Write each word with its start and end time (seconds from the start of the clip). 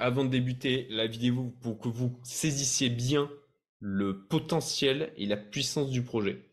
Avant 0.00 0.24
de 0.24 0.30
débuter 0.30 0.86
la 0.88 1.06
vidéo 1.06 1.54
pour 1.60 1.78
que 1.78 1.88
vous 1.88 2.18
saisissiez 2.22 2.88
bien 2.88 3.30
le 3.78 4.26
potentiel 4.26 5.12
et 5.18 5.26
la 5.26 5.36
puissance 5.36 5.90
du 5.90 6.02
projet. 6.02 6.48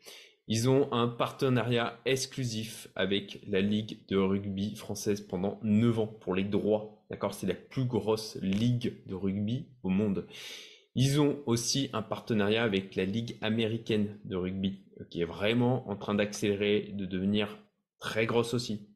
Ils 0.49 0.67
ont 0.67 0.91
un 0.91 1.07
partenariat 1.07 1.97
exclusif 2.03 2.89
avec 2.95 3.39
la 3.47 3.61
Ligue 3.61 4.05
de 4.09 4.17
rugby 4.17 4.75
française 4.75 5.21
pendant 5.21 5.57
9 5.63 5.99
ans 5.99 6.07
pour 6.07 6.35
les 6.35 6.43
droits. 6.43 7.05
D'accord? 7.09 7.33
C'est 7.33 7.47
la 7.47 7.53
plus 7.53 7.85
grosse 7.85 8.37
ligue 8.41 8.93
de 9.05 9.15
rugby 9.15 9.67
au 9.83 9.89
monde. 9.89 10.27
Ils 10.93 11.21
ont 11.21 11.39
aussi 11.45 11.89
un 11.93 12.01
partenariat 12.01 12.63
avec 12.63 12.95
la 12.97 13.05
Ligue 13.05 13.37
américaine 13.39 14.19
de 14.25 14.35
rugby, 14.35 14.81
qui 15.09 15.21
est 15.21 15.25
vraiment 15.25 15.89
en 15.89 15.95
train 15.95 16.15
d'accélérer, 16.15 16.91
de 16.93 17.05
devenir 17.05 17.57
très 17.99 18.25
grosse 18.25 18.53
aussi. 18.53 18.89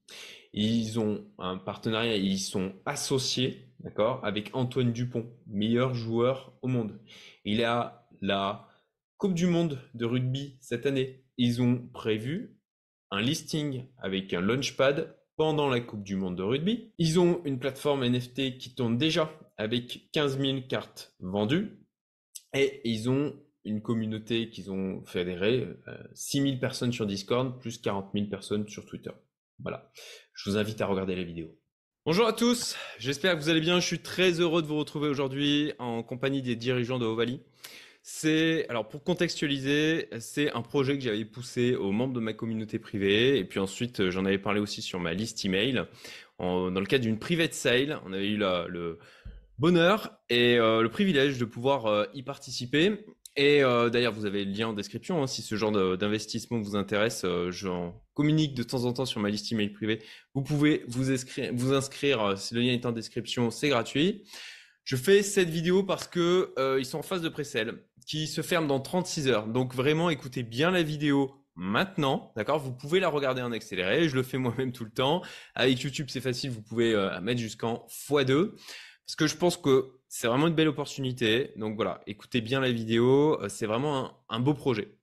Ils 0.52 1.00
ont 1.00 1.26
un 1.38 1.58
partenariat, 1.58 2.18
ils 2.18 2.40
sont 2.40 2.74
associés, 2.86 3.65
avec 4.24 4.50
Antoine 4.54 4.92
Dupont, 4.92 5.26
meilleur 5.48 5.94
joueur 5.94 6.58
au 6.62 6.68
monde. 6.68 7.00
Il 7.44 7.64
a 7.64 8.08
la 8.22 8.68
Coupe 9.18 9.34
du 9.34 9.48
Monde 9.48 9.80
de 9.94 10.06
rugby 10.06 10.58
cette 10.60 10.86
année. 10.86 11.24
Ils 11.38 11.62
ont 11.62 11.88
prévu 11.94 12.58
un 13.12 13.22
listing 13.22 13.86
avec 13.98 14.34
un 14.34 14.42
launchpad 14.42 15.16
pendant 15.38 15.70
la 15.70 15.80
Coupe 15.80 16.04
du 16.04 16.16
Monde 16.16 16.38
de 16.38 16.44
rugby. 16.44 16.94
Ils 16.98 17.20
ont 17.20 17.42
une 17.46 17.60
plateforme 17.60 18.06
NFT 18.06 18.58
qui 18.58 18.76
tourne 18.76 18.98
déjà 18.98 19.32
avec 19.58 20.10
15 20.12 20.40
000 20.40 20.62
cartes 20.68 21.14
vendues. 21.20 21.80
Et 22.54 22.82
ils 22.90 23.10
ont 23.10 23.36
une 23.66 23.82
communauté 23.82 24.50
qu'ils 24.50 24.72
ont 24.72 25.04
fédérée, 25.06 25.68
6 26.14 26.40
euh, 26.40 26.44
000 26.48 26.58
personnes 26.60 26.94
sur 26.94 27.06
Discord, 27.06 27.60
plus 27.60 27.80
40 27.80 28.12
000 28.14 28.28
personnes 28.28 28.68
sur 28.68 28.86
Twitter. 28.86 29.12
Voilà. 29.60 29.92
Je 30.34 30.50
vous 30.50 30.58
invite 30.58 30.82
à 30.82 30.86
regarder 30.86 31.16
la 31.16 31.24
vidéo. 31.24 31.58
Bonjour 32.06 32.28
à 32.28 32.34
tous, 32.34 32.76
j'espère 33.00 33.36
que 33.36 33.42
vous 33.42 33.50
allez 33.50 33.62
bien. 33.62 33.80
Je 33.80 33.88
suis 33.88 33.98
très 33.98 34.40
heureux 34.40 34.62
de 34.62 34.68
vous 34.68 34.78
retrouver 34.78 35.10
aujourd'hui 35.10 35.74
en 35.80 36.04
compagnie 36.04 36.44
des 36.44 36.56
dirigeants 36.56 37.00
de 37.00 37.06
Ovalie. 37.08 37.42
C'est 38.04 38.68
alors 38.70 38.88
pour 38.88 39.04
contextualiser, 39.04 40.10
c'est 40.20 40.52
un 40.52 40.62
projet 40.62 41.00
que 41.00 41.04
j'avais 41.04 41.26
poussé 41.26 41.74
aux 41.74 41.92
membres 41.92 42.14
de 42.14 42.20
ma 42.20 42.34
communauté 42.34 42.78
privée 42.78 43.40
et 43.40 43.44
puis 43.44 43.60
ensuite 43.60 44.12
j'en 44.12 44.24
avais 44.24 44.38
parlé 44.38 44.60
aussi 44.60 44.84
sur 44.84 45.00
ma 45.00 45.16
liste 45.16 45.44
email 45.46 45.86
dans 46.38 46.70
le 46.70 46.86
cadre 46.86 47.06
d'une 47.06 47.18
private 47.18 47.56
sale. 47.56 48.00
On 48.06 48.14
avait 48.14 48.30
eu 48.30 48.38
le 48.38 49.00
bonheur 49.58 50.20
et 50.30 50.60
euh, 50.60 50.84
le 50.84 50.90
privilège 50.90 51.40
de 51.40 51.46
pouvoir 51.46 51.88
euh, 51.88 52.06
y 52.14 52.22
participer. 52.22 53.04
Et 53.36 53.64
euh, 53.64 53.90
d'ailleurs, 53.90 54.14
vous 54.14 54.28
avez 54.28 54.46
le 54.46 54.52
lien 54.52 54.68
en 54.68 54.74
description 54.74 55.24
hein, 55.24 55.28
si 55.28 55.42
ce 55.42 55.56
genre 55.56 55.72
d'investissement 55.98 56.60
vous 56.60 56.76
intéresse. 56.76 57.26
Communique 58.16 58.56
de 58.56 58.64
temps 58.64 58.86
en 58.86 58.94
temps 58.94 59.06
sur 59.06 59.20
ma 59.20 59.30
liste 59.30 59.52
email 59.52 59.70
privée. 59.70 60.02
Vous 60.34 60.42
pouvez 60.42 60.84
vous 60.88 61.12
inscrire, 61.12 61.52
vous 61.54 61.74
inscrire. 61.74 62.36
le 62.52 62.60
lien 62.60 62.74
est 62.74 62.88
en 62.88 62.92
description, 62.92 63.52
c'est 63.52 63.70
gratuit. 63.70 64.24
Je 64.84 64.96
fais 64.96 65.22
cette 65.22 65.50
vidéo 65.50 65.84
parce 65.84 66.08
que 66.08 66.54
ils 66.80 66.86
sont 66.86 67.00
en 67.00 67.04
phase 67.04 67.22
de 67.22 67.30
pré-sale 67.30 67.84
qui 68.08 68.28
se 68.28 68.42
ferme 68.42 68.68
dans 68.68 68.80
36 68.80 69.28
heures. 69.28 69.48
Donc 69.48 69.74
vraiment, 69.74 70.10
écoutez 70.10 70.44
bien 70.44 70.72
la 70.72 70.84
vidéo 70.84 71.46
maintenant, 71.56 72.32
d'accord? 72.36 72.60
Vous 72.60 72.74
pouvez 72.74 73.00
la 73.00 73.10
regarder 73.10 73.42
en 73.42 73.52
accéléré, 73.52 74.08
je 74.10 74.16
le 74.16 74.24
fais 74.24 74.38
moi-même 74.38 74.72
tout 74.72 74.86
le 74.86 74.92
temps. 74.92 75.22
Avec 75.56 75.80
YouTube, 75.82 76.08
c'est 76.10 76.22
facile, 76.22 76.52
vous 76.52 76.62
pouvez 76.62 76.94
euh, 76.94 77.20
mettre 77.22 77.40
jusqu'en 77.40 77.86
x2. 77.90 78.52
Parce 79.06 79.16
que 79.16 79.28
je 79.28 79.38
pense 79.38 79.58
que 79.58 79.92
c'est 80.08 80.28
vraiment 80.28 80.48
une 80.48 80.56
belle 80.56 80.68
opportunité. 80.68 81.54
Donc 81.56 81.76
voilà, 81.76 82.02
écoutez 82.08 82.42
bien 82.42 82.60
la 82.60 82.72
vidéo, 82.72 83.42
euh, 83.42 83.50
c'est 83.50 83.66
vraiment 83.66 84.24
un, 84.30 84.40
beau 84.40 84.54
projet. 84.54 84.98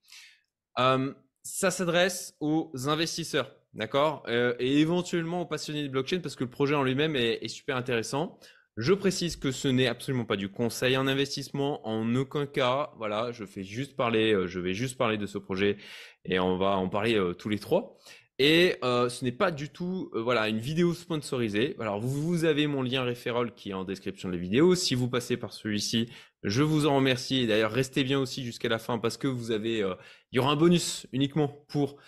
Euh, 0.78 1.12
ça 1.42 1.70
s'adresse 1.70 2.34
aux 2.40 2.70
investisseurs, 2.86 3.54
d'accord? 3.74 4.24
Et 4.28 4.80
éventuellement 4.80 5.42
aux 5.42 5.46
passionnés 5.46 5.82
de 5.82 5.88
blockchain 5.88 6.20
parce 6.20 6.36
que 6.36 6.44
le 6.44 6.50
projet 6.50 6.74
en 6.74 6.82
lui-même 6.82 7.16
est 7.16 7.48
super 7.48 7.76
intéressant. 7.76 8.38
Je 8.78 8.94
précise 8.94 9.36
que 9.36 9.50
ce 9.50 9.68
n'est 9.68 9.86
absolument 9.86 10.24
pas 10.24 10.36
du 10.36 10.48
conseil 10.48 10.96
en 10.96 11.06
investissement, 11.06 11.86
en 11.86 12.14
aucun 12.14 12.46
cas. 12.46 12.90
Voilà, 12.96 13.30
je 13.30 13.44
fais 13.44 13.64
juste 13.64 13.96
parler, 13.96 14.32
euh, 14.32 14.46
je 14.46 14.60
vais 14.60 14.72
juste 14.72 14.96
parler 14.96 15.18
de 15.18 15.26
ce 15.26 15.36
projet 15.36 15.76
et 16.24 16.40
on 16.40 16.56
va 16.56 16.78
en 16.78 16.88
parler 16.88 17.14
euh, 17.14 17.34
tous 17.34 17.50
les 17.50 17.58
trois. 17.58 17.98
Et 18.44 18.74
euh, 18.82 19.08
ce 19.08 19.24
n'est 19.24 19.30
pas 19.30 19.52
du 19.52 19.68
tout, 19.68 20.10
voilà, 20.12 20.48
une 20.48 20.58
vidéo 20.58 20.94
sponsorisée. 20.94 21.76
Alors 21.78 22.00
vous, 22.00 22.44
avez 22.44 22.66
mon 22.66 22.82
lien 22.82 23.04
référol 23.04 23.54
qui 23.54 23.70
est 23.70 23.74
en 23.74 23.84
description 23.84 24.28
de 24.28 24.34
la 24.34 24.40
vidéo. 24.40 24.74
Si 24.74 24.96
vous 24.96 25.08
passez 25.08 25.36
par 25.36 25.52
celui-ci, 25.52 26.08
je 26.42 26.64
vous 26.64 26.86
en 26.86 26.96
remercie. 26.96 27.42
Et 27.42 27.46
d'ailleurs, 27.46 27.70
restez 27.70 28.02
bien 28.02 28.18
aussi 28.18 28.42
jusqu'à 28.42 28.68
la 28.68 28.80
fin 28.80 28.98
parce 28.98 29.16
que 29.16 29.28
vous 29.28 29.52
avez, 29.52 29.78
il 29.78 30.36
y 30.36 30.38
aura 30.40 30.50
un 30.50 30.56
bonus 30.56 31.06
uniquement 31.12 31.64
pour 31.68 31.98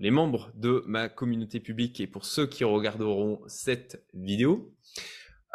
les 0.00 0.10
membres 0.10 0.50
de 0.54 0.82
ma 0.86 1.10
communauté 1.10 1.60
publique 1.60 2.00
et 2.00 2.06
pour 2.06 2.24
ceux 2.24 2.46
qui 2.46 2.64
regarderont 2.64 3.42
cette 3.46 4.02
vidéo. 4.14 4.72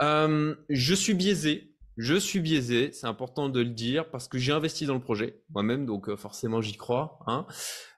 Euh, 0.04 0.56
je 0.70 0.94
suis 0.94 1.14
biaisé. 1.14 1.70
Je 1.96 2.16
suis 2.16 2.40
biaisé, 2.40 2.92
c'est 2.92 3.06
important 3.06 3.50
de 3.50 3.60
le 3.60 3.70
dire 3.70 4.10
parce 4.10 4.28
que 4.28 4.40
j'ai 4.40 4.52
investi 4.52 4.88
dans 4.88 4.96
le 4.96 5.00
projet 5.00 5.44
moi-même, 5.52 5.86
donc 5.86 6.10
euh, 6.10 6.18
forcément 6.18 6.60
j'y 6.60 6.76
crois. 6.76 7.20
Hein. 7.28 7.46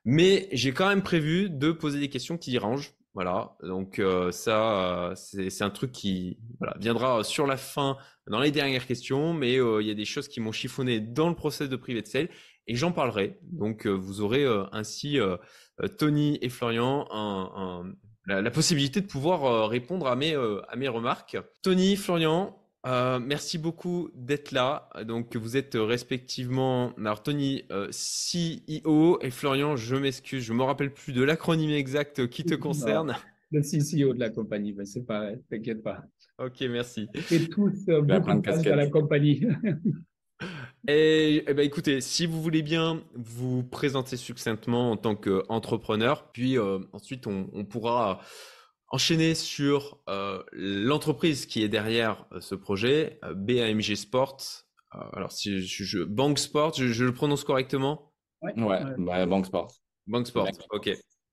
Mais 0.06 0.48
j'ai 0.52 0.72
quand 0.72 0.88
même 0.88 1.02
prévu 1.02 1.50
de 1.50 1.72
poser 1.72 2.00
des 2.00 2.10
questions 2.10 2.38
qui 2.38 2.52
dérangent. 2.52 2.94
Voilà, 3.14 3.56
donc 3.64 4.00
euh, 4.00 4.32
ça, 4.32 5.14
c'est 5.16 5.62
un 5.62 5.70
truc 5.70 5.94
qui 5.94 6.38
voilà, 6.60 6.76
viendra 6.80 7.24
sur 7.24 7.48
la 7.48 7.56
fin 7.56 7.98
dans 8.28 8.42
les 8.42 8.52
dernières 8.52 8.86
questions, 8.86 9.34
mais 9.34 9.54
il 9.54 9.88
y 9.88 9.92
a 9.92 9.94
des 9.94 10.04
choses 10.04 10.28
qui 10.28 10.42
m'ont 10.42 10.52
chiffonné 10.52 11.00
dans 11.00 11.30
le 11.30 11.36
process 11.36 11.70
de 11.70 11.78
privé 11.78 12.02
de 12.02 12.08
sale 12.08 12.30
et 12.68 12.76
j'en 12.76 12.92
parlerai. 12.92 13.40
Donc 13.44 13.88
vous 13.88 14.20
aurez 14.20 14.46
ainsi 14.74 15.18
Tony 15.98 16.38
et 16.42 16.50
Florian 16.50 17.08
un, 17.10 17.52
un, 17.56 17.94
la, 18.28 18.52
possibilité 18.52 19.02
de 19.02 19.08
pouvoir 19.08 19.46
euh, 19.46 19.66
répondre 19.68 20.08
à 20.08 20.16
mes, 20.16 20.34
euh, 20.34 20.62
à 20.70 20.76
mes 20.76 20.88
remarques. 20.88 21.38
Tony, 21.62 21.96
Florian, 21.96 22.58
euh, 22.86 23.20
merci 23.20 23.58
beaucoup 23.58 24.10
d'être 24.14 24.52
là. 24.52 24.90
Donc, 25.06 25.36
vous 25.36 25.58
êtes 25.58 25.76
respectivement, 25.76 26.94
alors 26.98 27.24
Tony, 27.24 27.64
CEO 27.70 29.20
et 29.22 29.32
Florian, 29.32 29.76
je 29.76 29.96
m'excuse, 29.96 30.44
je 30.44 30.54
me 30.54 30.64
rappelle 30.64 30.94
plus 30.94 31.14
de 31.14 31.24
l'acronyme 31.24 31.72
exact 31.72 32.28
qui 32.28 32.44
te 32.44 32.56
concerne. 32.56 33.16
le 33.52 33.62
CEO 33.62 34.14
de 34.14 34.20
la 34.20 34.30
compagnie, 34.30 34.74
mais 34.74 34.86
c'est 34.86 35.06
pareil, 35.06 35.38
t'inquiète 35.50 35.84
pas. 35.84 36.04
Ok, 36.38 36.62
merci. 36.70 37.08
Et 37.32 37.48
tous 37.48 37.86
beaucoup 37.86 37.92
de 37.92 38.70
à 38.70 38.76
la 38.76 38.90
compagnie. 38.90 39.46
Et, 40.88 41.44
eh 41.48 41.54
ben, 41.54 41.66
écoutez, 41.66 42.00
si 42.00 42.28
vous 42.28 42.42
voulez 42.42 42.62
bien 42.62 43.02
vous 43.16 43.64
présenter 43.64 44.18
succinctement 44.18 44.92
en 44.92 44.98
tant 44.98 45.16
qu'entrepreneur, 45.16 46.32
puis 46.32 46.60
euh, 46.60 46.80
ensuite 46.94 47.26
on, 47.26 47.66
pourra 47.66 48.20
enchaîner 48.96 49.36
sur 49.36 50.00
euh, 50.10 50.42
l'entreprise 50.52 51.46
qui 51.46 51.64
est 51.64 51.70
derrière 51.70 52.26
euh, 52.32 52.40
ce 52.40 52.56
projet, 52.56 53.20
BAMG 53.36 53.96
Sport. 53.96 54.38
alors 54.92 55.32
si 55.32 55.62
je, 55.62 56.04
Bank 56.04 56.40
Sport, 56.40 56.74
je, 56.76 57.04
le 57.04 57.14
prononce 57.14 57.44
correctement? 57.44 58.12
Ouais, 58.42 58.54
ouais. 58.58 59.26
Bank 59.26 59.46
Sport. 59.46 59.72
Bank 60.08 60.28
Sport, 60.28 60.50
ok, 60.72 60.90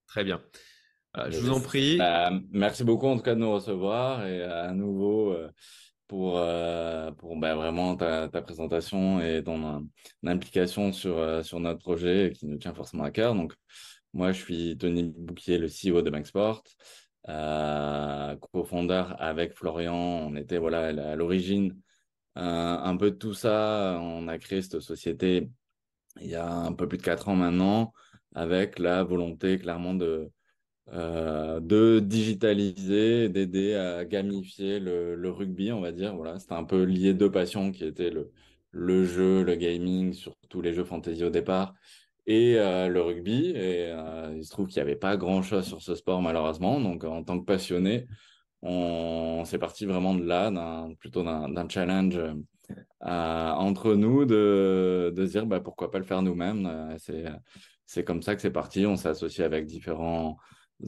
très 0.06 0.24
bien. 0.24 0.42
je 1.28 1.38
vous 1.38 1.50
en 1.50 1.60
prie. 1.60 1.98
Bah, 1.98 2.32
merci 2.50 2.84
beaucoup 2.84 3.06
en 3.06 3.16
tout 3.16 3.22
cas 3.22 3.34
de 3.34 3.40
nous 3.40 3.52
recevoir 3.52 4.26
et 4.26 4.42
à 4.42 4.72
nouveau 4.72 5.36
pour, 6.12 6.36
euh, 6.36 7.10
pour 7.12 7.38
bah, 7.38 7.54
vraiment 7.54 7.96
ta, 7.96 8.28
ta, 8.28 8.42
présentation 8.42 9.22
et 9.22 9.42
ton 9.42 9.88
implication 10.26 10.92
sur, 10.92 11.16
euh, 11.16 11.42
sur 11.42 11.58
notre 11.58 11.80
projet 11.80 12.34
qui 12.36 12.44
nous 12.44 12.58
tient 12.58 12.74
forcément 12.74 13.04
à 13.04 13.10
cœur. 13.10 13.34
Donc, 13.34 13.54
moi, 14.12 14.32
je 14.32 14.42
suis 14.42 14.76
Tony 14.76 15.04
Bouquier, 15.16 15.56
le 15.56 15.68
CEO 15.68 16.02
de 16.02 16.10
Banksport, 16.10 16.64
euh, 17.28 18.36
co-fondeur 18.36 19.20
avec 19.20 19.54
Florian. 19.54 19.94
On 19.94 20.36
était 20.36 20.58
voilà, 20.58 20.88
à 20.88 21.16
l'origine 21.16 21.76
euh, 22.38 22.40
un 22.40 22.96
peu 22.96 23.10
de 23.12 23.16
tout 23.16 23.34
ça. 23.34 23.98
On 24.02 24.28
a 24.28 24.38
créé 24.38 24.62
cette 24.62 24.80
société 24.80 25.50
il 26.20 26.28
y 26.28 26.34
a 26.34 26.48
un 26.48 26.72
peu 26.72 26.88
plus 26.88 26.98
de 26.98 27.02
quatre 27.02 27.28
ans 27.28 27.36
maintenant, 27.36 27.92
avec 28.34 28.78
la 28.78 29.02
volonté 29.04 29.58
clairement 29.58 29.94
de, 29.94 30.30
euh, 30.92 32.00
digitaliser, 32.00 33.28
d'aider 33.28 33.74
à 33.74 34.04
gamifier 34.04 34.80
le, 34.80 35.30
rugby, 35.30 35.72
on 35.72 35.80
va 35.80 35.92
dire. 35.92 36.14
Voilà, 36.16 36.38
c'était 36.38 36.54
un 36.54 36.64
peu 36.64 36.82
lié 36.84 37.14
deux 37.14 37.30
passions 37.30 37.72
qui 37.72 37.84
étaient 37.84 38.10
le, 38.10 38.30
le 38.72 39.04
jeu, 39.04 39.42
le 39.42 39.54
gaming, 39.56 40.12
surtout 40.12 40.60
les 40.62 40.74
jeux 40.74 40.84
fantasy 40.84 41.24
au 41.24 41.30
départ, 41.30 41.74
et 42.26 42.56
euh, 42.58 42.88
le 42.88 43.00
rugby. 43.02 43.50
Et 43.50 43.90
euh, 43.90 44.34
il 44.36 44.44
se 44.44 44.50
trouve 44.50 44.66
qu'il 44.66 44.82
n'y 44.82 44.88
avait 44.88 44.98
pas 44.98 45.16
grand-chose 45.16 45.64
sur 45.66 45.82
ce 45.82 45.94
sport 45.94 46.22
malheureusement. 46.22 46.80
Donc 46.80 47.04
en 47.04 47.22
tant 47.24 47.38
que 47.38 47.44
passionné, 47.44 48.06
on, 48.62 49.44
s'est 49.44 49.58
parti 49.58 49.86
vraiment 49.86 50.14
de 50.14 50.24
là, 50.24 50.88
plutôt 50.98 51.24
d'un 51.24 51.68
challenge 51.68 52.18
entre 53.00 53.94
nous 53.94 54.24
de, 54.24 55.12
de 55.14 55.26
dire 55.26 55.46
bah, 55.46 55.60
pourquoi 55.60 55.90
pas 55.90 55.98
le 55.98 56.04
faire 56.04 56.22
nous-mêmes. 56.22 56.96
c'est 57.86 58.04
comme 58.04 58.22
ça 58.22 58.34
que 58.34 58.40
c'est 58.40 58.50
parti. 58.50 58.86
On 58.86 58.96
s'est 58.96 59.08
associé 59.08 59.44
avec 59.44 59.66
différents 59.66 60.38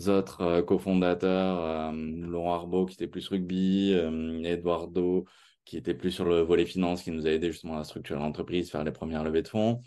autres 0.09 0.41
euh, 0.43 0.63
cofondateurs, 0.63 1.61
euh, 1.61 1.93
Laurent 1.93 2.55
Arbeau 2.55 2.87
qui 2.87 2.95
était 2.95 3.07
plus 3.07 3.29
rugby, 3.29 3.93
euh, 3.95 4.43
Eduardo 4.45 5.25
qui 5.65 5.79
était 5.79 5.95
plus 5.95 6.11
sur 6.11 6.27
le 6.27 6.41
volet 6.41 6.67
finance, 6.67 7.03
qui 7.03 7.11
nous 7.11 7.27
a 7.27 7.31
aidé 7.31 7.51
justement 7.51 7.79
à 7.79 7.85
structurer 7.85 8.19
l'entreprise, 8.19 8.71
faire 8.71 8.85
les 8.85 8.93
premières 8.93 9.25
levées 9.25 9.41
de 9.41 9.49
fonds, 9.49 9.81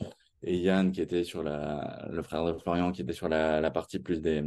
et 0.43 0.57
Yann 0.57 0.91
qui 0.91 1.01
était 1.01 1.23
sur 1.23 1.43
la, 1.43 2.07
le 2.11 2.21
frère 2.21 2.45
de 2.45 2.53
Florian 2.53 2.91
qui 2.91 3.01
était 3.01 3.13
sur 3.13 3.29
la, 3.29 3.59
la 3.61 3.71
partie 3.71 3.99
plus 3.99 4.21
des, 4.21 4.43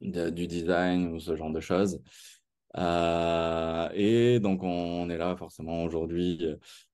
du 0.00 0.46
design 0.46 1.12
ou 1.12 1.20
ce 1.20 1.36
genre 1.36 1.52
de 1.52 1.60
choses. 1.60 2.00
et 2.76 4.38
donc, 4.40 4.62
on, 4.62 5.10
est 5.10 5.18
là 5.18 5.36
forcément 5.36 5.84
aujourd'hui 5.84 6.46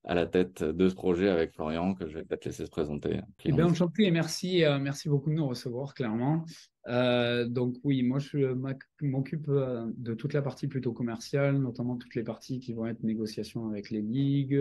à 0.05 0.15
la 0.15 0.27
tête 0.27 0.63
de 0.63 0.89
ce 0.89 0.95
projet 0.95 1.29
avec 1.29 1.53
Florian, 1.53 1.95
que 1.95 2.09
je 2.09 2.15
vais 2.15 2.25
peut-être 2.25 2.47
laisser 2.47 2.65
se 2.65 2.71
présenter. 2.71 3.21
Eh 3.45 3.53
bien, 3.53 3.67
enchanté 3.67 4.05
et 4.05 4.11
merci, 4.11 4.65
merci 4.81 5.09
beaucoup 5.09 5.31
de 5.31 5.35
nous 5.35 5.47
recevoir, 5.47 5.95
clairement. 5.95 6.45
donc 6.87 7.77
oui, 7.85 8.03
moi 8.03 8.19
je 8.19 8.55
m'occupe 9.03 9.51
de 9.51 10.15
toute 10.15 10.33
la 10.33 10.43
partie 10.43 10.67
plutôt 10.67 10.93
commerciale, 10.93 11.59
notamment 11.59 11.97
toutes 11.97 12.15
les 12.15 12.25
parties 12.25 12.59
qui 12.59 12.73
vont 12.73 12.87
être 12.87 13.03
négociations 13.03 13.69
avec 13.69 13.91
les 13.91 14.03
ligues, 14.03 14.59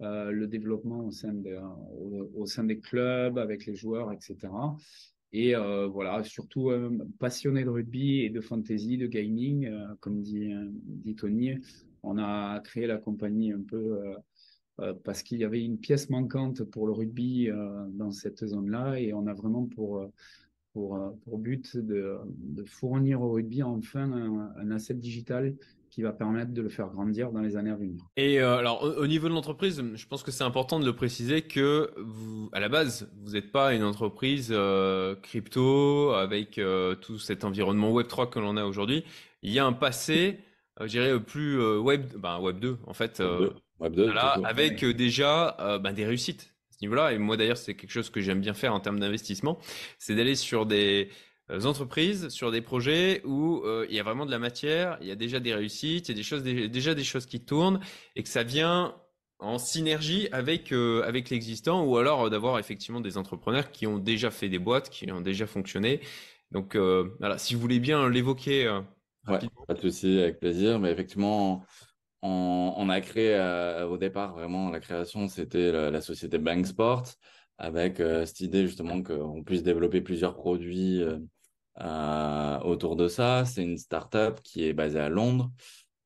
euh, 0.00 0.30
le 0.30 0.46
développement 0.46 1.06
au 1.06 1.10
sein, 1.10 1.34
au, 2.34 2.46
sein, 2.46 2.64
des 2.64 2.78
clubs, 2.78 3.38
avec 3.38 3.66
les 3.66 3.74
joueurs, 3.74 4.12
etc. 4.12 4.36
Et 5.32 5.54
euh, 5.54 5.86
voilà, 5.86 6.22
surtout 6.24 6.70
euh, 6.70 6.96
passionné 7.18 7.64
de 7.64 7.70
rugby 7.70 8.20
et 8.20 8.30
de 8.30 8.40
fantasy, 8.40 8.96
de 8.98 9.06
gaming, 9.06 9.70
comme 10.00 10.20
dit, 10.20 10.52
dit, 10.72 11.14
Tony. 11.14 11.58
On 12.02 12.18
a 12.18 12.60
créé 12.60 12.86
la 12.86 12.98
compagnie 12.98 13.52
un 13.52 13.62
peu 13.62 13.98
parce 15.04 15.22
qu'il 15.22 15.38
y 15.38 15.44
avait 15.44 15.64
une 15.64 15.78
pièce 15.78 16.10
manquante 16.10 16.64
pour 16.64 16.86
le 16.86 16.92
rugby 16.92 17.48
dans 17.90 18.10
cette 18.10 18.44
zone-là 18.44 19.00
et 19.00 19.14
on 19.14 19.26
a 19.26 19.32
vraiment 19.32 19.64
pour, 19.66 20.06
pour, 20.72 20.98
pour 21.24 21.38
but 21.38 21.76
de, 21.76 22.18
de, 22.26 22.64
fournir 22.64 23.22
au 23.22 23.30
rugby 23.30 23.62
enfin 23.62 24.12
un, 24.12 24.52
un 24.56 24.70
asset 24.70 24.94
digital 24.94 25.54
qui 25.94 26.02
va 26.02 26.12
permettre 26.12 26.52
de 26.52 26.60
le 26.60 26.68
faire 26.68 26.88
grandir 26.88 27.30
dans 27.30 27.38
les 27.38 27.56
années 27.56 27.70
à 27.70 27.76
venir. 27.76 28.02
Et 28.16 28.40
euh, 28.40 28.56
alors 28.56 28.82
au, 28.82 29.06
niveau 29.06 29.28
de 29.28 29.32
l'entreprise, 29.32 29.80
je 29.94 30.06
pense 30.08 30.24
que 30.24 30.32
c'est 30.32 30.42
important 30.42 30.80
de 30.80 30.84
le 30.84 30.92
préciser 30.92 31.42
que 31.42 31.92
vous, 31.98 32.50
à 32.52 32.58
la 32.58 32.68
base, 32.68 33.08
vous 33.22 33.34
n'êtes 33.34 33.52
pas 33.52 33.74
une 33.74 33.84
entreprise 33.84 34.48
euh, 34.50 35.14
crypto 35.14 36.10
avec 36.14 36.58
euh, 36.58 36.96
tout 36.96 37.20
cet 37.20 37.44
environnement 37.44 37.92
Web 37.92 38.08
3 38.08 38.28
que 38.28 38.40
l'on 38.40 38.56
a 38.56 38.64
aujourd'hui. 38.64 39.04
Il 39.42 39.52
y 39.52 39.60
a 39.60 39.66
un 39.66 39.72
passé, 39.72 40.40
je 40.80 40.86
dirais 40.86 41.20
plus 41.20 41.64
Web, 41.78 42.06
ben, 42.18 42.40
Web 42.40 42.58
2 42.58 42.78
en 42.88 42.92
fait, 42.92 43.22
Web 43.78 43.94
2, 43.94 44.10
avec 44.42 44.84
déjà 44.84 45.78
ben, 45.80 45.92
des 45.92 46.06
réussites 46.06 46.52
à 46.70 46.72
ce 46.72 46.78
niveau-là. 46.82 47.12
Et 47.12 47.18
moi 47.18 47.36
d'ailleurs, 47.36 47.56
c'est 47.56 47.74
quelque 47.74 47.92
chose 47.92 48.10
que 48.10 48.20
j'aime 48.20 48.40
bien 48.40 48.54
faire 48.54 48.74
en 48.74 48.80
termes 48.80 48.98
d'investissement, 48.98 49.60
c'est 50.00 50.16
d'aller 50.16 50.34
sur 50.34 50.66
des 50.66 51.08
entreprises 51.50 52.28
sur 52.28 52.50
des 52.50 52.60
projets 52.60 53.22
où 53.24 53.62
euh, 53.64 53.86
il 53.88 53.94
y 53.94 54.00
a 54.00 54.02
vraiment 54.02 54.26
de 54.26 54.30
la 54.30 54.38
matière, 54.38 54.96
il 55.00 55.06
y 55.06 55.10
a 55.10 55.16
déjà 55.16 55.40
des 55.40 55.54
réussites, 55.54 56.08
il 56.08 56.12
y 56.12 56.14
a 56.14 56.16
des 56.16 56.22
choses, 56.22 56.42
déjà 56.42 56.94
des 56.94 57.04
choses 57.04 57.26
qui 57.26 57.40
tournent 57.40 57.80
et 58.16 58.22
que 58.22 58.28
ça 58.28 58.42
vient 58.42 58.94
en 59.40 59.58
synergie 59.58 60.28
avec 60.32 60.72
euh, 60.72 61.02
avec 61.04 61.28
l'existant 61.28 61.84
ou 61.84 61.98
alors 61.98 62.30
d'avoir 62.30 62.58
effectivement 62.58 63.00
des 63.00 63.18
entrepreneurs 63.18 63.70
qui 63.70 63.86
ont 63.86 63.98
déjà 63.98 64.30
fait 64.30 64.48
des 64.48 64.58
boîtes, 64.58 64.88
qui 64.88 65.10
ont 65.12 65.20
déjà 65.20 65.46
fonctionné. 65.46 66.00
Donc 66.50 66.76
voilà, 66.76 67.36
si 67.36 67.54
vous 67.54 67.60
voulez 67.60 67.80
bien 67.80 68.08
l'évoquer. 68.08 68.68
Ouais, 69.26 69.40
pas 69.66 69.74
de 69.74 69.80
souci, 69.80 70.20
avec 70.20 70.38
plaisir. 70.38 70.78
Mais 70.78 70.92
effectivement, 70.92 71.64
on, 72.22 72.88
a 72.88 73.00
créé 73.00 73.36
au 73.90 73.98
départ 73.98 74.34
vraiment 74.34 74.70
la 74.70 74.78
création, 74.78 75.26
c'était 75.26 75.72
la, 75.72 75.90
la, 75.90 76.00
société 76.00 76.38
Bank 76.38 76.66
Sport 76.66 77.06
avec 77.58 77.98
cette 77.98 78.40
idée 78.40 78.66
justement 78.66 79.02
qu'on 79.02 79.42
puisse 79.44 79.62
développer 79.62 80.00
plusieurs 80.00 80.34
produits 80.34 81.02
euh, 81.80 82.60
autour 82.60 82.94
de 82.96 83.08
ça. 83.08 83.44
C'est 83.44 83.62
une 83.62 83.78
startup 83.78 84.40
qui 84.42 84.64
est 84.64 84.72
basée 84.72 85.00
à 85.00 85.08
Londres, 85.08 85.50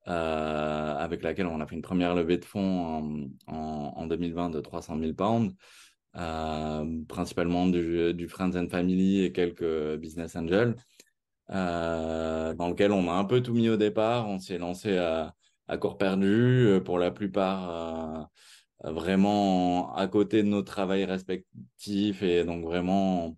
euh, 0.07 0.95
avec 0.97 1.21
laquelle 1.21 1.45
on 1.45 1.61
a 1.61 1.67
fait 1.67 1.75
une 1.75 1.83
première 1.83 2.15
levée 2.15 2.37
de 2.37 2.45
fonds 2.45 3.29
en, 3.47 3.93
en, 3.95 4.07
2020 4.07 4.49
de 4.49 4.61
300 4.61 4.97
000 4.99 5.13
pounds, 5.13 5.53
euh, 6.15 7.03
principalement 7.07 7.67
du, 7.67 8.13
du, 8.15 8.27
Friends 8.27 8.55
and 8.55 8.69
Family 8.69 9.23
et 9.23 9.31
quelques 9.31 9.97
business 9.97 10.35
angels, 10.35 10.75
dans 11.49 12.69
lequel 12.69 12.91
on 12.91 13.07
a 13.07 13.13
un 13.13 13.25
peu 13.25 13.41
tout 13.41 13.53
mis 13.53 13.69
au 13.69 13.77
départ. 13.77 14.27
On 14.27 14.39
s'est 14.39 14.57
lancé 14.57 14.97
à, 14.97 15.35
à 15.67 15.77
corps 15.77 15.99
perdu, 15.99 16.79
pour 16.83 16.97
la 16.97 17.11
plupart 17.11 18.29
vraiment 18.83 19.93
à 19.95 20.07
côté 20.07 20.43
de 20.43 20.47
nos 20.47 20.61
travails 20.61 21.05
respectifs 21.05 22.23
et 22.23 22.43
donc 22.45 22.63
vraiment 22.63 23.35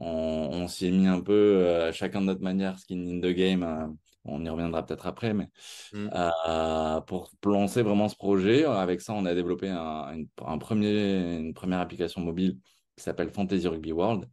on, 0.00 0.68
s'y 0.68 0.86
est 0.86 0.90
mis 0.90 1.06
un 1.06 1.20
peu 1.20 1.32
euh, 1.32 1.92
chacun 1.92 2.20
de 2.20 2.26
notre 2.26 2.42
manière, 2.42 2.78
skin 2.78 2.98
in 3.06 3.20
the 3.20 3.34
game. 3.34 3.62
Euh, 3.62 3.86
on 4.24 4.44
y 4.44 4.48
reviendra 4.48 4.84
peut-être 4.84 5.06
après, 5.06 5.32
mais 5.32 5.48
mm. 5.92 6.10
euh, 6.14 7.00
pour 7.02 7.30
lancer 7.44 7.82
vraiment 7.82 8.08
ce 8.08 8.16
projet, 8.16 8.64
avec 8.64 9.00
ça, 9.00 9.14
on 9.14 9.24
a 9.24 9.34
développé 9.34 9.68
un, 9.68 10.58
premier, 10.58 11.36
une 11.38 11.54
première 11.54 11.80
application 11.80 12.20
mobile 12.20 12.58
qui 12.96 13.04
s'appelle 13.04 13.30
Fantasy 13.30 13.66
Rugby 13.66 13.92
World. 13.92 14.28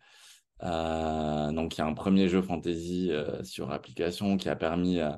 donc, 0.61 1.77
il 1.77 1.79
y 1.79 1.81
a 1.81 1.85
un 1.85 1.93
premier 1.93 2.27
jeu 2.27 2.41
fantasy 2.41 3.11
sur 3.43 3.71
application 3.71 4.37
qui 4.37 4.49
a 4.49 4.55
permis 4.55 4.99
à, 4.99 5.17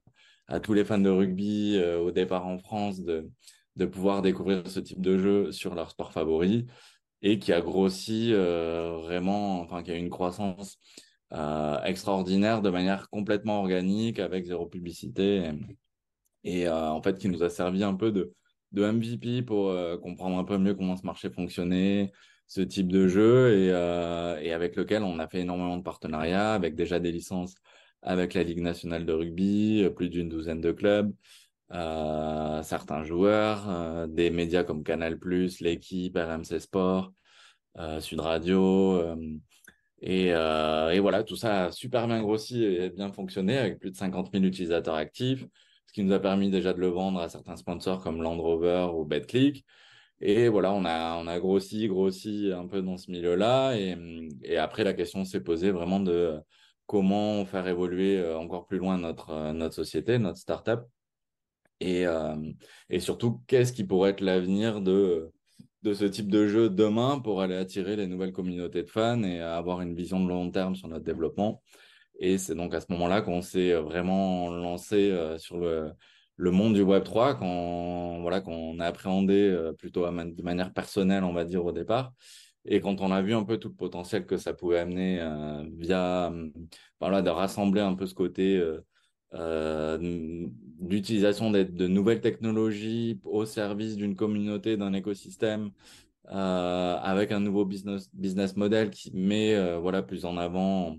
tous 0.62 0.74
les 0.74 0.86
fans 0.86 1.00
de 1.00 1.10
rugby 1.10 1.82
au 2.00 2.12
départ 2.12 2.46
en 2.46 2.60
France 2.60 3.02
de, 3.02 3.28
de 3.78 3.86
pouvoir 3.86 4.22
découvrir 4.22 4.68
ce 4.68 4.80
type 4.80 5.02
de 5.02 5.18
jeu 5.18 5.52
sur 5.52 5.76
leur 5.76 5.92
sport 5.92 6.12
favori 6.12 6.66
et 7.22 7.40
qui 7.40 7.54
a 7.54 7.62
grossi 7.62 8.32
euh, 8.34 8.98
vraiment, 9.02 9.62
enfin 9.62 9.84
qui 9.84 9.92
a 9.92 9.96
une 9.96 10.10
croissance 10.10 10.80
euh, 11.34 11.82
extraordinaire 11.84 12.62
de 12.62 12.70
manière 12.70 13.10
complètement 13.10 13.60
organique 13.60 14.20
avec 14.20 14.46
zéro 14.46 14.66
publicité 14.66 15.52
et, 16.44 16.68
euh, 16.68 16.90
en 16.90 17.02
fait 17.02 17.18
qui 17.18 17.30
nous 17.30 17.44
a 17.44 17.50
servi 17.50 17.84
un 17.84 17.96
peu 17.96 18.12
de, 18.12 18.34
MVP 18.74 19.44
pour 19.44 19.74
comprendre 20.02 20.38
un 20.38 20.44
peu 20.44 20.58
mieux 20.58 20.76
comment 20.76 20.98
ce 20.98 21.06
marché 21.06 21.30
fonctionnait, 21.30 22.12
ce 22.48 22.62
type 22.62 22.90
de 22.92 23.08
jeu 23.08 23.58
et, 24.44 24.52
avec 24.52 24.76
lequel 24.76 25.04
on 25.04 25.20
a 25.20 25.28
fait 25.28 25.40
énormément 25.40 25.78
de 25.78 25.84
partenariats 25.84 26.54
avec 26.54 26.76
déjà 26.76 27.00
des 27.00 27.12
licences 27.12 27.56
avec 28.02 28.34
la 28.34 28.44
Ligue 28.44 28.60
nationale 28.62 29.06
de 29.06 29.14
rugby, 29.14 29.90
plus 29.96 30.10
d'une 30.10 30.30
douzaine 30.30 30.62
de 30.62 30.72
clubs. 30.72 31.12
Euh, 31.74 32.64
certains 32.64 33.04
joueurs, 33.04 33.70
euh, 33.70 34.08
des 34.08 34.30
médias 34.30 34.64
comme 34.64 34.84
Canal+, 34.84 35.20
l'équipe, 35.60 36.18
RMC 36.18 36.60
Sport, 36.60 37.14
euh, 37.78 38.00
Sud 38.00 38.20
Radio. 38.22 39.02
Et, 40.02 40.28
et, 40.30 41.00
voilà, 41.00 41.24
tout 41.24 41.36
ça 41.36 41.66
a 41.66 41.72
super 41.72 42.08
bien 42.08 42.22
grossi 42.22 42.64
et 42.64 42.90
bien 42.90 43.12
fonctionné 43.12 43.58
avec 43.58 43.80
plus 43.80 43.92
de 43.92 43.98
50 43.98 44.32
000 44.32 44.44
utilisateurs 44.46 44.96
actifs, 44.96 45.46
ce 45.88 45.94
qui 45.94 46.04
nous 46.04 46.14
a 46.14 46.20
permis 46.20 46.52
déjà 46.52 46.74
de 46.74 46.80
le 46.80 46.88
vendre 46.88 47.20
à 47.20 47.30
certains 47.30 47.56
sponsors 47.58 48.04
comme 48.04 48.22
Land 48.22 48.38
Rover 48.40 48.90
ou 48.94 49.06
BetClick. 49.06 49.66
Et 50.22 50.50
voilà, 50.50 50.74
on 50.74 50.86
a, 50.86 51.16
on 51.18 51.28
a 51.28 51.40
grossi, 51.40 51.88
grossi 51.88 52.52
un 52.54 52.68
peu 52.68 52.82
dans 52.82 52.98
ce 52.98 53.12
milieu-là. 53.12 53.76
Et, 53.78 53.96
et, 54.44 54.58
après, 54.58 54.84
la 54.84 54.94
question 54.94 55.26
s'est 55.26 55.42
posée 55.42 55.72
vraiment 55.72 56.00
de 56.00 56.40
comment 56.88 57.46
faire 57.46 57.68
évoluer 57.68 58.24
encore 58.36 58.68
plus 58.68 58.78
loin 58.80 58.98
notre, 58.98 59.52
notre 59.54 59.76
société, 59.76 60.18
notre 60.20 60.40
startup. 60.40 60.82
Et, 61.80 62.08
euh, 62.08 62.36
et 62.90 63.00
surtout, 63.00 63.42
qu'est-ce 63.48 63.74
qui 63.74 63.84
pourrait 63.84 64.12
être 64.12 64.22
l'avenir 64.22 64.82
de, 64.82 65.32
de 65.84 65.94
ce 65.94 66.06
type 66.06 66.30
de 66.30 66.48
jeu 66.48 66.70
demain 66.70 67.20
pour 67.20 67.42
aller 67.42 67.56
attirer 67.56 67.96
les 67.96 68.08
nouvelles 68.08 68.32
communautés 68.34 68.84
de 68.84 68.90
fans 68.90 69.24
et 69.24 69.40
avoir 69.42 69.82
une 69.82 69.96
vision 69.96 70.24
de 70.24 70.28
long 70.28 70.50
terme 70.50 70.76
sur 70.76 70.88
notre 70.88 71.06
développement? 71.06 71.62
Et 72.20 72.38
c'est 72.40 72.56
donc 72.56 72.74
à 72.74 72.82
ce 72.82 72.88
moment-là 72.90 73.22
qu'on 73.22 73.42
s'est 73.42 73.74
vraiment 73.74 74.50
lancé 74.50 75.12
euh, 75.12 75.38
sur 75.38 75.60
le, 75.60 75.92
le 76.36 76.52
monde 76.52 76.74
du 76.74 76.82
Web3, 76.82 77.38
quand, 77.38 78.22
voilà, 78.22 78.42
qu'on 78.42 78.80
a 78.80 78.86
appréhendé 78.86 79.36
euh, 79.36 79.74
plutôt 79.74 80.06
de 80.08 80.42
manière 80.42 80.74
personnelle, 80.74 81.24
on 81.24 81.34
va 81.34 81.46
dire, 81.46 81.64
au 81.64 81.72
départ. 81.72 82.14
Et 82.66 82.82
quand 82.82 83.02
on 83.02 83.12
a 83.12 83.22
vu 83.22 83.34
un 83.34 83.44
peu 83.44 83.58
tout 83.58 83.70
le 83.70 83.76
potentiel 83.76 84.26
que 84.26 84.38
ça 84.38 84.54
pouvait 84.54 84.80
amener 84.80 85.26
via, 85.78 86.34
voilà, 87.00 87.22
de 87.22 87.30
rassembler 87.30 87.80
un 87.80 87.96
peu 87.96 88.06
ce 88.06 88.14
côté 88.14 88.62
l'utilisation 90.80 91.52
de, 91.52 91.88
nouvelles 91.88 92.22
technologies 92.22 93.20
au 93.24 93.46
service 93.46 93.96
d'une 93.96 94.16
communauté, 94.16 94.78
d'un 94.78 94.94
écosystème, 94.94 95.72
euh, 96.30 96.98
avec 96.98 97.32
un 97.32 97.40
nouveau 97.40 97.66
business, 97.66 98.10
business 98.14 98.56
model 98.58 98.90
qui 98.90 99.12
met 99.16 99.56
euh, 99.56 99.80
voilà, 99.80 100.02
plus 100.04 100.26
en 100.26 100.38
avant 100.38 100.98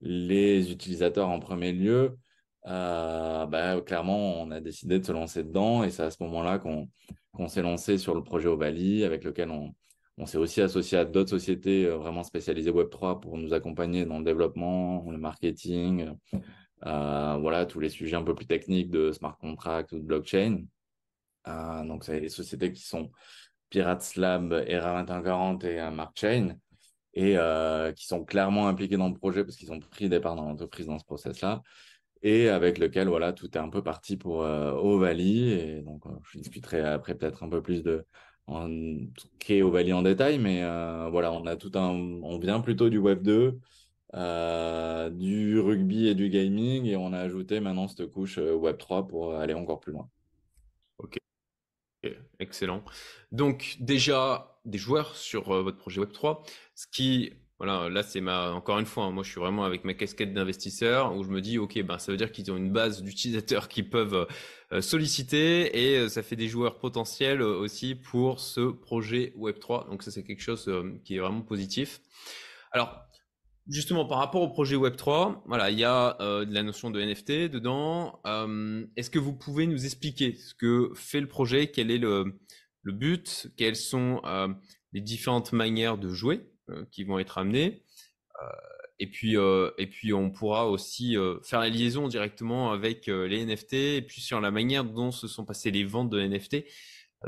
les 0.00 0.70
utilisateurs 0.70 1.28
en 1.28 1.40
premier 1.40 1.72
lieu. 1.72 2.16
Euh, 2.66 3.46
bah, 3.46 3.80
clairement, 3.80 4.40
on 4.40 4.50
a 4.50 4.60
décidé 4.60 4.98
de 4.98 5.04
se 5.04 5.12
lancer 5.12 5.42
dedans 5.42 5.82
et 5.84 5.90
c'est 5.90 6.02
à 6.02 6.10
ce 6.10 6.22
moment-là 6.22 6.58
qu'on 6.58 6.88
qu'on 7.32 7.48
s'est 7.48 7.62
lancé 7.62 7.98
sur 7.98 8.14
le 8.16 8.24
projet 8.24 8.48
Ovali, 8.48 9.04
avec 9.04 9.22
lequel 9.22 9.50
on, 9.50 9.72
on 10.16 10.26
s'est 10.26 10.38
aussi 10.38 10.60
associé 10.60 10.98
à 10.98 11.04
d'autres 11.04 11.30
sociétés 11.30 11.86
vraiment 11.86 12.24
spécialisées 12.24 12.72
Web3 12.72 13.20
pour 13.20 13.38
nous 13.38 13.54
accompagner 13.54 14.06
dans 14.06 14.18
le 14.18 14.24
développement, 14.24 15.08
le 15.08 15.18
marketing, 15.18 16.10
voilà, 16.82 17.66
tous 17.66 17.80
les 17.80 17.88
sujets 17.90 18.16
un 18.16 18.22
peu 18.22 18.34
plus 18.34 18.46
techniques 18.46 18.90
de 18.90 19.12
smart 19.12 19.36
contract 19.38 19.92
ou 19.92 19.98
de 19.98 20.04
blockchain. 20.04 20.64
Euh, 21.48 21.84
donc, 21.84 22.04
c'est 22.04 22.20
les 22.20 22.28
sociétés 22.28 22.72
qui 22.72 22.82
sont 22.82 23.10
Pirates 23.70 24.16
Lab, 24.16 24.52
ERA 24.66 25.02
2140 25.02 25.64
et 25.64 25.80
euh, 25.80 25.90
Markchain 25.90 26.56
et 27.14 27.36
qui 27.96 28.06
sont 28.06 28.24
clairement 28.24 28.68
impliqués 28.68 28.96
dans 28.96 29.08
le 29.08 29.14
projet 29.14 29.42
parce 29.42 29.56
qu'ils 29.56 29.72
ont 29.72 29.80
pris 29.80 30.08
des 30.08 30.20
parts 30.20 30.36
dans 30.36 30.44
l'entreprise 30.44 30.86
dans 30.86 30.98
ce 30.98 31.04
process-là 31.04 31.62
et 32.22 32.48
avec 32.48 32.78
lequel 32.78 33.08
voilà 33.08 33.32
tout 33.32 33.50
est 33.56 33.60
un 33.60 33.70
peu 33.70 33.82
parti 33.82 34.16
pour 34.16 34.42
euh, 34.42 34.72
Ovali 34.72 35.50
et 35.50 35.82
donc 35.82 36.02
je 36.30 36.38
discuterai 36.38 36.82
après 36.82 37.16
peut-être 37.16 37.42
un 37.42 37.48
peu 37.48 37.60
plus 37.60 37.82
de 37.82 38.04
en, 38.46 38.68
qu'est 39.40 39.62
Ovali 39.62 39.92
en 39.92 40.02
détail 40.02 40.38
mais 40.38 40.60
voilà 41.10 41.32
on 41.32 41.44
a 41.46 41.56
tout 41.56 41.72
un 41.74 41.88
on 41.88 42.38
vient 42.38 42.60
plutôt 42.60 42.88
du 42.88 42.98
Web 42.98 43.22
2 43.22 43.58
du 44.14 45.60
rugby 45.60 46.08
et 46.08 46.14
du 46.14 46.28
gaming, 46.30 46.86
et 46.86 46.96
on 46.96 47.12
a 47.12 47.18
ajouté 47.18 47.60
maintenant 47.60 47.88
cette 47.88 48.10
couche 48.10 48.38
Web3 48.38 49.06
pour 49.06 49.34
aller 49.34 49.54
encore 49.54 49.80
plus 49.80 49.92
loin. 49.92 50.08
Ok, 50.98 51.18
excellent. 52.38 52.82
Donc 53.32 53.76
déjà 53.80 54.58
des 54.64 54.78
joueurs 54.78 55.14
sur 55.16 55.44
votre 55.62 55.78
projet 55.78 56.00
Web3, 56.00 56.38
ce 56.74 56.86
qui 56.90 57.32
voilà, 57.58 57.88
là 57.88 58.04
c'est 58.04 58.20
ma 58.20 58.52
encore 58.52 58.78
une 58.78 58.86
fois, 58.86 59.04
hein, 59.04 59.10
moi 59.10 59.24
je 59.24 59.30
suis 59.30 59.40
vraiment 59.40 59.64
avec 59.64 59.84
ma 59.84 59.92
casquette 59.92 60.32
d'investisseur 60.32 61.16
où 61.16 61.24
je 61.24 61.30
me 61.30 61.40
dis 61.40 61.58
ok 61.58 61.82
ben 61.82 61.98
ça 61.98 62.12
veut 62.12 62.18
dire 62.18 62.30
qu'ils 62.30 62.52
ont 62.52 62.56
une 62.56 62.70
base 62.70 63.02
d'utilisateurs 63.02 63.66
qui 63.68 63.82
peuvent 63.82 64.28
euh, 64.72 64.80
solliciter 64.80 65.76
et 65.76 65.98
euh, 65.98 66.08
ça 66.08 66.22
fait 66.22 66.36
des 66.36 66.46
joueurs 66.46 66.78
potentiels 66.78 67.40
euh, 67.40 67.58
aussi 67.58 67.96
pour 67.96 68.38
ce 68.38 68.60
projet 68.70 69.32
Web 69.34 69.58
3. 69.58 69.88
Donc 69.90 70.04
ça 70.04 70.12
c'est 70.12 70.22
quelque 70.22 70.42
chose 70.42 70.70
qui 71.04 71.16
est 71.16 71.18
vraiment 71.18 71.40
positif. 71.40 72.00
Alors 72.70 73.07
justement 73.68 74.06
par 74.06 74.18
rapport 74.18 74.42
au 74.42 74.48
projet 74.48 74.76
Web 74.76 74.96
3, 74.96 75.44
voilà 75.46 75.70
il 75.70 75.78
y 75.78 75.84
a 75.84 76.16
de 76.20 76.52
la 76.52 76.62
notion 76.62 76.90
de 76.90 77.00
NFT 77.00 77.50
dedans. 77.50 78.20
Est-ce 78.96 79.10
que 79.10 79.18
vous 79.18 79.34
pouvez 79.34 79.66
nous 79.66 79.84
expliquer 79.84 80.34
ce 80.34 80.54
que 80.54 80.90
fait 80.94 81.20
le 81.20 81.28
projet, 81.28 81.70
quel 81.70 81.90
est 81.90 81.98
le 81.98 82.32
but, 82.86 83.48
quelles 83.56 83.76
sont 83.76 84.22
les 84.92 85.00
différentes 85.00 85.52
manières 85.52 85.98
de 85.98 86.08
jouer 86.10 86.48
euh, 86.70 86.84
qui 86.90 87.04
vont 87.04 87.18
être 87.18 87.38
amenés. 87.38 87.84
Euh, 88.42 88.46
et 88.98 89.06
puis, 89.08 89.36
euh, 89.36 89.70
et 89.78 89.86
puis, 89.86 90.12
on 90.12 90.30
pourra 90.30 90.68
aussi 90.68 91.16
faire 91.44 91.60
la 91.60 91.68
liaison 91.68 92.08
directement 92.08 92.72
avec 92.72 93.06
les 93.06 93.44
NFT 93.44 93.74
et 93.74 94.02
puis 94.02 94.20
sur 94.20 94.40
la 94.40 94.50
manière 94.50 94.84
dont 94.84 95.12
se 95.12 95.28
sont 95.28 95.44
passées 95.44 95.70
les 95.70 95.84
ventes 95.84 96.10
de 96.10 96.20
NFT 96.20 96.64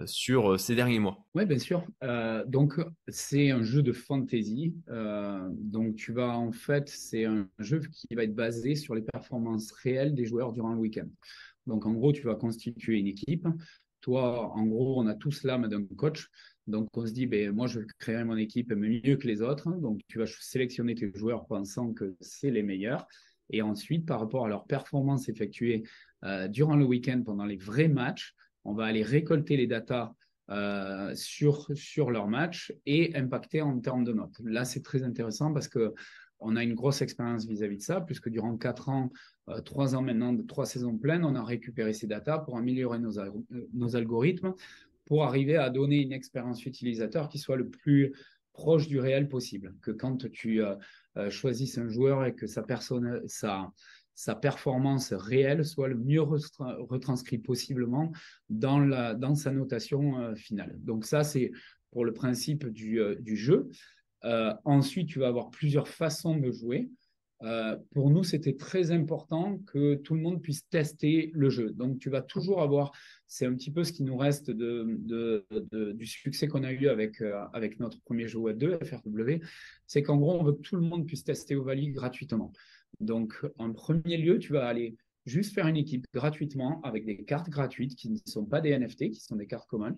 sur 0.07 0.59
ces 0.59 0.75
derniers 0.75 1.01
mois. 1.01 1.27
Oui, 1.35 1.47
bien 1.47 1.59
sûr. 1.59 1.85
donc, 2.47 2.81
c'est 3.09 3.51
un 3.51 3.63
jeu 3.63 3.83
de 3.83 3.93
fantasy. 3.93 4.75
donc, 4.89 5.97
tu 5.97 6.13
vas 6.13 6.37
en 6.39 6.53
fait, 6.53 6.89
c'est 6.89 7.25
un 7.25 7.49
jeu 7.59 7.81
qui 7.81 8.15
va 8.15 8.25
être 8.25 8.35
basé 8.35 8.75
sur 8.75 8.95
les 8.95 9.03
performances 9.03 9.73
réelles 9.73 10.15
des 10.15 10.27
joueurs 10.27 10.53
durant 10.53 10.73
le 10.73 10.79
week-end. 10.79 11.09
Donc, 11.67 11.87
en 11.87 11.93
gros, 11.93 12.13
tu 12.13 12.23
vas 12.23 12.35
constituer 12.35 12.99
une 12.99 13.07
équipe. 13.07 13.47
Toi, 14.01 14.51
en 14.55 14.67
gros, 14.67 15.01
on 15.01 15.07
a 15.07 15.15
tous 15.15 15.45
l'âme 15.45 15.69
d'un 15.69 15.85
coach. 15.85 16.29
Donc, 16.67 16.89
on 16.95 17.07
se 17.07 17.13
dit, 17.13 17.27
ben, 17.27 17.53
moi, 17.53 17.67
je 17.67 17.81
créer 17.99 18.25
mon 18.25 18.37
équipe 18.37 18.73
mieux 18.73 19.17
que 19.17 19.27
les 19.27 19.43
autres. 19.43 19.71
Donc, 19.71 20.01
tu 20.09 20.19
vas 20.19 20.27
sélectionner 20.27 20.95
tes 20.95 21.11
joueurs 21.15 21.47
pensant 21.47 21.93
que 21.93 22.17
c'est 22.21 22.51
les 22.51 22.63
meilleurs. 22.63 23.07
Et 23.51 23.63
ensuite, 23.63 24.07
par 24.07 24.21
rapport 24.21 24.47
à 24.47 24.49
leur 24.49 24.67
performance 24.67 25.29
effectuée 25.29 25.83
euh, 26.25 26.49
durant 26.49 26.77
le 26.77 26.85
week-end 26.85 27.23
pendant 27.25 27.45
les 27.45 27.57
vrais 27.57 27.89
matchs, 27.89 28.35
on 28.65 28.75
va 28.75 28.85
aller 28.85 29.03
récolter 29.03 29.57
les 29.57 29.67
datas 29.67 30.13
euh, 30.51 31.15
sur, 31.15 31.69
sur 31.75 32.11
leur 32.11 32.29
match 32.29 32.73
et 32.87 33.15
impacter 33.17 33.63
en 33.63 33.79
termes 33.79 34.05
de 34.05 34.13
notes. 34.13 34.41
Là, 34.45 34.65
c'est 34.65 34.83
très 34.83 35.03
intéressant 35.03 35.53
parce 35.53 35.69
que 35.69 35.95
on 36.43 36.57
a 36.57 36.63
une 36.63 36.75
grosse 36.75 37.03
expérience 37.03 37.47
vis-à-vis 37.47 37.77
de 37.77 37.83
ça, 37.83 38.01
puisque 38.01 38.31
durant 38.31 38.57
quatre 38.57 38.89
ans, 38.89 39.13
euh, 39.49 39.61
trois 39.61 39.95
ans 39.95 40.03
maintenant, 40.03 40.35
trois 40.47 40.67
saisons 40.67 40.97
pleines, 40.97 41.25
on 41.25 41.35
a 41.35 41.45
récupéré 41.45 41.93
ces 41.93 42.07
datas 42.07 42.39
pour 42.39 42.57
améliorer 42.57 42.99
nos, 42.99 43.13
nos 43.75 43.95
algorithmes, 43.95 44.55
pour 45.05 45.25
arriver 45.25 45.57
à 45.57 45.71
donner 45.71 46.01
une 46.01 46.13
expérience 46.13 46.65
utilisateur 46.65 47.29
qui 47.29 47.39
soit 47.39 47.57
le 47.57 47.69
plus 47.69 48.13
proche 48.53 48.89
du 48.89 48.99
réel 48.99 49.29
possible. 49.29 49.75
Que 49.83 49.91
quand 49.91 50.31
tu 50.31 50.63
euh, 50.63 50.75
euh, 51.17 51.31
choisisses 51.31 51.79
un 51.79 51.89
joueur 51.89 52.25
et 52.25 52.35
que 52.35 52.47
sa, 52.47 52.63
personne, 52.63 53.23
sa, 53.27 53.73
sa 54.15 54.35
performance 54.35 55.13
réelle 55.13 55.65
soit 55.65 55.89
le 55.89 55.97
mieux 55.97 56.23
retranscrit 56.23 57.39
possiblement 57.39 58.13
dans, 58.49 58.79
la, 58.79 59.15
dans 59.15 59.35
sa 59.35 59.51
notation 59.51 60.19
euh, 60.19 60.35
finale. 60.35 60.77
Donc 60.79 61.05
ça, 61.05 61.25
c'est 61.25 61.53
pour 61.91 62.05
le 62.05 62.13
principe 62.13 62.67
du, 62.67 63.01
du 63.19 63.37
jeu. 63.37 63.69
ensuite, 64.65 65.09
tu 65.09 65.19
vas 65.19 65.27
avoir 65.27 65.51
plusieurs 65.51 65.89
façons 65.89 66.37
de 66.37 66.53
jouer. 66.53 66.89
Euh, 67.43 67.77
pour 67.93 68.11
nous, 68.11 68.23
c'était 68.23 68.57
très 68.57 68.91
important 68.91 69.59
que 69.67 69.95
tout 69.95 70.15
le 70.15 70.21
monde 70.21 70.43
puisse 70.43 70.69
tester 70.69 71.31
le 71.35 71.49
jeu. 71.49 71.71
Donc, 71.71 71.99
tu 71.99 72.11
vas 72.11 72.21
toujours 72.21 72.61
avoir, 72.61 72.93
c'est 73.27 73.47
un 73.47 73.55
petit 73.55 73.71
peu 73.71 73.83
ce 73.83 73.93
qui 73.93 74.03
nous 74.03 74.17
reste 74.17 74.51
de, 74.51 75.45
du 75.95 76.07
succès 76.07 76.49
qu'on 76.49 76.65
a 76.65 76.73
eu 76.73 76.89
avec, 76.89 77.23
euh, 77.23 77.43
avec 77.55 77.81
notre 77.81 78.01
premier 78.03 78.29
jeu 78.29 78.39
Web 78.39 78.59
2, 78.59 78.81
FRW, 78.85 79.43
c'est 79.87 80.03
qu'en 80.03 80.19
gros, 80.19 80.39
on 80.39 80.45
veut 80.45 80.53
que 80.53 80.61
tout 80.61 80.77
le 80.77 80.83
monde 80.83 81.07
puisse 81.07 81.25
tester 81.25 81.57
Ovalie 81.57 81.89
gratuitement. 81.89 82.53
Donc, 82.99 83.35
en 83.59 83.73
premier 83.73 84.17
lieu, 84.17 84.39
tu 84.39 84.53
vas 84.53 84.67
aller 84.67 84.97
juste 85.27 85.55
faire 85.55 85.67
une 85.67 85.77
équipe 85.77 86.07
gratuitement 86.13 86.81
avec 86.83 87.05
des 87.05 87.25
cartes 87.25 87.49
gratuites 87.49 87.95
qui 87.95 88.11
ne 88.11 88.17
sont 88.27 88.45
pas 88.45 88.61
des 88.61 88.77
NFT, 88.77 89.11
qui 89.11 89.21
sont 89.21 89.37
des 89.37 89.47
cartes 89.47 89.69
communes, 89.69 89.97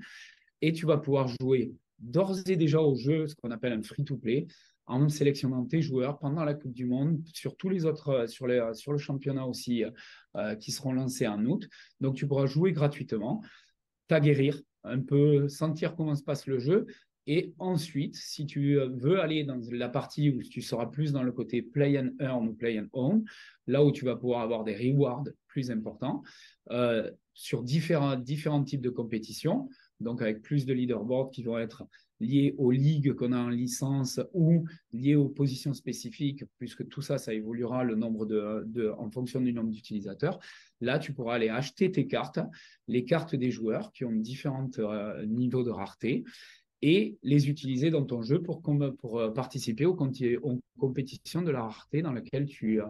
et 0.61 0.73
tu 0.73 0.87
vas 0.87 0.99
pouvoir 0.99 1.29
jouer 1.41 1.75
d'ores 1.99 2.39
et 2.47 2.57
déjà 2.57 2.81
au 2.81 2.97
jeu, 2.97 3.27
ce 3.27 3.35
qu'on 3.35 3.51
appelle 3.51 3.73
un 3.73 3.83
free-to-play, 3.83 4.47
en 4.87 5.09
sélectionnant 5.09 5.65
tes 5.65 5.81
joueurs 5.81 6.19
pendant 6.19 6.45
la 6.45 6.55
Coupe 6.55 6.73
du 6.73 6.87
Monde, 6.87 7.21
sur 7.33 7.57
tous 7.57 7.69
les 7.69 7.85
autres, 7.85 8.09
euh, 8.09 8.27
euh, 8.49 8.75
sur 8.75 8.93
le 8.93 8.99
championnat 8.99 9.47
aussi, 9.47 9.85
euh, 10.37 10.55
qui 10.57 10.73
seront 10.73 10.93
lancés 10.93 11.27
en 11.27 11.45
août. 11.47 11.69
Donc, 12.01 12.17
tu 12.17 12.27
pourras 12.27 12.47
jouer 12.47 12.73
gratuitement, 12.73 13.43
t'aguerrir 14.09 14.61
un 14.85 15.01
peu, 15.01 15.49
sentir 15.49 15.95
comment 15.95 16.17
se 16.17 16.25
passe 16.25 16.47
le 16.47 16.59
jeu. 16.59 16.87
Et 17.27 17.55
ensuite, 17.59 18.17
si 18.17 18.47
tu 18.47 18.77
veux 18.77 19.21
aller 19.21 19.45
dans 19.45 19.61
la 19.71 19.89
partie 19.89 20.31
où 20.31 20.43
tu 20.43 20.61
seras 20.61 20.87
plus 20.87 21.13
dans 21.13 21.23
le 21.23 21.33
côté 21.33 21.63
play 21.63 21.99
and 21.99 22.11
earn 22.21 22.49
ou 22.49 22.55
play 22.55 22.79
and 22.81 22.89
own, 22.93 23.25
là 23.67 23.85
où 23.85 23.93
tu 23.93 24.05
vas 24.05 24.17
pouvoir 24.17 24.41
avoir 24.41 24.65
des 24.65 24.75
rewards 24.75 25.25
plus 25.47 25.71
importants 25.71 26.23
sur 27.35 27.63
différents, 27.63 28.17
différents 28.17 28.65
types 28.65 28.81
de 28.81 28.91
compétitions, 28.91 29.69
donc 30.01 30.21
avec 30.21 30.43
plus 30.43 30.67
de 30.67 30.73
leaderboards 30.73 31.31
qui 31.31 31.43
vont 31.43 31.59
être 31.59 31.85
liées 32.23 32.55
aux 32.57 32.71
ligues 32.71 33.15
qu'on 33.15 33.33
a 33.33 33.39
en 33.39 33.49
licence 33.49 34.21
ou 34.33 34.65
liées 34.93 35.17
aux 35.17 35.29
positions 35.29 35.75
spécifiques, 35.75 36.45
puisque 36.59 36.87
tout 36.89 37.03
ça, 37.03 37.19
ça 37.19 37.35
évoluera 37.35 37.83
le 37.85 37.97
nombre 37.97 38.27
de, 38.27 38.95
en 38.97 39.11
fonction 39.11 39.41
du 39.41 39.53
nombre 39.53 39.71
d'utilisateurs. 39.71 40.39
Là, 40.81 40.99
tu 40.99 41.13
pourras 41.13 41.35
aller 41.35 41.49
acheter 41.49 41.91
tes 41.91 42.07
cartes, 42.07 42.39
les 42.87 43.05
cartes 43.05 43.35
des 43.35 43.51
joueurs 43.51 43.93
qui 43.93 44.05
ont 44.05 44.13
différents 44.13 44.71
euh, 44.79 45.27
niveaux 45.27 45.65
de 45.65 45.71
rareté 45.71 46.25
et 46.83 47.19
les 47.23 47.49
utiliser 47.49 47.91
dans 47.91 48.05
ton 48.05 48.23
jeu 48.23 48.43
pour, 48.43 48.63
pour 48.99 49.19
euh, 49.19 49.31
participer 49.31 49.87
aux, 49.87 49.97
compétitions 50.79 51.43
de 51.43 51.51
la 51.51 51.63
rareté 51.63 52.03
dans 52.03 52.13
laquelle 52.13 52.47
tu, 52.47 52.81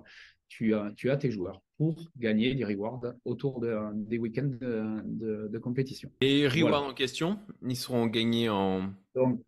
tu, 0.48 0.74
tu 0.96 1.10
as 1.10 1.16
tes 1.16 1.30
joueurs 1.30 1.62
pour 1.76 2.10
gagner 2.16 2.54
des 2.54 2.64
rewards 2.64 3.14
autour 3.24 3.60
de, 3.60 3.76
des 3.94 4.18
week-ends 4.18 4.50
de, 4.50 5.58
compétition. 5.58 6.10
Et 6.20 6.48
rewards 6.48 6.84
en 6.84 6.94
question, 6.94 7.38
ils 7.62 7.76
seront 7.76 8.06
gagnés 8.06 8.48
en... 8.48 8.92
Donc, 9.14 9.42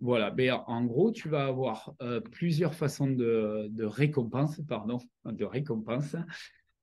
voilà, 0.00 0.30
ben, 0.30 0.62
en 0.66 0.84
gros, 0.84 1.12
tu 1.12 1.28
vas 1.28 1.46
avoir 1.46 1.94
euh, 2.02 2.20
plusieurs 2.20 2.74
façons 2.74 3.08
de, 3.08 3.68
de 3.70 3.84
récompense, 3.84 4.60
pardon, 4.68 4.98
de 5.24 5.44
récompense. 5.44 6.16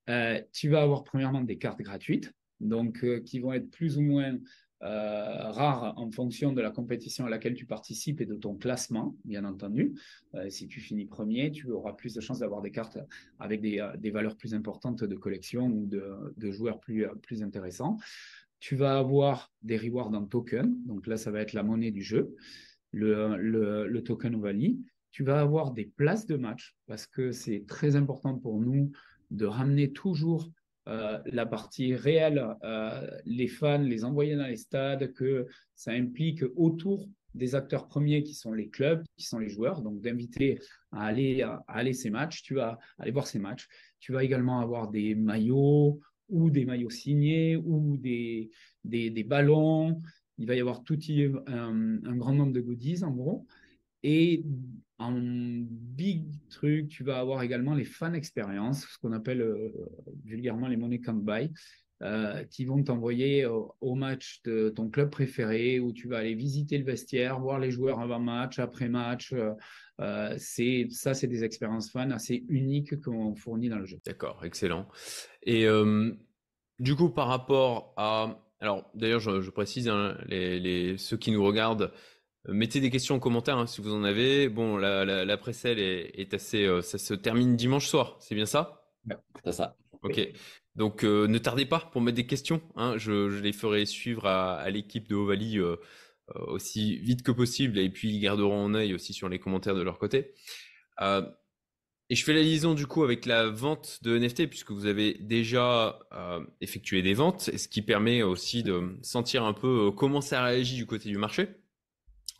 Euh, 0.09 0.41
tu 0.51 0.69
vas 0.69 0.81
avoir 0.81 1.03
premièrement 1.03 1.41
des 1.41 1.57
cartes 1.57 1.81
gratuites, 1.81 2.33
donc 2.59 3.03
euh, 3.03 3.19
qui 3.21 3.39
vont 3.39 3.53
être 3.53 3.69
plus 3.69 3.97
ou 3.97 4.01
moins 4.01 4.37
euh, 4.83 5.51
rare 5.51 5.93
en 5.97 6.09
fonction 6.09 6.53
de 6.53 6.61
la 6.61 6.71
compétition 6.71 7.27
à 7.27 7.29
laquelle 7.29 7.53
tu 7.53 7.65
participes 7.65 8.19
et 8.19 8.25
de 8.25 8.35
ton 8.35 8.55
classement, 8.55 9.15
bien 9.25 9.45
entendu. 9.45 9.93
Euh, 10.33 10.49
si 10.49 10.67
tu 10.67 10.79
finis 10.79 11.05
premier, 11.05 11.51
tu 11.51 11.69
auras 11.71 11.93
plus 11.93 12.15
de 12.15 12.21
chances 12.21 12.39
d'avoir 12.39 12.61
des 12.61 12.71
cartes 12.71 12.97
avec 13.39 13.61
des, 13.61 13.79
euh, 13.79 14.11
valeurs 14.11 14.35
plus 14.35 14.55
importantes 14.55 15.03
de 15.03 15.15
collection 15.15 15.67
ou 15.67 15.85
de, 15.85 16.51
joueurs 16.51 16.79
plus, 16.79 17.05
plus 17.21 17.43
intéressants. 17.43 17.97
Tu 18.59 18.75
vas 18.75 18.97
avoir 18.97 19.51
des 19.61 19.77
rewards 19.77 20.13
en 20.13 20.25
token, 20.25 20.75
donc 20.85 21.05
là, 21.05 21.17
ça 21.17 21.29
va 21.29 21.41
être 21.41 21.53
la 21.53 21.63
monnaie 21.63 21.91
du 21.91 22.01
jeu, 22.01 22.35
le 22.91 23.99
token 23.99 24.35
Ovali. 24.35 24.79
Tu 25.11 25.23
vas 25.23 25.41
avoir 25.41 25.71
des 25.71 25.85
places 25.85 26.25
de 26.25 26.37
match 26.37 26.75
parce 26.87 27.05
que 27.05 27.31
c'est 27.31 27.65
très 27.67 27.95
important 27.95 28.37
pour 28.37 28.59
nous 28.59 28.91
de 29.29 29.45
ramener 29.45 29.91
toujours 29.91 30.51
euh, 30.87 31.19
la 31.25 31.45
partie 31.45 31.93
réelle, 31.93 32.43
euh, 32.63 33.07
les 33.25 33.47
fans, 33.47 33.77
les 33.77 34.03
envoyer 34.03 34.35
dans 34.35 34.47
les 34.47 34.57
stades, 34.57 35.13
que 35.13 35.47
ça 35.75 35.91
implique 35.91 36.43
autour 36.55 37.07
des 37.35 37.55
acteurs 37.55 37.87
premiers 37.87 38.23
qui 38.23 38.33
sont 38.33 38.51
les 38.51 38.67
clubs, 38.67 39.03
qui 39.15 39.25
sont 39.25 39.39
les 39.39 39.47
joueurs, 39.47 39.81
donc 39.81 40.01
d'inviter 40.01 40.59
à 40.91 41.05
aller, 41.05 41.43
à, 41.43 41.63
aller 41.67 41.93
ces 41.93 42.09
matchs, 42.09 42.41
tu 42.41 42.55
vas 42.55 42.79
aller 42.97 43.11
voir 43.11 43.27
ces 43.27 43.39
matchs. 43.39 43.67
Tu 43.99 44.11
vas 44.11 44.23
également 44.23 44.59
avoir 44.59 44.89
des 44.89 45.13
maillots 45.15 45.99
ou 46.29 46.49
des 46.49 46.65
maillots 46.65 46.89
signés 46.89 47.57
ou 47.57 47.97
des, 47.97 48.49
des, 48.83 49.23
ballons. 49.23 49.99
Il 50.39 50.47
va 50.47 50.55
y 50.55 50.59
avoir 50.59 50.83
tout 50.83 50.97
un, 51.47 52.03
un 52.03 52.15
grand 52.15 52.33
nombre 52.33 52.53
de 52.53 52.61
goodies 52.61 53.03
en 53.03 53.11
gros. 53.11 53.45
Et 54.03 54.43
en 55.01 55.13
big 55.15 56.25
truc, 56.49 56.87
tu 56.89 57.03
vas 57.03 57.19
avoir 57.19 57.41
également 57.41 57.73
les 57.73 57.85
fan 57.85 58.15
expériences, 58.15 58.85
ce 58.85 58.97
qu'on 58.99 59.11
appelle 59.11 59.41
euh, 59.41 59.71
vulgairement 60.23 60.67
les 60.67 60.77
money 60.77 60.99
can't 60.99 61.23
buy, 61.23 61.51
euh, 62.03 62.43
qui 62.45 62.65
vont 62.65 62.83
t'envoyer 62.83 63.45
au, 63.45 63.95
match 63.95 64.41
de 64.43 64.69
ton 64.69 64.89
club 64.89 65.09
préféré, 65.09 65.79
où 65.79 65.91
tu 65.91 66.07
vas 66.07 66.19
aller 66.19 66.35
visiter 66.35 66.77
le 66.77 66.85
vestiaire, 66.85 67.39
voir 67.39 67.59
les 67.59 67.71
joueurs 67.71 67.99
avant 67.99 68.19
match, 68.19 68.59
après 68.59 68.89
match. 68.89 69.33
Euh, 69.99 70.35
c'est 70.37 70.87
ça, 70.89 71.13
c'est 71.13 71.27
des 71.27 71.43
expériences 71.43 71.91
fans 71.91 72.09
assez 72.11 72.43
uniques 72.47 72.99
qu'on 73.01 73.35
fournit 73.35 73.69
dans 73.69 73.79
le 73.79 73.85
jeu. 73.85 73.99
D'accord, 74.05 74.43
excellent. 74.43 74.87
Et 75.43 75.67
du 76.79 76.95
coup, 76.95 77.09
par 77.09 77.27
rapport 77.27 77.93
à, 77.97 78.39
alors 78.59 78.89
d'ailleurs, 78.95 79.19
je, 79.19 79.49
précise, 79.51 79.87
hein, 79.87 80.17
ceux 80.97 81.17
qui 81.17 81.31
nous 81.31 81.43
regardent 81.43 81.91
mettez 82.47 82.79
des 82.79 82.89
questions 82.89 83.15
en 83.15 83.19
commentaire 83.19 83.57
hein, 83.57 83.67
si 83.67 83.81
vous 83.81 83.93
en 83.93 84.03
avez. 84.03 84.49
Bon, 84.49 84.77
la, 84.77 85.05
la, 85.05 85.25
la 85.25 85.37
précelle 85.37 85.79
est, 85.79 86.11
est 86.19 86.33
assez, 86.33 86.67
ça 86.81 86.97
se 86.97 87.13
termine 87.13 87.55
dimanche 87.55 87.87
soir, 87.87 88.17
c'est 88.19 88.35
bien 88.35 88.45
ça? 88.45 88.83
C'est 89.43 89.51
ça. 89.51 89.75
Ok. 90.03 90.19
Donc 90.75 91.03
ne 91.03 91.37
tardez 91.37 91.65
pas 91.65 91.79
pour 91.91 92.01
mettre 92.01 92.15
des 92.15 92.27
questions. 92.27 92.61
Hein. 92.75 92.97
Je, 92.97 93.29
je, 93.29 93.39
les 93.39 93.51
ferai 93.51 93.85
suivre 93.85 94.25
à, 94.25 94.55
à 94.55 94.69
l'équipe 94.69 95.07
de 95.07 95.15
Ovalie 95.15 95.59
aussi 96.35 96.97
vite 96.97 97.23
que 97.23 97.31
possible 97.31 97.79
et 97.79 97.89
puis 97.89 98.09
ils 98.09 98.19
garderont 98.19 98.65
un 98.65 98.73
œil 98.73 98.93
aussi 98.93 99.13
sur 99.13 99.29
les 99.29 99.39
commentaires 99.39 99.75
de 99.75 99.81
leur 99.81 99.97
côté. 99.99 100.33
Euh, 101.01 101.23
et 102.09 102.15
je 102.15 102.25
fais 102.25 102.33
la 102.33 102.41
liaison 102.41 102.73
du 102.73 102.87
coup 102.87 103.03
avec 103.03 103.25
la 103.25 103.47
vente 103.47 103.99
de 104.03 104.17
NFT 104.17 104.47
puisque 104.47 104.71
vous 104.71 104.85
avez 104.85 105.13
déjà 105.19 105.99
euh, 106.11 106.45
effectué 106.59 107.01
des 107.01 107.13
ventes, 107.13 107.41
ce 107.55 107.67
qui 107.67 107.81
permet 107.81 108.21
aussi 108.21 108.63
de 108.63 108.97
sentir 109.01 109.43
un 109.43 109.53
peu 109.53 109.87
euh, 109.87 109.91
comment 109.91 110.21
ça 110.21 110.43
réagit 110.43 110.75
du 110.75 110.85
côté 110.85 111.09
du 111.09 111.17
marché. 111.17 111.47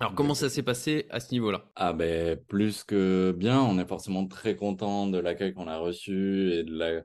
Alors 0.02 0.16
comment 0.16 0.34
ça 0.34 0.50
s'est 0.50 0.64
passé 0.64 1.06
à 1.12 1.20
ce 1.20 1.32
niveau-là? 1.32 1.64
Ah 1.76 1.94
ben 1.94 2.36
plus 2.48 2.84
que 2.84 3.36
bien, 3.38 3.62
on 3.62 3.78
est 3.78 3.86
forcément 3.86 4.26
très 4.26 4.56
content 4.56 5.06
de 5.06 5.20
l'accueil 5.20 5.54
qu'on 5.54 5.68
a 5.68 5.78
reçu 5.78 6.52
et 6.54 6.64
de 6.64 6.76
la 6.76 7.04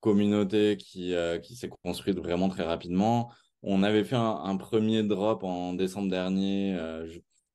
communauté 0.00 0.76
qui, 0.76 1.14
euh, 1.14 1.38
qui 1.38 1.54
s'est 1.54 1.70
construite 1.84 2.18
vraiment 2.18 2.48
très 2.48 2.64
rapidement. 2.64 3.30
On 3.62 3.84
avait 3.84 4.02
fait 4.02 4.16
un, 4.16 4.56
premier 4.56 5.04
drop 5.04 5.44
en 5.44 5.72
décembre 5.74 6.10
dernier, 6.10 6.74
euh, 6.74 7.06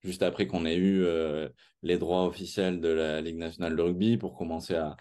juste 0.04 0.24
après 0.24 0.48
qu'on 0.48 0.66
ait 0.66 0.78
eu 0.78 1.04
euh, 1.04 1.50
les 1.84 1.98
droits 1.98 2.26
officiels 2.26 2.80
de 2.80 2.88
la 2.88 3.20
Ligue 3.20 3.40
nationale 3.40 3.76
de 3.76 3.82
rugby 3.82 4.16
pour 4.16 4.38
commencer 4.38 4.76
à, 4.76 4.96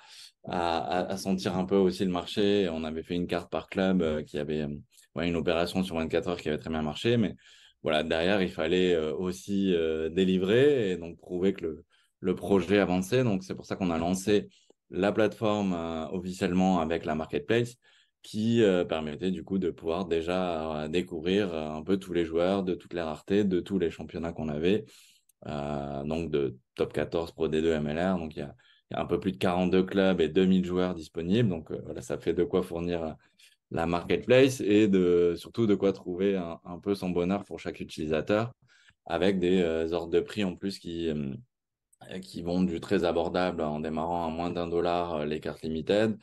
à, 0.49 1.17
sentir 1.17 1.57
un 1.57 1.65
peu 1.65 1.77
aussi 1.77 2.05
le 2.05 2.11
marché. 2.11 2.69
On 2.73 2.83
avait 2.83 3.05
fait 3.05 3.15
une 3.15 3.29
carte 3.29 3.53
par 3.53 3.69
club 3.69 4.25
qui 4.25 4.41
avait 4.41 4.67
une 5.15 5.37
opération 5.37 5.85
sur 5.85 5.95
24 5.95 6.29
heures 6.29 6.41
qui 6.41 6.49
avait 6.49 6.59
très 6.59 6.71
bien 6.71 6.83
marché, 6.83 7.17
mais 7.19 7.37
voilà, 7.87 8.03
derrière, 8.03 8.43
il 8.43 8.51
fallait 8.51 8.95
euh, 8.95 9.15
aussi 9.15 9.75
euh, 9.75 10.09
délivrer 10.09 10.91
et 10.93 10.97
donc 10.97 11.19
prouver 11.19 11.53
que 11.55 11.85
le, 12.21 12.35
projet 12.35 12.79
avançait. 12.79 13.25
Donc, 13.25 13.45
c'est 13.45 13.55
pour 13.55 13.67
ça 13.67 13.77
qu'on 13.77 13.91
a 13.91 13.99
lancé 13.99 14.49
la 14.91 15.13
plateforme 15.13 15.73
officiellement 16.13 16.81
avec 16.81 17.05
la 17.05 17.15
marketplace 17.15 17.77
qui 18.23 18.63
permettait 18.89 19.31
du 19.31 19.45
coup 19.45 19.59
de 19.59 19.71
pouvoir 19.71 20.07
déjà 20.07 20.89
découvrir 20.89 21.55
un 21.55 21.83
peu 21.83 21.97
tous 21.97 22.13
les 22.13 22.25
joueurs, 22.25 22.65
de 22.65 22.75
toutes 22.75 22.95
les 22.95 23.01
raretés, 23.01 23.45
de 23.45 23.61
tous 23.61 23.79
les 23.79 23.91
championnats 23.91 24.33
qu'on 24.33 24.49
avait 24.49 24.85
euh, 25.47 26.03
donc 26.05 26.31
de 26.31 26.59
top 26.75 26.93
14 26.93 27.33
Pro 27.33 27.49
D2 27.49 27.81
MLR. 27.81 28.19
Donc 28.19 28.37
il 28.37 28.41
y 28.41 28.43
a, 28.43 28.55
un 28.93 29.05
peu 29.05 29.21
plus 29.21 29.33
de 29.33 29.39
42 29.39 29.85
clubs 29.85 30.21
et 30.21 30.29
2000 30.29 30.65
joueurs 30.65 30.95
disponibles. 30.95 31.49
Donc 31.49 31.71
euh, 31.71 31.81
voilà, 31.85 32.01
ça 32.01 32.19
fait 32.19 32.35
de 32.35 32.45
quoi 32.45 32.63
fournir 32.63 33.17
la 33.71 33.87
marketplace 33.87 34.61
et 34.61 34.89
de, 34.89 35.35
surtout 35.37 35.67
de 35.67 35.75
quoi 35.75 35.93
trouver 35.93 36.37
un, 36.37 36.79
peu 36.79 36.95
son 36.95 37.11
bonheur 37.11 37.45
pour 37.45 37.59
chaque 37.59 37.81
utilisateur 37.81 38.53
avec 39.07 39.39
des 39.39 39.61
euh, 39.61 39.93
ordres 39.93 40.13
de 40.13 40.21
prix 40.21 40.45
en 40.45 40.57
plus 40.57 40.79
qui, 40.79 41.09
euh, 41.09 41.35
qui 42.21 42.43
vont 42.43 42.63
du 42.63 42.81
très 42.81 43.05
abordable 43.05 43.63
en 43.63 43.81
démarrant 43.81 44.27
à 44.27 44.31
moins 44.31 44.51
d'un 44.51 44.69
dollar 44.69 45.15
euh, 45.15 45.25
les 45.25 45.41
cartes 45.41 45.63
limited 45.63 46.17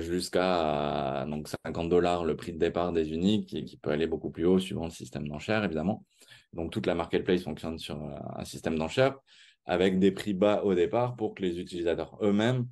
jusqu'à 0.00 1.24
donc 1.26 1.48
50 1.64 1.88
dollars 1.88 2.26
le 2.26 2.36
prix 2.36 2.52
de 2.52 2.58
départ 2.58 2.92
des 2.92 3.14
uniques 3.14 3.64
qui 3.64 3.78
peut 3.78 3.90
aller 3.90 4.06
beaucoup 4.06 4.30
plus 4.30 4.44
haut 4.44 4.58
suivant 4.58 4.84
le 4.84 4.90
système 4.90 5.26
d'enchères 5.26 5.64
évidemment. 5.64 6.04
Donc 6.52 6.70
toute 6.70 6.84
la 6.84 6.94
marketplace 6.94 7.44
fonctionne 7.44 7.78
sur 7.78 7.98
un 8.36 8.44
système 8.44 8.78
d'enchères 8.78 9.16
avec 9.64 9.98
des 9.98 10.12
prix 10.12 10.34
bas 10.34 10.62
au 10.64 10.74
départ 10.74 11.16
pour 11.16 11.34
que 11.34 11.40
les 11.40 11.58
utilisateurs 11.60 12.18
eux-mêmes 12.20 12.66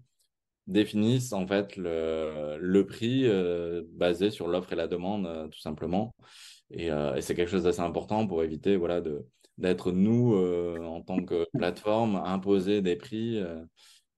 définissent 0.67 1.33
en 1.33 1.47
fait 1.47 1.77
le, 1.77 2.83
prix 2.83 3.23
euh, 3.27 3.83
basé 3.93 4.31
sur 4.31 4.49
l'offre 4.49 4.73
et 4.73 4.77
la 4.77 4.89
demande 4.89 5.27
euh, 5.27 5.49
tout 5.49 5.61
simplement. 5.61 6.15
Et, 6.71 6.91
euh, 6.91 7.15
et 7.15 7.23
c'est 7.23 7.35
quelque 7.35 7.51
chose 7.51 7.65
d'assez 7.65 7.81
important 7.81 8.27
pour 8.27 8.43
éviter 8.43 8.77
voilà 8.77 9.01
de 9.01 9.27
d'être 9.59 9.91
nous 9.91 10.37
en 10.37 11.01
tant 11.01 11.25
que 11.25 11.47
plateforme 11.55 12.17
imposer 12.17 12.83
des 12.83 12.95
prix. 12.95 13.43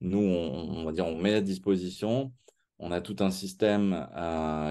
Nous 0.01 0.19
on, 0.19 0.79
on, 0.79 0.83
va 0.83 0.91
dire 0.91 1.05
on 1.05 1.17
met 1.17 1.33
à 1.33 1.41
disposition. 1.41 2.33
On 2.77 2.91
a 2.91 2.99
tout 2.99 3.15
un 3.19 3.31
système 3.31 4.05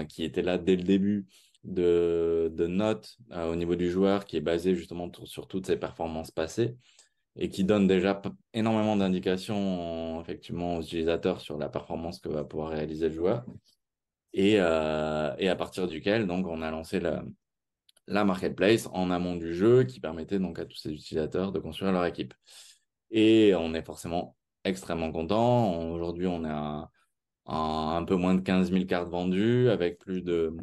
qui 0.09 0.23
était 0.23 0.43
là 0.43 0.59
dès 0.59 0.75
le 0.75 0.83
début 0.83 1.25
de, 1.63 2.51
de 2.53 2.67
notes 2.67 3.17
au 3.31 3.55
niveau 3.55 3.75
du 3.75 3.89
joueur 3.89 4.25
qui 4.25 4.37
est 4.37 4.41
basé 4.41 4.75
justement 4.75 5.09
sur 5.23 5.47
toutes 5.47 5.65
ses 5.65 5.77
performances 5.77 6.29
passées 6.29 6.75
et 7.39 7.49
qui 7.49 7.63
donne 7.63 7.87
déjà 7.87 8.21
énormément 8.53 8.97
d'indications 8.97 10.19
effectivement 10.21 10.77
aux 10.77 10.81
utilisateurs 10.81 11.39
sur 11.39 11.57
la 11.57 11.69
performance 11.69 12.19
que 12.19 12.27
va 12.27 12.43
pouvoir 12.43 12.69
réaliser 12.69 13.07
le 13.07 13.15
joueur. 13.15 13.45
Et, 14.33 14.55
euh, 14.59 15.33
et 15.39 15.49
à 15.49 15.55
partir 15.55 15.87
duquel 15.87 16.27
donc 16.27 16.45
on 16.47 16.61
a 16.61 16.69
lancé 16.69 16.99
la, 16.99 17.23
la 18.07 18.25
marketplace 18.25 18.87
en 18.91 19.09
amont 19.09 19.35
du 19.35 19.55
jeu 19.55 19.85
qui 19.85 19.99
permettait 20.01 20.37
donc 20.37 20.59
à 20.59 20.65
tous 20.65 20.77
ces 20.77 20.91
utilisateurs 20.91 21.51
de 21.51 21.59
construire 21.59 21.93
leur 21.93 22.05
équipe. 22.05 22.33
Et 23.09 23.55
on 23.55 23.73
est 23.73 23.85
forcément 23.85 24.35
extrêmement 24.65 25.11
content. 25.11 25.91
Aujourd'hui 25.91 26.27
on 26.27 26.43
à, 26.43 26.91
à 27.45 27.55
un 27.55 28.03
peu 28.03 28.15
moins 28.15 28.35
de 28.35 28.41
15 28.41 28.71
000 28.71 28.85
cartes 28.85 29.09
vendues 29.09 29.69
avec 29.69 29.97
plus 29.97 30.21
de 30.21 30.53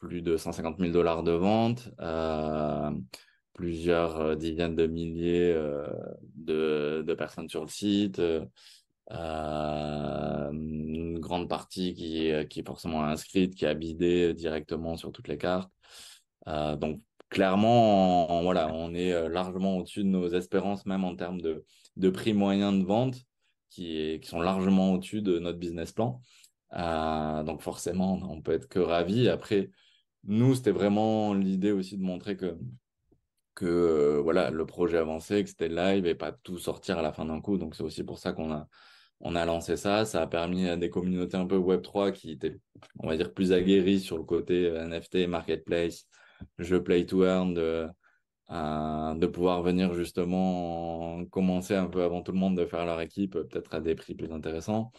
plus 0.00 0.22
de 0.22 0.36
150 0.36 0.78
000 0.78 0.92
dollars 0.92 1.22
de 1.22 1.32
vente, 1.32 1.90
euh, 2.00 2.90
plusieurs 3.60 4.16
euh, 4.20 4.36
dizaines 4.36 4.74
de 4.74 4.86
milliers 4.86 5.52
euh, 5.54 5.86
de, 6.34 7.14
personnes 7.14 7.48
sur 7.50 7.60
le 7.62 7.68
site, 7.68 8.18
euh, 8.18 8.46
une 10.50 11.18
grande 11.18 11.48
partie 11.48 11.92
qui, 11.94 12.28
est 12.28 12.66
forcément 12.66 13.04
inscrite, 13.04 13.54
qui 13.54 13.66
a 13.66 13.74
bidé 13.74 14.32
directement 14.32 14.96
sur 14.96 15.12
toutes 15.12 15.28
les 15.28 15.36
cartes. 15.36 15.70
Donc 16.46 17.02
clairement, 17.28 18.32
on, 18.32 18.42
voilà, 18.42 18.72
on 18.72 18.94
est 18.94 19.28
largement 19.28 19.76
au-dessus 19.76 20.04
de 20.04 20.08
nos 20.08 20.28
espérances, 20.28 20.86
même 20.86 21.04
en 21.04 21.16
termes 21.16 21.40
de, 21.40 22.10
prix 22.10 22.32
moyen 22.32 22.72
de 22.72 22.84
vente, 22.84 23.16
qui, 23.68 24.20
sont 24.22 24.40
largement 24.40 24.94
au-dessus 24.94 25.22
de 25.22 25.38
notre 25.38 25.58
business 25.58 25.92
plan. 25.92 26.20
Donc 26.72 27.60
forcément, 27.62 28.20
on 28.30 28.40
peut 28.40 28.52
être 28.52 28.68
que 28.68 28.78
ravi. 28.78 29.28
Après, 29.28 29.70
nous, 30.24 30.54
c'était 30.54 30.70
vraiment 30.70 31.34
l'idée 31.34 31.72
aussi 31.72 31.98
de 31.98 32.02
montrer 32.02 32.36
que, 32.36 32.56
que 33.54 33.66
euh, 33.66 34.20
voilà, 34.22 34.50
le 34.50 34.66
projet 34.66 34.98
avançait, 34.98 35.42
que 35.42 35.50
c'était 35.50 35.68
live 35.68 36.06
et 36.06 36.14
pas 36.14 36.32
tout 36.32 36.58
sortir 36.58 36.98
à 36.98 37.02
la 37.02 37.12
fin 37.12 37.24
d'un 37.24 37.40
coup. 37.40 37.58
Donc, 37.58 37.74
c'est 37.74 37.82
aussi 37.82 38.04
pour 38.04 38.18
ça 38.18 38.32
qu'on 38.32 38.52
a, 38.52 38.68
on 39.20 39.34
a 39.36 39.44
lancé 39.44 39.76
ça. 39.76 40.04
Ça 40.04 40.22
a 40.22 40.26
permis 40.26 40.68
à 40.68 40.76
des 40.76 40.90
communautés 40.90 41.36
un 41.36 41.46
peu 41.46 41.56
Web3 41.58 42.12
qui 42.12 42.32
étaient, 42.32 42.58
on 42.98 43.08
va 43.08 43.16
dire, 43.16 43.32
plus 43.32 43.52
aguerries 43.52 44.00
sur 44.00 44.18
le 44.18 44.24
côté 44.24 44.66
euh, 44.66 44.86
NFT, 44.86 45.28
marketplace, 45.28 46.06
jeu 46.58 46.82
play 46.82 47.04
to 47.06 47.24
earn, 47.24 47.54
de, 47.54 47.86
euh, 48.50 49.14
de 49.14 49.26
pouvoir 49.26 49.62
venir 49.62 49.94
justement 49.94 51.24
commencer 51.26 51.74
un 51.74 51.86
peu 51.86 52.02
avant 52.02 52.22
tout 52.22 52.32
le 52.32 52.38
monde 52.38 52.56
de 52.56 52.64
faire 52.64 52.86
leur 52.86 53.00
équipe, 53.00 53.32
peut-être 53.32 53.74
à 53.74 53.80
des 53.80 53.94
prix 53.94 54.14
plus 54.14 54.32
intéressants. 54.32 54.90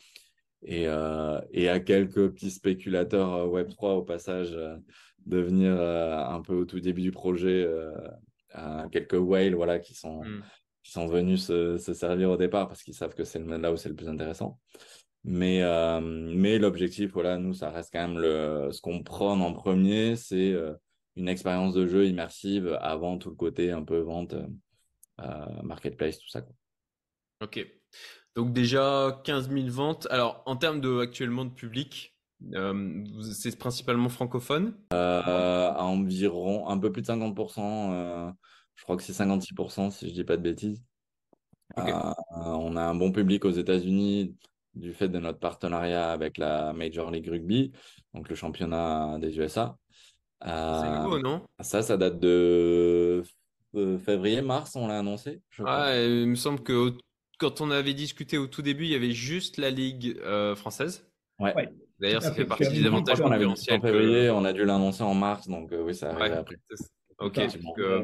Et, 0.64 0.84
et 0.84 1.70
à 1.70 1.80
quelques 1.80 2.34
petits 2.34 2.52
spéculateurs 2.52 3.34
euh, 3.34 3.48
Web3 3.48 3.98
au 3.98 4.04
passage 4.04 4.52
de 4.52 5.38
venir 5.38 5.74
un 5.80 6.42
peu 6.42 6.54
au 6.54 6.66
tout 6.66 6.80
début 6.80 7.02
du 7.02 7.12
projet, 7.12 7.68
à 8.54 8.88
quelques 8.92 9.14
whales 9.14 9.56
voilà, 9.56 9.80
qui, 9.80 9.94
sont, 9.94 10.24
mm. 10.24 10.44
qui 10.84 10.92
sont 10.92 11.08
venus 11.08 11.46
se, 11.46 11.78
se, 11.78 11.94
servir 11.94 12.30
au 12.32 12.38
départ 12.38 12.68
parce 12.68 12.84
qu'ils 12.84 12.94
savent 12.94 13.16
que 13.16 13.24
c'est 13.24 13.40
là 13.40 13.72
où 13.72 13.78
c'est 13.78 13.90
le 13.90 13.96
plus 13.96 14.10
intéressant. 14.10 14.60
Mais, 15.24 15.62
euh, 15.62 16.02
mais 16.02 16.58
l'objectif, 16.58 17.12
voilà, 17.12 17.38
nous, 17.38 17.54
ça 17.54 17.70
reste 17.70 17.92
quand 17.94 18.08
même 18.08 18.18
le, 18.18 18.70
ce 18.72 18.82
qu'on 18.82 19.04
prône 19.04 19.42
en 19.42 19.54
premier, 19.54 20.16
c'est 20.16 20.52
euh, 20.52 20.74
une 21.16 21.28
expérience 21.28 21.74
de 21.74 21.86
jeu 21.86 22.08
immersive 22.08 22.78
avant 22.82 23.18
tout 23.18 23.30
le 23.30 23.36
côté 23.36 23.72
un 23.72 23.84
peu 23.84 24.00
vente, 24.00 24.34
euh, 24.34 25.62
marketplace, 25.64 26.20
tout 26.20 26.30
ça. 26.30 26.42
Quoi. 26.42 26.56
Ok. 27.44 27.66
Donc 28.36 28.54
déjà 28.54 29.22
15 29.24 29.50
000 29.50 29.68
ventes. 29.68 30.08
Alors 30.10 30.42
en 30.46 30.56
termes 30.56 30.82
de 30.82 31.00
actuellement 31.00 31.46
de 31.46 31.54
public, 31.54 32.11
euh, 32.54 33.04
c'est 33.34 33.58
principalement 33.58 34.10
francophone? 34.10 34.74
Euh, 34.94 35.72
À 35.72 35.84
environ 35.84 36.68
un 36.68 36.78
peu 36.78 36.92
plus 36.92 37.02
de 37.02 37.08
50%. 37.08 37.94
Euh, 37.94 38.32
je 38.76 38.84
crois 38.84 38.98
que 38.98 39.04
c'est 39.04 39.14
56% 39.14 39.92
si 39.92 40.10
je 40.10 40.14
dis 40.14 40.24
pas 40.24 40.38
de 40.38 40.42
bêtises. 40.42 40.84
Okay. 41.78 41.92
Euh, 41.92 42.14
on 42.32 42.76
a 42.76 42.82
un 42.82 42.96
bon 42.96 43.12
public 43.12 43.46
aux 43.46 43.52
États-Unis 43.52 44.36
du 44.74 44.94
fait 44.94 45.10
de 45.10 45.20
notre 45.20 45.40
partenariat 45.40 46.12
avec 46.12 46.38
la 46.38 46.74
Major 46.74 47.12
League 47.12 47.28
Rugby, 47.28 47.72
donc 48.14 48.30
le 48.30 48.36
championnat 48.36 49.18
des 49.20 49.38
USA. 49.38 49.78
c'est 50.44 51.02
nouveau, 51.04 51.20
non? 51.20 51.46
Ça, 51.60 51.82
ça 51.82 51.98
date 51.98 52.20
de 52.20 53.24
février, 54.04 54.42
mars, 54.42 54.76
on 54.76 54.88
l'a 54.88 55.00
annoncé. 55.00 55.42
Je 55.50 55.64
ah, 55.66 55.96
il 55.98 56.28
me 56.28 56.36
semble 56.36 56.62
que 56.62 56.94
quand 57.42 57.60
on 57.60 57.72
avait 57.72 57.96
discuté 57.96 58.38
au 58.38 58.48
tout 58.48 58.62
début, 58.62 58.84
il 58.84 58.92
y 58.92 58.96
avait 58.96 59.12
juste 59.12 59.58
la 59.58 59.72
Ligue 59.72 60.16
euh, 60.24 60.56
française. 60.56 61.08
Ouais. 61.40 61.56
ouais. 61.56 61.70
D'ailleurs, 62.02 62.24
ça 62.24 62.34
fait 62.34 62.46
partie 62.46 62.70
des 62.70 62.86
avantages 62.86 63.22
concurrentiels. 63.22 63.78
En 63.78 63.82
février, 63.82 64.28
que... 64.28 64.32
on 64.32 64.44
a 64.44 64.54
dû 64.54 64.66
l'annoncer 64.66 65.04
en 65.04 65.14
mars, 65.14 65.48
donc 65.48 65.72
euh, 65.72 65.84
oui, 65.84 65.94
ça 65.94 66.12
arrive 66.12 66.34
après. 66.34 66.56
Ok, 67.20 67.40
euh, 67.78 68.04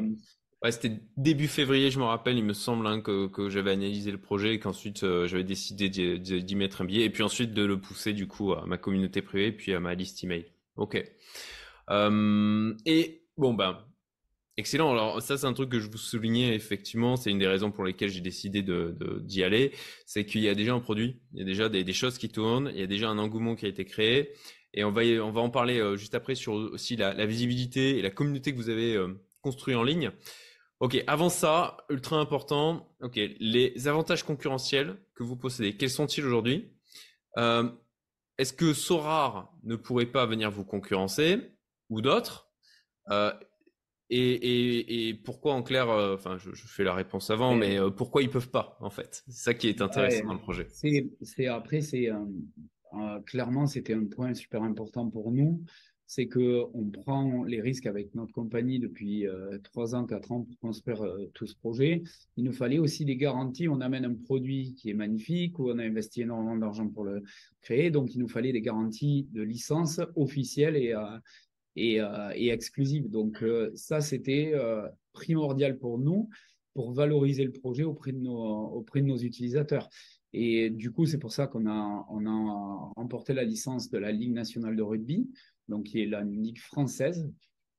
ouais, 0.62 0.70
c'était 0.70 1.00
début 1.16 1.48
février, 1.48 1.90
je 1.90 1.98
me 1.98 2.04
rappelle, 2.04 2.38
il 2.38 2.44
me 2.44 2.52
semble 2.52 2.86
hein, 2.86 3.00
que, 3.00 3.26
que 3.26 3.50
j'avais 3.50 3.72
analysé 3.72 4.12
le 4.12 4.18
projet 4.18 4.54
et 4.54 4.60
qu'ensuite 4.60 5.02
euh, 5.02 5.26
j'avais 5.26 5.42
décidé 5.42 5.88
d'y 5.88 6.54
mettre 6.54 6.82
un 6.82 6.84
billet 6.84 7.04
et 7.04 7.10
puis 7.10 7.24
ensuite 7.24 7.52
de 7.52 7.64
le 7.64 7.80
pousser 7.80 8.12
du 8.12 8.28
coup 8.28 8.52
à 8.52 8.64
ma 8.66 8.78
communauté 8.78 9.20
privée 9.20 9.50
puis 9.50 9.74
à 9.74 9.80
ma 9.80 9.94
liste 9.94 10.22
email. 10.22 10.46
Ok. 10.76 10.94
et 10.94 13.22
bon 13.36 13.54
ben, 13.54 13.78
Excellent. 14.58 14.90
Alors 14.90 15.22
ça, 15.22 15.38
c'est 15.38 15.46
un 15.46 15.52
truc 15.52 15.70
que 15.70 15.78
je 15.78 15.88
vous 15.88 15.98
soulignais 15.98 16.52
effectivement. 16.52 17.14
C'est 17.14 17.30
une 17.30 17.38
des 17.38 17.46
raisons 17.46 17.70
pour 17.70 17.84
lesquelles 17.84 18.08
j'ai 18.08 18.20
décidé 18.20 18.64
d'y 19.20 19.44
aller. 19.44 19.70
C'est 20.04 20.26
qu'il 20.26 20.40
y 20.40 20.48
a 20.48 20.54
déjà 20.56 20.74
un 20.74 20.80
produit, 20.80 21.20
il 21.32 21.38
y 21.38 21.42
a 21.42 21.44
déjà 21.44 21.68
des, 21.68 21.92
choses 21.92 22.18
qui 22.18 22.28
tournent, 22.28 22.68
il 22.74 22.80
y 22.80 22.82
a 22.82 22.88
déjà 22.88 23.08
un 23.08 23.18
engouement 23.18 23.54
qui 23.54 23.66
a 23.66 23.68
été 23.68 23.84
créé. 23.84 24.32
Et 24.74 24.82
on 24.82 24.90
va, 24.90 25.02
on 25.02 25.30
va 25.30 25.40
en 25.42 25.50
parler 25.50 25.78
euh, 25.78 25.96
juste 25.96 26.16
après 26.16 26.34
sur 26.34 26.54
aussi 26.54 26.96
la, 26.96 27.24
visibilité 27.24 27.98
et 27.98 28.02
la 28.02 28.10
communauté 28.10 28.50
que 28.50 28.56
vous 28.56 28.68
avez 28.68 28.96
euh, 28.96 29.14
construit 29.42 29.76
en 29.76 29.84
ligne. 29.84 30.10
Ok, 30.80 31.04
avant 31.06 31.28
ça, 31.28 31.76
ultra 31.88 32.16
important. 32.16 32.92
Ok, 33.00 33.14
les 33.14 33.86
avantages 33.86 34.24
concurrentiels 34.24 34.96
que 35.14 35.22
vous 35.22 35.36
possédez, 35.36 35.76
quels 35.76 35.88
sont-ils 35.88 36.24
aujourd'hui? 36.24 36.72
Euh, 37.36 37.70
Est-ce 38.38 38.52
que 38.52 38.74
Sorar 38.74 39.52
ne 39.62 39.76
pourrait 39.76 40.06
pas 40.06 40.26
venir 40.26 40.50
vous 40.50 40.64
concurrencer 40.64 41.38
ou 41.90 42.00
d'autres? 42.00 42.50
Et, 44.10 45.20
pourquoi 45.24 45.54
en 45.54 45.62
clair, 45.62 45.90
euh, 45.90 46.14
enfin 46.14 46.38
je, 46.38 46.50
fais 46.52 46.84
la 46.84 46.94
réponse 46.94 47.30
avant, 47.30 47.54
mais 47.54 47.78
euh, 47.78 47.90
pourquoi 47.90 48.22
ils 48.22 48.30
peuvent 48.30 48.50
pas 48.50 48.78
en 48.80 48.90
fait? 48.90 49.22
C'est 49.28 49.44
ça 49.44 49.54
qui 49.54 49.68
est 49.68 49.82
intéressant 49.82 50.26
dans 50.26 50.34
le 50.34 50.40
projet. 50.40 50.66
C'est 50.70 51.46
après 51.46 51.80
c'est 51.80 52.10
euh, 52.10 53.20
clairement 53.26 53.66
c'était 53.66 53.94
un 53.94 54.06
point 54.06 54.32
super 54.34 54.62
important 54.62 55.10
pour 55.10 55.30
nous, 55.30 55.62
c'est 56.06 56.26
que 56.26 56.64
on 56.72 56.88
prend 56.88 57.44
les 57.44 57.60
risques 57.60 57.84
avec 57.84 58.14
notre 58.14 58.32
compagnie 58.32 58.78
depuis 58.78 59.26
trois 59.62 59.94
ans, 59.94 60.06
quatre 60.06 60.32
ans 60.32 60.40
pour 60.42 60.58
construire 60.58 61.04
tout 61.34 61.46
ce 61.46 61.54
projet. 61.54 62.02
Il 62.38 62.44
nous 62.44 62.52
fallait 62.52 62.78
aussi 62.78 63.04
des 63.04 63.16
garanties. 63.16 63.68
On 63.68 63.82
amène 63.82 64.06
un 64.06 64.14
produit 64.14 64.72
qui 64.72 64.88
est 64.88 64.94
magnifique 64.94 65.58
où 65.58 65.68
on 65.68 65.78
a 65.78 65.84
investi 65.84 66.22
énormément 66.22 66.56
d'argent 66.56 66.88
pour 66.88 67.04
le 67.04 67.22
créer, 67.60 67.90
donc 67.90 68.14
il 68.14 68.20
nous 68.20 68.28
fallait 68.28 68.52
des 68.52 68.62
garanties 68.62 69.28
de 69.32 69.42
licence 69.42 70.00
officielles 70.16 70.76
et 70.76 70.94
euh, 71.78 72.32
et, 72.34 72.50
exclusive. 72.50 73.08
Donc 73.10 73.42
euh, 73.42 73.70
ça, 73.74 74.00
c'était 74.00 74.52
euh, 74.54 74.88
primordial 75.12 75.78
pour 75.78 75.98
nous 75.98 76.28
pour 76.74 76.92
valoriser 76.92 77.44
le 77.44 77.50
projet 77.50 77.82
auprès 77.82 78.12
de 78.12 78.18
nos, 78.18 79.18
utilisateurs. 79.18 79.88
Et 80.32 80.70
du 80.70 80.92
coup, 80.92 81.06
c'est 81.06 81.18
pour 81.18 81.32
ça 81.32 81.48
qu'on 81.48 81.66
a, 81.66 82.06
remporté 82.96 83.32
la 83.32 83.42
licence 83.42 83.90
de 83.90 83.98
la 83.98 84.12
Ligue 84.12 84.32
nationale 84.32 84.76
de 84.76 84.82
rugby, 84.82 85.28
donc 85.66 85.86
qui 85.86 86.02
est 86.02 86.06
la 86.06 86.22
ligue 86.22 86.60
française, 86.60 87.28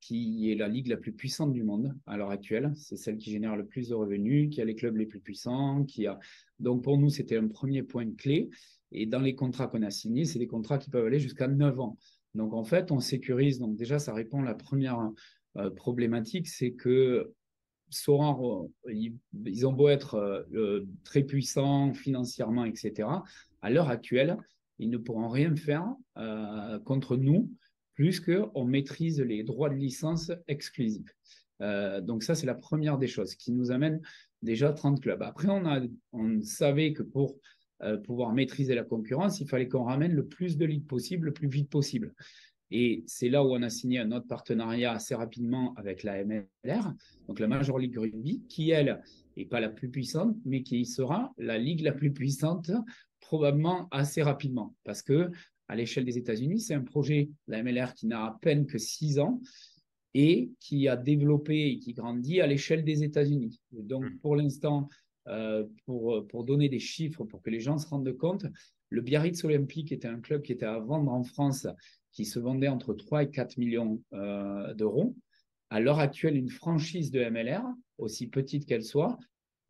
qui 0.00 0.50
est 0.50 0.54
la 0.54 0.68
ligue 0.68 0.88
la 0.88 0.98
plus 0.98 1.12
puissante 1.12 1.52
du 1.52 1.62
monde 1.62 1.96
à 2.04 2.18
l'heure 2.18 2.30
actuelle. 2.30 2.72
C'est 2.74 2.96
celle 2.96 3.16
qui 3.16 3.30
génère 3.30 3.56
le 3.56 3.64
plus 3.64 3.88
de 3.88 3.94
revenus, 3.94 4.50
qui 4.50 4.60
a 4.60 4.66
les 4.66 4.74
clubs 4.74 4.96
les 4.96 5.06
plus 5.06 5.20
puissants. 5.20 5.86
Donc 6.58 6.82
pour 6.82 6.98
nous, 6.98 7.08
c'était 7.08 7.38
un 7.38 7.48
premier 7.48 7.82
point 7.82 8.10
clé. 8.18 8.50
Et 8.92 9.06
dans 9.06 9.20
les 9.20 9.34
contrats 9.34 9.68
qu'on 9.68 9.82
a 9.82 9.90
signés, 9.90 10.26
c'est 10.26 10.38
des 10.38 10.48
contrats 10.48 10.76
qui 10.76 10.90
peuvent 10.90 11.06
aller 11.06 11.20
jusqu'à 11.20 11.48
9 11.48 11.80
ans. 11.80 11.96
Donc 12.34 12.52
en 12.52 12.64
fait, 12.64 12.92
on 12.92 13.00
sécurise. 13.00 13.58
Donc 13.58 13.76
déjà, 13.76 13.98
ça 13.98 14.12
répond 14.12 14.42
à 14.42 14.44
la 14.44 14.54
première 14.54 15.10
euh, 15.56 15.70
problématique, 15.70 16.46
c'est 16.46 16.72
que 16.72 17.32
Soran, 17.88 18.68
euh, 18.86 18.92
ils, 18.92 19.66
ont 19.66 19.72
beau 19.72 19.88
être 19.88 20.14
euh, 20.54 20.86
très 21.02 21.24
puissants 21.24 21.92
financièrement, 21.92 22.64
etc. 22.64 23.08
À 23.62 23.70
l'heure 23.70 23.88
actuelle, 23.88 24.36
ils 24.78 24.90
ne 24.90 24.96
pourront 24.96 25.28
rien 25.28 25.54
faire 25.56 25.86
contre 26.86 27.16
nous, 27.18 27.50
plus 27.94 28.18
qu'on 28.18 28.64
maîtrise 28.64 29.20
les 29.20 29.42
droits 29.42 29.68
de 29.68 29.74
licence 29.74 30.32
exclusifs. 30.48 31.14
donc 31.60 32.22
ça, 32.22 32.34
c'est 32.34 32.46
la 32.46 32.54
première 32.54 32.96
des 32.96 33.06
choses 33.06 33.34
qui 33.34 33.52
nous 33.52 33.72
amène 33.72 34.00
déjà 34.40 34.72
30 34.72 35.02
clubs. 35.02 35.22
Après, 35.22 35.48
on, 35.50 36.42
savait 36.42 36.94
que 36.94 37.02
pour 37.02 37.36
euh, 37.82 37.96
pouvoir 37.96 38.32
maîtriser 38.32 38.74
la 38.74 38.84
concurrence, 38.84 39.40
il 39.40 39.48
fallait 39.48 39.68
qu'on 39.68 39.84
ramène 39.84 40.12
le 40.12 40.26
plus 40.26 40.56
de 40.56 40.64
ligues 40.64 40.86
possible, 40.86 41.26
le 41.26 41.32
plus 41.32 41.48
vite 41.48 41.70
possible. 41.70 42.14
Et 42.70 43.02
c'est 43.06 43.28
là 43.28 43.42
où 43.42 43.48
on 43.52 43.62
a 43.62 43.70
signé 43.70 43.98
un 43.98 44.12
autre 44.12 44.28
partenariat 44.28 44.92
assez 44.92 45.14
rapidement 45.14 45.74
avec 45.74 46.04
la 46.04 46.24
MLR, 46.24 46.94
donc 47.26 47.40
la 47.40 47.48
Major 47.48 47.78
League 47.78 47.96
Rugby, 47.98 48.42
qui, 48.48 48.70
elle, 48.70 49.02
n'est 49.36 49.44
pas 49.44 49.60
la 49.60 49.68
plus 49.68 49.90
puissante, 49.90 50.36
mais 50.44 50.62
qui 50.62 50.84
sera 50.86 51.32
la 51.36 51.58
ligue 51.58 51.80
la 51.80 51.92
plus 51.92 52.12
puissante 52.12 52.70
probablement 53.20 53.88
assez 53.90 54.22
rapidement. 54.22 54.74
Parce 54.84 55.02
que 55.02 55.30
à 55.68 55.76
l'échelle 55.76 56.04
des 56.04 56.18
États-Unis, 56.18 56.60
c'est 56.60 56.74
un 56.74 56.82
projet, 56.82 57.30
la 57.46 57.62
MLR, 57.62 57.94
qui 57.94 58.06
n'a 58.06 58.24
à 58.24 58.38
peine 58.40 58.66
que 58.66 58.78
six 58.78 59.18
ans 59.20 59.40
et 60.14 60.50
qui 60.58 60.88
a 60.88 60.96
développé 60.96 61.68
et 61.68 61.78
qui 61.78 61.92
grandit 61.92 62.40
à 62.40 62.46
l'échelle 62.46 62.84
des 62.84 63.04
États-Unis. 63.04 63.60
Donc, 63.70 64.04
mmh. 64.04 64.18
pour 64.18 64.34
l'instant, 64.34 64.88
euh, 65.26 65.64
pour, 65.84 66.26
pour 66.28 66.44
donner 66.44 66.68
des 66.68 66.78
chiffres, 66.78 67.24
pour 67.24 67.42
que 67.42 67.50
les 67.50 67.60
gens 67.60 67.78
se 67.78 67.86
rendent 67.86 68.16
compte, 68.16 68.46
le 68.88 69.02
Biarritz 69.02 69.44
Olympique 69.44 69.92
était 69.92 70.08
un 70.08 70.20
club 70.20 70.42
qui 70.42 70.52
était 70.52 70.66
à 70.66 70.78
vendre 70.78 71.12
en 71.12 71.22
France, 71.22 71.66
qui 72.12 72.24
se 72.24 72.38
vendait 72.38 72.68
entre 72.68 72.94
3 72.94 73.24
et 73.24 73.30
4 73.30 73.56
millions 73.56 74.02
euh, 74.12 74.74
d'euros. 74.74 75.14
À 75.68 75.78
l'heure 75.78 76.00
actuelle, 76.00 76.36
une 76.36 76.50
franchise 76.50 77.10
de 77.10 77.22
MLR, 77.22 77.62
aussi 77.98 78.26
petite 78.26 78.66
qu'elle 78.66 78.82
soit, 78.82 79.16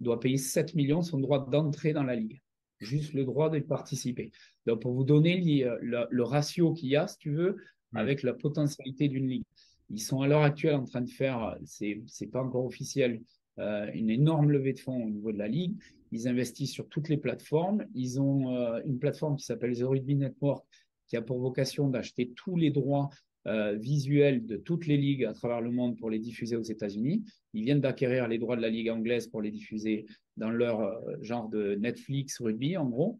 doit 0.00 0.20
payer 0.20 0.38
7 0.38 0.74
millions 0.74 1.02
son 1.02 1.18
droit 1.18 1.46
d'entrée 1.50 1.92
dans 1.92 2.04
la 2.04 2.16
ligue. 2.16 2.40
Juste 2.78 3.12
le 3.12 3.24
droit 3.24 3.50
de 3.50 3.58
participer. 3.58 4.30
Donc, 4.64 4.80
pour 4.80 4.94
vous 4.94 5.04
donner 5.04 5.36
le, 5.82 6.06
le 6.08 6.22
ratio 6.22 6.72
qu'il 6.72 6.88
y 6.88 6.96
a, 6.96 7.06
si 7.06 7.18
tu 7.18 7.30
veux, 7.30 7.58
avec 7.94 8.22
la 8.22 8.32
potentialité 8.32 9.08
d'une 9.08 9.28
ligue. 9.28 9.44
Ils 9.90 10.00
sont 10.00 10.22
à 10.22 10.28
l'heure 10.28 10.42
actuelle 10.42 10.76
en 10.76 10.84
train 10.84 11.00
de 11.00 11.10
faire, 11.10 11.56
c'est, 11.64 12.00
c'est 12.06 12.28
pas 12.28 12.42
encore 12.42 12.64
officiel, 12.64 13.20
euh, 13.60 13.90
une 13.92 14.10
énorme 14.10 14.50
levée 14.50 14.72
de 14.72 14.78
fonds 14.78 15.04
au 15.04 15.10
niveau 15.10 15.32
de 15.32 15.38
la 15.38 15.48
ligue. 15.48 15.76
Ils 16.12 16.28
investissent 16.28 16.72
sur 16.72 16.88
toutes 16.88 17.08
les 17.08 17.18
plateformes. 17.18 17.84
Ils 17.94 18.20
ont 18.20 18.56
euh, 18.56 18.80
une 18.86 18.98
plateforme 18.98 19.36
qui 19.36 19.44
s'appelle 19.44 19.76
The 19.78 19.82
Rugby 19.82 20.16
Network 20.16 20.66
qui 21.06 21.16
a 21.16 21.22
pour 21.22 21.38
vocation 21.38 21.88
d'acheter 21.88 22.32
tous 22.34 22.56
les 22.56 22.70
droits 22.70 23.10
euh, 23.46 23.74
visuels 23.74 24.46
de 24.46 24.56
toutes 24.56 24.86
les 24.86 24.96
ligues 24.96 25.24
à 25.24 25.32
travers 25.32 25.60
le 25.60 25.70
monde 25.70 25.98
pour 25.98 26.08
les 26.08 26.18
diffuser 26.18 26.56
aux 26.56 26.62
États-Unis. 26.62 27.24
Ils 27.52 27.64
viennent 27.64 27.80
d'acquérir 27.80 28.28
les 28.28 28.38
droits 28.38 28.56
de 28.56 28.62
la 28.62 28.70
ligue 28.70 28.90
anglaise 28.90 29.26
pour 29.26 29.42
les 29.42 29.50
diffuser 29.50 30.06
dans 30.36 30.50
leur 30.50 31.00
genre 31.20 31.48
de 31.48 31.74
Netflix 31.74 32.40
rugby, 32.40 32.76
en 32.76 32.86
gros. 32.86 33.18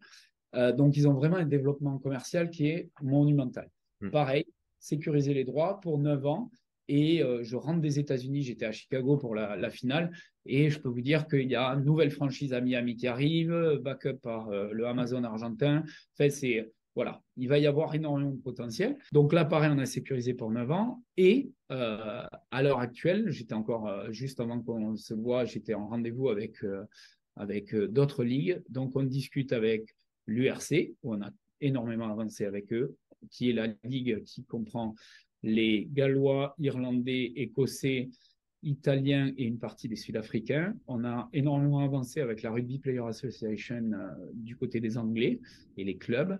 donc, 0.53 0.95
ils 0.95 1.07
ont 1.07 1.13
vraiment 1.13 1.35
un 1.35 1.45
développement 1.45 1.97
commercial 1.97 2.49
qui 2.49 2.67
est 2.67 2.89
monumental. 3.01 3.69
Hmm. 3.99 4.09
Pareil, 4.09 4.45
sécuriser 4.79 5.33
les 5.33 5.43
droits 5.43 5.81
pour 5.81 5.99
9 5.99 6.25
ans 6.25 6.51
et 6.91 7.23
euh, 7.23 7.41
je 7.41 7.55
rentre 7.55 7.79
des 7.79 7.99
États-Unis, 7.99 8.43
j'étais 8.43 8.65
à 8.65 8.73
Chicago 8.73 9.15
pour 9.15 9.33
la, 9.33 9.69
finale, 9.69 10.11
et 10.45 10.69
je 10.69 10.77
peux 10.77 10.89
vous 10.89 10.99
dire 10.99 11.25
qu'il 11.25 11.49
y 11.49 11.55
a 11.55 11.69
une 11.69 11.85
nouvelle 11.85 12.11
franchise 12.11 12.51
à 12.51 12.59
Miami 12.59 12.97
qui 12.97 13.07
arrive, 13.07 13.79
backup 13.81 14.17
par 14.21 14.49
euh, 14.49 14.69
le 14.73 14.85
Amazon 14.85 15.23
argentin. 15.23 15.83
En 15.85 16.15
fait, 16.17 16.31
c'est 16.31 16.69
voilà, 16.93 17.21
il 17.37 17.47
va 17.47 17.59
y 17.59 17.65
avoir 17.65 17.95
énormément 17.95 18.31
de 18.31 18.41
potentiel. 18.41 18.97
Donc 19.13 19.31
là, 19.31 19.45
pareil, 19.45 19.71
on 19.73 19.77
a 19.77 19.85
sécurisé 19.85 20.33
pour 20.33 20.51
9 20.51 20.69
ans. 20.71 21.01
Et 21.15 21.49
euh, 21.71 22.25
à 22.51 22.61
l'heure 22.61 22.79
actuelle, 22.79 23.31
j'étais 23.31 23.53
encore, 23.53 24.11
juste 24.11 24.41
avant 24.41 24.61
qu'on 24.61 24.97
se 24.97 25.13
voit, 25.13 25.45
j'étais 25.45 25.73
en 25.73 25.87
rendez-vous 25.87 26.27
avec, 26.27 26.57
avec 27.37 27.73
d'autres 27.73 28.25
ligues. 28.25 28.61
Donc 28.67 28.97
on 28.97 29.03
discute 29.03 29.53
avec 29.53 29.95
l'URC, 30.27 30.91
où 31.03 31.15
on 31.15 31.21
a 31.21 31.29
énormément 31.61 32.11
avancé 32.11 32.43
avec 32.43 32.73
eux, 32.73 32.97
qui 33.29 33.49
est 33.49 33.53
la 33.53 33.67
ligue 33.85 34.21
qui 34.25 34.43
comprend 34.43 34.93
les 35.43 35.87
Gallois, 35.91 36.55
Irlandais, 36.59 37.33
Écossais, 37.35 38.09
Italiens 38.63 39.31
et 39.37 39.43
une 39.43 39.57
partie 39.57 39.87
des 39.87 39.95
Sud-Africains. 39.95 40.75
On 40.87 41.03
a 41.03 41.29
énormément 41.33 41.79
avancé 41.79 42.21
avec 42.21 42.43
la 42.43 42.51
Rugby 42.51 42.79
Player 42.79 43.03
Association 43.03 43.91
euh, 43.93 44.09
du 44.33 44.55
côté 44.55 44.79
des 44.79 44.97
Anglais 44.97 45.39
et 45.77 45.83
les 45.83 45.97
clubs. 45.97 46.37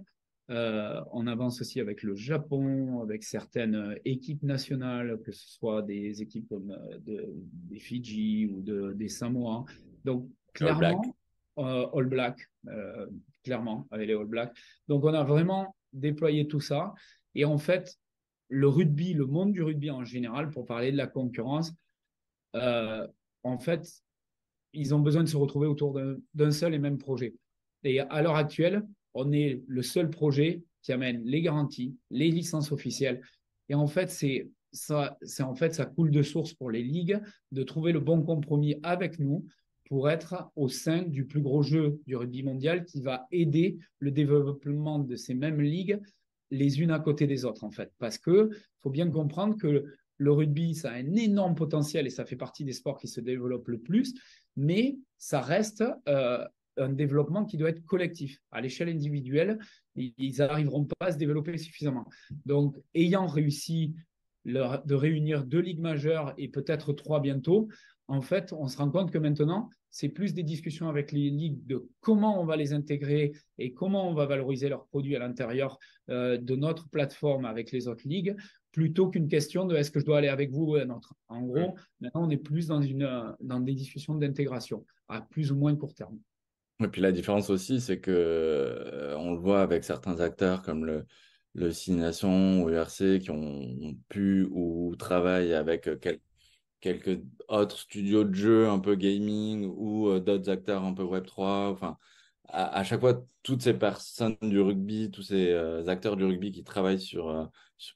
Euh, 0.50 1.02
on 1.14 1.28
avance 1.28 1.62
aussi 1.62 1.80
avec 1.80 2.04
le 2.04 2.14
Japon, 2.14 3.02
avec 3.02 3.24
certaines 3.24 3.76
euh, 3.76 3.96
équipes 4.06 4.44
nationales, 4.44 5.20
que 5.24 5.32
ce 5.32 5.50
soit 5.50 5.82
des 5.82 6.22
équipes 6.22 6.48
comme 6.50 6.78
des 7.06 7.80
Fidji 7.80 8.48
ou 8.48 8.62
de, 8.62 8.94
des 8.94 9.08
Samoa. 9.08 9.66
Donc, 10.04 10.28
clairement, 10.54 11.02
All 11.58 12.06
Black, 12.06 12.50
clairement, 13.44 13.88
avec 13.92 14.08
les 14.08 14.14
All 14.14 14.26
Blacks. 14.26 14.56
Donc, 14.88 15.04
on 15.04 15.14
a 15.14 15.24
vraiment 15.24 15.76
déployé 15.94 16.48
tout 16.48 16.60
ça. 16.60 16.94
Et 17.36 17.46
en 17.46 17.58
fait, 17.58 17.98
le 18.52 18.68
rugby, 18.68 19.14
le 19.14 19.26
monde 19.26 19.54
du 19.54 19.64
rugby 19.64 19.90
en 19.90 20.04
général, 20.04 20.50
pour 20.50 20.66
parler 20.66 20.92
de 20.92 20.98
la 20.98 21.08
concurrence, 21.08 21.74
euh, 22.56 23.08
en 23.44 23.58
fait, 23.58 24.04
ils 24.74 24.94
ont 24.94 25.00
besoin 25.00 25.24
de 25.24 25.30
se 25.30 25.38
retrouver 25.38 25.68
autour 25.68 25.98
d'un 26.34 26.52
seul 26.52 26.74
et 26.74 26.80
même 26.80 26.98
projet. 26.98 27.34
Et 27.84 28.02
à 28.02 28.22
l'heure 28.22 28.36
actuelle, 28.36 28.86
on 29.14 29.32
est 29.32 29.64
le 29.68 29.82
seul 29.82 30.10
projet 30.10 30.64
qui 30.82 30.92
amène 30.92 31.24
les 31.24 31.42
garanties, 31.42 31.96
les 32.10 32.30
licences 32.30 32.74
officielles. 32.74 33.22
Et 33.70 33.76
en 33.76 33.88
fait, 33.88 34.10
c'est 34.10 34.50
ça, 34.74 35.18
en 35.42 35.56
fait 35.56 35.74
ça 35.74 35.86
coule 35.86 36.12
de 36.12 36.22
source 36.22 36.54
pour 36.54 36.72
les 36.72 36.84
ligues 36.84 37.20
de 37.52 37.64
trouver 37.64 37.92
le 37.92 38.00
bon 38.00 38.22
compromis 38.22 38.76
avec 38.84 39.20
nous 39.20 39.46
pour 39.86 40.10
être 40.10 40.50
au 40.56 40.70
sein 40.70 41.02
du 41.02 41.26
plus 41.26 41.42
gros 41.42 41.64
jeu 41.64 42.00
du 42.06 42.16
rugby 42.16 42.44
mondial 42.44 42.86
qui 42.86 43.02
va 43.02 43.28
aider 43.32 43.78
le 44.00 44.12
développement 44.12 45.00
de 45.00 45.16
ces 45.16 45.34
mêmes 45.34 45.60
ligues 45.60 46.00
les 46.52 46.82
unes 46.82 46.92
à 46.92 47.00
côté 47.00 47.26
des 47.28 47.46
autres, 47.46 47.64
en 47.64 47.72
fait. 47.72 47.92
Parce 47.98 48.18
que 48.18 48.50
faut 48.82 48.90
bien 48.90 49.10
comprendre 49.10 49.58
que 49.58 49.86
le 50.18 50.32
rugby, 50.32 50.76
ça 50.76 50.92
a 50.92 50.96
un 50.96 51.16
énorme 51.16 51.56
potentiel 51.56 52.06
et 52.06 52.12
ça 52.12 52.26
fait 52.26 52.36
partie 52.36 52.64
des 52.64 52.74
sports 52.74 53.00
qui 53.00 53.08
se 53.08 53.22
développent 53.22 53.70
le 53.70 53.80
plus, 53.80 54.14
mais 54.56 55.00
ça 55.18 55.42
reste 55.42 55.84
euh, 56.08 56.46
un 56.78 56.90
développement 56.90 57.46
qui 57.46 57.58
doit 57.58 57.70
être 57.70 57.84
collectif. 57.86 58.40
À 58.52 58.62
l'échelle 58.62 58.90
individuelle, 58.90 59.58
ils 59.96 60.38
n'arriveront 60.38 60.86
pas 60.86 61.08
à 61.08 61.12
se 61.12 61.18
développer 61.18 61.58
suffisamment. 61.58 62.08
Donc, 62.46 62.78
ayant 62.94 63.26
réussi 63.26 63.96
de 64.46 64.94
réunir 64.96 65.44
deux 65.44 65.60
ligues 65.60 65.80
majeures 65.80 66.34
et 66.38 66.48
peut-être 66.48 66.94
trois 66.94 67.20
bientôt, 67.20 67.68
en 68.08 68.22
fait, 68.22 68.54
on 68.54 68.68
se 68.68 68.78
rend 68.78 68.90
compte 68.90 69.12
que 69.12 69.18
maintenant, 69.18 69.70
c'est 69.90 70.10
plus 70.10 70.34
des 70.34 70.44
discussions 70.44 70.90
avec 70.90 71.12
les 71.12 71.30
ligues 71.30 71.66
de 71.66 71.88
comment 72.00 72.42
on 72.42 72.46
va 72.46 72.56
les 72.56 72.74
intégrer 72.74 73.34
et 73.58 73.74
comment 73.74 74.10
on 74.10 74.14
va 74.14 74.26
valoriser 74.26 74.70
leurs 74.70 74.86
produits 74.88 75.16
à 75.16 75.20
l'intérieur 75.20 75.78
euh, 76.10 76.38
de 76.38 76.56
notre 76.56 76.90
plateforme 76.90 77.46
avec 77.46 77.72
les 77.72 77.88
autres 77.88 78.08
ligues, 78.08 78.36
plutôt 78.72 79.10
qu'une 79.10 79.28
question 79.28 79.66
de 79.66 79.76
est-ce 79.76 79.92
que 79.92 80.00
je 80.00 80.06
dois 80.06 80.18
aller 80.18 80.30
avec 80.30 80.52
vous 80.52 80.64
ou 80.64 80.76
un 80.76 80.90
autre. 80.90 81.14
En 81.28 81.42
gros, 81.42 81.76
maintenant, 82.00 82.28
on 82.28 82.30
est 82.30 82.38
plus 82.38 82.68
dans, 82.68 82.82
une, 82.82 83.36
dans 83.42 83.60
des 83.60 83.74
discussions 83.74 84.16
d'intégration, 84.16 84.86
à 85.10 85.22
plus 85.22 85.52
ou 85.52 85.56
moins 85.58 85.76
court 85.76 85.94
terme. 85.94 86.18
Et 86.82 86.88
puis 86.88 87.02
la 87.02 87.12
différence 87.12 87.50
aussi, 87.50 87.80
c'est 87.80 88.00
que 88.00 88.12
euh, 88.12 89.16
on 89.18 89.34
le 89.34 89.40
voit 89.40 89.62
avec 89.62 89.84
certains 89.84 90.20
acteurs 90.20 90.64
comme 90.64 90.86
le, 90.86 91.06
le 91.54 91.70
ou 92.62 92.70
URC 92.70 93.20
qui 93.20 93.30
ont 93.30 93.96
pu 94.08 94.48
ou 94.52 94.96
travaillent 94.98 95.54
avec 95.54 95.84
quelques 96.00 96.22
autres 97.48 97.78
studios 97.78 98.24
de 98.24 98.34
jeux 98.34 98.70
un 98.70 98.80
peu 98.80 98.96
gaming 98.96 99.72
ou 99.76 100.10
euh, 100.10 100.20
d'autres 100.20 100.50
acteurs 100.50 100.84
un 100.84 100.94
peu 100.94 101.04
Web3. 101.04 101.72
Enfin, 101.72 101.98
à, 102.50 102.84
chaque 102.84 103.00
fois, 103.00 103.22
toutes 103.44 103.62
ces 103.62 103.74
personnes 103.74 104.38
du 104.42 104.60
rugby, 104.60 105.12
tous 105.12 105.24
ces 105.24 105.52
euh, 105.52 105.88
acteurs 105.88 106.18
du 106.18 106.26
rugby 106.26 106.52
qui 106.52 106.64
travaillent 106.64 107.00
sur, 107.00 107.50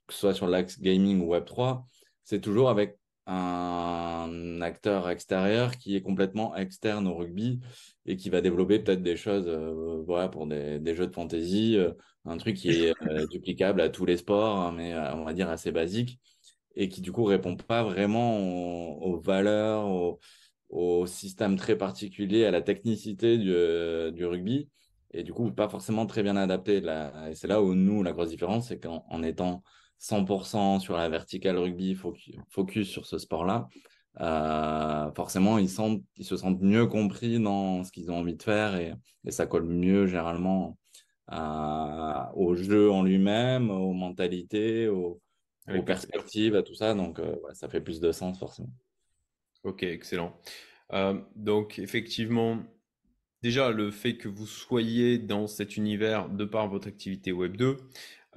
que 0.07 0.13
ce 0.13 0.19
soit 0.19 0.33
sur 0.33 0.47
l'axe 0.47 0.79
gaming 0.79 1.21
ou 1.21 1.33
Web3, 1.35 1.83
c'est 2.23 2.41
toujours 2.41 2.69
avec 2.69 2.97
un 3.27 4.61
acteur 4.61 5.09
extérieur 5.09 5.77
qui 5.77 5.95
est 5.95 6.01
complètement 6.01 6.55
externe 6.55 7.07
au 7.07 7.15
rugby 7.15 7.59
et 8.05 8.17
qui 8.17 8.29
va 8.29 8.41
développer 8.41 8.79
peut-être 8.79 9.01
des 9.01 9.17
choses 9.17 9.47
euh, 9.47 10.03
voilà, 10.05 10.29
pour 10.29 10.45
des, 10.45 10.79
des, 10.79 10.95
jeux 10.95 11.07
de 11.07 11.13
fantasy, 11.13 11.75
euh, 11.77 11.91
un 12.25 12.37
truc 12.37 12.55
qui 12.57 12.69
est 12.69 12.93
euh, 13.07 13.25
duplicable 13.27 13.81
à 13.81 13.89
tous 13.89 14.05
les 14.05 14.17
sports, 14.17 14.57
hein, 14.57 14.71
mais 14.71 14.95
on 14.95 15.23
va 15.23 15.33
dire 15.33 15.49
assez 15.49 15.71
basique, 15.71 16.19
et 16.75 16.89
qui 16.89 17.01
du 17.01 17.11
coup 17.11 17.23
répond 17.23 17.55
pas 17.55 17.83
vraiment 17.83 18.39
aux, 19.01 19.19
valeurs, 19.19 20.17
au, 20.69 21.05
système 21.07 21.55
très 21.55 21.77
particulier, 21.77 22.45
à 22.45 22.51
la 22.51 22.61
technicité 22.61 23.37
du, 23.37 23.53
du, 24.13 24.25
rugby, 24.25 24.69
et 25.11 25.23
du 25.23 25.33
coup 25.33 25.51
pas 25.51 25.69
forcément 25.69 26.05
très 26.05 26.23
bien 26.23 26.35
adapté. 26.35 26.81
Là. 26.81 27.29
Et 27.29 27.35
c'est 27.35 27.47
là 27.47 27.61
où 27.61 27.75
nous, 27.75 28.03
la 28.03 28.11
grosse 28.11 28.29
différence, 28.29 28.67
c'est 28.67 28.79
qu'en 28.79 29.23
étant 29.23 29.63
100% 29.99 30.79
sur 30.79 30.97
la 30.97 31.09
verticale 31.09 31.57
rugby, 31.57 31.97
focus 32.49 32.89
sur 32.89 33.05
ce 33.05 33.17
sport-là, 33.17 33.67
euh, 34.21 35.11
forcément, 35.13 35.57
ils, 35.57 35.69
se 35.69 36.37
sentent 36.37 36.61
mieux 36.61 36.87
compris 36.87 37.39
dans 37.39 37.83
ce 37.83 37.91
qu'ils 37.91 38.11
ont 38.11 38.17
envie 38.17 38.35
de 38.35 38.43
faire 38.43 38.75
et, 38.75 38.93
ça 39.29 39.47
colle 39.47 39.65
mieux 39.65 40.05
généralement 40.05 40.77
euh, 41.31 42.23
au 42.35 42.55
jeu 42.55 42.91
en 42.91 43.03
lui-même, 43.03 43.71
aux 43.71 43.93
mentalités, 43.93 44.87
aux, 44.87 45.19
perspectives, 45.85 46.55
à 46.55 46.63
tout 46.63 46.75
ça. 46.75 46.93
Donc, 46.93 47.19
euh, 47.19 47.35
ça 47.53 47.69
fait 47.69 47.81
plus 47.81 47.99
de 47.99 48.11
sens 48.11 48.39
forcément. 48.39 48.73
Ok, 49.63 49.83
excellent. 49.83 50.39
donc, 51.35 51.79
effectivement, 51.79 52.63
déjà, 53.41 53.71
le 53.71 53.91
fait 53.91 54.17
que 54.17 54.27
vous 54.27 54.45
soyez 54.45 55.17
dans 55.17 55.47
cet 55.47 55.75
univers 55.77 56.29
de 56.29 56.45
par 56.45 56.67
votre 56.67 56.87
activité 56.87 57.31
Web 57.31 57.57
2, 57.57 57.77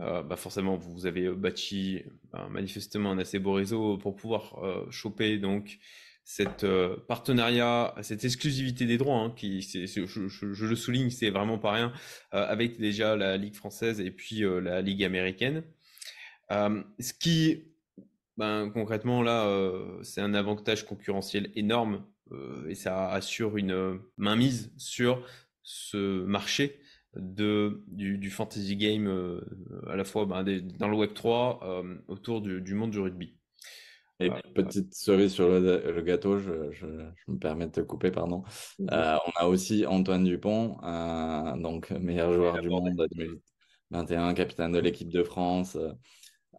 euh, 0.00 0.22
bah 0.22 0.36
forcément 0.36 0.76
vous 0.76 1.06
avez 1.06 1.24
euh, 1.24 1.34
bâti 1.34 2.02
manifestement 2.50 3.10
un 3.10 3.18
assez 3.18 3.40
beau 3.40 3.54
réseau 3.54 3.98
pour 3.98 4.14
pouvoir 4.14 4.62
euh, 4.62 4.88
choper 4.90 5.38
donc 5.38 5.78
cette 6.22 6.66
partenariat, 7.08 7.94
cette 8.02 8.22
exclusivité 8.22 8.84
des 8.84 8.98
droits, 8.98 9.16
hein, 9.16 9.32
qui, 9.34 9.62
je, 9.62 10.04
je, 10.04 10.28
je, 10.28 10.66
le 10.66 10.76
souligne, 10.76 11.08
c'est 11.08 11.30
vraiment 11.30 11.58
pas 11.58 11.72
rien, 11.72 11.90
avec 12.32 12.78
déjà 12.78 13.16
la 13.16 13.38
Ligue 13.38 13.54
française 13.54 13.98
et 13.98 14.10
puis 14.10 14.40
la 14.40 14.82
Ligue 14.82 15.04
américaine. 15.04 15.64
Ce 16.50 17.12
qui, 17.12 17.64
ben, 18.36 18.70
concrètement 18.70 19.22
là, 19.22 19.46
c'est 20.02 20.20
un 20.20 20.34
avantage 20.34 20.86
concurrentiel 20.86 21.50
énorme 21.54 22.04
et 22.68 22.74
ça 22.74 23.10
assure 23.10 23.56
une 23.56 24.00
mainmise 24.16 24.72
sur 24.76 25.24
ce 25.62 26.24
marché 26.24 26.80
de, 27.16 27.82
du, 27.88 28.30
fantasy 28.30 28.76
game 28.76 29.06
euh, 29.06 29.40
à 29.88 29.96
la 29.96 30.04
fois 30.04 30.26
ben, 30.26 30.44
dans 30.78 30.88
le 30.88 30.96
Web 30.96 31.14
3 31.14 31.60
euh, 31.62 31.94
autour 32.08 32.40
du, 32.40 32.74
monde 32.74 32.90
du 32.90 33.00
rugby. 33.00 33.36
Et 34.20 34.30
petite 34.54 34.94
cerise 34.94 35.32
sur 35.32 35.48
le, 35.48 36.02
gâteau, 36.02 36.38
je, 36.38 36.72
je, 36.72 36.86
me 37.28 37.38
permets 37.38 37.66
de 37.66 37.70
te 37.70 37.80
couper, 37.80 38.10
pardon. 38.10 38.42
Euh, 38.90 39.16
on 39.26 39.30
a 39.40 39.46
aussi 39.46 39.86
Antoine 39.86 40.24
Dupont, 40.24 40.76
donc 41.56 41.90
meilleur 41.92 42.32
joueur 42.32 42.60
du 42.60 42.68
monde 42.68 42.90
2021, 42.96 44.34
capitaine 44.34 44.72
de 44.72 44.80
l'équipe 44.80 45.08
de 45.08 45.22
France. 45.22 45.78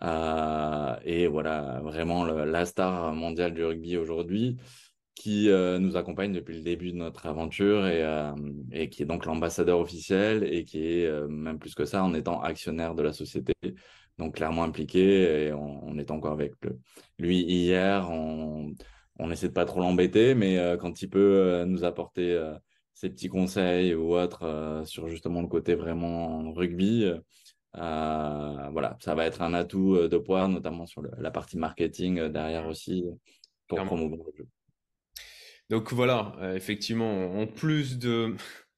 Et 0.01 1.27
voilà, 1.27 1.81
vraiment 1.83 2.25
la 2.25 2.65
star 2.65 3.13
mondiale 3.13 3.53
du 3.53 3.63
rugby 3.63 3.97
aujourd'hui 3.97 4.57
qui 5.19 5.49
euh, 5.49 5.79
nous 5.79 5.97
accompagne 5.97 6.31
depuis 6.31 6.55
le 6.55 6.63
début 6.63 6.93
de 6.93 6.97
notre 6.97 7.25
aventure 7.25 7.85
et, 7.87 8.01
euh, 8.01 8.33
qui 8.89 9.03
est 9.03 9.05
donc 9.05 9.25
l'ambassadeur 9.25 9.79
officiel 9.79 10.45
et 10.45 10.63
qui 10.63 10.81
est 10.81 11.05
euh, 11.05 11.27
même 11.27 11.59
plus 11.59 11.75
que 11.75 11.83
ça 11.83 12.05
en 12.05 12.13
étant 12.13 12.41
actionnaire 12.41 12.95
de 12.95 13.03
la 13.03 13.11
société, 13.11 13.51
donc 14.17 14.35
clairement 14.35 14.63
impliqué 14.63 15.47
et 15.47 15.53
on, 15.53 15.97
est 15.97 16.09
encore 16.09 16.31
avec 16.31 16.53
lui 17.17 17.41
hier. 17.41 18.09
On, 18.09 18.73
on 19.19 19.29
essaie 19.29 19.49
de 19.49 19.53
pas 19.53 19.65
trop 19.65 19.81
l'embêter, 19.81 20.35
mais 20.35 20.57
quand 20.79 21.01
il 21.01 21.09
peut 21.09 21.65
nous 21.65 21.83
apporter 21.83 22.41
ses 22.93 23.09
petits 23.09 23.27
conseils 23.27 23.93
ou 23.95 24.15
autres 24.15 24.83
sur 24.85 25.09
justement 25.09 25.41
le 25.41 25.47
côté 25.47 25.75
vraiment 25.75 26.53
rugby, 26.53 27.11
voilà, 27.73 28.97
ça 28.99 29.15
va 29.15 29.25
être 29.25 29.41
un 29.41 29.53
atout 29.53 30.07
de 30.07 30.17
poids, 30.17 30.47
notamment 30.47 30.85
sur 30.85 31.01
la 31.01 31.31
partie 31.31 31.57
marketing 31.57 32.27
derrière 32.29 32.67
aussi 32.67 33.05
pour 33.67 33.83
promouvoir 33.83 34.27
le 34.27 34.43
jeu. 34.43 34.47
Donc 35.69 35.93
voilà, 35.93 36.35
euh, 36.41 36.55
effectivement, 36.55 37.39
en 37.39 37.45
plus 37.45 37.99
de 37.99 38.35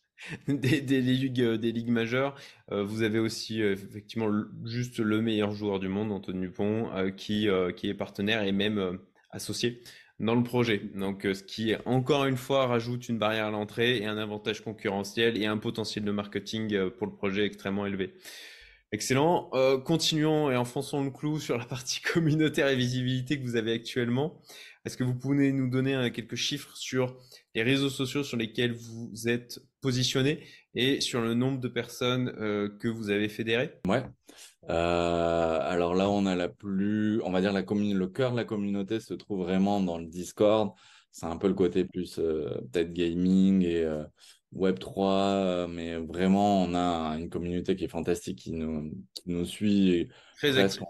des, 0.48 1.02
ligues, 1.02 1.42
euh, 1.42 1.58
des 1.58 1.72
ligues 1.72 1.90
majeures, 1.90 2.36
euh, 2.72 2.84
vous 2.84 3.02
avez 3.02 3.20
aussi 3.20 3.62
effectivement 3.62 4.30
juste 4.66 5.00
le 5.00 5.22
meilleur 5.22 5.52
joueur 5.52 5.80
du 5.80 5.88
monde, 5.88 6.12
Antoine 6.12 6.42
Dupont, 6.42 6.90
qui, 7.16 7.48
qui 7.78 7.90
est 7.90 7.94
partenaire 7.94 8.44
et 8.44 8.52
même 8.52 9.00
associé 9.32 9.82
dans 10.20 10.36
le 10.36 10.44
projet. 10.44 10.82
Donc, 10.94 11.22
ce 11.24 11.42
qui 11.42 11.74
encore 11.86 12.26
une 12.26 12.38
fois 12.38 12.68
rajoute 12.68 13.10
une 13.10 13.18
barrière 13.18 13.48
à 13.48 13.52
l'entrée 13.52 13.98
et 13.98 14.06
un 14.06 14.18
avantage 14.18 14.62
concurrentiel 14.62 15.42
et 15.42 15.48
un 15.48 15.58
potentiel 15.58 16.04
de 16.04 16.12
marketing 16.12 16.90
pour 16.92 17.08
le 17.08 17.14
projet 17.14 17.46
extrêmement 17.46 17.86
élevé. 17.86 18.14
Excellent. 18.92 19.50
continuons 19.86 20.52
et 20.52 20.58
enfonçons 20.58 21.04
le 21.04 21.12
clou 21.12 21.40
sur 21.40 21.58
la 21.58 21.66
partie 21.66 22.02
communautaire 22.14 22.68
et 22.68 22.76
visibilité 22.76 23.40
que 23.40 23.44
vous 23.46 23.56
avez 23.56 23.74
actuellement. 23.74 24.42
Est-ce 24.84 24.98
que 24.98 25.04
vous 25.04 25.14
pouvez 25.14 25.52
nous 25.52 25.70
donner 25.70 25.96
euh, 25.96 26.10
quelques 26.10 26.36
chiffres 26.36 26.76
sur 26.76 27.16
les 27.54 27.62
réseaux 27.62 27.90
sociaux 27.90 28.24
sur 28.24 28.38
lesquels 28.38 28.74
vous 28.74 29.28
êtes 29.28 29.60
positionné 29.80 30.44
et 30.74 31.02
sur 31.02 31.22
le 31.22 31.36
nombre 31.36 31.60
de 31.60 31.68
personnes 31.68 32.34
euh, 32.40 32.68
que 32.80 32.88
vous 32.88 33.12
avez 33.12 33.30
fédérées? 33.30 33.80
Ouais. 33.88 34.04
Euh, 34.70 35.60
alors 35.62 35.94
là, 35.94 36.10
on 36.10 36.26
a 36.26 36.36
la 36.36 36.50
plus, 36.50 37.22
on 37.24 37.32
va 37.32 37.42
dire 37.42 37.54
la 37.54 37.62
commune, 37.62 37.96
le 37.96 38.08
cœur 38.08 38.32
de 38.32 38.38
la 38.38 38.44
communauté 38.44 39.00
se 39.00 39.14
trouve 39.14 39.44
vraiment 39.44 39.82
dans 39.82 40.00
le 40.00 40.08
Discord. 40.08 40.72
C'est 41.12 41.28
un 41.28 41.38
peu 41.38 41.48
le 41.48 41.54
côté 41.54 41.86
plus 41.86 42.16
peut-être 42.16 42.94
gaming 42.94 43.64
et 43.64 43.86
Web 44.54 44.80
3, 44.80 45.68
mais 45.68 45.96
vraiment, 45.96 46.64
on 46.64 46.76
a 46.76 47.18
une 47.18 47.30
communauté 47.30 47.76
qui 47.76 47.86
est 47.86 47.88
fantastique, 47.88 48.40
qui 48.40 48.52
nous, 48.52 48.92
qui 49.14 49.24
nous 49.28 49.46
suit. 49.46 50.10
Très 50.38 50.58
active. 50.58 50.84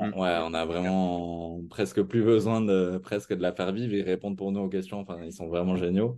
Mm. 0.00 0.18
Ouais, 0.18 0.36
on 0.42 0.54
a 0.54 0.64
vraiment 0.64 1.60
presque 1.70 2.02
plus 2.02 2.22
besoin 2.22 2.60
de 2.60 2.98
presque 2.98 3.34
de 3.34 3.42
la 3.42 3.52
faire 3.52 3.72
vivre 3.72 3.94
et 3.94 4.02
répondre 4.02 4.36
pour 4.36 4.52
nous 4.52 4.60
aux 4.60 4.68
questions. 4.68 5.00
Enfin, 5.00 5.18
ils 5.24 5.32
sont 5.32 5.48
vraiment 5.48 5.76
géniaux. 5.76 6.16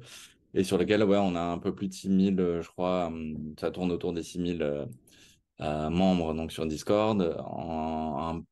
Et 0.53 0.65
sur 0.65 0.79
lesquels, 0.79 1.05
ouais, 1.05 1.17
on 1.17 1.35
a 1.37 1.41
un 1.41 1.59
peu 1.59 1.75
plus 1.75 1.89
de 1.89 1.95
6000, 1.95 2.37
je 2.61 2.69
crois. 2.69 3.07
Hum, 3.07 3.55
ça 3.59 3.71
tourne 3.71 3.93
autour 3.93 4.13
des 4.13 4.23
6000 4.23 4.63
euh, 4.63 4.85
euh, 5.61 5.91
membres 5.91 6.35
donc 6.35 6.53
sur 6.53 6.67
Discord. 6.67 7.37
En, 7.39 8.43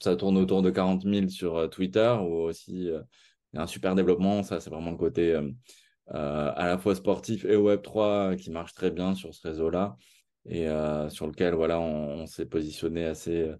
ça 0.00 0.16
tourne 0.16 0.36
autour 0.36 0.62
de 0.62 0.70
40 0.70 1.02
000 1.02 1.28
sur 1.28 1.56
euh, 1.56 1.68
Twitter 1.68 2.16
où 2.20 2.34
aussi 2.34 2.72
il 2.72 3.04
y 3.54 3.58
a 3.58 3.62
un 3.62 3.66
super 3.66 3.94
développement. 3.94 4.42
Ça, 4.42 4.60
c'est 4.60 4.70
vraiment 4.70 4.90
le 4.90 4.96
côté 4.96 5.38
à 6.10 6.66
la 6.66 6.78
fois 6.78 6.94
sportif 6.94 7.44
et 7.44 7.56
Web3 7.56 8.36
qui 8.36 8.50
marche 8.50 8.74
très 8.74 8.90
bien 8.90 9.14
sur 9.14 9.34
ce 9.34 9.46
réseau-là 9.48 9.96
et 10.48 10.66
sur 11.10 11.26
lequel 11.26 11.54
voilà, 11.54 11.80
on 11.80 12.26
s'est 12.26 12.46
positionné 12.46 13.04
assez 13.04 13.50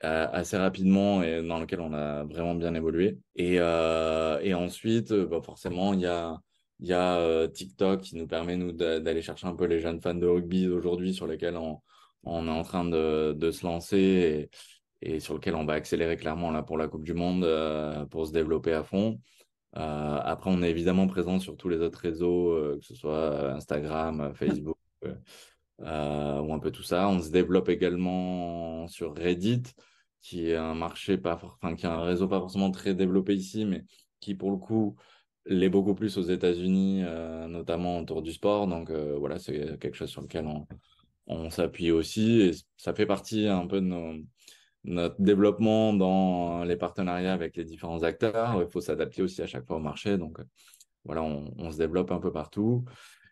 assez 0.00 0.56
rapidement 0.56 1.22
et 1.22 1.42
dans 1.42 1.58
lequel 1.58 1.80
on 1.80 1.92
a 1.92 2.24
vraiment 2.24 2.54
bien 2.54 2.74
évolué. 2.74 3.18
Et, 3.36 3.56
euh, 3.58 4.38
et 4.42 4.54
ensuite, 4.54 5.12
euh, 5.12 5.26
bah 5.26 5.40
forcément, 5.42 5.92
il 5.94 6.00
y 6.00 6.06
a, 6.06 6.38
y 6.80 6.92
a 6.92 7.18
euh, 7.18 7.48
TikTok 7.48 8.02
qui 8.02 8.16
nous 8.16 8.26
permet 8.26 8.56
nous 8.56 8.72
d'aller 8.72 9.22
chercher 9.22 9.46
un 9.46 9.54
peu 9.54 9.64
les 9.66 9.80
jeunes 9.80 10.00
fans 10.00 10.14
de 10.14 10.26
rugby 10.26 10.66
d'aujourd'hui 10.66 11.14
sur 11.14 11.26
lesquels 11.26 11.56
on, 11.56 11.80
on, 12.24 12.46
est 12.46 12.50
en 12.50 12.62
train 12.62 12.84
de, 12.84 13.32
de 13.32 13.50
se 13.50 13.66
lancer 13.66 14.48
et, 15.02 15.20
sur 15.20 15.34
lequel 15.34 15.54
on 15.54 15.64
va 15.64 15.74
accélérer 15.74 16.16
clairement 16.16 16.50
là 16.50 16.62
pour 16.62 16.78
la 16.78 16.88
Coupe 16.88 17.04
du 17.04 17.14
Monde 17.14 17.44
euh, 17.44 18.04
pour 18.06 18.26
se 18.26 18.32
développer 18.32 18.72
à 18.72 18.84
fond. 18.84 19.20
Euh, 19.76 20.20
après, 20.22 20.50
on 20.50 20.62
est 20.62 20.70
évidemment 20.70 21.06
présent 21.06 21.38
sur 21.38 21.56
tous 21.56 21.68
les 21.68 21.78
autres 21.78 22.00
réseaux, 22.00 22.76
que 22.78 22.84
ce 22.84 22.94
soit 22.94 23.52
Instagram, 23.52 24.32
Facebook. 24.34 24.76
Euh, 25.80 26.40
ou 26.40 26.52
un 26.52 26.58
peu 26.58 26.72
tout 26.72 26.82
ça. 26.82 27.08
On 27.08 27.20
se 27.20 27.30
développe 27.30 27.68
également 27.68 28.88
sur 28.88 29.14
Reddit 29.14 29.62
qui 30.20 30.50
est 30.50 30.56
un 30.56 30.74
marché 30.74 31.16
pas, 31.16 31.38
enfin, 31.40 31.76
qui 31.76 31.86
a 31.86 31.94
un 31.94 32.02
réseau 32.02 32.26
pas 32.26 32.40
forcément 32.40 32.72
très 32.72 32.94
développé 32.94 33.36
ici, 33.36 33.64
mais 33.64 33.84
qui 34.18 34.34
pour 34.34 34.50
le 34.50 34.56
coup 34.56 34.96
l'est 35.46 35.68
beaucoup 35.68 35.94
plus 35.94 36.18
aux 36.18 36.22
États-Unis, 36.22 37.02
notamment 37.48 38.00
autour 38.00 38.22
du 38.22 38.32
sport. 38.32 38.66
Donc 38.66 38.90
voilà, 38.90 39.38
c'est 39.38 39.78
quelque 39.78 39.94
chose 39.94 40.10
sur 40.10 40.22
lequel 40.22 40.46
on, 40.46 40.66
on 41.28 41.50
s'appuie 41.50 41.92
aussi 41.92 42.40
et 42.40 42.50
ça 42.76 42.92
fait 42.94 43.06
partie 43.06 43.46
un 43.46 43.66
peu 43.66 43.80
de 43.80 43.86
nos, 43.86 44.14
notre 44.84 45.20
développement 45.20 45.92
dans 45.92 46.64
les 46.64 46.76
partenariats 46.76 47.32
avec 47.32 47.56
les 47.56 47.64
différents 47.64 48.02
acteurs. 48.02 48.62
Il 48.62 48.70
faut 48.70 48.80
s'adapter 48.80 49.22
aussi 49.22 49.42
à 49.42 49.46
chaque 49.46 49.66
fois 49.66 49.76
au 49.76 49.80
marché. 49.80 50.16
Donc 50.18 50.38
voilà, 51.04 51.22
on, 51.22 51.70
se 51.70 51.78
développe 51.78 52.10
un 52.10 52.20
peu 52.20 52.32
partout. 52.32 52.84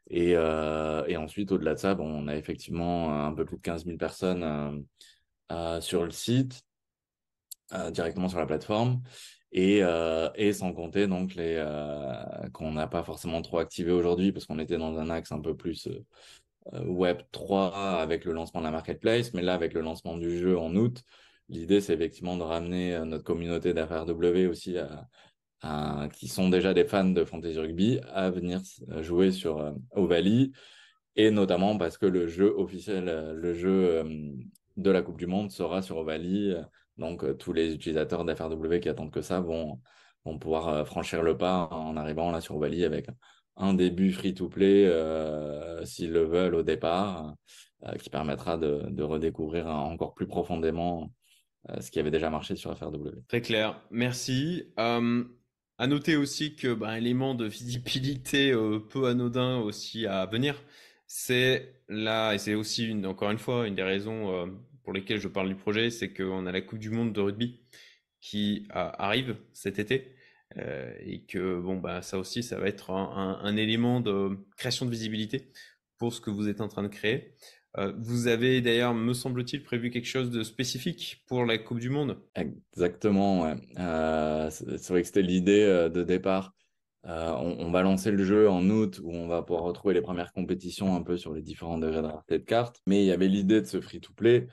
Et, 0.08 0.32
euh, 0.36 1.04
et 1.06 1.16
ensuite, 1.16 1.52
au-delà 1.52 1.74
de 1.74 1.78
ça, 1.78 1.94
bon, 1.94 2.06
on 2.06 2.28
a 2.28 2.36
effectivement 2.36 3.26
un 3.26 3.32
peu 3.32 3.44
plus 3.44 3.56
de 3.56 3.62
15 3.62 3.84
000 3.84 3.98
personnes 3.98 4.42
euh, 4.42 4.70
euh, 5.52 5.80
sur 5.80 6.04
le 6.04 6.10
site, 6.10 6.62
euh, 7.72 7.90
directement 7.90 8.28
sur 8.28 8.38
la 8.38 8.46
plateforme. 8.46 9.02
Et, 9.52 9.82
euh, 9.82 10.28
et 10.34 10.52
sans 10.52 10.72
compter 10.72 11.06
donc 11.06 11.34
les 11.34 11.64
qu'on 12.52 12.72
n'a 12.72 12.88
pas 12.88 13.02
forcément 13.04 13.40
trop 13.42 13.58
activé 13.58 13.92
aujourd'hui 13.92 14.32
parce 14.32 14.44
qu'on 14.44 14.58
était 14.58 14.76
dans 14.76 14.98
un 14.98 15.08
axe 15.08 15.32
un 15.32 15.40
peu 15.40 15.56
plus 15.56 15.88
Web 16.72 17.18
3 17.30 18.00
avec 18.00 18.24
le 18.24 18.32
lancement 18.32 18.60
de 18.60 18.66
la 18.66 18.72
marketplace, 18.72 19.32
mais 19.34 19.42
là 19.42 19.54
avec 19.54 19.72
le 19.72 19.80
lancement 19.80 20.16
du 20.16 20.36
jeu 20.36 20.58
en 20.58 20.74
août, 20.74 21.02
l'idée 21.48 21.80
c'est 21.80 21.94
effectivement 21.94 22.36
de 22.36 22.42
ramener 22.42 22.98
notre 23.04 23.24
communauté 23.24 23.74
d'affaires 23.74 24.06
W 24.06 24.46
aussi 24.46 24.76
à, 24.78 25.08
qui 26.12 26.28
sont 26.28 26.48
déjà 26.48 26.74
des 26.74 26.84
fans 26.84 27.04
de 27.04 27.24
Fantasy 27.24 27.58
Rugby 27.58 28.00
à 28.12 28.30
venir 28.30 28.60
jouer 29.00 29.30
sur 29.30 29.58
euh, 29.58 29.72
Ovalie 29.92 30.52
et 31.16 31.30
notamment 31.30 31.78
parce 31.78 31.98
que 31.98 32.06
le 32.06 32.26
jeu 32.26 32.52
officiel, 32.56 33.08
euh, 33.08 33.32
le 33.32 33.54
jeu 33.54 34.04
euh, 34.04 34.32
de 34.76 34.90
la 34.90 35.02
Coupe 35.02 35.18
du 35.18 35.26
Monde 35.26 35.50
sera 35.50 35.82
sur 35.82 35.96
Ovalie. 35.96 36.54
Donc 36.98 37.24
tous 37.38 37.52
les 37.52 37.74
utilisateurs 37.74 38.24
d'FRW 38.24 38.78
qui 38.80 38.88
attendent 38.88 39.12
que 39.12 39.22
ça 39.22 39.40
vont, 39.40 39.80
vont 40.24 40.38
pouvoir 40.38 40.86
franchir 40.86 41.22
le 41.22 41.36
pas 41.36 41.68
en 41.70 41.96
arrivant 41.96 42.30
là 42.30 42.40
sur 42.40 42.56
Ovalie 42.56 42.84
avec 42.84 43.06
un 43.56 43.74
début 43.74 44.12
free-to-play 44.12 44.90
s'ils 45.84 46.12
le 46.12 46.24
veulent 46.24 46.54
au 46.54 46.62
départ, 46.62 47.34
qui 47.98 48.10
permettra 48.10 48.56
de, 48.58 48.82
de, 48.88 49.02
redécouvrir 49.02 49.66
encore 49.66 50.14
plus 50.14 50.26
profondément 50.26 51.10
ce 51.80 51.90
qui 51.90 51.98
avait 51.98 52.10
déjà 52.10 52.30
marché 52.30 52.56
sur 52.56 52.76
FRW. 52.76 53.08
Très 53.28 53.40
clair, 53.40 53.80
merci. 53.90 54.64
À 55.78 55.86
noter 55.86 56.16
aussi 56.16 56.56
que 56.56 56.72
bah, 56.72 56.96
élément 56.96 57.34
de 57.34 57.44
visibilité 57.46 58.50
euh, 58.52 58.78
peu 58.78 59.06
anodin 59.08 59.58
aussi 59.58 60.06
à 60.06 60.24
venir, 60.24 60.62
c'est 61.06 61.82
là, 61.88 62.32
et 62.32 62.38
c'est 62.38 62.54
aussi 62.54 62.92
encore 63.04 63.30
une 63.30 63.38
fois 63.38 63.66
une 63.66 63.74
des 63.74 63.82
raisons 63.82 64.32
euh, 64.32 64.46
pour 64.84 64.94
lesquelles 64.94 65.20
je 65.20 65.28
parle 65.28 65.48
du 65.48 65.54
projet, 65.54 65.90
c'est 65.90 66.12
qu'on 66.12 66.46
a 66.46 66.52
la 66.52 66.62
Coupe 66.62 66.78
du 66.78 66.90
Monde 66.90 67.12
de 67.12 67.20
rugby 67.20 67.60
qui 68.20 68.66
euh, 68.70 68.90
arrive 68.98 69.36
cet 69.52 69.78
été. 69.78 70.12
Euh, 70.58 70.94
et 71.00 71.24
que 71.24 71.60
bon 71.60 71.76
bah 71.76 72.02
ça 72.02 72.18
aussi 72.18 72.44
ça 72.44 72.56
va 72.56 72.68
être 72.68 72.90
un, 72.90 73.56
élément 73.56 74.00
de 74.00 74.38
création 74.56 74.86
de 74.86 74.90
visibilité 74.92 75.50
pour 75.98 76.14
ce 76.14 76.20
que 76.20 76.30
vous 76.30 76.48
êtes 76.48 76.60
en 76.60 76.68
train 76.68 76.84
de 76.84 76.88
créer. 76.88 77.34
Euh, 77.78 77.92
vous 77.98 78.26
avez 78.26 78.60
d'ailleurs, 78.60 78.94
me 78.94 79.12
semble-t-il, 79.12 79.62
prévu 79.62 79.90
quelque 79.90 80.06
chose 80.06 80.30
de 80.30 80.42
spécifique 80.42 81.22
pour 81.26 81.44
la 81.44 81.58
Coupe 81.58 81.78
du 81.78 81.90
Monde? 81.90 82.18
Exactement, 82.34 83.42
ouais. 83.42 83.54
Euh, 83.78 84.48
c'est 84.50 84.88
vrai 84.88 85.02
que 85.02 85.06
c'était 85.06 85.22
l'idée 85.22 85.62
euh, 85.62 85.88
de 85.88 86.02
départ. 86.02 86.52
On, 87.08 87.70
va 87.70 87.82
lancer 87.82 88.10
le 88.10 88.24
jeu 88.24 88.50
en 88.50 88.68
août 88.68 89.00
où 89.00 89.12
on 89.12 89.28
va 89.28 89.40
pouvoir 89.40 89.64
retrouver 89.64 89.94
les 89.94 90.00
premières 90.00 90.32
compétitions 90.32 90.96
un 90.96 91.02
peu 91.02 91.16
sur 91.16 91.32
les 91.32 91.40
différents 91.40 91.78
degrés 91.78 92.02
de 92.02 92.06
rareté 92.08 92.40
de 92.40 92.44
cartes. 92.44 92.80
Mais 92.88 93.04
il 93.04 93.06
y 93.06 93.12
avait 93.12 93.28
l'idée 93.28 93.60
de 93.60 93.66
ce 93.66 93.80
free-to-play. 93.80 94.48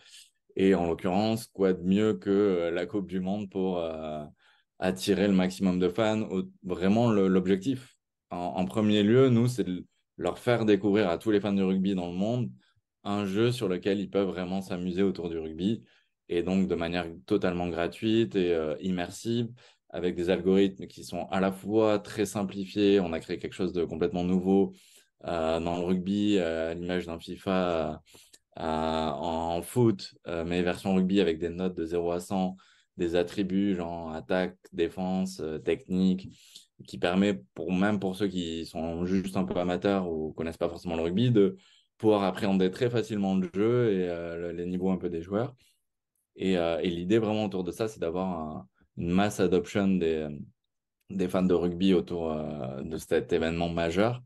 Et 0.56 0.76
en 0.76 0.86
l'occurrence, 0.86 1.48
quoi 1.48 1.74
de 1.74 1.82
mieux 1.82 2.14
que 2.14 2.70
la 2.72 2.86
Coupe 2.86 3.08
du 3.08 3.22
Monde 3.22 3.50
pour 3.50 3.84
attirer 4.78 5.28
le 5.28 5.34
maximum 5.34 5.80
de 5.80 5.90
fans 5.90 6.30
Vraiment, 6.62 7.10
l'objectif, 7.10 7.98
en, 8.30 8.38
en, 8.38 8.66
premier 8.66 9.02
lieu, 9.02 9.30
nous, 9.30 9.48
c'est 9.48 9.64
de 9.64 9.84
leur 10.18 10.38
faire 10.38 10.66
découvrir 10.66 11.10
à 11.10 11.18
tous 11.18 11.32
les 11.32 11.40
fans 11.40 11.54
de 11.54 11.64
rugby 11.64 11.96
dans 11.96 12.12
le 12.12 12.16
monde 12.16 12.52
un 13.04 13.26
jeu 13.26 13.52
sur 13.52 13.68
lequel 13.68 14.00
ils 14.00 14.10
peuvent 14.10 14.28
vraiment 14.28 14.62
s'amuser 14.62 15.04
autour 15.04 15.30
du 15.30 15.38
rugby 15.38 15.84
et 16.30 16.44
donc 16.44 16.68
de 16.68 16.76
manière 16.76 17.08
totalement 17.26 17.68
gratuite 17.68 18.36
et 18.36 18.54
euh, 18.54 18.76
immersive 18.82 19.50
avec 19.90 20.16
des 20.16 20.30
algorithmes 20.30 20.88
qui 20.88 21.04
sont 21.04 21.28
à 21.30 21.40
la 21.40 21.52
fois 21.52 22.00
très 22.00 22.26
simplifiés. 22.26 23.00
On 23.00 23.14
a 23.14 23.20
créé 23.20 23.38
quelque 23.38 23.54
chose 23.54 23.74
de 23.74 23.86
complètement 23.86 24.24
nouveau 24.24 24.74
euh, 25.26 25.60
dans 25.60 25.78
le 25.78 25.84
rugby, 25.84 26.38
euh, 26.40 26.72
à 26.72 26.74
l'image 26.74 27.06
d'un 27.06 27.20
FIFA 27.20 28.02
en, 28.56 29.62
foot, 29.64 30.14
mais 30.28 30.62
version 30.62 30.96
rugby 30.96 31.20
avec 31.22 31.40
des 31.40 31.50
notes 31.50 31.76
de 31.76 31.86
0 31.86 32.12
à 32.12 32.20
100, 32.20 32.56
des 32.98 33.16
attributs 33.16 33.76
genre 33.76 34.12
attaque, 34.14 34.58
défense, 34.72 35.42
technique, 35.64 36.30
qui 36.88 36.98
permet 37.00 37.42
pour 37.56 37.72
même 37.72 38.00
pour 38.00 38.16
ceux 38.16 38.28
qui 38.28 38.66
sont 38.66 39.06
juste 39.06 39.38
un 39.38 39.44
peu 39.44 39.60
amateurs 39.60 40.08
ou 40.08 40.34
connaissent 40.34 40.58
pas 40.58 40.70
forcément 40.70 40.96
le 40.96 41.04
rugby 41.04 41.32
de 41.32 41.58
pouvoir 42.04 42.24
appréhender 42.24 42.70
très 42.70 42.90
facilement 42.90 43.34
le 43.34 43.50
jeu 43.56 43.94
et 43.94 44.10
euh, 44.10 44.52
les 44.52 44.66
niveaux 44.66 44.92
un 44.92 44.98
peu 44.98 45.10
des 45.10 45.22
joueurs. 45.22 45.56
Et, 46.36 46.58
euh, 46.58 46.78
et 46.82 46.90
l'idée 46.90 47.18
vraiment 47.18 47.46
autour 47.46 47.64
de 47.64 47.72
ça, 47.72 47.88
c'est 47.88 48.02
d'avoir 48.02 48.66
une 48.98 49.10
mass 49.10 49.40
adoption 49.40 49.88
des, 49.88 50.28
des 51.10 51.30
fans 51.30 51.44
de 51.44 51.54
rugby 51.54 51.94
autour 51.94 52.34
euh, 52.34 52.82
de 52.82 52.98
cet 52.98 53.32
événement 53.32 53.70
majeur. 53.70 54.22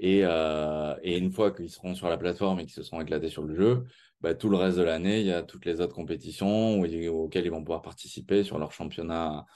Et, 0.00 0.22
et 0.22 1.18
une 1.18 1.30
fois 1.30 1.52
qu'ils 1.52 1.70
seront 1.70 1.94
sur 1.94 2.08
la 2.08 2.16
plateforme 2.16 2.58
et 2.58 2.64
qu'ils 2.64 2.74
se 2.74 2.82
seront 2.82 3.00
éclatés 3.00 3.28
sur 3.28 3.44
le 3.44 3.54
jeu, 3.54 3.84
bah, 4.20 4.34
tout 4.34 4.48
le 4.48 4.56
reste 4.56 4.76
de 4.76 4.82
l'année, 4.82 5.20
il 5.20 5.26
y 5.26 5.32
a 5.32 5.44
toutes 5.44 5.66
les 5.66 5.80
autres 5.80 5.94
compétitions 5.94 6.80
où, 6.80 7.08
auxquelles 7.10 7.46
ils 7.46 7.52
vont 7.52 7.62
pouvoir 7.62 7.80
participer 7.80 8.42
sur 8.42 8.58
leur 8.58 8.72
championnat 8.72 9.46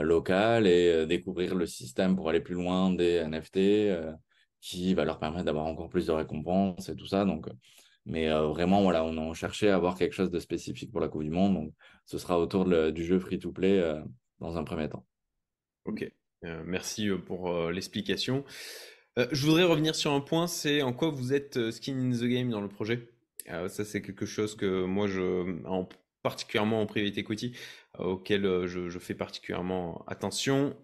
local 0.00 0.68
et 0.68 1.06
découvrir 1.06 1.56
le 1.56 1.66
système 1.66 2.14
pour 2.14 2.28
aller 2.28 2.38
plus 2.38 2.54
loin 2.54 2.92
des 2.92 3.24
NFT 3.26 3.90
qui 4.64 4.94
va 4.94 5.04
leur 5.04 5.18
permettre 5.18 5.44
d'avoir 5.44 5.66
encore 5.66 5.90
plus 5.90 6.06
de 6.06 6.12
récompenses 6.12 6.88
et 6.88 6.96
tout 6.96 7.06
ça. 7.06 7.26
Donc, 7.26 7.48
mais 8.06 8.30
euh, 8.30 8.48
vraiment, 8.48 8.82
voilà, 8.82 9.04
on 9.04 9.30
a 9.30 9.34
cherché 9.34 9.68
à 9.68 9.76
avoir 9.76 9.94
quelque 9.94 10.14
chose 10.14 10.30
de 10.30 10.38
spécifique 10.38 10.90
pour 10.90 11.02
la 11.02 11.08
Coupe 11.08 11.22
du 11.22 11.30
Monde. 11.30 11.52
Donc, 11.52 11.74
ce 12.06 12.16
sera 12.16 12.40
autour 12.40 12.64
du 12.64 13.04
jeu 13.04 13.18
free-to-play 13.18 13.78
euh, 13.78 14.00
dans 14.40 14.56
un 14.56 14.64
premier 14.64 14.88
temps. 14.88 15.04
Ok, 15.84 16.10
euh, 16.44 16.62
merci 16.64 17.10
pour 17.26 17.70
l'explication. 17.70 18.42
je 19.18 19.44
voudrais 19.44 19.64
revenir 19.64 19.94
sur 19.94 20.12
un 20.12 20.20
point, 20.20 20.46
c'est 20.46 20.80
en 20.80 20.94
quoi 20.94 21.10
vous 21.10 21.34
êtes 21.34 21.70
skin 21.70 21.98
in 21.98 22.16
the 22.16 22.24
game 22.24 22.48
dans 22.48 22.62
le 22.62 22.68
projet. 22.68 23.10
ça, 23.46 23.84
c'est 23.84 24.00
quelque 24.00 24.24
chose 24.24 24.56
que 24.56 24.86
moi, 24.86 25.08
je, 25.08 25.62
en, 25.66 25.86
particulièrement 26.22 26.80
en 26.80 26.86
private 26.86 27.18
equity, 27.18 27.52
auquel 27.98 28.66
je, 28.66 28.98
fais 28.98 29.14
particulièrement 29.14 30.06
attention. 30.06 30.74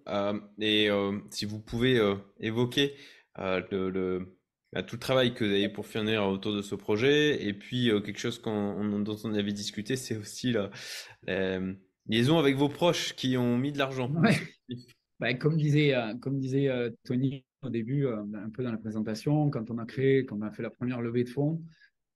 et 0.59 0.91
si 1.31 1.47
vous 1.47 1.61
pouvez 1.61 1.99
évoquer 2.41 2.93
euh, 2.93 2.97
le, 3.39 3.91
le 3.91 4.37
bah, 4.73 4.85
tout 4.85 4.95
le 4.95 5.01
travail 5.01 5.35
que 5.35 5.45
vous 5.45 5.51
avez 5.51 5.69
pour 5.69 5.87
finir 5.87 6.25
autour 6.25 6.55
de 6.55 6.63
ce 6.63 6.77
projet. 6.77 7.45
Et 7.45 7.53
puis, 7.53 7.91
euh, 7.91 8.01
quelque 8.01 8.21
chose 8.21 8.39
qu'on, 8.39 9.01
dont 9.01 9.17
on 9.25 9.35
avait 9.35 9.53
discuté, 9.53 9.97
c'est 9.97 10.17
aussi 10.17 10.53
la, 10.53 10.71
la, 11.27 11.61
liaison 12.07 12.39
avec 12.39 12.57
vos 12.57 12.69
proches 12.69 13.15
qui 13.15 13.37
ont 13.37 13.59
mis 13.59 13.73
de 13.73 13.79
l'argent. 13.79 14.11
Ouais. 14.13 14.37
Bah, 15.21 15.35
comme 15.35 15.59
disait, 15.59 15.95
euh, 15.95 16.15
comme 16.15 16.39
disait 16.39 16.71
euh, 16.71 16.89
Tony 17.05 17.45
au 17.61 17.69
début, 17.69 18.07
euh, 18.07 18.23
un 18.43 18.49
peu 18.49 18.65
dans 18.65 18.73
la 18.73 18.79
présentation, 18.79 19.51
quand 19.51 19.71
on 19.71 19.77
a 19.77 19.85
créé, 19.85 20.25
quand 20.25 20.39
on 20.39 20.41
a 20.41 20.51
fait 20.51 20.63
la 20.63 20.71
première 20.71 21.03
levée 21.03 21.25
de 21.25 21.29
fonds, 21.29 21.63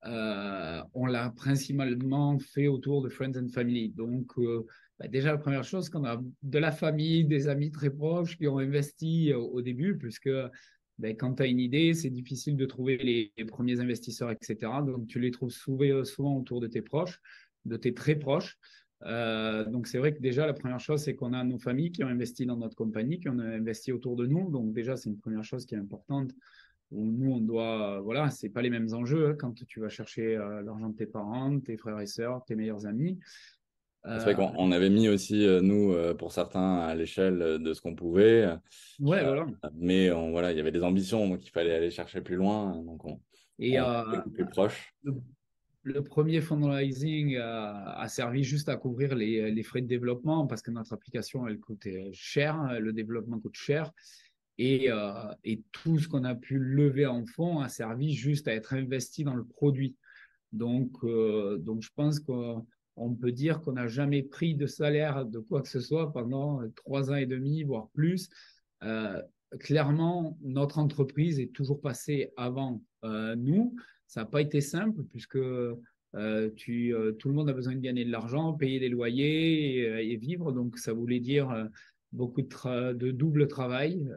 on 0.03 1.05
l'a 1.05 1.29
principalement 1.37 2.39
fait 2.39 2.67
autour 2.67 3.03
de 3.03 3.11
Friends 3.11 3.37
and 3.37 3.49
Family. 3.49 3.91
Donc, 3.91 4.33
bah, 4.99 5.07
déjà, 5.07 5.33
la 5.33 5.39
première 5.39 5.65
chose, 5.65 5.91
qu'on 5.91 6.07
a 6.07 6.19
de 6.43 6.59
la 6.59 6.73
famille, 6.73 7.27
des 7.27 7.47
amis 7.49 7.71
très 7.71 7.91
proches 7.91 8.39
qui 8.39 8.49
ont 8.49 8.59
investi 8.59 9.35
au, 9.35 9.49
au 9.49 9.61
début, 9.61 9.99
puisque 9.99 10.31
ben, 10.99 11.17
quand 11.17 11.35
tu 11.35 11.43
as 11.43 11.47
une 11.47 11.61
idée, 11.61 11.93
c'est 11.95 12.11
difficile 12.11 12.57
de 12.57 12.67
trouver 12.67 12.97
les, 12.97 13.45
premiers 13.47 13.81
investisseurs, 13.81 14.31
etc. 14.31 14.71
Donc, 14.87 15.07
tu 15.07 15.19
les 15.19 15.31
trouves 15.31 15.51
souvent, 15.51 16.05
souvent 16.05 16.37
autour 16.37 16.61
de 16.61 16.67
tes 16.67 16.83
proches, 16.83 17.21
de 17.65 17.77
tes 17.77 17.95
très 17.95 18.15
proches. 18.15 18.59
Euh, 19.03 19.65
donc, 19.65 19.87
c'est 19.87 19.99
vrai 19.99 20.15
que 20.15 20.21
déjà, 20.21 20.47
la 20.47 20.55
première 20.55 20.81
chose, 20.81 21.03
c'est 21.03 21.15
qu'on 21.15 21.33
a 21.33 21.43
nos 21.43 21.59
familles 21.59 21.91
qui 21.91 22.05
ont 22.05 22.09
investi 22.09 22.47
dans 22.47 22.57
notre 22.57 22.77
compagnie, 22.77 23.19
qui 23.19 23.29
ont 23.29 23.39
investi 23.39 23.93
autour 23.93 24.17
de 24.17 24.27
nous. 24.27 24.51
Donc, 24.51 24.73
déjà, 24.73 24.97
c'est 24.97 25.11
une 25.11 25.19
première 25.19 25.45
chose 25.45 25.67
qui 25.67 25.75
est 25.75 25.79
importante. 25.79 26.31
Où 26.91 27.11
nous, 27.11 27.33
on 27.33 27.41
doit, 27.41 28.01
voilà, 28.01 28.31
c'est 28.31 28.51
pas 28.51 28.63
les 28.63 28.71
mêmes 28.71 28.93
enjeux 28.93 29.31
hein, 29.31 29.35
quand 29.37 29.53
tu 29.67 29.81
vas 29.81 29.89
chercher 29.89 30.37
euh, 30.37 30.63
l'argent 30.63 30.91
de 30.91 30.97
tes 30.97 31.07
parents, 31.07 31.59
tes 31.59 31.77
frères 31.77 31.99
et 31.99 32.07
sœurs, 32.07 32.45
tes 32.45 32.55
meilleurs 32.55 32.87
amis. 32.87 33.19
C'est 34.07 34.19
vrai 34.19 34.35
qu'on 34.35 34.71
avait 34.71 34.91
mis 34.91 35.09
aussi, 35.09 35.47
euh, 35.47 35.63
nous, 35.63 35.93
euh, 35.93 36.13
pour 36.13 36.31
certains, 36.31 36.77
à 36.81 36.95
l'échelle 36.95 37.39
de 37.39 37.73
ce 37.73 37.81
qu'on 37.81 37.95
pouvait. 37.95 38.47
Ouais, 39.01 39.21
euh, 39.21 39.25
voilà. 39.25 39.47
Mais 39.75 40.11
on, 40.11 40.31
voilà, 40.31 40.53
il 40.53 40.59
y 40.59 40.61
avait 40.61 40.73
des 40.73 40.83
ambitions, 40.83 41.27
donc 41.27 41.47
il 41.47 41.51
fallait 41.51 41.75
aller 41.75 41.91
chercher 41.91 42.21
plus 42.21 42.37
loin. 42.37 42.83
Donc 42.83 43.03
on, 43.07 43.19
Et 43.59 43.81
on 43.81 43.85
euh, 43.85 44.19
plus 44.35 44.45
proche. 44.45 44.93
Le, 45.05 45.15
le, 45.85 46.03
premier 46.03 46.43
fundraising 46.43 47.39
a, 47.39 48.07
servi 48.09 48.45
juste 48.45 48.69
à 48.69 48.77
couvrir 48.77 49.15
les, 49.15 49.51
les, 49.51 49.63
frais 49.63 49.81
de 49.81 49.87
développement 49.87 50.47
parce 50.47 50.61
que 50.61 50.71
notre 50.71 50.93
application, 50.93 51.49
elle 51.49 51.59
coûtait 51.59 52.11
cher, 52.13 52.79
le 52.79 52.93
développement 52.93 53.41
coûte 53.41 53.57
cher. 53.57 53.91
Et, 54.59 54.91
euh, 54.91 55.33
et 55.45 55.63
tout 55.73 55.99
ce 55.99 56.09
qu'on 56.09 56.25
a 56.25 56.35
pu 56.35 56.59
lever 56.59 57.07
en 57.07 57.25
fonds 57.25 57.61
a 57.61 57.71
servi 57.71 58.13
juste 58.13 58.49
à 58.49 58.55
être 58.55 58.75
investi 58.75 59.25
dans 59.25 59.35
le 59.35 59.45
produit. 59.45 59.97
Donc, 60.53 60.93
donc 61.03 61.83
je 61.83 61.91
pense 61.97 62.21
que 62.21 62.61
on 62.97 63.15
peut 63.15 63.33
dire 63.33 63.61
qu'on 63.61 63.73
n'a 63.73 63.89
jamais 63.89 64.23
pris 64.23 64.55
de 64.55 64.67
salaire 64.67 65.25
de 65.25 65.39
quoi 65.39 65.63
que 65.63 65.69
ce 65.69 65.81
soit 65.81 66.13
pendant 66.13 66.61
trois 66.75 67.11
ans 67.11 67.17
et 67.17 67.27
demi, 67.27 67.63
voire 67.63 67.89
plus. 67.93 68.29
Euh, 68.83 69.21
clairement, 69.61 70.39
notre 70.43 70.79
entreprise 70.79 71.41
est 71.41 71.53
toujours 71.53 71.81
passée 71.81 72.33
avant 72.37 72.83
euh, 73.05 73.35
nous. 73.37 73.75
Ça 74.07 74.21
n'a 74.21 74.27
pas 74.27 74.41
été 74.41 74.61
simple 74.61 75.03
puisque 75.05 75.37
euh, 75.37 75.77
tout 76.57 77.29
le 77.29 77.33
monde 77.33 77.49
a 77.49 77.53
besoin 77.53 77.75
de 77.75 77.81
gagner 77.81 78.05
de 78.05 78.13
l'argent, 78.13 78.53
payer 78.55 78.79
des 78.79 78.89
loyers 78.89 80.13
et, 80.13 80.17
vivre. 80.17 80.53
Donc, 80.53 80.79
ça 80.79 80.93
voulait 80.93 81.21
dire 81.21 81.69
beaucoup 82.13 82.43
de, 82.43 83.11
double 83.11 83.49
travail, 83.49 84.09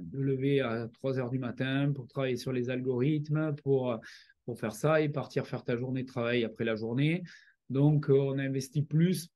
de 0.00 0.18
lever 0.18 0.60
à 0.60 0.88
3 0.88 1.20
heures 1.20 1.30
du 1.30 1.38
matin 1.38 1.92
pour 1.94 2.08
travailler 2.08 2.36
sur 2.36 2.52
les 2.52 2.70
algorithmes, 2.70 3.54
pour 3.62 4.00
faire 4.56 4.74
ça 4.74 5.00
et 5.00 5.08
partir 5.08 5.46
faire 5.46 5.62
ta 5.62 5.76
journée 5.76 6.02
de 6.02 6.08
travail 6.08 6.42
après 6.42 6.64
la 6.64 6.74
journée. 6.74 7.22
Donc, 7.74 8.06
on 8.08 8.38
a 8.38 8.42
investi 8.42 8.82
plus. 8.82 9.28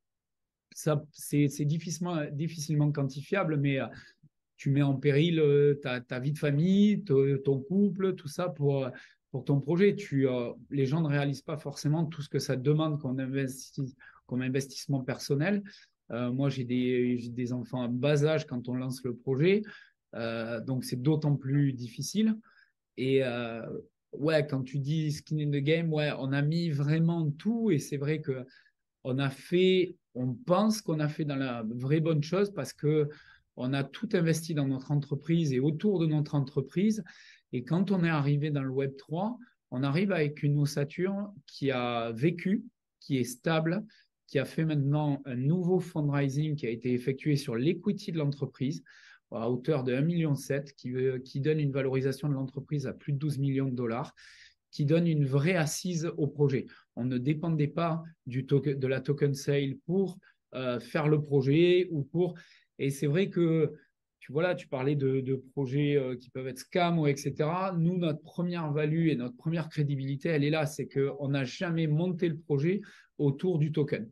Ça, 0.72 1.04
c'est 1.12 1.48
difficilement, 1.64 2.92
quantifiable, 2.92 3.56
mais 3.56 3.80
tu 4.56 4.70
mets 4.70 4.82
en 4.82 4.94
péril 4.94 5.40
euh, 5.40 5.74
ta, 5.74 6.20
vie 6.20 6.32
de 6.32 6.38
famille, 6.38 7.02
ton 7.02 7.60
couple, 7.60 8.14
tout 8.14 8.28
ça 8.28 8.48
pour, 8.48 8.88
ton 9.44 9.60
projet. 9.60 9.96
Tu, 9.96 10.28
euh, 10.28 10.52
les 10.70 10.86
gens 10.86 11.00
ne 11.00 11.08
réalisent 11.08 11.42
pas 11.42 11.56
forcément 11.56 12.04
tout 12.04 12.22
ce 12.22 12.28
que 12.28 12.38
ça 12.38 12.54
demande 12.54 13.00
comme, 13.00 13.20
comme 14.26 14.42
investissement 14.42 15.02
personnel. 15.02 15.64
Euh, 16.12 16.32
moi, 16.32 16.48
j'ai 16.48 16.64
des, 16.64 17.28
des, 17.28 17.52
enfants 17.52 17.82
à 17.82 17.88
bas 17.88 18.24
âge 18.24 18.46
quand 18.46 18.68
on 18.68 18.74
lance 18.74 19.02
le 19.02 19.16
projet, 19.16 19.62
donc 20.64 20.84
c'est 20.84 21.02
d'autant 21.02 21.34
plus 21.34 21.72
difficile. 21.72 22.36
Et 22.96 23.22
ouais, 24.12 24.46
quand 24.46 24.62
tu 24.62 24.78
dis 24.78 25.12
skin 25.12 25.38
in 25.38 25.50
the 25.50 25.62
game, 25.62 25.92
ouais, 25.92 26.12
on 26.18 26.32
a 26.32 26.42
mis 26.42 26.70
vraiment 26.70 27.30
tout 27.30 27.70
et 27.70 27.78
c'est 27.78 27.96
vrai 27.96 28.20
que 28.20 28.44
on 29.04 29.18
a 29.18 29.30
fait, 29.30 29.96
on 30.14 30.34
pense 30.34 30.80
qu'on 30.82 31.00
a 31.00 31.08
fait 31.08 31.24
dans 31.24 31.36
la 31.36 31.64
vraie 31.68 32.00
bonne 32.00 32.22
chose 32.22 32.52
parce 32.52 32.72
que 32.72 33.08
on 33.56 33.72
a 33.72 33.82
tout 33.82 34.08
investi 34.12 34.54
dans 34.54 34.66
notre 34.66 34.92
entreprise 34.92 35.52
et 35.52 35.60
autour 35.60 35.98
de 35.98 36.06
notre 36.06 36.34
entreprise. 36.34 37.02
Et 37.52 37.64
quand 37.64 37.90
on 37.90 38.04
est 38.04 38.08
arrivé 38.08 38.50
dans 38.50 38.62
le 38.62 38.70
Web 38.70 38.96
3, 38.96 39.36
on 39.70 39.82
arrive 39.82 40.12
avec 40.12 40.42
une 40.42 40.58
ossature 40.58 41.32
qui 41.46 41.70
a 41.70 42.12
vécu, 42.12 42.64
qui 43.00 43.18
est 43.18 43.24
stable, 43.24 43.84
qui 44.26 44.38
a 44.38 44.44
fait 44.44 44.64
maintenant 44.64 45.22
un 45.24 45.34
nouveau 45.34 45.80
fundraising 45.80 46.54
qui 46.54 46.66
a 46.66 46.70
été 46.70 46.92
effectué 46.92 47.36
sur 47.36 47.56
l'equity 47.56 48.12
de 48.12 48.18
l'entreprise 48.18 48.84
à 49.30 49.50
hauteur 49.50 49.84
de 49.84 49.92
1,7 49.92 50.04
million, 50.04 50.34
qui, 50.76 51.22
qui 51.24 51.40
donne 51.40 51.60
une 51.60 51.72
valorisation 51.72 52.28
de 52.28 52.34
l'entreprise 52.34 52.86
à 52.86 52.92
plus 52.92 53.12
de 53.12 53.18
12 53.18 53.38
millions 53.38 53.68
de 53.68 53.74
dollars, 53.74 54.14
qui 54.70 54.84
donne 54.84 55.06
une 55.06 55.24
vraie 55.24 55.56
assise 55.56 56.10
au 56.16 56.26
projet. 56.26 56.66
On 56.96 57.04
ne 57.04 57.18
dépendait 57.18 57.68
pas 57.68 58.02
de 58.26 58.86
la 58.86 59.00
token 59.00 59.34
sale 59.34 59.76
pour 59.86 60.18
euh, 60.54 60.80
faire 60.80 61.08
le 61.08 61.22
projet 61.22 61.88
ou 61.90 62.02
pour 62.02 62.34
et 62.78 62.90
c'est 62.90 63.06
vrai 63.06 63.28
que 63.28 63.72
tu 64.18 64.32
vois 64.32 64.42
là, 64.42 64.54
tu 64.54 64.68
parlais 64.68 64.94
de, 64.94 65.42
projets 65.52 65.96
euh, 65.96 66.16
qui 66.16 66.30
peuvent 66.30 66.48
être 66.48 66.58
scam 66.58 66.98
ou 66.98 67.06
etc. 67.06 67.34
Nous, 67.76 67.96
notre 67.96 68.22
première 68.22 68.70
value 68.72 69.08
et 69.08 69.16
notre 69.16 69.36
première 69.36 69.68
crédibilité, 69.68 70.28
elle 70.28 70.44
est 70.44 70.50
là, 70.50 70.66
c'est 70.66 70.86
qu'on 70.86 71.28
n'a 71.28 71.44
jamais 71.44 71.86
monté 71.86 72.28
le 72.28 72.36
projet 72.36 72.82
autour 73.16 73.58
du 73.58 73.72
token. 73.72 74.08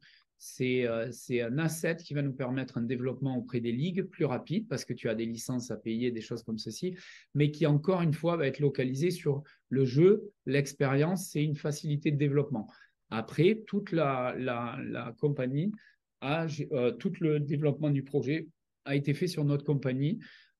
Euh, 0.61 1.09
c'est 1.11 1.41
un 1.41 1.59
asset 1.59 1.97
qui 1.97 2.15
va 2.15 2.23
nous 2.23 2.33
permettre 2.33 2.79
un 2.79 2.83
développement 2.83 3.37
auprès 3.39 3.61
des 3.61 3.73
ligues 3.73 4.03
plus 4.03 4.25
rapide 4.25 4.69
parce 4.69 4.85
que 4.85 4.93
tu 4.93 5.09
as 5.09 5.15
des 5.15 5.27
licences 5.27 5.71
à 5.71 5.77
payer, 5.77 6.11
des 6.11 6.21
choses 6.21 6.43
comme 6.43 6.59
ceci, 6.59 6.97
mais 7.35 7.51
qui 7.51 7.67
encore 7.67 8.03
une 8.03 8.13
fois 8.13 8.37
va 8.37 8.47
être 8.47 8.61
localisé 8.61 9.11
sur 9.11 9.43
le 9.69 9.85
jeu, 9.85 10.31
l'expérience, 10.45 11.29
c'est 11.31 11.43
une 11.43 11.57
facilité 11.57 12.11
de 12.11 12.17
développement. 12.17 12.69
Après, 13.11 13.63
toute 13.67 13.93
la, 13.93 14.35
la, 14.37 15.15
compagnie 15.19 15.73
a, 16.21 16.47
euh, 16.73 16.93
tout 16.93 17.13
le 17.21 17.41
développement 17.41 17.91
du 17.91 18.03
projet 18.03 18.49
a 18.85 18.95
été 18.95 19.15
fait 19.15 19.29
sur 19.29 19.45
notre 19.45 19.65
compagnie 19.65 20.19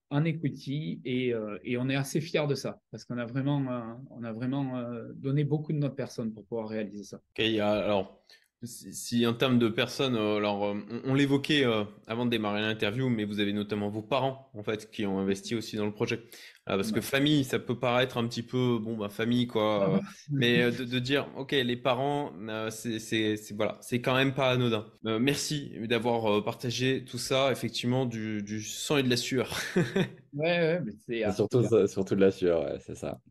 en 0.09 0.23
equity 0.23 1.01
et, 1.03 1.33
euh, 1.33 1.57
et 1.63 1.77
on 1.77 1.89
est 1.89 1.95
assez 1.95 2.21
fiers 2.21 2.47
de 2.47 2.55
ça 2.55 2.79
parce 2.91 3.03
qu'on 3.03 3.17
a 3.17 3.25
vraiment, 3.25 3.65
euh, 3.69 3.93
on 4.11 4.23
a 4.23 4.31
vraiment 4.31 4.77
euh, 4.77 5.11
donné 5.15 5.43
beaucoup 5.43 5.73
de 5.73 5.77
notre 5.77 5.95
personne 5.95 6.33
pour 6.33 6.45
pouvoir 6.45 6.69
réaliser 6.69 7.03
ça. 7.03 7.17
Ok, 7.17 7.43
alors 7.59 8.23
si, 8.63 9.25
en 9.27 9.33
termes 9.33 9.59
de 9.59 9.69
personnes, 9.69 10.15
alors 10.15 10.75
on, 11.05 11.13
l'évoquait 11.13 11.65
avant 12.07 12.25
de 12.25 12.31
démarrer 12.31 12.61
l'interview, 12.61 13.09
mais 13.09 13.23
vous 13.23 13.39
avez 13.39 13.53
notamment 13.53 13.89
vos 13.89 14.01
parents 14.01 14.49
en 14.53 14.63
fait 14.63 14.89
qui 14.89 15.05
ont 15.05 15.19
investi 15.19 15.55
aussi 15.55 15.75
dans 15.77 15.85
le 15.85 15.93
projet. 15.93 16.23
Ah, 16.69 16.75
parce 16.75 16.91
que 16.91 16.99
famille, 16.99 17.45
ça 17.45 17.59
peut 17.59 17.79
paraître 17.79 18.17
un 18.17 18.27
petit 18.27 18.43
peu, 18.43 18.77
bon, 18.77 18.97
bah, 18.97 19.07
famille, 19.07 19.47
quoi. 19.47 19.95
Euh, 19.95 19.99
mais 20.29 20.61
euh, 20.61 20.71
de, 20.77 20.83
de, 20.83 20.99
dire, 20.99 21.29
OK, 21.37 21.53
les 21.53 21.77
parents, 21.77 22.33
euh, 22.49 22.69
c'est, 22.69 22.99
c'est, 22.99 23.37
c'est, 23.37 23.55
voilà, 23.55 23.77
c'est 23.79 24.01
quand 24.01 24.13
même 24.13 24.33
pas 24.33 24.51
anodin. 24.51 24.85
merci 25.03 25.71
d'avoir 25.87 26.43
partagé 26.43 27.05
tout 27.05 27.17
ça, 27.17 27.53
effectivement, 27.53 28.05
du, 28.05 28.43
du 28.43 28.61
sang 28.61 28.97
et 28.97 29.03
de 29.03 29.09
la 29.09 29.15
sueur. 29.15 29.57
ouais, 29.75 30.01
ouais, 30.33 30.81
mais 30.83 30.91
c'est. 31.07 31.31
surtout, 31.33 31.63
surtout 31.87 32.15
de 32.15 32.21
la 32.21 32.31
sueur, 32.31 32.65
ouais, 32.65 32.79
c'est 32.81 32.95
ça. 32.95 33.21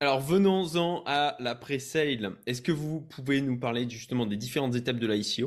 Alors, 0.00 0.20
venons-en 0.20 1.02
à 1.06 1.36
la 1.38 1.54
pre-sale. 1.54 2.36
Est-ce 2.46 2.60
que 2.60 2.72
vous 2.72 3.00
pouvez 3.00 3.40
nous 3.40 3.58
parler 3.58 3.88
justement 3.88 4.26
des 4.26 4.36
différentes 4.36 4.74
étapes 4.74 4.98
de 4.98 5.06
l'ICO 5.06 5.46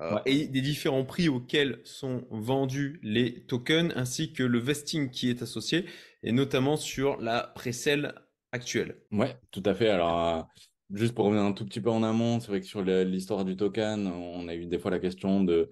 euh, 0.00 0.18
et 0.26 0.46
des 0.48 0.60
différents 0.60 1.04
prix 1.04 1.28
auxquels 1.28 1.80
sont 1.84 2.26
vendus 2.30 2.98
les 3.02 3.46
tokens, 3.46 3.92
ainsi 3.94 4.32
que 4.32 4.42
le 4.42 4.58
vesting 4.58 5.10
qui 5.10 5.30
est 5.30 5.40
associé, 5.40 5.84
et 6.24 6.32
notamment 6.32 6.76
sur 6.76 7.20
la 7.20 7.52
pré-sale 7.54 8.14
actuelle? 8.50 8.96
Ouais, 9.12 9.36
tout 9.52 9.62
à 9.64 9.74
fait. 9.74 9.88
Alors, 9.88 10.18
euh, 10.18 10.42
juste 10.92 11.14
pour 11.14 11.26
revenir 11.26 11.44
un 11.44 11.52
tout 11.52 11.64
petit 11.64 11.80
peu 11.80 11.90
en 11.90 12.02
amont, 12.02 12.40
c'est 12.40 12.48
vrai 12.48 12.60
que 12.60 12.66
sur 12.66 12.82
l'histoire 12.82 13.44
du 13.44 13.56
token, 13.56 14.08
on 14.08 14.48
a 14.48 14.54
eu 14.54 14.66
des 14.66 14.80
fois 14.80 14.90
la 14.90 14.98
question 14.98 15.44
de 15.44 15.70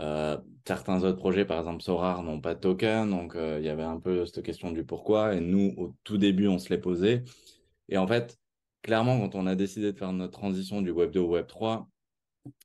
euh, 0.00 0.38
certains 0.66 1.04
autres 1.04 1.18
projets, 1.18 1.44
par 1.44 1.58
exemple 1.58 1.82
Sorar, 1.82 2.22
n'ont 2.22 2.40
pas 2.40 2.54
de 2.54 2.60
token, 2.60 3.10
donc 3.10 3.34
il 3.36 3.64
y 3.64 3.68
avait 3.68 3.82
un 3.82 4.00
peu 4.00 4.26
cette 4.26 4.44
question 4.44 4.70
du 4.72 4.84
pourquoi, 4.84 5.34
et 5.34 5.40
nous, 5.40 5.74
au 5.76 5.94
tout 6.04 6.18
début, 6.18 6.48
on 6.48 6.58
se 6.58 6.70
l'est 6.70 6.78
posé. 6.78 7.22
Et 7.88 7.98
en 7.98 8.06
fait, 8.06 8.38
clairement, 8.82 9.18
quand 9.20 9.34
on 9.34 9.46
a 9.46 9.54
décidé 9.54 9.92
de 9.92 9.98
faire 9.98 10.12
notre 10.12 10.38
transition 10.38 10.82
du 10.82 10.90
Web 10.90 11.10
2 11.10 11.20
au 11.20 11.28
Web 11.30 11.46
3, 11.46 11.88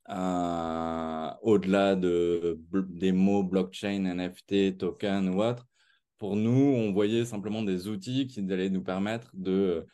euh, 0.10 1.32
au-delà 1.42 1.96
de, 1.96 2.60
des 2.90 3.12
mots 3.12 3.44
blockchain, 3.44 4.06
NFT, 4.06 4.78
token 4.78 5.30
ou 5.30 5.42
autre. 5.44 5.68
Pour 6.18 6.36
nous, 6.36 6.52
on 6.52 6.94
voyait 6.94 7.26
simplement 7.26 7.64
des 7.64 7.88
outils 7.88 8.28
qui 8.28 8.40
allaient 8.40 8.70
nous 8.70 8.84
permettre 8.84 9.32
de 9.34 9.86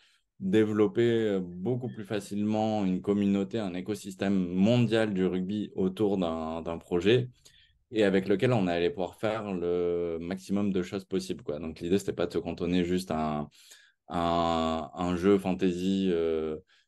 développer 0.42 1.40
beaucoup 1.42 1.88
plus 1.88 2.04
facilement 2.04 2.84
une 2.84 3.02
communauté, 3.02 3.60
un 3.60 3.74
écosystème 3.74 4.36
mondial 4.36 5.14
du 5.14 5.26
rugby 5.26 5.72
autour 5.76 6.18
d'un 6.18 6.78
projet 6.80 7.30
et 7.92 8.04
avec 8.04 8.28
lequel 8.28 8.54
on 8.54 8.68
allait 8.68 8.90
pouvoir 8.90 9.16
faire 9.16 9.54
le 9.54 10.18
maximum 10.20 10.72
de 10.74 10.82
choses 10.82 11.06
possibles. 11.06 11.44
Donc 11.60 11.80
l'idée, 11.80 12.00
c'était 12.00 12.14
pas 12.14 12.26
de 12.26 12.34
se 12.34 12.40
cantonner 12.40 12.84
juste 12.84 13.12
à 13.12 13.48
un, 14.10 15.16
jeu 15.16 15.38
fantasy 15.38 16.12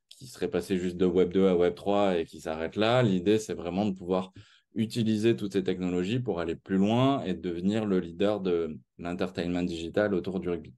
qui 0.10 0.28
serait 0.28 0.50
passé 0.50 0.78
juste 0.78 0.98
de 0.98 1.06
Web 1.06 1.32
2 1.34 1.48
à 1.48 1.56
Web 1.56 1.76
3 1.76 2.20
et 2.20 2.26
qui 2.26 2.42
s'arrête 2.42 2.76
là. 2.76 3.04
L'idée, 3.04 3.38
c'est 3.38 3.54
vraiment 3.54 3.86
de 3.86 3.92
pouvoir 3.92 4.34
utiliser 4.76 5.36
toutes 5.36 5.54
ces 5.54 5.64
technologies 5.64 6.20
pour 6.20 6.40
aller 6.40 6.56
plus 6.56 6.78
loin 6.78 7.24
et 7.24 7.34
devenir 7.34 7.86
le 7.86 8.00
leader 8.00 8.40
de 8.40 8.78
l'entertainment 8.98 9.64
digital 9.64 10.14
autour 10.14 10.40
du 10.40 10.50
rugby. 10.50 10.74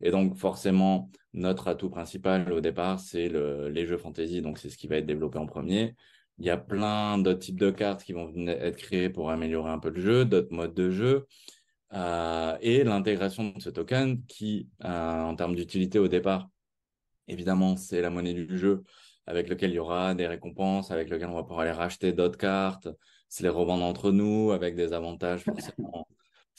Et 0.00 0.10
donc, 0.10 0.36
forcément, 0.36 1.10
notre 1.38 1.68
atout 1.68 1.90
principal 1.90 2.52
au 2.52 2.60
départ, 2.60 3.00
c'est 3.00 3.28
le, 3.28 3.68
les 3.68 3.86
jeux 3.86 3.98
fantasy. 3.98 4.42
Donc, 4.42 4.58
c'est 4.58 4.70
ce 4.70 4.78
qui 4.78 4.86
va 4.88 4.96
être 4.96 5.06
développé 5.06 5.38
en 5.38 5.46
premier. 5.46 5.94
Il 6.38 6.46
y 6.46 6.50
a 6.50 6.56
plein 6.56 7.18
d'autres 7.18 7.40
types 7.40 7.58
de 7.58 7.70
cartes 7.70 8.04
qui 8.04 8.12
vont 8.12 8.32
être 8.46 8.76
créées 8.76 9.10
pour 9.10 9.30
améliorer 9.30 9.70
un 9.70 9.78
peu 9.78 9.90
le 9.90 10.00
jeu, 10.00 10.24
d'autres 10.24 10.52
modes 10.52 10.74
de 10.74 10.90
jeu. 10.90 11.26
Euh, 11.94 12.56
et 12.60 12.84
l'intégration 12.84 13.50
de 13.50 13.60
ce 13.62 13.70
token 13.70 14.22
qui, 14.26 14.68
euh, 14.84 15.22
en 15.22 15.34
termes 15.36 15.56
d'utilité 15.56 15.98
au 15.98 16.08
départ, 16.08 16.48
Évidemment, 17.28 17.76
c'est 17.76 18.00
la 18.00 18.10
monnaie 18.10 18.32
du 18.32 18.58
jeu 18.58 18.82
avec 19.26 19.48
lequel 19.48 19.70
il 19.70 19.74
y 19.74 19.78
aura 19.78 20.14
des 20.14 20.26
récompenses, 20.26 20.90
avec 20.90 21.10
lequel 21.10 21.28
on 21.28 21.34
va 21.34 21.42
pouvoir 21.42 21.60
aller 21.60 21.70
racheter 21.72 22.12
d'autres 22.14 22.38
cartes, 22.38 22.88
se 23.28 23.42
les 23.42 23.50
revendre 23.50 23.84
entre 23.84 24.10
nous 24.10 24.52
avec 24.52 24.74
des 24.74 24.94
avantages 24.94 25.44
forcément 25.44 26.08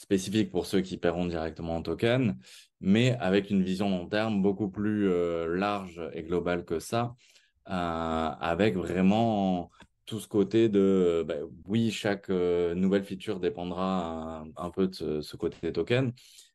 spécifiques 0.00 0.50
pour 0.50 0.64
ceux 0.64 0.80
qui 0.80 0.96
paieront 0.96 1.26
directement 1.26 1.76
en 1.76 1.82
token, 1.82 2.38
mais 2.80 3.16
avec 3.20 3.50
une 3.50 3.62
vision 3.62 3.90
long 3.90 4.06
terme 4.08 4.40
beaucoup 4.40 4.70
plus 4.70 5.06
euh, 5.10 5.54
large 5.56 6.00
et 6.14 6.22
globale 6.22 6.64
que 6.64 6.78
ça, 6.78 7.14
euh, 7.68 7.72
avec 8.40 8.76
vraiment 8.76 9.70
tout 10.06 10.18
ce 10.18 10.26
côté 10.26 10.70
de, 10.70 11.22
bah, 11.28 11.34
oui, 11.66 11.90
chaque 11.90 12.30
euh, 12.30 12.74
nouvelle 12.74 13.04
feature 13.04 13.40
dépendra 13.40 14.42
un, 14.56 14.70
peu 14.70 14.88
de 14.88 14.94
ce, 14.94 15.20
ce 15.20 15.36
côté 15.36 15.70
token, 15.70 16.12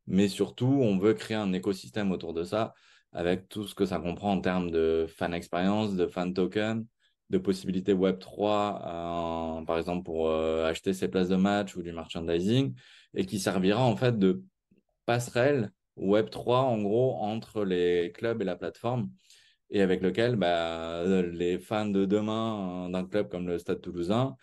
mais 0.08 0.28
surtout, 0.28 0.80
on 0.82 0.98
veut 0.98 1.14
créer 1.14 1.38
un 1.38 1.54
écosystème 1.54 2.12
autour 2.12 2.34
de 2.34 2.43
ça 2.43 2.74
avec 3.12 3.48
tout 3.48 3.68
ce 3.68 3.76
que 3.76 3.86
ça 3.86 4.00
comprend 4.00 4.32
en 4.34 4.41
termes 4.41 4.72
de 4.72 5.06
fan 5.08 5.36
expérience, 5.36 5.96
de 5.96 6.08
fan 6.08 6.34
token, 6.34 6.86
de 7.30 7.38
possibilités 7.38 7.93
Web 7.93 8.20
3, 8.20 9.64
par 9.66 9.78
exemple 9.78 10.04
pour 10.04 10.32
acheter 10.32 10.93
ses 10.93 11.08
places 11.08 11.30
de 11.30 11.36
match 11.38 11.76
ou 11.76 11.82
du 11.82 11.91
merchandising, 11.93 12.76
et 13.16 13.26
qui 13.26 13.39
servira 13.39 13.84
en 13.84 13.95
fait 13.95 14.18
de 14.18 14.43
passerelle 15.05 15.72
Web 15.95 16.30
3 16.30 16.59
en 16.59 16.82
gros 16.82 17.16
entre 17.16 17.63
les 17.63 18.11
clubs 18.13 18.41
et 18.41 18.45
la 18.45 18.55
plateforme. 18.55 19.09
et 19.72 19.82
avec 19.82 20.01
lequel 20.01 20.36
bah, 20.36 21.03
les 21.05 21.57
fans 21.59 21.88
de 21.88 22.05
demain 22.05 22.89
d'un 22.89 23.05
club 23.05 23.30
comme 23.30 23.47
le 23.47 23.57
Stade 23.59 23.82
toulousain, 23.82 24.36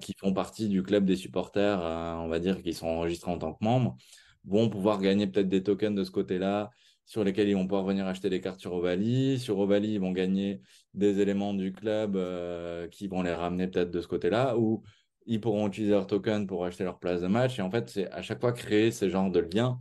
qui 0.00 0.14
font 0.18 0.34
partie 0.34 0.68
du 0.68 0.82
club 0.82 1.06
des 1.06 1.16
supporters, 1.16 1.80
on 1.80 2.28
va 2.28 2.38
dire, 2.38 2.62
qui 2.62 2.74
sont 2.74 2.86
enregistrés 2.86 3.30
en 3.30 3.38
tant 3.38 3.54
que 3.54 3.64
membres, 3.64 3.96
vont 4.44 4.68
pouvoir 4.68 5.00
gagner 5.00 5.26
peut-être 5.26 5.48
des 5.48 5.62
tokens 5.62 5.96
de 5.96 6.04
ce 6.04 6.10
côté-là 6.10 6.70
sur 7.06 7.24
lesquels 7.24 7.48
ils 7.48 7.54
vont 7.54 7.66
pouvoir 7.66 7.84
venir 7.84 8.06
acheter 8.06 8.30
des 8.30 8.40
cartes 8.40 8.60
sur 8.60 8.72
Ovalie. 8.72 9.38
Sur 9.38 9.58
Ovalie, 9.58 9.94
ils 9.94 10.00
vont 10.00 10.12
gagner 10.12 10.60
des 10.94 11.20
éléments 11.20 11.54
du 11.54 11.72
club 11.72 12.16
euh, 12.16 12.88
qui 12.88 13.08
vont 13.08 13.22
les 13.22 13.32
ramener 13.32 13.68
peut-être 13.68 13.90
de 13.90 14.00
ce 14.00 14.08
côté-là, 14.08 14.56
ou 14.56 14.82
ils 15.26 15.40
pourront 15.40 15.68
utiliser 15.68 15.92
leur 15.92 16.06
token 16.06 16.46
pour 16.46 16.64
acheter 16.64 16.84
leur 16.84 16.98
place 16.98 17.20
de 17.20 17.26
match. 17.26 17.58
Et 17.58 17.62
en 17.62 17.70
fait, 17.70 17.88
c'est 17.88 18.10
à 18.10 18.22
chaque 18.22 18.40
fois 18.40 18.52
créer 18.52 18.90
ces 18.90 19.10
genres 19.10 19.30
de 19.30 19.40
liens 19.40 19.78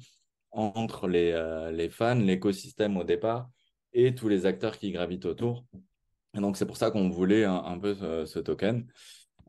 entre 0.52 1.08
les, 1.08 1.32
euh, 1.32 1.72
les 1.72 1.89
fans, 1.89 2.16
l'écosystème 2.16 2.98
au 2.98 3.04
départ, 3.04 3.50
et 3.94 4.16
tous 4.16 4.30
les 4.30 4.46
acteurs 4.46 4.78
qui 4.78 4.91
gravitent 4.91 5.26
autour. 5.26 5.66
Et 6.36 6.39
donc, 6.39 6.58
c'est 6.58 6.66
pour 6.66 6.78
ça 6.78 6.91
qu'on 6.91 7.10
voulait 7.10 7.44
un, 7.44 7.78
peu 7.80 7.96
ce, 8.26 8.39
token. 8.39 8.88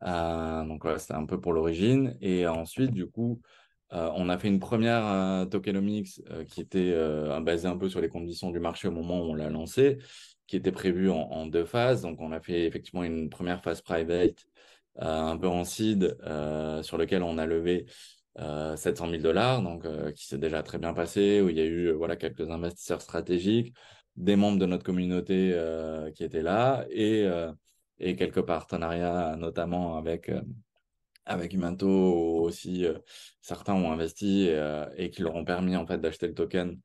Euh, 0.03 0.65
donc, 0.65 0.83
voilà, 0.83 0.99
c'était 0.99 1.15
un 1.15 1.25
peu 1.27 1.41
pour 1.41 1.53
l'origine. 1.53 2.17
Et 2.21 2.47
ensuite, 2.47 2.91
du 2.91 3.07
coup, 3.07 3.41
euh, 3.93 4.11
on 4.15 4.29
a 4.29 4.37
fait 4.39 4.49
une 4.49 4.61
première 4.61 5.49
tokenomics 5.49 6.21
qui 6.49 6.61
était 6.61 6.95
basée 7.41 7.69
un 7.69 7.77
peu 7.77 7.89
sur 7.89 8.01
les 8.01 8.09
conditions 8.09 8.51
du 8.51 8.61
marché 8.61 8.89
au 8.89 8.91
moment 8.91 9.21
où 9.21 9.31
on 9.31 9.35
l'a 9.35 9.49
lancé, 9.49 9.99
qui 10.47 10.57
était 10.57 10.73
prévue 10.73 11.09
en, 11.11 11.47
deux 11.47 11.65
phases. 11.65 12.03
Donc, 12.03 12.21
on 12.21 12.33
a 12.33 12.41
fait 12.41 12.67
effectivement 12.67 13.03
une 13.03 13.31
première 13.31 13.63
phase 13.63 13.81
private, 13.81 14.45
un 14.97 15.37
peu 15.37 15.49
en 15.49 15.65
seed, 15.65 16.17
sur 16.83 16.99
lequel 16.99 17.23
on 17.23 17.39
a 17.39 17.47
levé 17.47 17.87
700 18.37 19.11
000 19.11 19.23
dollars, 19.23 19.63
donc 19.63 19.87
qui 20.15 20.27
s'est 20.27 20.39
déjà 20.39 20.63
très 20.63 20.79
bien 20.79 20.95
passé, 20.95 21.41
où 21.41 21.49
il 21.49 21.57
y 21.57 21.61
a 21.61 21.65
eu 21.65 21.93
voilà, 21.93 22.17
quelques 22.17 22.51
investisseurs 22.51 23.03
stratégiques, 23.03 23.75
des 24.17 24.37
membres 24.37 24.59
de 24.59 24.67
notre 24.67 24.85
communauté 24.85 25.59
qui 26.15 26.25
étaient 26.25 26.43
là 26.43 26.87
et, 26.91 27.29
et 27.99 28.17
quelques 28.17 28.43
partenariats, 28.43 29.37
notamment 29.37 29.97
avec 29.97 30.31
avec 31.27 31.53
Humanto 31.55 31.89
aussi, 31.89 32.85
euh, 32.85 32.99
certains 33.41 33.75
ont 33.75 33.91
investi 33.93 34.49
euh, 34.51 34.87
et, 34.97 35.11
qui 35.11 35.23
leur 35.23 35.35
ont 35.35 35.45
permis 35.45 35.77
en 35.77 35.87
fait 35.87 35.99
d'acheter 35.99 36.27
le 36.27 36.35
token 36.35 36.79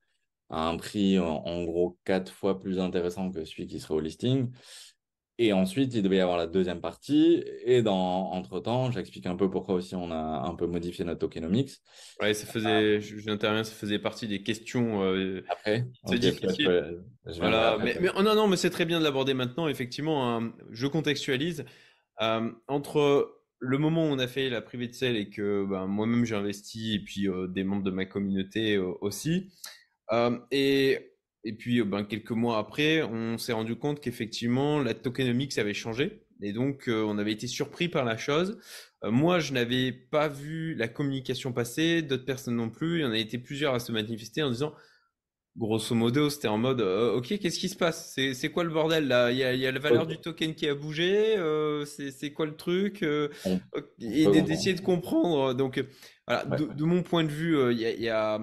à 0.49 0.67
un 0.67 0.77
prix 0.77 1.19
en, 1.19 1.63
gros 1.63 1.99
quatre 2.05 2.31
fois 2.31 2.59
plus 2.59 2.79
intéressant 2.79 3.29
que 3.29 3.45
celui 3.45 3.67
qui 3.67 3.79
serait 3.79 3.93
au 3.93 3.99
listing. 3.99 4.51
Et 5.41 5.53
ensuite, 5.53 5.95
il 5.95 6.03
devait 6.03 6.17
y 6.17 6.19
avoir 6.19 6.37
la 6.37 6.47
deuxième 6.47 6.81
partie. 6.81 7.43
Et 7.63 7.81
dans 7.81 8.31
entre-temps, 8.31 8.91
j'explique 8.91 9.25
un 9.25 9.35
peu 9.35 9.49
pourquoi 9.49 9.75
aussi 9.75 9.95
on 9.95 10.11
a 10.11 10.43
un 10.45 10.53
peu 10.53 10.67
modifié 10.67 11.05
notre 11.05 11.21
tokenomics. 11.21 11.77
Ouais, 12.21 12.33
ça 12.33 12.45
faisait, 12.45 12.99
j'interviens, 12.99 13.63
ça 13.63 13.73
faisait 13.73 13.99
partie 13.99 14.27
des 14.27 14.43
questions 14.43 15.01
euh, 15.01 15.41
Après, 15.49 15.87
voilà, 17.37 17.77
mais, 17.81 17.97
mais, 18.01 18.09
oh 18.17 18.21
non, 18.21 18.35
non, 18.35 18.47
mais 18.47 18.57
c'est 18.57 18.69
très 18.69 18.85
bien 18.85 18.99
de 18.99 19.05
l'aborder 19.05 19.33
maintenant. 19.33 19.67
Effectivement, 19.67 20.29
hein, 20.29 20.53
je 20.71 20.87
contextualise. 20.87 21.63
entre 22.67 23.39
le 23.59 23.77
moment 23.77 24.05
où 24.05 24.11
on 24.11 24.19
a 24.19 24.27
fait 24.27 24.49
la 24.49 24.61
privée 24.61 24.87
de 24.87 24.93
sel 24.93 25.17
et 25.17 25.29
que 25.29 25.65
ben, 25.65 25.85
moi-même 25.85 26.25
j'ai 26.25 26.35
investi 26.35 26.95
et 26.95 26.99
puis 26.99 27.27
euh, 27.27 27.47
des 27.47 27.63
membres 27.63 27.83
de 27.83 27.91
ma 27.91 28.05
communauté 28.05 28.75
euh, 28.75 28.93
aussi. 29.01 29.51
Euh, 30.11 30.37
et, 30.51 31.08
et 31.43 31.53
puis 31.53 31.81
ben, 31.83 32.03
quelques 32.03 32.31
mois 32.31 32.57
après, 32.57 33.01
on 33.03 33.37
s'est 33.37 33.53
rendu 33.53 33.75
compte 33.75 33.99
qu'effectivement 33.99 34.79
la 34.79 34.93
tokenomics 34.93 35.57
avait 35.57 35.73
changé. 35.73 36.23
Et 36.41 36.53
donc 36.53 36.85
on 36.87 37.17
avait 37.17 37.33
été 37.33 37.47
surpris 37.47 37.89
par 37.89 38.05
la 38.05 38.17
chose. 38.17 38.59
moi, 39.03 39.39
je 39.39 39.51
n'avais 39.53 39.91
pas 39.91 40.29
vu 40.29 40.73
la 40.75 40.87
communication 40.87 41.51
passer, 41.51 42.01
d'autres 42.01 42.25
personnes 42.25 42.55
non 42.55 42.69
plus. 42.69 42.99
Il 42.99 43.01
y 43.01 43.05
en 43.05 43.11
a 43.11 43.17
été 43.17 43.37
plusieurs 43.37 43.73
à 43.73 43.79
se 43.79 43.91
manifester 43.91 44.41
en 44.41 44.49
disant 44.49 44.73
grosso 45.59 45.93
modo, 45.93 46.29
c'était 46.29 46.47
en 46.47 46.57
mode 46.57 46.81
euh, 46.81 47.15
Ok, 47.15 47.37
qu'est-ce 47.39 47.59
qui 47.59 47.69
se 47.69 47.75
passe? 47.75 48.15
C'est 48.15 48.49
quoi 48.49 48.63
le 48.63 48.69
bordel 48.69 49.07
là? 49.07 49.31
Il 49.31 49.37
y, 49.37 49.43
a, 49.43 49.53
il 49.53 49.59
y 49.59 49.67
a, 49.67 49.71
la 49.71 49.79
valeur 49.79 50.07
du 50.07 50.17
token 50.17 50.55
qui 50.55 50.67
a 50.67 50.73
bougé 50.73 51.37
euh, 51.37 51.85
C'est 51.85 52.31
quoi 52.31 52.45
le 52.45 52.55
truc 52.55 53.03
euh, 53.03 53.29
Et 53.99 54.25
d'essayer 54.41 54.73
de 54.73 54.81
comprendre. 54.81 55.53
Donc, 55.53 55.83
voilà, 56.27 56.45
de, 56.45 56.83
mon 56.83 57.03
point 57.03 57.23
de 57.23 57.29
vue, 57.29 57.71
il 57.71 57.79
y, 57.79 58.09
a, 58.09 58.39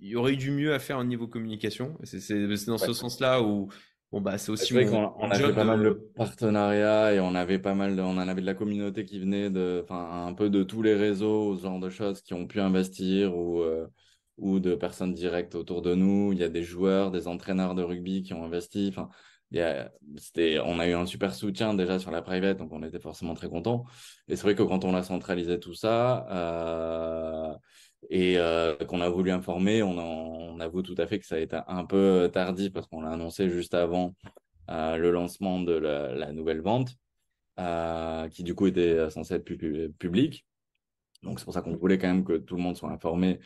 il 0.00 0.08
y 0.08 0.16
aurait 0.16 0.34
eu 0.34 0.36
du 0.36 0.50
mieux 0.50 0.74
à 0.74 0.78
faire 0.78 0.98
au 0.98 1.04
niveau 1.04 1.26
communication. 1.26 1.96
C'est 2.04 2.66
dans 2.66 2.78
ce 2.78 2.92
sens-là 2.92 3.42
où. 3.42 3.68
Bon 4.12 4.20
bah 4.20 4.38
c'est 4.38 4.50
aussi 4.50 4.72
vrai 4.72 4.86
qu'on 4.86 5.12
on 5.18 5.30
avait 5.30 5.54
pas 5.54 5.62
mal 5.62 5.84
de 5.84 5.90
partenariats 6.16 7.14
et 7.14 7.20
on 7.20 7.32
avait 7.36 7.60
pas 7.60 7.74
mal 7.74 7.94
de, 7.94 8.02
on 8.02 8.18
en 8.18 8.26
avait 8.26 8.40
de 8.40 8.46
la 8.46 8.54
communauté 8.54 9.04
qui 9.04 9.20
venait 9.20 9.50
de 9.50 9.82
enfin 9.84 10.26
un 10.26 10.34
peu 10.34 10.50
de 10.50 10.64
tous 10.64 10.82
les 10.82 10.96
réseaux 10.96 11.56
ce 11.56 11.62
genre 11.62 11.78
de 11.78 11.90
choses 11.90 12.20
qui 12.20 12.34
ont 12.34 12.48
pu 12.48 12.58
investir 12.58 13.36
ou 13.36 13.62
ou 14.40 14.58
de 14.58 14.74
personnes 14.74 15.14
directes 15.14 15.54
autour 15.54 15.82
de 15.82 15.94
nous. 15.94 16.32
Il 16.32 16.38
y 16.38 16.44
a 16.44 16.48
des 16.48 16.62
joueurs, 16.64 17.10
des 17.10 17.28
entraîneurs 17.28 17.74
de 17.74 17.82
rugby 17.82 18.22
qui 18.22 18.34
ont 18.34 18.44
investi. 18.44 18.88
Enfin, 18.88 19.08
il 19.52 19.58
y 19.58 19.62
a, 19.62 19.92
on 20.64 20.78
a 20.78 20.86
eu 20.88 20.94
un 20.94 21.06
super 21.06 21.34
soutien 21.34 21.74
déjà 21.74 21.98
sur 21.98 22.10
la 22.10 22.22
private, 22.22 22.58
donc 22.58 22.72
on 22.72 22.82
était 22.82 23.00
forcément 23.00 23.34
très 23.34 23.48
contents. 23.48 23.84
Et 24.28 24.36
c'est 24.36 24.42
vrai 24.42 24.54
que 24.54 24.62
quand 24.62 24.84
on 24.84 24.94
a 24.94 25.02
centralisé 25.02 25.58
tout 25.60 25.74
ça 25.74 26.26
euh, 26.30 27.54
et 28.08 28.38
euh, 28.38 28.76
qu'on 28.76 29.00
a 29.00 29.08
voulu 29.08 29.30
informer, 29.30 29.82
on, 29.82 29.98
on, 29.98 30.60
avoue 30.60 30.82
tout 30.82 30.94
à 30.98 31.06
fait 31.06 31.18
que 31.18 31.26
ça 31.26 31.36
a 31.36 31.38
été 31.38 31.58
un 31.68 31.84
peu 31.84 32.28
tardif 32.32 32.72
parce 32.72 32.86
qu'on 32.86 33.02
l'a 33.02 33.10
annoncé 33.12 33.48
juste 33.48 33.74
avant 33.74 34.14
euh, 34.70 34.96
le 34.96 35.10
lancement 35.10 35.60
de 35.60 35.72
la, 35.72 36.14
la 36.14 36.32
nouvelle 36.32 36.60
vente, 36.60 36.96
qui 38.30 38.42
du 38.42 38.54
coup 38.54 38.66
était 38.66 39.10
censée 39.10 39.34
être 39.34 39.44
publique. 39.98 40.46
Donc 41.22 41.38
c'est 41.38 41.44
pour 41.44 41.54
ça 41.54 41.62
qu'on 41.62 41.76
voulait 41.76 41.98
quand 41.98 42.08
même 42.08 42.24
que 42.24 42.38
tout 42.38 42.56
le 42.56 42.62
monde 42.62 42.76
soit 42.76 42.90
informé 42.90 43.38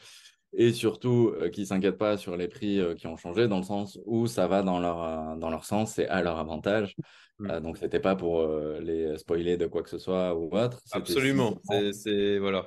et 0.57 0.73
surtout 0.73 1.33
euh, 1.41 1.49
qui 1.49 1.63
ne 1.63 1.67
s'inquiètent 1.67 1.99
pas 1.99 2.17
sur 2.17 2.37
les 2.37 2.49
prix 2.49 2.81
euh, 2.81 2.95
qui 2.95 3.07
ont 3.07 3.17
changé, 3.17 3.49
dans 3.49 3.59
le 3.59 3.65
sens 3.65 3.99
où 4.07 4.27
ça 4.27 4.47
va 4.47 4.63
dans 4.63 4.79
leur, 4.79 5.03
euh, 5.03 5.37
dans 5.37 5.51
leur 5.51 5.65
sens 5.65 5.99
et 5.99 6.07
à 6.07 6.23
leur 6.23 6.39
avantage. 6.39 6.95
Mm. 7.39 7.61
donc, 7.61 7.79
ce 7.79 7.85
n'était 7.85 8.01
pas 8.01 8.15
pour 8.15 8.47
les 8.81 9.19
spoiler 9.19 9.57
de 9.57 9.67
quoi 9.67 9.83
que 9.83 9.91
ce 9.91 9.99
soit 9.99 10.35
ou 10.37 10.57
autre. 10.57 10.81
Absolument. 10.93 11.59
C'est 11.93 12.39
voilà. 12.39 12.67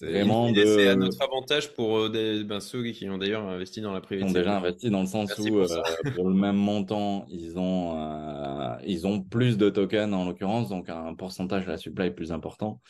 Vraiment 0.00 0.50
de... 0.50 0.88
à 0.88 0.96
notre 0.96 1.22
avantage 1.22 1.74
pour 1.74 2.10
des, 2.10 2.44
ben, 2.44 2.60
ceux 2.60 2.82
qui 2.84 3.08
ont 3.08 3.18
d'ailleurs 3.18 3.46
investi 3.46 3.80
dans 3.80 3.92
la 3.92 4.00
privée. 4.00 4.22
Ils 4.22 4.28
ont 4.28 4.32
déjà 4.32 4.56
investi 4.56 4.90
dans 4.90 5.00
le 5.00 5.06
sens 5.06 5.36
où, 5.38 5.44
pour, 5.48 5.66
pour, 6.14 6.28
le 6.28 6.34
même 6.34 6.56
montant, 6.56 7.26
ils 7.28 7.58
ont, 7.58 8.78
ils 8.84 9.06
ont 9.06 9.22
plus 9.22 9.58
de 9.58 9.68
tokens 9.68 10.12
en 10.14 10.24
l'occurrence, 10.24 10.68
donc 10.68 10.88
un 10.88 11.14
pourcentage 11.14 11.66
de 11.66 11.70
la 11.70 11.78
supply 11.78 12.10
plus 12.10 12.32
important. 12.32 12.80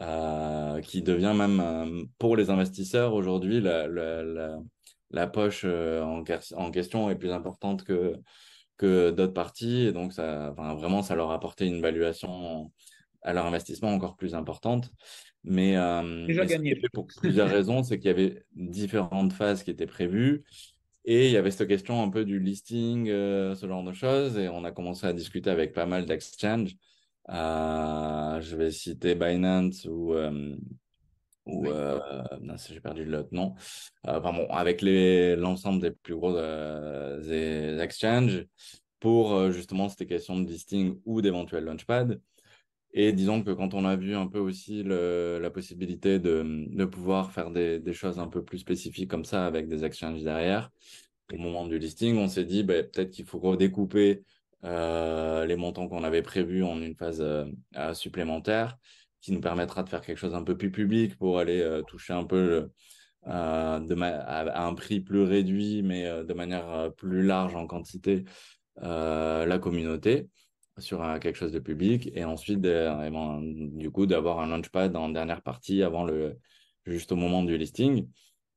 Euh, 0.00 0.80
qui 0.80 1.02
devient 1.02 1.34
même 1.34 1.58
euh, 1.58 2.04
pour 2.20 2.36
les 2.36 2.50
investisseurs 2.50 3.14
aujourd'hui 3.14 3.60
la, 3.60 3.88
la, 3.88 4.22
la, 5.10 5.26
poche 5.26 5.62
euh, 5.64 6.04
en, 6.04 6.22
en, 6.54 6.70
question 6.70 7.10
est 7.10 7.16
plus 7.16 7.32
importante 7.32 7.82
que, 7.82 8.14
que 8.76 9.10
d'autres 9.10 9.32
parties. 9.32 9.86
Et 9.86 9.92
donc, 9.92 10.12
ça, 10.12 10.50
vraiment, 10.50 11.02
ça 11.02 11.16
leur 11.16 11.32
a 11.32 11.34
apporté 11.34 11.66
une 11.66 11.80
valuation 11.80 12.70
à 13.22 13.32
leur 13.32 13.46
investissement 13.46 13.92
encore 13.92 14.16
plus 14.16 14.36
importante. 14.36 14.92
Mais, 15.44 15.72
Déjà 16.26 16.44
gagné. 16.44 16.80
pour 16.92 17.06
plusieurs 17.06 17.48
raisons, 17.48 17.82
c'est 17.82 17.98
qu'il 17.98 18.08
y 18.08 18.10
avait 18.10 18.42
différentes 18.54 19.32
phases 19.32 19.62
qui 19.62 19.70
étaient 19.70 19.86
prévues. 19.86 20.44
Et 21.04 21.26
il 21.26 21.32
y 21.32 21.36
avait 21.36 21.50
cette 21.50 21.68
question 21.68 22.02
un 22.02 22.10
peu 22.10 22.24
du 22.24 22.38
listing, 22.38 23.06
ce 23.06 23.66
genre 23.66 23.82
de 23.82 23.92
choses. 23.92 24.36
Et 24.36 24.48
on 24.48 24.64
a 24.64 24.72
commencé 24.72 25.06
à 25.06 25.12
discuter 25.12 25.48
avec 25.48 25.72
pas 25.72 25.86
mal 25.86 26.04
d'exchanges 26.04 26.76
euh, 27.30 28.40
je 28.40 28.56
vais 28.56 28.70
citer 28.70 29.14
Binance 29.14 29.84
ou, 29.84 30.14
euh, 30.14 30.56
ou 31.44 31.66
euh, 31.66 31.98
j'ai 32.68 32.80
perdu 32.80 33.04
l'autre 33.04 33.28
nom. 33.32 33.54
enfin 34.04 34.32
bon, 34.32 34.46
avec 34.48 34.80
l'ensemble 34.82 35.80
des 35.80 35.90
plus 35.90 36.14
gros 36.14 36.32
des 36.32 37.78
exchanges 37.80 38.46
pour 38.98 39.50
justement 39.52 39.88
cette 39.88 40.08
question 40.08 40.40
de 40.40 40.48
listing 40.48 40.98
ou 41.04 41.20
d'éventuels 41.20 41.64
launchpad. 41.64 42.20
Et 42.92 43.12
disons 43.12 43.42
que 43.42 43.50
quand 43.50 43.74
on 43.74 43.84
a 43.84 43.96
vu 43.96 44.14
un 44.14 44.26
peu 44.26 44.38
aussi 44.38 44.82
la 44.82 45.50
possibilité 45.50 46.18
de, 46.18 46.66
de 46.68 46.84
pouvoir 46.84 47.32
faire 47.32 47.50
des, 47.50 47.78
des, 47.78 47.92
choses 47.92 48.18
un 48.18 48.28
peu 48.28 48.42
plus 48.42 48.58
spécifiques 48.58 49.10
comme 49.10 49.24
ça 49.24 49.46
avec 49.46 49.68
des 49.68 49.84
exchanges 49.84 50.22
derrière, 50.22 50.70
au 51.32 51.36
moment 51.36 51.66
du 51.66 51.78
listing, 51.78 52.16
on 52.16 52.28
s'est 52.28 52.44
dit 52.44 52.64
bah, 52.64 52.82
peut-être 52.82 53.10
qu'il 53.10 53.26
faut 53.26 53.38
redécouper 53.38 54.22
euh, 54.64 55.46
les 55.46 55.56
montants 55.56 55.88
qu'on 55.88 56.04
avait 56.04 56.22
prévus 56.22 56.64
en 56.64 56.80
une 56.82 56.96
phase 56.96 57.20
euh, 57.20 57.44
euh, 57.76 57.94
supplémentaire, 57.94 58.76
qui 59.20 59.32
nous 59.32 59.40
permettra 59.40 59.82
de 59.82 59.88
faire 59.88 60.00
quelque 60.00 60.18
chose 60.18 60.34
un 60.34 60.42
peu 60.42 60.56
plus 60.56 60.70
public 60.70 61.16
pour 61.16 61.38
aller 61.38 61.82
toucher 61.88 62.12
un 62.12 62.24
peu 62.24 62.70
à, 63.24 63.76
un 63.76 64.74
prix 64.74 65.00
plus 65.00 65.22
réduit, 65.22 65.82
mais 65.82 66.04
de 66.24 66.32
manière 66.34 66.92
plus 66.96 67.24
large 67.24 67.56
en 67.56 67.66
quantité, 67.66 68.24
la 68.76 69.58
communauté 69.60 70.28
sur 70.78 71.02
quelque 71.20 71.36
chose 71.36 71.52
de 71.52 71.58
public 71.58 72.10
et 72.14 72.24
ensuite 72.24 72.60
du 72.60 73.90
coup 73.90 74.06
d'avoir 74.06 74.40
un 74.40 74.48
launchpad 74.48 74.94
en 74.96 75.08
dernière 75.08 75.42
partie 75.42 75.82
avant 75.82 76.04
le 76.04 76.38
juste 76.86 77.12
au 77.12 77.16
moment 77.16 77.42
du 77.42 77.56
listing 77.56 78.08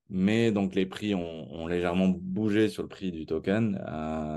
mais 0.09 0.51
donc 0.51 0.75
les 0.75 0.85
prix 0.85 1.15
ont, 1.15 1.53
ont 1.53 1.67
légèrement 1.67 2.09
bougé 2.09 2.69
sur 2.69 2.83
le 2.83 2.89
prix 2.89 3.11
du 3.11 3.25
token 3.25 3.73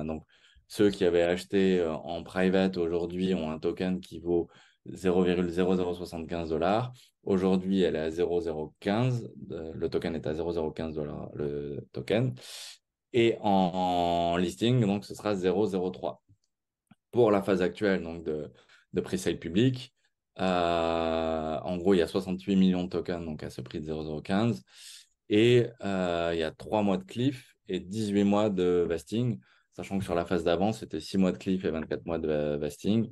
donc 0.07 0.25
ceux 0.69 0.91
qui 0.91 1.05
avaient 1.05 1.23
acheté 1.23 1.79
euh, 1.79 1.93
en 1.93 2.23
private 2.23 2.77
aujourd'hui 2.77 3.35
ont 3.35 3.51
un 3.51 3.59
token 3.59 4.01
qui 4.01 4.19
vaut 4.19 4.49
0,0075 4.89 6.49
dollars. 6.49 6.93
Aujourd'hui, 7.25 7.83
elle 7.83 7.97
est 7.97 8.01
à 8.01 8.11
0,015. 8.11 9.31
Le 9.49 9.89
token 9.89 10.15
est 10.15 10.27
à 10.27 10.35
0,015 10.35 10.95
dollars, 10.95 11.31
le 11.35 11.87
token. 11.93 12.35
Et 13.13 13.37
en, 13.41 14.37
listing, 14.37 14.81
donc 14.81 15.05
ce 15.05 15.15
sera 15.15 15.35
0,03. 15.35 16.19
Pour 17.15 17.31
la 17.31 17.43
phase 17.43 17.63
actuelle 17.63 18.03
donc 18.03 18.25
de, 18.25 18.51
de 18.93 19.01
pre-sale 19.01 19.39
public, 19.39 19.95
euh, 20.41 21.59
en 21.61 21.77
gros, 21.77 21.95
il 21.95 21.99
y 21.99 22.03
a 22.03 22.09
68 22.09 22.57
millions 22.57 22.83
de 22.83 22.89
tokens 22.89 23.25
donc 23.25 23.45
à 23.45 23.51
ce 23.51 23.61
prix 23.61 23.79
de 23.81 23.85
0,015. 23.87 24.65
Et 25.29 25.69
euh, 25.85 26.33
il 26.35 26.41
y 26.41 26.43
a 26.43 26.51
3 26.51 26.83
mois 26.83 26.97
de 26.97 27.05
cliff 27.05 27.55
et 27.69 27.79
18 27.79 28.25
mois 28.25 28.51
de 28.51 28.85
vesting, 28.89 29.39
sachant 29.75 29.97
que 29.99 30.05
sur 30.05 30.17
la 30.17 30.25
phase 30.25 30.43
d'avant, 30.43 30.73
c'était 30.73 30.99
6 30.99 31.19
mois 31.19 31.31
de 31.31 31.39
cliff 31.39 31.65
et 31.65 31.71
24 31.71 32.05
mois 32.05 32.19
de 32.19 32.57
vesting. 32.57 33.09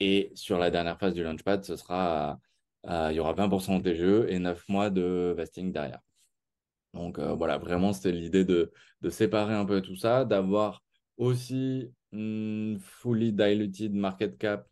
Et 0.00 0.32
sur 0.34 0.58
la 0.58 0.70
dernière 0.70 0.98
phase 0.98 1.12
du 1.12 1.22
Launchpad, 1.22 1.64
ce 1.64 1.76
sera, 1.76 2.38
euh, 2.88 3.08
il 3.10 3.16
y 3.16 3.20
aura 3.20 3.34
20% 3.34 3.78
de 3.78 3.82
TGE 3.82 4.30
et 4.32 4.38
9 4.38 4.66
mois 4.70 4.88
de 4.88 5.34
vesting 5.36 5.70
derrière. 5.70 6.00
Donc 6.94 7.18
euh, 7.18 7.34
voilà, 7.34 7.58
vraiment, 7.58 7.92
c'était 7.92 8.12
l'idée 8.12 8.46
de, 8.46 8.72
de, 9.02 9.10
séparer 9.10 9.52
un 9.54 9.66
peu 9.66 9.82
tout 9.82 9.96
ça, 9.96 10.24
d'avoir 10.24 10.82
aussi 11.18 11.92
fully 12.12 13.32
diluted 13.32 13.94
market 13.94 14.38
cap 14.38 14.68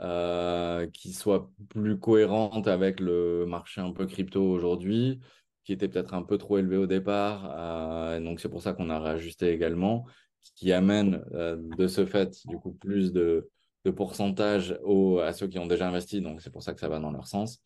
euh, 0.00 0.86
qui 0.88 1.12
soit 1.12 1.50
plus 1.68 1.98
cohérente 1.98 2.68
avec 2.68 3.00
le 3.00 3.46
marché 3.46 3.80
un 3.80 3.92
peu 3.92 4.06
crypto 4.06 4.42
aujourd'hui, 4.42 5.20
qui 5.64 5.72
était 5.72 5.88
peut-être 5.88 6.14
un 6.14 6.22
peu 6.22 6.38
trop 6.38 6.58
élevé 6.58 6.76
au 6.76 6.86
départ. 6.86 8.20
donc 8.20 8.40
c'est 8.40 8.48
pour 8.48 8.62
ça 8.62 8.72
qu'on 8.72 8.90
a 8.90 9.00
réajusté 9.00 9.50
également, 9.50 10.04
ce 10.42 10.52
qui 10.54 10.72
amène 10.72 11.24
de 11.32 11.86
ce 11.86 12.04
fait, 12.04 12.46
du 12.46 12.56
coup, 12.58 12.72
plus 12.72 13.12
de 13.12 13.48
de 13.84 13.90
pourcentage 13.90 14.78
aux, 14.82 15.18
à 15.18 15.32
ceux 15.32 15.46
qui 15.46 15.58
ont 15.58 15.66
déjà 15.66 15.88
investi, 15.88 16.20
donc 16.20 16.40
c'est 16.40 16.50
pour 16.50 16.62
ça 16.62 16.72
que 16.72 16.80
ça 16.80 16.88
va 16.88 16.98
dans 17.00 17.10
leur 17.10 17.26
sens. 17.26 17.60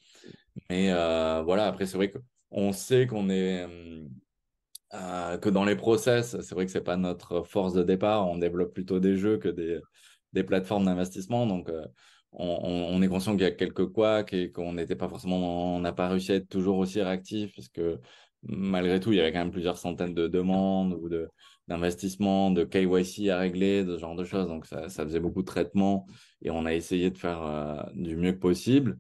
Mais 0.69 0.91
euh, 0.93 1.43
voilà, 1.43 1.66
après, 1.66 1.87
c'est 1.87 1.97
vrai 1.97 2.12
qu'on 2.51 2.73
sait 2.73 3.07
qu'on 3.07 3.31
est. 3.31 3.66
Euh, 4.95 5.36
que 5.36 5.51
dans 5.51 5.64
les 5.64 5.76
process, 5.76 6.41
c'est 6.41 6.55
vrai 6.55 6.64
que 6.64 6.72
c'est 6.72 6.80
pas 6.80 6.97
notre 6.97 7.43
force 7.43 7.74
de 7.74 7.82
départ, 7.82 8.26
on 8.26 8.39
développe 8.39 8.72
plutôt 8.72 9.01
des 9.01 9.16
jeux 9.16 9.36
que 9.36 9.49
des, 9.49 9.80
des 10.32 10.45
plateformes 10.45 10.86
d'investissement. 10.86 11.47
Donc, 11.47 11.68
euh, 11.68 11.86
on, 12.32 12.47
on, 12.91 13.03
est 13.03 13.09
conscient 13.09 13.32
qu'il 13.32 13.43
y 13.43 13.45
a 13.45 13.51
quelques 13.51 13.86
couacs 13.86 14.32
et 14.32 14.51
qu'on 14.51 14.72
n'était 14.74 14.97
pas 14.97 15.09
forcément, 15.09 15.76
on 15.76 15.80
n'a 15.80 15.93
pas 15.93 16.09
réussi 16.09 16.32
à 16.32 16.36
être 16.36 16.49
toujours 16.49 16.78
aussi 16.78 17.03
réactif, 17.03 17.55
parce 17.55 17.68
que 17.68 18.01
malgré 18.43 18.99
tout, 19.01 19.12
il 19.12 19.16
y 19.16 19.20
avait 19.20 19.32
quand 19.32 19.41
même 19.41 19.51
plusieurs 19.51 19.76
centaines 19.76 20.14
de 20.14 20.26
demandes 20.26 20.95
ou 20.95 21.09
de, 21.11 21.28
d'investissement, 21.66 22.51
de 22.51 22.64
KYC 22.64 23.28
à 23.28 23.39
régler, 23.39 23.84
de 23.84 23.97
ce 23.97 24.01
genre 24.01 24.16
de 24.16 24.24
choses. 24.24 24.47
Donc, 24.49 24.64
ça, 24.64 24.89
ça 24.89 25.05
faisait 25.05 25.20
beaucoup 25.20 25.43
de 25.43 25.47
traitements 25.47 26.07
et 26.41 26.51
on 26.51 26.64
a 26.64 26.72
essayé 26.72 27.11
de 27.11 27.18
faire 27.18 27.43
euh, 27.43 27.82
du 27.95 28.16
mieux 28.16 28.32
que 28.32 28.39
possible. 28.39 28.99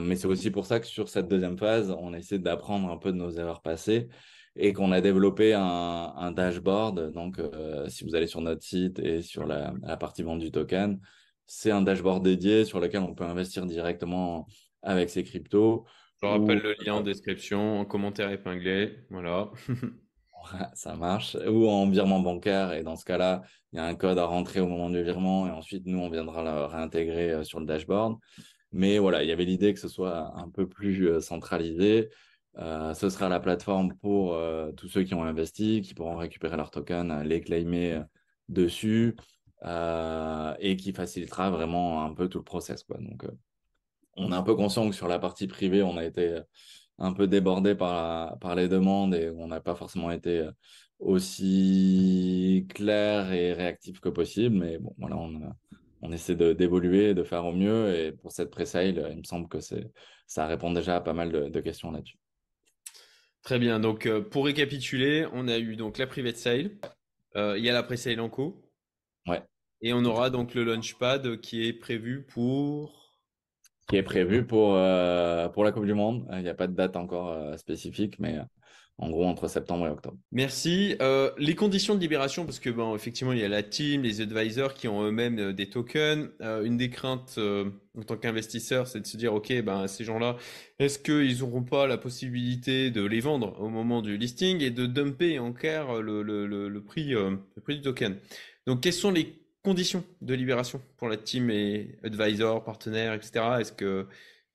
Mais 0.00 0.16
c'est 0.16 0.26
aussi 0.26 0.50
pour 0.50 0.66
ça 0.66 0.80
que 0.80 0.86
sur 0.86 1.08
cette 1.08 1.28
deuxième 1.28 1.56
phase, 1.56 1.94
on 1.96 2.14
a 2.14 2.18
essayé 2.18 2.40
d'apprendre 2.40 2.90
un 2.90 2.98
peu 2.98 3.12
de 3.12 3.16
nos 3.16 3.30
erreurs 3.30 3.62
passées 3.62 4.08
et 4.56 4.72
qu'on 4.72 4.92
a 4.92 5.00
développé 5.00 5.54
un, 5.54 6.12
un 6.16 6.32
dashboard. 6.32 7.12
Donc, 7.12 7.38
euh, 7.38 7.88
si 7.88 8.04
vous 8.04 8.14
allez 8.14 8.26
sur 8.26 8.40
notre 8.40 8.62
site 8.62 8.98
et 8.98 9.22
sur 9.22 9.46
la, 9.46 9.74
la 9.82 9.96
partie 9.96 10.22
vente 10.22 10.40
du 10.40 10.50
token, 10.50 11.00
c'est 11.46 11.70
un 11.70 11.82
dashboard 11.82 12.22
dédié 12.24 12.64
sur 12.64 12.80
lequel 12.80 13.02
on 13.02 13.14
peut 13.14 13.24
investir 13.24 13.66
directement 13.66 14.46
avec 14.82 15.10
ses 15.10 15.24
cryptos. 15.24 15.84
Je 16.22 16.26
rappelle 16.26 16.60
le 16.60 16.74
lien 16.84 16.94
en 16.94 17.00
description, 17.00 17.80
en 17.80 17.84
commentaire 17.84 18.30
épinglé. 18.30 18.98
Voilà. 19.10 19.50
ça 20.74 20.94
marche. 20.96 21.36
Ou 21.48 21.68
en 21.68 21.88
virement 21.88 22.20
bancaire. 22.20 22.72
Et 22.72 22.82
dans 22.82 22.96
ce 22.96 23.04
cas-là, 23.04 23.42
il 23.72 23.76
y 23.76 23.78
a 23.80 23.84
un 23.84 23.94
code 23.94 24.18
à 24.18 24.24
rentrer 24.24 24.60
au 24.60 24.66
moment 24.66 24.90
du 24.90 25.02
virement. 25.02 25.46
Et 25.46 25.50
ensuite, 25.50 25.86
nous, 25.86 25.98
on 25.98 26.10
viendra 26.10 26.42
le 26.42 26.64
réintégrer 26.66 27.32
euh, 27.32 27.44
sur 27.44 27.60
le 27.60 27.66
dashboard. 27.66 28.18
Mais 28.72 28.98
voilà, 28.98 29.22
il 29.22 29.28
y 29.28 29.32
avait 29.32 29.44
l'idée 29.44 29.74
que 29.74 29.80
ce 29.80 29.88
soit 29.88 30.32
un 30.36 30.48
peu 30.48 30.68
plus 30.68 31.08
euh, 31.08 31.20
centralisé. 31.20 32.08
Euh, 32.58 32.92
ce 32.94 33.08
sera 33.08 33.28
la 33.28 33.40
plateforme 33.40 33.94
pour 33.96 34.38
tous 34.76 34.88
ceux 34.88 35.04
qui 35.04 35.14
ont 35.14 35.24
investi, 35.24 35.80
qui 35.82 35.94
pourront 35.94 36.16
récupérer 36.16 36.56
leurs 36.56 36.70
tokens, 36.70 37.24
les 37.24 37.40
claimer 37.40 38.02
dessus 38.48 39.16
et 39.64 40.76
qui 40.76 40.92
facilitera 40.92 41.50
vraiment 41.50 42.04
un 42.04 42.14
peu 42.14 42.28
tout 42.28 42.38
le 42.38 42.44
process. 42.44 42.82
Quoi. 42.82 42.98
Donc, 42.98 43.24
on 44.16 44.32
est 44.32 44.34
un 44.34 44.42
peu 44.42 44.54
conscient 44.54 44.88
que 44.88 44.94
sur 44.94 45.08
la 45.08 45.18
partie 45.18 45.46
privée, 45.46 45.82
on 45.82 45.96
a 45.96 46.04
été 46.04 46.42
un 46.98 47.12
peu 47.12 47.26
débordé 47.26 47.74
par, 47.74 48.38
par 48.38 48.54
les 48.54 48.68
demandes 48.68 49.14
et 49.14 49.30
on 49.30 49.48
n'a 49.48 49.60
pas 49.60 49.74
forcément 49.74 50.10
été 50.10 50.38
euh, 50.40 50.52
aussi 50.98 52.66
clair 52.70 53.32
et 53.32 53.52
réactif 53.52 54.00
que 54.00 54.08
possible. 54.08 54.56
Mais 54.56 54.78
bon, 54.78 54.94
voilà, 54.98 55.16
on, 55.16 56.12
essaie 56.12 56.36
d'évoluer, 56.36 57.14
de, 57.14 57.24
faire 57.24 57.44
au 57.46 57.52
mieux. 57.52 57.94
Et 57.94 58.12
pour 58.12 58.32
cette 58.32 58.50
pré-sale, 58.50 59.08
il 59.10 59.18
me 59.18 59.24
semble 59.24 59.48
que 59.48 59.58
ça 60.26 60.46
répond 60.46 60.72
déjà 60.72 60.96
à 60.96 61.00
pas 61.00 61.12
mal 61.12 61.50
de, 61.50 61.60
questions 61.60 61.90
là-dessus. 61.90 62.18
Très 63.42 63.58
bien. 63.58 63.80
Donc, 63.80 64.06
euh, 64.06 64.20
pour 64.20 64.44
récapituler, 64.44 65.26
on 65.32 65.48
a 65.48 65.58
eu 65.58 65.76
donc 65.76 65.98
la 65.98 66.06
private 66.06 66.36
sale. 66.36 66.70
Euh, 67.36 67.58
il 67.58 67.64
y 67.64 67.70
a 67.70 67.72
la 67.72 67.82
pré-sale 67.82 68.20
en 68.20 68.28
co. 68.28 68.62
Ouais. 69.26 69.42
Et 69.80 69.92
on 69.92 70.04
aura 70.04 70.30
donc 70.30 70.54
le 70.54 70.64
launchpad 70.64 71.40
qui 71.40 71.66
est 71.66 71.72
prévu 71.72 72.22
pour 72.22 73.02
qui 73.88 73.96
est 73.96 74.02
prévu 74.02 74.46
pour, 74.46 74.76
euh, 74.76 75.48
pour 75.48 75.64
la 75.64 75.72
Coupe 75.72 75.86
du 75.86 75.94
Monde. 75.94 76.26
Il 76.32 76.42
n'y 76.42 76.48
a 76.48 76.54
pas 76.54 76.66
de 76.68 76.74
date 76.74 76.96
encore 76.96 77.30
euh, 77.30 77.56
spécifique, 77.56 78.18
mais 78.18 78.38
en 78.98 79.10
gros 79.10 79.24
entre 79.24 79.48
septembre 79.48 79.86
et 79.86 79.90
octobre. 79.90 80.16
Merci. 80.30 80.96
les 81.38 81.54
conditions 81.54 81.94
de 81.94 82.00
libération, 82.00 82.44
parce 82.44 82.60
que 82.60 82.70
bon, 82.70 82.94
effectivement, 82.94 83.32
il 83.32 83.40
y 83.40 83.44
a 83.44 83.48
la 83.48 83.62
team, 83.62 84.02
les 84.02 84.20
advisors 84.20 84.74
qui 84.74 84.86
ont 84.88 85.02
eux-mêmes 85.02 85.52
des 85.52 85.68
tokens. 85.68 86.30
une 86.40 86.76
des 86.76 86.90
craintes 86.90 87.38
en 87.38 88.02
tant 88.02 88.16
qu'investisseur, 88.16 88.86
c'est 88.86 89.00
de 89.00 89.06
se 89.06 89.16
dire, 89.16 89.34
ok, 89.34 89.62
ben 89.62 89.86
ces 89.86 90.04
gens-là, 90.04 90.36
est-ce 90.78 90.98
qu'ils 90.98 91.40
n'auront 91.40 91.62
pas 91.62 91.86
la 91.86 91.98
possibilité 91.98 92.90
de 92.90 93.04
les 93.04 93.20
vendre 93.20 93.60
au 93.60 93.68
moment 93.68 94.02
du 94.02 94.16
listing 94.16 94.62
et 94.62 94.70
de 94.70 94.86
dumper 94.86 95.38
en 95.38 95.52
clair 95.52 96.00
le, 96.00 96.22
le, 96.22 96.46
le, 96.46 96.82
prix, 96.82 97.10
le 97.10 97.38
prix 97.62 97.76
du 97.76 97.82
token? 97.82 98.16
Donc, 98.66 98.82
quels 98.82 98.92
sont 98.92 99.10
les 99.10 99.42
conditions 99.62 100.04
de 100.20 100.34
libération 100.34 100.80
pour 100.96 101.08
la 101.08 101.16
team 101.16 101.50
et 101.50 101.98
advisor, 102.02 102.64
partenaire, 102.64 103.14
etc. 103.14 103.44
Est-ce 103.60 103.72
que 103.72 104.06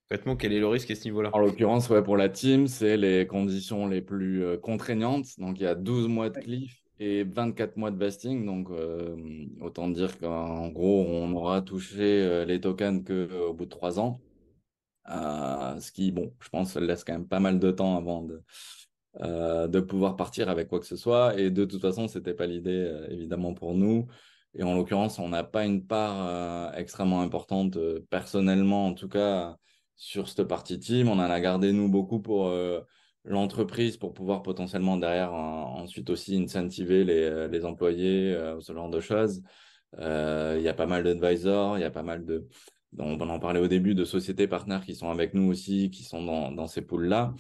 concrètement, 0.10 0.36
quel 0.36 0.54
est 0.54 0.60
le 0.60 0.68
risque 0.68 0.92
à 0.92 0.96
ce 0.96 1.04
niveau-là? 1.06 1.30
En 1.34 1.40
l'occurrence, 1.40 1.90
ouais, 1.90 2.04
pour 2.04 2.18
la 2.18 2.30
team, 2.30 2.68
c'est 2.68 2.98
les 2.98 3.28
conditions 3.28 3.88
les 3.88 4.02
plus 4.02 4.44
euh, 4.44 4.58
contraignantes. 4.58 5.26
Donc, 5.38 5.60
il 5.60 5.64
y 5.64 5.68
a 5.68 5.76
12 5.76 6.08
mois 6.08 6.30
de 6.30 6.40
cliff 6.40 6.82
et 7.00 7.24
24 7.24 7.78
mois 7.78 7.92
de 7.92 7.98
vesting. 7.98 8.46
Donc, 8.46 8.70
euh, 8.72 9.16
autant 9.62 9.88
dire 9.90 10.18
qu'en 10.20 10.70
gros, 10.70 11.06
on 11.08 11.34
aura 11.34 11.62
touché 11.62 12.24
euh, 12.24 12.46
les 12.46 12.62
tokens 12.62 13.04
qu'au 13.04 13.54
bout 13.54 13.66
de 13.66 13.70
3 13.70 14.00
ans. 14.00 14.22
ce 15.08 15.92
qui, 15.92 16.12
bon, 16.12 16.34
je 16.40 16.50
pense, 16.50 16.76
laisse 16.78 17.04
quand 17.04 17.14
même 17.14 17.28
pas 17.28 17.40
mal 17.40 17.60
de 17.60 17.72
temps 17.72 17.98
avant 17.98 18.24
de, 18.24 18.42
de 19.68 19.80
pouvoir 19.80 20.16
partir 20.16 20.50
avec 20.50 20.68
quoi 20.68 20.80
que 20.80 20.86
ce 20.86 20.96
soit. 20.96 21.40
Et 21.40 21.50
de 21.52 21.66
toute 21.66 21.82
façon, 21.82 22.08
ce 22.08 22.18
n'était 22.18 22.34
pas 22.34 22.46
l'idée, 22.46 22.92
évidemment, 23.10 23.54
pour 23.54 23.74
nous. 23.74 24.08
Et 24.58 24.64
en 24.64 24.74
l'occurrence, 24.74 25.20
on 25.20 25.30
n'a 25.30 25.44
pas 25.44 25.66
une 25.66 25.86
part 25.86 26.28
euh, 26.28 26.72
extrêmement 26.74 27.22
importante, 27.22 27.78
euh, 27.78 28.06
personnellement 28.10 28.88
en 28.88 28.94
tout 28.94 29.08
cas, 29.08 29.58
sur 29.98 30.30
cette 30.30 30.44
partie 30.44 30.80
team. 30.80 31.10
On 31.10 31.14
en 31.14 31.20
a 31.20 31.40
gardé, 31.40 31.74
nous, 31.74 31.90
beaucoup 31.90 32.22
pour 32.22 32.48
euh, 32.48 32.80
l'entreprise, 33.26 33.98
pour 33.98 34.14
pouvoir 34.14 34.44
potentiellement 34.44 34.98
derrière 34.98 35.34
ensuite 35.34 36.10
aussi 36.10 36.38
incentiver 36.38 37.04
les, 37.04 37.48
les 37.50 37.66
employés, 37.66 38.34
ce 38.62 38.74
genre 38.74 38.90
de 38.90 39.02
choses. 39.02 39.42
Il 39.98 40.62
y 40.62 40.70
a 40.70 40.74
pas 40.74 40.86
mal 40.86 41.04
d'advisors, 41.04 41.78
il 41.78 41.82
y 41.82 41.84
a 41.84 41.92
pas 41.92 42.04
mal 42.04 42.26
de... 42.26 42.48
On 42.98 43.20
en 43.20 43.40
parlait 43.40 43.60
au 43.60 43.68
début 43.68 43.96
de 43.96 44.06
sociétés 44.06 44.48
partenaires 44.48 44.86
qui 44.86 44.96
sont 44.96 45.10
avec 45.10 45.34
nous 45.34 45.50
aussi, 45.52 45.90
qui 45.90 46.04
sont 46.04 46.24
dans, 46.24 46.52
dans 46.52 46.68
ces 46.68 46.82
pools-là. 46.82 47.34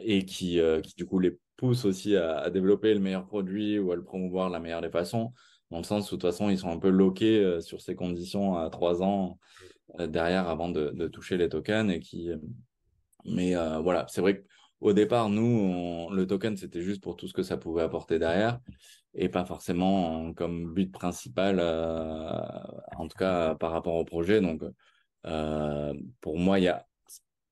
et 0.00 0.24
qui, 0.24 0.60
qui, 0.82 0.94
du 0.96 1.04
coup, 1.04 1.18
les 1.18 1.38
pousse 1.58 1.84
aussi 1.84 2.16
à, 2.16 2.48
développer 2.48 2.94
le 2.94 3.00
meilleur 3.00 3.26
produit 3.26 3.78
ou 3.78 3.92
à 3.92 3.96
le 3.96 4.02
promouvoir 4.02 4.48
de 4.48 4.54
la 4.54 4.60
meilleure 4.60 4.80
des 4.80 4.90
façons, 4.90 5.34
dans 5.70 5.78
le 5.78 5.84
sens 5.84 6.04
de 6.04 6.08
toute 6.08 6.22
façon, 6.22 6.48
ils 6.48 6.56
sont 6.56 6.70
un 6.70 6.78
peu 6.78 6.88
loqués 6.88 7.40
euh, 7.40 7.60
sur 7.60 7.82
ces 7.82 7.94
conditions 7.94 8.56
à 8.56 8.70
trois 8.70 9.02
ans 9.02 9.38
euh, 9.62 9.66
derrière 9.98 10.48
avant 10.48 10.68
de, 10.68 11.08
toucher 11.08 11.36
les 11.36 11.48
tokens. 11.48 11.90
Et 11.90 12.00
qui... 12.00 12.30
Euh, 12.30 12.36
mais 13.24 13.54
voilà, 13.82 14.06
c'est 14.08 14.20
vrai 14.20 14.44
qu'au 14.80 14.92
départ, 14.92 15.28
nous, 15.28 16.08
le 16.10 16.26
token, 16.26 16.56
c'était 16.56 16.82
juste 16.82 17.02
pour 17.02 17.16
tout 17.16 17.28
ce 17.28 17.34
que 17.34 17.42
ça 17.42 17.56
pouvait 17.56 17.82
apporter 17.82 18.18
derrière 18.18 18.60
et 19.14 19.28
pas 19.28 19.44
forcément 19.44 20.32
comme 20.34 20.72
but 20.72 20.90
principal, 20.92 21.60
en 22.96 23.08
tout 23.08 23.18
cas 23.18 23.54
par 23.56 23.72
rapport 23.72 23.96
au 23.96 24.04
projet. 24.04 24.40
Donc, 24.40 24.62
pour 26.20 26.38
moi, 26.38 26.58
il 26.58 26.64
y 26.64 26.68
a, 26.68 26.86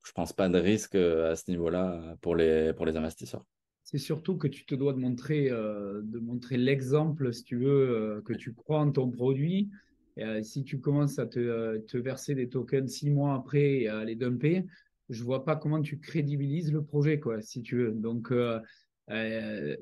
je 0.04 0.12
pense 0.12 0.32
pas 0.32 0.48
de 0.48 0.58
risque 0.58 0.94
à 0.94 1.36
ce 1.36 1.50
niveau-là 1.50 2.16
pour 2.22 2.36
les, 2.36 2.72
pour 2.72 2.86
les 2.86 2.96
investisseurs 2.96 3.44
c'est 3.86 3.98
surtout 3.98 4.36
que 4.36 4.48
tu 4.48 4.66
te 4.66 4.74
dois 4.74 4.92
de 4.92 4.98
montrer, 4.98 5.48
euh, 5.48 6.02
de 6.02 6.18
montrer 6.18 6.56
l'exemple, 6.56 7.32
si 7.32 7.44
tu 7.44 7.56
veux, 7.56 7.88
euh, 7.88 8.20
que 8.20 8.32
tu 8.32 8.52
crois 8.52 8.80
en 8.80 8.90
ton 8.90 9.12
produit. 9.12 9.70
Et, 10.16 10.24
euh, 10.24 10.42
si 10.42 10.64
tu 10.64 10.80
commences 10.80 11.18
à 11.18 11.26
te, 11.26 11.78
te, 11.78 11.98
verser 11.98 12.34
des 12.34 12.48
tokens 12.48 12.90
six 12.90 13.10
mois 13.10 13.34
après 13.34 13.80
et 13.80 13.88
à 13.88 14.04
les 14.04 14.16
dumper, 14.16 14.64
je 15.08 15.22
vois 15.22 15.44
pas 15.44 15.56
comment 15.56 15.80
tu 15.82 15.98
crédibilises 15.98 16.72
le 16.72 16.82
projet, 16.82 17.20
quoi, 17.20 17.40
si 17.40 17.62
tu 17.62 17.76
veux. 17.76 17.92
Donc, 17.92 18.32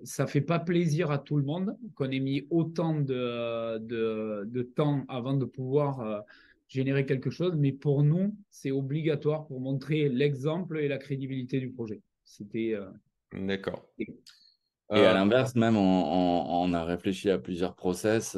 ça 0.02 0.26
fait 0.26 0.42
pas 0.42 0.58
plaisir 0.58 1.10
à 1.10 1.18
tout 1.18 1.36
le 1.36 1.44
monde 1.44 1.78
qu'on 1.94 2.10
ait 2.10 2.20
mis 2.20 2.46
autant 2.50 3.00
de, 3.00 3.78
de, 3.78 4.44
de, 4.44 4.62
temps 4.62 5.06
avant 5.08 5.32
de 5.32 5.46
pouvoir 5.46 6.24
générer 6.68 7.06
quelque 7.06 7.30
chose, 7.30 7.54
mais 7.56 7.72
pour 7.72 8.02
nous, 8.02 8.36
c'est 8.50 8.70
obligatoire 8.70 9.46
pour 9.46 9.60
montrer 9.60 10.10
l'exemple 10.10 10.78
et 10.78 10.88
la 10.88 10.98
crédibilité 10.98 11.58
du 11.58 11.70
projet. 11.70 12.02
C'était 12.24 12.76
D'accord. 13.34 13.86
Et 13.98 15.00
à 15.00 15.14
l'inverse, 15.14 15.54
même, 15.54 15.76
on, 15.76 16.72
a 16.72 16.84
réfléchi 16.84 17.30
à 17.30 17.38
plusieurs 17.38 17.74
process 17.74 18.36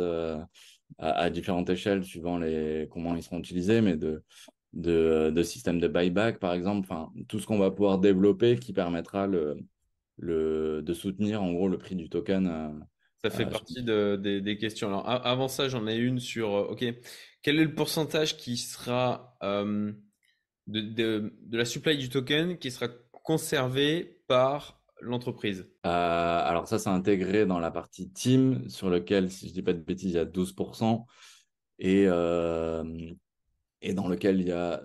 à, 0.99 1.31
différentes 1.31 1.69
échelles 1.71 2.05
suivant 2.05 2.39
les, 2.39 2.89
comment 2.91 3.15
ils 3.15 3.23
seront 3.23 3.39
utilisés, 3.39 3.81
mais 3.81 3.97
de, 3.97 4.23
de, 4.73 5.33
de 5.35 5.43
systèmes 5.43 5.81
de 5.81 5.89
buyback, 5.89 6.39
par 6.39 6.53
exemple, 6.53 6.87
enfin, 6.91 7.13
tout 7.29 7.39
ce 7.39 7.47
qu'on 7.47 7.59
va 7.59 7.71
pouvoir 7.71 7.99
développer 7.99 8.57
qui 8.57 8.73
permettra 8.73 9.27
le, 9.27 9.57
le, 10.19 10.83
de 10.83 10.95
soutenir 10.95 11.43
en 11.43 11.53
gros 11.53 11.69
le 11.69 11.79
prix 11.79 11.95
du 11.95 12.09
token. 12.09 12.47
Euh, 12.47 12.69
ça 13.23 13.31
fait 13.31 13.47
euh, 13.47 13.51
partie 13.51 13.83
de, 13.83 14.17
des, 14.17 14.59
questions. 14.59 14.89
Alors, 14.89 15.09
avant 15.09 15.49
ça, 15.49 15.69
j'en 15.69 15.87
ai 15.87 15.97
une 15.97 16.21
sur, 16.21 16.55
euh, 16.55 16.69
OK, 16.69 16.85
quel 17.43 17.59
est 17.59 17.65
le 17.65 17.75
pourcentage 17.75 18.37
qui 18.37 18.57
sera 18.57 19.37
de, 19.43 19.95
de, 20.67 21.33
de, 21.43 21.57
la 21.57 21.65
supply 21.65 21.97
du 21.97 22.09
token 22.09 22.59
qui 22.59 22.71
sera 22.71 22.89
conservé 23.23 24.21
par 24.27 24.83
l'entreprise 25.09 25.69
Alors 25.83 26.69
ça, 26.69 26.79
c'est 26.79 26.91
intégré 26.91 27.47
dans 27.47 27.59
la 27.59 27.71
partie 27.71 28.11
team 28.11 28.69
sur 28.69 28.91
lequel, 28.91 29.31
si 29.31 29.49
je 29.49 29.53
dis 29.53 29.63
pas 29.63 29.73
de 29.73 29.81
bêtises, 29.81 30.13
il 30.13 30.17
y 30.17 30.19
a 30.19 30.25
12%. 30.25 31.05
Et, 31.79 32.05
et 32.05 33.95
dans 33.95 34.09
lequel 34.09 34.41
il 34.41 34.49
y 34.49 34.53
a 34.53 34.81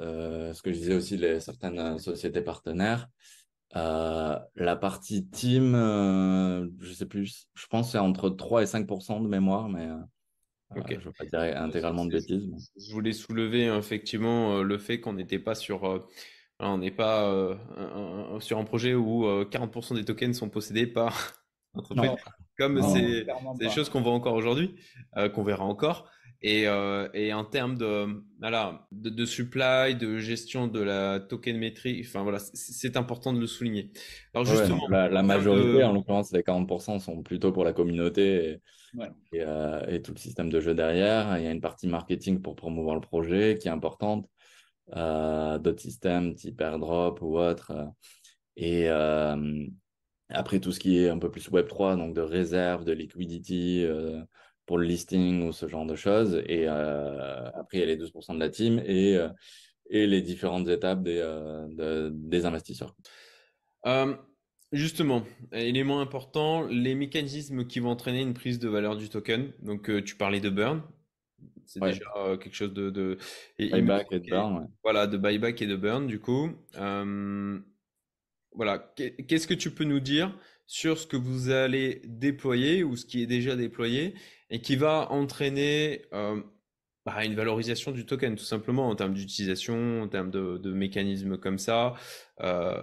ce 0.54 0.62
que 0.62 0.72
je 0.72 0.78
disais 0.78 0.96
aussi, 0.96 1.18
les, 1.18 1.40
certaines 1.40 2.00
sociétés 2.00 2.42
partenaires. 2.42 3.08
Euh, 3.76 4.38
la 4.56 4.76
partie 4.76 5.28
team, 5.28 5.76
euh, 5.76 6.68
je 6.80 6.92
sais 6.92 7.06
plus, 7.06 7.48
je 7.54 7.68
pense 7.68 7.88
que 7.88 7.92
c'est 7.94 7.98
entre 8.00 8.30
3 8.30 8.64
et 8.64 8.66
5 8.66 8.86
de 8.86 9.28
mémoire, 9.28 9.70
mais 9.70 9.88
euh, 9.88 10.82
je 10.90 10.96
ne 10.96 11.00
veux 11.00 11.12
pas 11.14 11.26
dire 11.26 11.62
intégralement 11.62 12.06
de 12.06 12.12
bêtises. 12.12 12.72
Je 12.76 12.92
voulais 12.92 13.14
soulever 13.14 13.68
effectivement 13.68 14.62
le 14.62 14.78
fait 14.78 15.00
qu'on 15.00 15.14
n'était 15.14 15.40
pas 15.40 15.56
sur, 15.56 16.06
on 16.62 16.78
n'est 16.78 16.92
pas 16.92 17.58
sur 18.40 18.58
un 18.58 18.64
projet 18.64 18.94
où 18.94 19.26
40% 19.26 19.96
des 19.96 20.06
tokens 20.06 20.38
sont 20.38 20.50
possédés 20.50 20.88
par 20.88 21.34
l'entreprise, 21.74 22.12
comme 22.58 22.82
c'est 22.82 23.26
des 23.60 23.70
choses 23.70 23.90
qu'on 23.90 24.02
voit 24.02 24.14
encore 24.14 24.36
aujourd'hui, 24.36 24.76
qu'on 25.34 25.44
verra 25.44 25.66
encore. 25.66 26.10
Et, 26.44 26.68
euh, 26.68 27.08
et, 27.14 27.34
en 27.34 27.46
termes 27.46 27.78
de, 27.78 28.24
voilà, 28.40 28.88
de, 28.92 29.12
de, 29.12 29.26
supply, 29.26 29.96
de 29.96 30.18
gestion 30.18 30.68
de 30.68 30.82
la 30.82 31.20
tokenmétrie, 31.20 32.04
enfin 32.04 32.24
voilà, 32.24 32.40
c'est 32.40 32.98
important 32.98 33.32
de 33.32 33.40
le 33.40 33.46
souligner. 33.46 33.92
Alors 34.34 34.46
justement, 34.46 34.88
la, 34.90 35.22
majorité, 35.22 35.84
en 35.84 35.94
l'occurrence 35.94 36.32
les 36.32 36.42
40%, 36.42 37.00
sont 37.00 37.22
plutôt 37.22 37.52
pour 37.52 37.64
la 37.64 37.74
communauté 37.74 38.60
et, 39.34 39.42
euh, 39.42 39.86
et, 39.88 40.02
tout 40.02 40.14
le 40.14 40.18
système 40.18 40.50
de 40.50 40.60
jeu 40.60 40.74
derrière. 40.74 41.38
Il 41.38 41.44
y 41.44 41.48
a 41.48 41.52
une 41.52 41.62
partie 41.62 41.88
marketing 41.88 42.42
pour 42.42 42.56
promouvoir 42.56 42.96
le 42.96 43.02
projet 43.02 43.60
qui 43.60 43.68
est 43.68 43.72
importante. 43.72 44.28
Euh, 44.96 45.58
D'autres 45.60 45.82
systèmes 45.82 46.36
type 46.36 46.60
airdrop 46.62 47.22
ou 47.22 47.38
autre. 47.38 47.72
Et 48.56 48.90
euh, 48.90 49.66
après 50.30 50.60
tout 50.60 50.72
ce 50.72 50.80
qui 50.80 50.98
est 51.00 51.10
un 51.10 51.20
peu 51.20 51.30
plus 51.32 51.50
Web3, 51.50 51.98
donc 51.98 52.16
de 52.16 52.22
réserve, 52.22 52.86
de 52.86 52.94
liquidity, 52.94 53.84
euh, 53.86 54.22
pour 54.66 54.78
le 54.78 54.86
listing 54.86 55.48
ou 55.48 55.52
ce 55.52 55.68
genre 55.68 55.86
de 55.86 55.96
choses. 55.96 56.42
Et 56.46 56.66
euh, 56.68 57.50
après, 57.54 57.78
il 57.78 57.80
y 57.82 57.84
a 57.84 57.88
les 57.88 57.98
12% 57.98 58.34
de 58.36 58.40
la 58.40 58.50
team 58.50 58.82
et, 58.86 59.18
euh, 59.18 59.30
et 59.90 60.08
les 60.08 60.22
différentes 60.22 60.68
étapes 60.70 61.04
des, 61.04 61.20
euh, 61.20 62.10
des 62.14 62.46
investisseurs. 62.46 62.96
Justement, 64.72 65.24
élément 65.52 66.00
important, 66.00 66.66
les 66.66 66.96
mécanismes 66.96 67.68
qui 67.68 67.82
vont 67.82 67.90
entraîner 67.90 68.22
une 68.22 68.34
prise 68.34 68.58
de 68.58 68.70
valeur 68.70 68.96
du 68.96 69.10
token. 69.10 69.52
Donc, 69.62 69.92
tu 70.06 70.16
parlais 70.16 70.40
de 70.40 70.50
burn. 70.50 70.82
C'est 71.74 71.80
déjà 71.80 72.38
quelque 72.38 72.56
chose 72.56 72.74
de. 72.74 72.90
de... 72.90 73.18
buyback 73.58 74.08
et 74.12 74.20
de 74.20 74.30
burn. 74.30 74.68
Voilà, 74.84 75.08
de 75.08 75.18
buyback 75.18 75.62
et 75.62 75.68
de 75.68 75.76
burn, 75.76 76.08
du 76.08 76.20
coup. 76.20 76.52
voilà, 78.54 78.94
qu'est-ce 78.96 79.48
que 79.48 79.54
tu 79.54 79.72
peux 79.72 79.86
nous 79.86 80.02
dire 80.02 80.36
sur 80.72 80.98
ce 80.98 81.06
que 81.06 81.18
vous 81.18 81.50
allez 81.50 82.02
déployer 82.06 82.84
ou 82.84 82.96
ce 82.96 83.06
qui 83.06 83.22
est 83.22 83.28
déjà 83.28 83.58
déployé 83.58 84.14
et 84.50 84.62
qui 84.62 84.78
va 84.78 85.12
entraîner 85.12 86.04
euh, 86.14 86.42
bah, 87.06 87.26
une 87.26 87.36
valorisation 87.36 87.92
du 87.92 88.06
token, 88.06 88.36
tout 88.36 88.46
simplement, 88.46 88.88
en 88.88 88.96
termes 88.96 89.14
d'utilisation, 89.14 90.04
en 90.04 90.08
termes 90.08 90.32
de, 90.32 90.72
mécanismes 90.72 91.38
comme 91.38 91.58
ça. 91.58 91.96
Euh, 92.40 92.82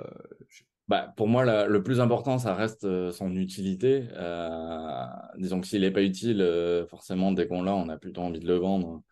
bah, 0.89 1.13
pour 1.17 1.29
moi, 1.29 1.67
le 1.67 1.83
plus 1.83 2.01
important, 2.01 2.39
ça 2.39 2.55
reste 2.55 2.85
euh, 2.85 3.13
son 3.13 3.35
utilité. 3.37 4.05
disons 5.37 5.61
que 5.61 5.67
s'il 5.67 5.83
n'est 5.83 5.91
pas 5.91 6.03
utile, 6.03 6.45
forcément, 6.89 7.33
dès 7.33 7.47
qu'on 7.47 7.63
l'a, 7.63 7.75
on 7.75 7.89
a 7.89 7.97
plutôt 7.97 8.23
envie 8.23 8.41
de 8.41 8.49
le 8.49 8.57
vendre. 8.57 9.03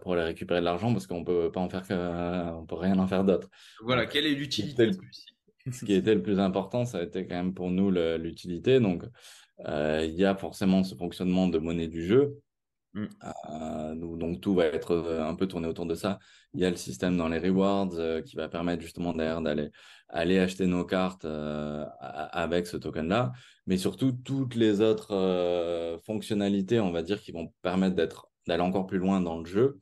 pour 0.00 0.12
aller 0.12 0.22
récupérer 0.22 0.60
de 0.60 0.64
l'argent 0.64 0.92
parce 0.92 1.06
qu'on 1.06 1.24
peut 1.24 1.50
pas 1.50 1.60
en 1.60 1.68
faire 1.68 2.56
on 2.58 2.66
peut 2.66 2.76
rien 2.76 2.98
en 2.98 3.06
faire 3.06 3.24
d'autre. 3.24 3.48
Voilà, 3.82 4.06
quelle 4.06 4.26
est 4.26 4.34
l'utilité 4.34 4.90
Ce 5.70 5.84
qui 5.84 5.92
était 5.92 6.14
le 6.14 6.22
plus 6.22 6.38
important, 6.38 6.84
ça 6.84 6.98
a 6.98 7.02
été 7.02 7.26
quand 7.26 7.36
même 7.36 7.54
pour 7.54 7.70
nous 7.70 7.90
l'utilité. 7.90 8.80
Donc, 8.80 9.04
euh, 9.66 10.04
il 10.04 10.14
y 10.14 10.24
a 10.24 10.34
forcément 10.34 10.84
ce 10.84 10.94
fonctionnement 10.94 11.48
de 11.48 11.58
monnaie 11.58 11.88
du 11.88 12.06
jeu. 12.06 12.38
Mm. 12.94 13.06
Euh, 13.50 13.94
donc 13.94 14.40
tout 14.40 14.54
va 14.54 14.64
être 14.66 14.92
euh, 14.92 15.24
un 15.24 15.34
peu 15.34 15.46
tourné 15.46 15.68
autour 15.68 15.86
de 15.86 15.94
ça. 15.94 16.18
Il 16.54 16.60
y 16.60 16.64
a 16.64 16.70
le 16.70 16.76
système 16.76 17.16
dans 17.16 17.28
les 17.28 17.38
rewards 17.38 18.22
qui 18.24 18.36
va 18.36 18.48
permettre 18.48 18.82
justement 18.82 19.12
d'aller 19.12 19.70
aller 20.08 20.38
acheter 20.38 20.66
nos 20.66 20.84
cartes 20.86 21.26
avec 21.26 22.66
ce 22.66 22.78
token-là, 22.78 23.32
mais 23.66 23.76
surtout 23.76 24.12
toutes 24.12 24.54
les 24.54 24.80
autres 24.80 25.98
fonctionnalités, 26.06 26.80
on 26.80 26.90
va 26.90 27.02
dire, 27.02 27.20
qui 27.20 27.32
vont 27.32 27.52
permettre 27.60 27.94
d'aller 28.46 28.62
encore 28.62 28.86
plus 28.86 28.98
loin 28.98 29.20
dans 29.20 29.38
le 29.38 29.44
jeu, 29.44 29.78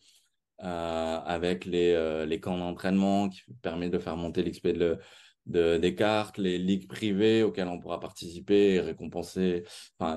avec 0.58 1.64
les, 1.64 2.40
camps 2.42 2.58
d'entraînement 2.58 3.28
qui 3.28 3.42
permettent 3.62 3.92
de 3.92 4.00
faire 4.00 4.16
monter 4.16 4.42
l'XP 4.42 4.68
de, 4.68 4.98
des 5.76 5.94
cartes, 5.94 6.38
les 6.38 6.58
ligues 6.58 6.88
privées 6.88 7.44
auxquelles 7.44 7.68
on 7.68 7.78
pourra 7.78 8.00
participer 8.00 8.74
et 8.74 8.80
récompenser 8.80 9.62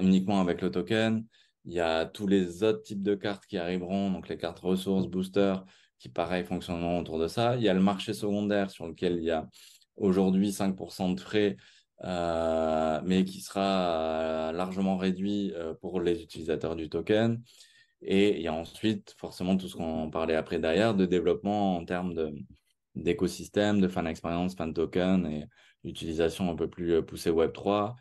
uniquement 0.01 0.41
avec 0.41 0.61
le 0.61 0.71
token. 0.71 1.23
Il 1.65 1.73
y 1.73 1.79
a 1.79 2.05
tous 2.05 2.27
les 2.27 2.63
autres 2.63 2.81
types 2.81 3.03
de 3.03 3.15
cartes 3.15 3.45
qui 3.45 3.57
arriveront, 3.57 4.11
donc 4.11 4.29
les 4.29 4.37
cartes 4.37 4.59
ressources, 4.59 5.07
boosters, 5.07 5.65
qui 5.99 6.09
pareil 6.09 6.45
fonctionneront 6.45 6.99
autour 6.99 7.19
de 7.19 7.27
ça. 7.27 7.55
Il 7.57 7.63
y 7.63 7.69
a 7.69 7.73
le 7.73 7.81
marché 7.81 8.13
secondaire 8.13 8.71
sur 8.71 8.87
lequel 8.87 9.17
il 9.17 9.25
y 9.25 9.31
a 9.31 9.47
aujourd'hui 9.97 10.51
5% 10.51 11.13
de 11.13 11.19
frais, 11.19 11.57
euh, 12.03 13.01
mais 13.03 13.25
qui 13.25 13.41
sera 13.41 14.51
largement 14.53 14.97
réduit 14.97 15.53
euh, 15.55 15.73
pour 15.75 15.99
les 16.01 16.23
utilisateurs 16.23 16.75
du 16.75 16.89
token. 16.89 17.41
Et 18.01 18.37
il 18.37 18.41
y 18.41 18.47
a 18.47 18.53
ensuite 18.53 19.15
forcément 19.17 19.57
tout 19.57 19.67
ce 19.67 19.75
qu'on 19.75 20.09
parlait 20.09 20.35
après 20.35 20.59
derrière 20.59 20.95
de 20.95 21.05
développement 21.05 21.77
en 21.77 21.85
termes 21.85 22.13
d'écosystème, 22.95 23.81
de 23.81 23.87
fan 23.89 24.07
expérience, 24.07 24.55
fan 24.55 24.73
token 24.73 25.25
et 25.25 25.45
d'utilisation 25.83 26.49
un 26.49 26.55
peu 26.55 26.69
plus 26.69 26.93
euh, 26.93 27.01
poussée 27.01 27.31
Web3, 27.31 27.95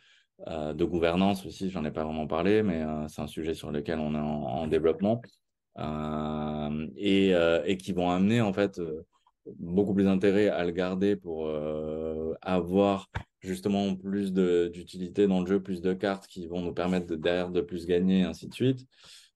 euh, 0.46 0.72
de 0.72 0.84
gouvernance 0.84 1.44
aussi, 1.46 1.70
j'en 1.70 1.84
ai 1.84 1.90
pas 1.90 2.04
vraiment 2.04 2.26
parlé, 2.26 2.62
mais 2.62 2.82
euh, 2.82 3.08
c'est 3.08 3.22
un 3.22 3.26
sujet 3.26 3.54
sur 3.54 3.70
lequel 3.70 3.98
on 3.98 4.14
est 4.14 4.18
en, 4.18 4.66
développement 4.66 5.20
et, 6.96 7.30
et, 7.66 7.76
qui 7.76 7.92
vont 7.92 8.10
amener 8.10 8.40
en 8.40 8.52
fait 8.52 8.80
beaucoup 9.58 9.94
plus 9.94 10.04
d'intérêt 10.04 10.48
à 10.48 10.64
le 10.64 10.72
garder 10.72 11.14
pour 11.14 11.48
avoir 12.42 13.08
justement 13.40 13.94
plus 13.94 14.32
d'utilité 14.32 15.28
dans 15.28 15.40
le 15.40 15.46
jeu, 15.46 15.62
plus 15.62 15.80
de 15.80 15.92
cartes 15.92 16.26
qui 16.26 16.48
vont 16.48 16.62
nous 16.62 16.74
permettre 16.74 17.06
de, 17.06 17.14
derrière 17.14 17.50
de 17.50 17.60
plus 17.60 17.86
gagner, 17.86 18.24
ainsi 18.24 18.48
de 18.48 18.54
suite. 18.54 18.80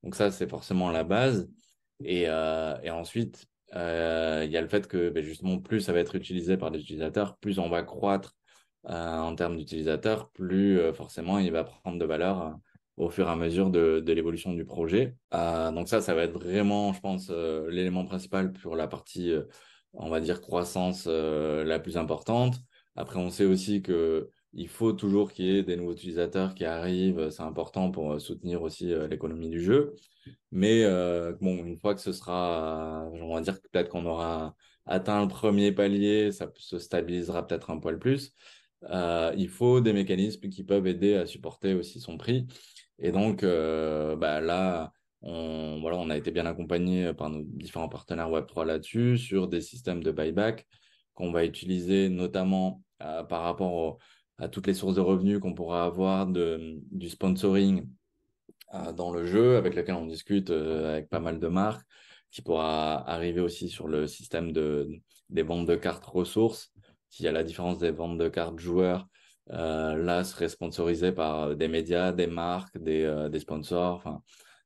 Donc 0.02 0.16
ça, 0.16 0.32
c'est 0.32 0.50
forcément 0.50 0.90
la 0.90 1.04
base. 1.04 1.48
Et, 2.04 2.22
et 2.22 2.90
ensuite, 2.90 3.46
euh, 3.74 4.42
il 4.44 4.50
y 4.50 4.56
a 4.56 4.60
le 4.60 4.68
fait 4.68 4.86
que 4.86 5.08
ben, 5.10 5.22
justement, 5.22 5.58
plus 5.58 5.80
ça 5.80 5.92
va 5.92 6.00
être 6.00 6.14
utilisé 6.14 6.56
par 6.56 6.70
les 6.70 6.80
utilisateurs, 6.80 7.36
plus 7.38 7.58
on 7.58 7.68
va 7.68 7.82
croître 7.82 8.34
euh, 8.34 8.41
en 8.84 9.34
termes 9.34 9.56
d'utilisateurs, 9.56 10.30
plus 10.30 10.78
euh, 10.78 10.92
forcément 10.92 11.38
il 11.38 11.52
va 11.52 11.64
prendre 11.64 11.98
de 11.98 12.04
valeur 12.04 12.58
au 12.96 13.10
fur 13.10 13.28
et 13.28 13.30
à 13.30 13.36
mesure 13.36 13.70
de, 13.70 14.02
l'évolution 14.06 14.52
du 14.52 14.64
projet. 14.64 15.16
donc 15.32 15.88
ça, 15.88 16.00
ça 16.00 16.14
va 16.14 16.24
être 16.24 16.32
vraiment, 16.32 16.92
je 16.92 17.00
pense, 17.00 17.30
l'élément 17.30 18.04
principal 18.04 18.52
pour 18.52 18.76
la 18.76 18.86
partie, 18.86 19.32
on 19.94 20.10
va 20.10 20.20
dire, 20.20 20.40
croissance 20.42 21.06
la 21.06 21.78
plus 21.80 21.96
importante. 21.96 22.56
Après, 22.94 23.18
on 23.18 23.30
sait 23.30 23.46
aussi 23.46 23.82
que 23.82 24.28
il 24.52 24.68
faut 24.68 24.92
toujours 24.92 25.32
qu'il 25.32 25.46
y 25.46 25.58
ait 25.58 25.62
des 25.62 25.76
nouveaux 25.76 25.94
utilisateurs 25.94 26.54
qui 26.54 26.66
arrivent. 26.66 27.30
C'est 27.30 27.42
important 27.42 27.90
pour 27.90 28.20
soutenir 28.20 28.62
aussi 28.62 28.92
l'économie 29.08 29.48
du 29.48 29.62
jeu. 29.62 29.94
Mais 30.50 30.84
euh, 30.84 31.32
bon, 31.40 31.64
une 31.64 31.78
fois 31.78 31.94
que 31.94 32.00
ce 32.00 32.12
sera, 32.12 33.08
on 33.12 33.34
va 33.34 33.40
dire 33.40 33.60
peut-être 33.60 33.88
qu'on 33.88 34.06
aura 34.06 34.54
atteint 34.86 35.22
le 35.22 35.28
premier 35.28 35.72
palier, 35.72 36.32
ça 36.32 36.50
se 36.56 36.78
stabilisera 36.78 37.46
peut-être 37.46 37.70
un 37.70 37.78
poil 37.78 37.98
plus. 37.98 38.34
Euh, 38.90 39.32
il 39.36 39.48
faut 39.48 39.80
des 39.80 39.92
mécanismes 39.92 40.48
qui 40.48 40.64
peuvent 40.64 40.86
aider 40.86 41.14
à 41.14 41.26
supporter 41.26 41.74
aussi 41.74 42.00
son 42.00 42.16
prix. 42.16 42.46
Et 42.98 43.12
donc, 43.12 43.42
euh, 43.42 44.16
bah 44.16 44.40
là, 44.40 44.92
on, 45.22 45.80
voilà, 45.80 45.96
on 45.98 46.10
a 46.10 46.16
été 46.16 46.30
bien 46.30 46.46
accompagné 46.46 47.14
par 47.14 47.30
nos 47.30 47.42
différents 47.42 47.88
partenaires 47.88 48.30
Web3 48.30 48.64
là-dessus, 48.64 49.18
sur 49.18 49.48
des 49.48 49.60
systèmes 49.60 50.02
de 50.02 50.10
buyback 50.12 50.66
qu'on 51.14 51.30
va 51.30 51.44
utiliser 51.44 52.08
notamment 52.08 52.82
par 52.98 53.42
rapport 53.42 53.98
à 54.38 54.48
toutes 54.48 54.66
les 54.66 54.74
sources 54.74 54.94
de 54.94 55.00
revenus 55.00 55.40
qu'on 55.40 55.54
pourra 55.54 55.84
avoir 55.84 56.26
de, 56.26 56.80
du 56.90 57.08
sponsoring 57.08 57.86
dans 58.96 59.12
le 59.12 59.26
jeu, 59.26 59.56
avec 59.56 59.74
lequel 59.74 59.94
on 59.94 60.06
discute 60.06 60.50
euh, 60.50 60.92
avec 60.92 61.08
pas 61.08 61.20
mal 61.20 61.38
de 61.38 61.48
marques, 61.48 61.86
qui 62.30 62.42
pourra 62.42 63.08
arriver 63.08 63.40
aussi 63.40 63.68
sur 63.68 63.86
le 63.86 64.06
système 64.06 64.52
de, 64.52 64.88
des 65.28 65.42
ventes 65.42 65.66
de 65.66 65.76
cartes 65.76 66.06
ressources. 66.06 66.72
Y 67.20 67.28
a 67.28 67.32
la 67.32 67.44
différence 67.44 67.78
des 67.78 67.90
ventes 67.90 68.18
de 68.18 68.28
cartes 68.28 68.58
joueurs 68.58 69.08
là 69.48 70.24
serait 70.24 70.48
sponsorisé 70.48 71.12
par 71.12 71.56
des 71.56 71.68
médias, 71.68 72.12
des 72.12 72.26
marques, 72.26 72.78
des, 72.78 73.28
des 73.30 73.40
sponsors, 73.40 73.96
enfin 73.96 74.22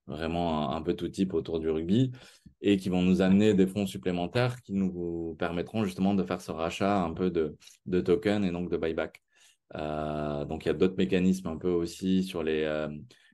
vraiment 0.07 0.71
un, 0.71 0.83
peu 0.83 0.95
tout 0.95 1.09
type 1.09 1.35
autour 1.35 1.59
du 1.59 1.69
rugby, 1.71 2.13
et 2.61 2.77
qui 2.77 2.89
vont 2.91 3.03
nous 3.03 3.21
amener 3.23 3.55
des 3.55 3.67
fonds 3.67 3.87
supplémentaires 3.87 4.61
qui 4.63 4.75
nous 4.75 5.35
permettront 5.39 5.85
justement 5.85 6.15
de 6.15 6.23
faire 6.23 6.41
ce 6.41 6.53
rachat 6.53 7.03
un 7.03 7.13
peu 7.15 7.31
de, 7.31 7.57
de 7.87 8.01
tokens 8.01 8.45
et 8.47 8.53
donc 8.53 8.71
de 8.71 8.77
buyback. 8.77 9.23
donc 9.75 10.65
il 10.65 10.69
y 10.69 10.71
a 10.71 10.75
d'autres 10.75 10.97
mécanismes 10.99 11.49
un 11.49 11.57
peu 11.57 11.71
aussi 11.71 12.23
sur 12.23 12.43
les 12.43 12.87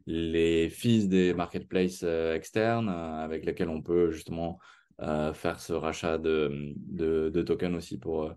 les 0.06 0.68
fees 0.68 1.08
des 1.08 1.34
marketplaces 1.34 2.02
euh, 2.04 2.34
externes 2.34 2.88
euh, 2.88 3.24
avec 3.24 3.44
lesquels 3.44 3.68
on 3.68 3.82
peut 3.82 4.10
justement 4.10 4.58
euh, 5.00 5.32
faire 5.32 5.60
ce 5.60 5.72
rachat 5.72 6.18
de, 6.18 6.74
de, 6.76 7.42
tokens 7.42 7.74
aussi 7.76 7.98
pour 7.98 8.32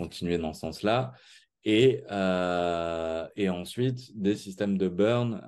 continuer 0.00 0.38
dans 0.38 0.52
ce 0.52 0.60
sens-là. 0.60 1.12
Et, 1.64 2.02
et 3.36 3.48
ensuite, 3.50 4.18
des 4.18 4.34
systèmes 4.34 4.78
de 4.78 4.88
burn 4.88 5.40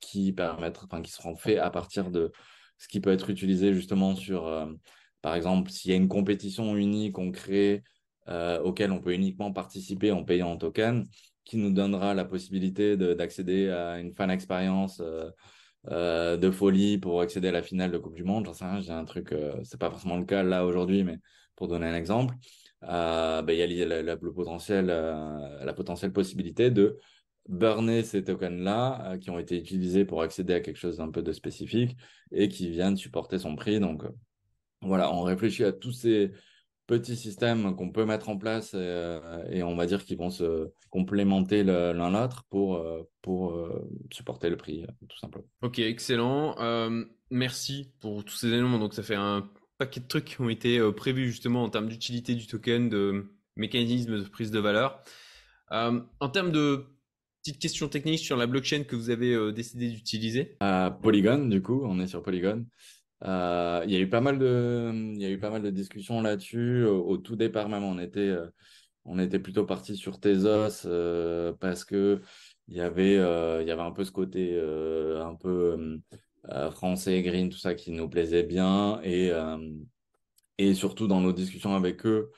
qui 0.00 0.32
permettent, 0.32 0.80
enfin, 0.84 1.02
qui 1.02 1.10
seront 1.10 1.34
faits 1.36 1.58
à 1.58 1.70
partir 1.70 2.10
de 2.10 2.30
ce 2.78 2.86
qui 2.86 3.00
peut 3.00 3.10
être 3.10 3.30
utilisé 3.30 3.74
justement 3.74 4.14
sur, 4.14 4.68
par 5.22 5.34
exemple, 5.34 5.70
s'il 5.70 5.90
y 5.90 5.94
a 5.94 5.96
une 5.96 6.08
compétition 6.08 6.76
unique 6.76 7.18
on 7.18 7.32
crée, 7.32 7.82
auquel 8.62 8.92
on 8.92 9.00
peut 9.00 9.12
uniquement 9.12 9.52
participer 9.52 10.12
en 10.12 10.22
payant 10.22 10.52
en 10.52 10.56
token, 10.56 11.04
qui 11.46 11.56
nous 11.56 11.70
donnera 11.70 12.12
la 12.12 12.24
possibilité 12.24 12.96
d'accéder 12.96 13.70
à 13.70 13.98
une 13.98 14.12
fan 14.12 14.30
expérience 14.30 15.00
euh, 15.00 15.30
euh, 15.88 16.36
de 16.36 16.50
folie 16.50 16.98
pour 16.98 17.20
accéder 17.20 17.48
à 17.48 17.52
la 17.52 17.62
finale 17.62 17.92
de 17.92 17.98
Coupe 17.98 18.14
du 18.14 18.24
Monde. 18.24 18.46
J'en 18.46 18.52
sais 18.52 18.64
rien, 18.64 18.80
j'ai 18.80 18.92
un 18.92 19.04
truc, 19.04 19.32
euh, 19.32 19.54
c'est 19.62 19.78
pas 19.78 19.88
forcément 19.88 20.16
le 20.16 20.24
cas 20.24 20.42
là 20.42 20.66
aujourd'hui, 20.66 21.04
mais 21.04 21.18
pour 21.54 21.68
donner 21.68 21.86
un 21.86 21.94
exemple, 21.94 22.34
bah, 22.82 23.44
il 23.48 23.72
y 23.72 23.82
a 23.82 23.86
la, 23.86 24.02
le 24.02 24.32
potentiel, 24.32 24.86
la 24.86 25.72
potentielle 25.74 26.12
possibilité 26.12 26.70
de 26.70 26.98
burner 27.48 28.02
ces 28.02 28.24
tokens-là 28.24 29.18
qui 29.18 29.30
ont 29.30 29.38
été 29.38 29.56
utilisés 29.56 30.04
pour 30.04 30.22
accéder 30.22 30.54
à 30.54 30.60
quelque 30.60 30.78
chose 30.78 30.98
d'un 30.98 31.10
peu 31.10 31.22
de 31.22 31.32
spécifique 31.32 31.96
et 32.32 32.48
qui 32.48 32.70
viennent 32.70 32.96
supporter 32.96 33.38
son 33.38 33.54
prix. 33.56 33.80
Donc 33.80 34.02
voilà, 34.82 35.12
on 35.12 35.22
réfléchit 35.22 35.64
à 35.64 35.72
tous 35.72 35.92
ces 35.92 36.32
petits 36.86 37.16
systèmes 37.16 37.74
qu'on 37.74 37.90
peut 37.90 38.04
mettre 38.04 38.28
en 38.28 38.38
place 38.38 38.72
euh, 38.74 39.44
et, 39.50 39.62
on 39.62 39.74
va 39.74 39.86
dire 39.86 40.04
qu'ils 40.04 40.18
vont 40.18 40.30
se 40.30 40.70
complémenter 40.90 41.64
l'un 41.64 42.10
l'autre 42.10 42.44
pour, 42.48 42.76
euh, 42.76 43.02
pour 43.22 43.52
euh, 43.52 43.88
supporter 44.12 44.48
le 44.48 44.56
prix, 44.56 44.86
tout 45.08 45.18
simplement. 45.18 45.46
Ok, 45.62 45.78
excellent. 45.80 46.56
merci 47.30 47.92
pour 48.00 48.24
tous 48.24 48.36
ces 48.36 48.48
éléments. 48.48 48.78
Donc, 48.78 48.94
ça 48.94 49.02
fait 49.02 49.16
un 49.16 49.50
paquet 49.78 50.00
de 50.00 50.06
trucs 50.06 50.24
qui 50.24 50.40
ont 50.40 50.48
été 50.48 50.80
prévus 50.92 51.26
justement 51.26 51.62
en 51.62 51.68
termes 51.68 51.88
d'utilité 51.88 52.34
du 52.34 52.46
token, 52.46 52.88
de 52.88 53.32
mécanisme 53.56 54.18
de 54.18 54.28
prise 54.28 54.50
de 54.50 54.58
valeur. 54.58 55.02
en 55.70 56.28
termes 56.32 56.52
de 56.52 56.86
petites 57.42 57.60
questions 57.60 57.88
techniques 57.88 58.20
sur 58.20 58.36
la 58.36 58.46
blockchain 58.46 58.84
que 58.84 58.96
vous 58.96 59.10
avez 59.10 59.52
décidé 59.52 59.90
d'utiliser 59.90 60.56
Polygon, 61.02 61.46
du 61.46 61.62
coup, 61.62 61.82
on 61.84 62.00
est 62.00 62.06
sur 62.06 62.22
Polygon. 62.22 62.66
Euh, 63.24 63.82
il 63.86 63.92
y 63.92 63.96
a 63.96 64.00
eu 64.00 64.08
pas 64.08 64.20
mal 64.20 64.38
de, 64.38 65.70
discussions 65.70 66.20
là-dessus. 66.20 66.84
Au, 66.84 67.16
tout 67.16 67.36
départ 67.36 67.68
même, 67.68 67.84
on 67.84 67.98
était, 67.98 68.20
euh, 68.20 69.38
plutôt 69.38 69.64
parti 69.64 69.96
sur 69.96 70.20
Tezos 70.20 70.86
euh, 70.86 71.52
parce 71.60 71.84
que 71.84 72.20
il 72.68 72.76
y 72.76 72.80
avait, 72.80 73.14
il 73.14 73.66
y 73.66 73.70
avait 73.70 73.82
un 73.82 73.92
peu 73.92 74.04
ce 74.04 74.10
côté 74.10 74.58
un 74.60 75.34
peu 75.36 76.00
français, 76.72 77.22
green, 77.22 77.50
tout 77.50 77.58
ça 77.58 77.74
qui 77.74 77.90
nous 77.90 78.08
plaisait 78.08 78.44
bien 78.44 79.00
et 79.02 79.32
et 80.58 80.74
surtout 80.74 81.06
dans 81.06 81.20
nos 81.20 81.32
discussions 81.32 81.74
avec 81.74 82.06
eux, 82.06 82.30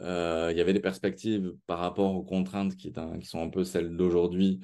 il 0.00 0.56
y 0.56 0.60
avait 0.60 0.72
des 0.72 0.80
perspectives 0.80 1.54
par 1.66 1.78
rapport 1.78 2.14
aux 2.14 2.24
contraintes 2.24 2.76
qui, 2.76 2.92
sont 3.22 3.42
un 3.42 3.48
peu 3.48 3.64
celles 3.64 3.96
d'aujourd'hui 3.96 4.60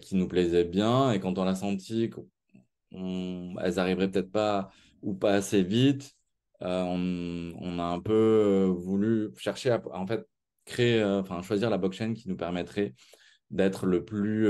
qui 0.00 0.16
nous 0.16 0.28
plaisaient 0.28 0.64
bien 0.64 1.12
et 1.12 1.20
quand 1.20 1.38
on 1.38 1.46
a 1.46 1.54
senti 1.54 2.10
qu'elles 2.10 3.78
arriveraient 3.78 4.10
peut-être 4.10 4.32
pas 4.32 4.70
ou 5.02 5.14
pas 5.14 5.32
assez 5.32 5.62
vite. 5.62 6.14
Euh, 6.62 6.84
on, 6.84 7.78
a 7.78 7.84
un 7.84 8.00
peu 8.00 8.12
euh, 8.12 8.66
voulu 8.66 9.30
chercher 9.38 9.70
à 9.70 9.82
en 9.92 10.06
fait 10.06 10.26
créer, 10.66 11.00
euh, 11.00 11.20
enfin 11.20 11.40
choisir 11.42 11.70
la 11.70 11.78
blockchain 11.78 12.12
qui 12.12 12.28
nous 12.28 12.36
permettrait 12.36 12.94
d'être 13.50 13.86
le 13.86 14.04
plus 14.04 14.46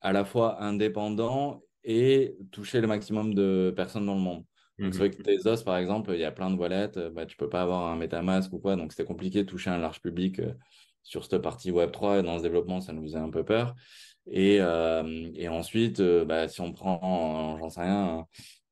à 0.00 0.12
la 0.12 0.24
fois 0.24 0.62
indépendant 0.62 1.62
et 1.84 2.36
toucher 2.52 2.80
le 2.80 2.86
maximum 2.86 3.34
de 3.34 3.72
personnes 3.74 4.06
dans 4.06 4.14
le 4.14 4.20
monde. 4.20 4.44
Donc, 4.78 4.94
c'est 4.94 5.00
vrai 5.00 5.10
que 5.10 5.18
mhm. 5.18 5.24
Tezos, 5.24 5.62
par 5.62 5.76
exemple, 5.76 6.12
il 6.14 6.20
y 6.20 6.24
a 6.24 6.30
plein 6.30 6.50
de 6.50 6.56
wallets, 6.56 6.92
bah, 7.12 7.26
tu 7.26 7.36
peux 7.36 7.50
pas 7.50 7.62
avoir 7.62 7.90
un 7.90 7.96
MetaMask 7.96 8.52
ou 8.52 8.58
quoi, 8.58 8.76
donc 8.76 8.92
c'était 8.92 9.04
compliqué 9.04 9.44
de 9.44 9.48
toucher 9.48 9.68
un 9.68 9.78
large 9.78 10.00
public 10.00 10.40
sur 11.02 11.24
cette 11.24 11.42
partie 11.42 11.70
Web3 11.70 12.20
et 12.20 12.22
dans 12.22 12.38
ce 12.38 12.42
développement, 12.42 12.80
ça 12.80 12.94
nous 12.94 13.02
faisait 13.02 13.18
un 13.18 13.28
peu 13.28 13.44
peur. 13.44 13.74
Et, 14.26 14.56
et 14.56 15.48
ensuite, 15.48 16.00
bah, 16.00 16.48
si 16.48 16.62
on 16.62 16.72
prend, 16.72 17.58
j'en 17.58 17.68
sais 17.68 17.82
rien, 17.82 18.26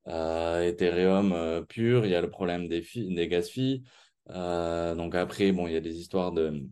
euh, 0.09 0.63
Ethereum 0.63 1.33
euh, 1.33 1.63
pur, 1.63 2.05
il 2.07 2.11
y 2.11 2.15
a 2.15 2.23
le 2.23 2.31
problème 2.31 2.69
des, 2.69 2.87
des 2.95 3.29
gas 3.29 3.43
fees. 3.43 3.83
Euh, 4.31 4.95
donc 4.95 5.15
après, 5.15 5.53
bon, 5.53 5.67
il 5.67 5.75
y 5.75 5.77
a 5.77 5.81
des 5.81 5.99
histoires 5.99 6.33
de, 6.33 6.63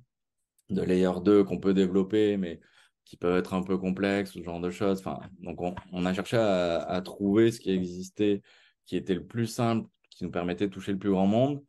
de 0.71 0.83
layer 0.83 1.21
2 1.23 1.45
qu'on 1.45 1.59
peut 1.59 1.75
développer, 1.75 2.37
mais 2.37 2.61
qui 3.07 3.17
peuvent 3.17 3.39
être 3.39 3.55
un 3.55 3.63
peu 3.63 3.79
complexes, 3.79 4.33
ce 4.33 4.43
genre 4.43 4.61
de 4.61 4.69
choses. 4.69 4.99
Enfin, 4.99 5.21
donc 5.41 5.63
on, 5.63 5.75
on 5.93 6.05
a 6.05 6.13
cherché 6.13 6.37
à, 6.37 6.81
à, 6.81 7.01
trouver 7.01 7.51
ce 7.51 7.61
qui 7.61 7.71
existait, 7.71 8.43
qui 8.85 8.97
était 8.97 9.15
le 9.15 9.25
plus 9.25 9.47
simple, 9.47 9.89
qui 10.11 10.25
nous 10.25 10.31
permettait 10.31 10.67
de 10.67 10.73
toucher 10.73 10.93
le 10.93 10.99
plus 10.99 11.11
grand 11.11 11.27
monde 11.27 11.63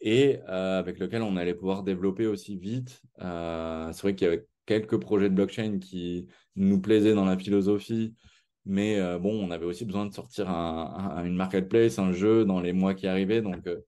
et 0.00 0.40
euh, 0.48 0.78
avec 0.78 0.98
lequel 0.98 1.22
on 1.22 1.36
allait 1.36 1.54
pouvoir 1.54 1.82
développer 1.82 2.26
aussi 2.26 2.56
vite. 2.56 3.00
Euh, 3.22 3.90
c'est 3.92 4.02
vrai 4.02 4.14
qu'il 4.14 4.26
y 4.26 4.28
avait 4.28 4.46
quelques 4.66 4.98
projets 4.98 5.30
de 5.30 5.34
blockchain 5.34 5.78
qui 5.78 6.26
nous 6.56 6.80
plaisaient 6.80 7.14
dans 7.14 7.24
la 7.24 7.38
philosophie, 7.38 8.14
mais 8.66 9.00
euh, 9.00 9.18
bon, 9.18 9.32
on 9.32 9.50
avait 9.50 9.64
aussi 9.64 9.86
besoin 9.86 10.04
de 10.04 10.12
sortir 10.12 10.50
un, 10.50 11.24
une 11.24 11.36
marketplace, 11.36 11.98
un 11.98 12.12
jeu 12.12 12.44
dans 12.44 12.60
les 12.60 12.74
mois 12.74 12.94
qui 12.94 13.06
arrivaient. 13.06 13.40
Donc, 13.40 13.66
euh, 13.66 13.80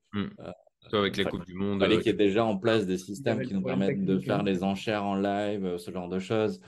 avec 0.92 1.18
les 1.18 1.24
Coupes 1.24 1.44
du 1.44 1.55
Monde. 1.55 1.78
Il 1.78 1.80
fallait 1.80 1.97
qu'il 1.99 2.07
y 2.07 2.11
ait 2.11 2.12
déjà 2.14 2.44
en 2.44 2.57
place 2.57 2.86
des 2.86 2.99
systèmes 2.99 3.42
qui 3.42 3.53
nous 3.53 3.62
permettent 3.62 4.05
de 4.05 4.18
faire 4.18 4.42
les 4.42 4.62
enchères 4.62 5.05
en 5.05 5.16
live, 5.16 5.76
ce 5.76 5.90
genre 5.90 6.09
de 6.09 6.18
choses. 6.18 6.61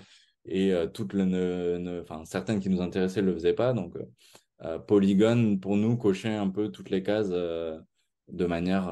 Et 0.48 0.74
toutes 0.94 1.14
ne, 1.14 2.00
enfin, 2.02 2.24
certaines 2.24 2.60
qui 2.60 2.70
nous 2.70 2.80
intéressaient 2.80 3.22
ne 3.22 3.26
le 3.26 3.34
faisaient 3.34 3.54
pas. 3.54 3.72
Donc, 3.72 3.94
Polygon, 4.86 5.58
pour 5.58 5.76
nous, 5.76 5.96
cochait 5.96 6.34
un 6.34 6.48
peu 6.48 6.70
toutes 6.70 6.90
les 6.90 7.02
cases 7.02 7.30
de 7.30 8.46
manière, 8.46 8.88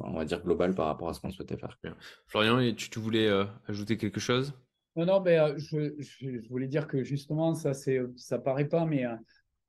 on 0.00 0.14
va 0.14 0.24
dire, 0.24 0.42
globale 0.42 0.74
par 0.74 0.86
rapport 0.86 1.08
à 1.08 1.14
ce 1.14 1.20
qu'on 1.20 1.30
souhaitait 1.30 1.56
faire. 1.56 1.78
Florian, 2.26 2.58
tu, 2.74 2.90
tu 2.90 2.98
voulais 2.98 3.30
ajouter 3.66 3.96
quelque 3.96 4.20
chose? 4.20 4.52
Non, 4.96 5.06
non, 5.06 5.20
mais 5.20 5.38
euh, 5.38 5.56
je, 5.56 6.48
voulais 6.48 6.66
dire 6.66 6.88
que 6.88 7.04
justement, 7.04 7.54
ça 7.54 7.74
c'est, 7.74 8.00
ça 8.16 8.38
paraît 8.38 8.68
pas, 8.68 8.86
mais 8.86 9.06
euh, 9.06 9.14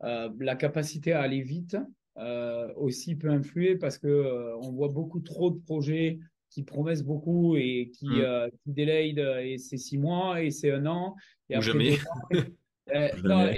euh, 0.03 0.29
la 0.39 0.55
capacité 0.55 1.13
à 1.13 1.21
aller 1.21 1.41
vite 1.41 1.77
aussi 2.75 3.15
peut 3.15 3.29
influer 3.29 3.77
parce 3.77 3.97
que 3.97 4.53
on 4.61 4.71
voit 4.73 4.89
beaucoup 4.89 5.21
trop 5.21 5.49
de 5.49 5.57
projets 5.57 6.19
qui 6.51 6.63
promettent 6.63 7.03
beaucoup 7.03 7.55
et 7.55 7.91
qui, 7.93 8.07
mmh. 8.07 8.49
délayent 8.67 9.19
et 9.43 9.57
c'est 9.57 9.77
six 9.77 9.97
mois 9.97 10.43
et 10.43 10.51
c'est 10.51 10.71
un 10.71 10.85
an 10.85 11.15
et 11.49 11.55
après 11.55 11.71
jamais. 11.71 11.97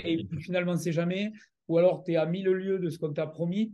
et 0.05 0.27
finalement 0.39 0.77
c'est 0.77 0.93
jamais 0.93 1.31
ou 1.67 1.77
alors 1.77 2.03
tu 2.03 2.13
es 2.13 2.15
à 2.15 2.25
mille 2.25 2.47
lieues 2.47 2.79
de 2.79 2.89
ce 2.89 2.97
qu'on 2.99 3.11
t'a 3.11 3.27
promis. 3.27 3.73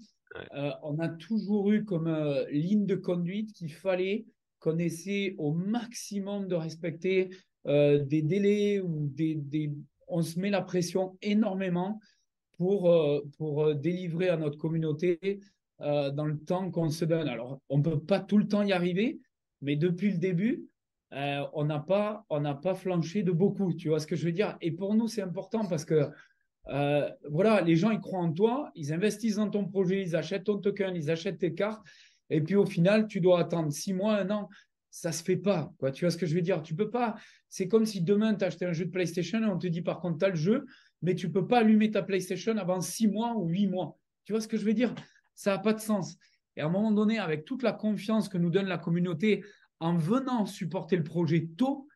on 0.83 0.97
a 0.99 1.09
toujours 1.09 1.71
eu 1.71 1.85
comme 1.85 2.09
ligne 2.49 2.85
de 2.85 2.95
conduite 2.95 3.53
qu'il 3.53 3.73
fallait 3.73 4.25
qu'on 4.59 4.77
essaie 4.77 5.35
au 5.37 5.53
maximum 5.53 6.47
de 6.47 6.55
respecter 6.55 7.29
euh, 7.67 8.03
des 8.03 8.21
délais 8.21 8.79
ou 8.79 9.09
des, 9.13 9.71
on 10.07 10.21
se 10.21 10.39
met 10.39 10.49
la 10.49 10.61
pression 10.61 11.17
énormément 11.21 11.99
pour, 12.57 12.91
euh, 12.91 13.21
pour 13.37 13.65
euh, 13.65 13.73
délivrer 13.73 14.29
à 14.29 14.37
notre 14.37 14.57
communauté 14.57 15.39
dans 15.79 16.25
le 16.25 16.37
temps 16.37 16.69
qu'on 16.71 16.89
se 16.89 17.05
donne. 17.05 17.27
Alors, 17.27 17.61
on 17.69 17.77
ne 17.77 17.83
peut 17.83 17.99
pas 17.99 18.19
tout 18.19 18.37
le 18.37 18.47
temps 18.47 18.63
y 18.63 18.73
arriver, 18.73 19.19
mais 19.61 19.75
depuis 19.75 20.11
le 20.11 20.17
début, 20.17 20.65
on 21.11 21.63
n'a 21.65 21.79
pas, 21.79 22.25
on 22.29 22.41
n'a 22.41 22.53
pas 22.55 22.75
flanché 22.75 23.23
de 23.23 23.31
beaucoup. 23.31 23.73
Tu 23.73 23.89
vois 23.89 23.99
ce 23.99 24.07
que 24.07 24.15
je 24.15 24.25
veux 24.25 24.31
dire 24.31 24.57
Et 24.61 24.71
pour 24.71 24.95
nous, 24.95 25.07
c'est 25.07 25.21
important 25.21 25.65
parce 25.65 25.85
que 25.85 26.09
voilà, 27.29 27.61
les 27.61 27.75
gens 27.75 27.91
ils 27.91 27.99
croient 27.99 28.19
en 28.19 28.33
toi, 28.33 28.71
ils 28.75 28.93
investissent 28.93 29.37
dans 29.37 29.49
ton 29.49 29.65
projet, 29.65 30.01
ils 30.01 30.15
achètent 30.15 30.45
ton 30.45 30.57
token, 30.57 30.95
ils 30.95 31.09
achètent 31.09 31.39
tes 31.39 31.53
cartes, 31.53 31.85
et 32.29 32.41
puis 32.41 32.55
au 32.55 32.65
final, 32.65 33.07
tu 33.07 33.21
dois 33.21 33.39
attendre 33.39 33.71
six 33.71 33.93
mois, 33.93 34.15
un 34.15 34.29
an 34.29 34.49
ça 34.91 35.11
se 35.11 35.23
fait 35.23 35.37
pas. 35.37 35.71
Tu 35.93 36.05
vois 36.05 36.11
ce 36.11 36.17
que 36.17 36.25
je 36.25 36.35
veux 36.35 36.41
dire? 36.41 36.61
Tu 36.61 36.75
peux 36.75 36.89
pas. 36.89 37.15
C'est 37.49 37.67
comme 37.67 37.85
si 37.85 38.01
demain, 38.01 38.35
tu 38.35 38.43
achetais 38.43 38.65
un 38.65 38.73
jeu 38.73 38.85
de 38.85 38.91
PlayStation 38.91 39.41
et 39.41 39.45
on 39.45 39.57
te 39.57 39.67
dit 39.67 39.81
par 39.81 39.99
contre, 39.99 40.19
tu 40.19 40.25
as 40.25 40.29
le 40.29 40.35
jeu, 40.35 40.65
mais 41.01 41.15
tu 41.15 41.31
peux 41.31 41.47
pas 41.47 41.59
allumer 41.59 41.91
ta 41.91 42.01
PlayStation 42.01 42.57
avant 42.57 42.81
six 42.81 43.07
mois 43.07 43.35
ou 43.35 43.47
huit 43.47 43.67
mois. 43.67 43.97
Tu 44.25 44.33
vois 44.33 44.41
ce 44.41 44.47
que 44.47 44.57
je 44.57 44.65
veux 44.65 44.73
dire? 44.73 44.93
Ça 45.39 45.51
n'a 45.51 45.59
pas 45.59 45.71
de 45.71 45.79
sens. 45.79 46.17
Et 46.57 46.61
à 46.61 46.65
un 46.65 46.69
moment 46.69 46.91
donné, 46.91 47.17
avec 47.17 47.45
toute 47.45 47.63
la 47.63 47.71
confiance 47.71 48.27
que 48.27 48.37
nous 48.37 48.49
donne 48.49 48.67
la 48.67 48.77
communauté 48.77 49.45
en 49.79 49.95
venant 49.95 50.45
supporter 50.45 50.97
le 50.97 51.05
projet 51.05 51.47
tôt, 51.57 51.87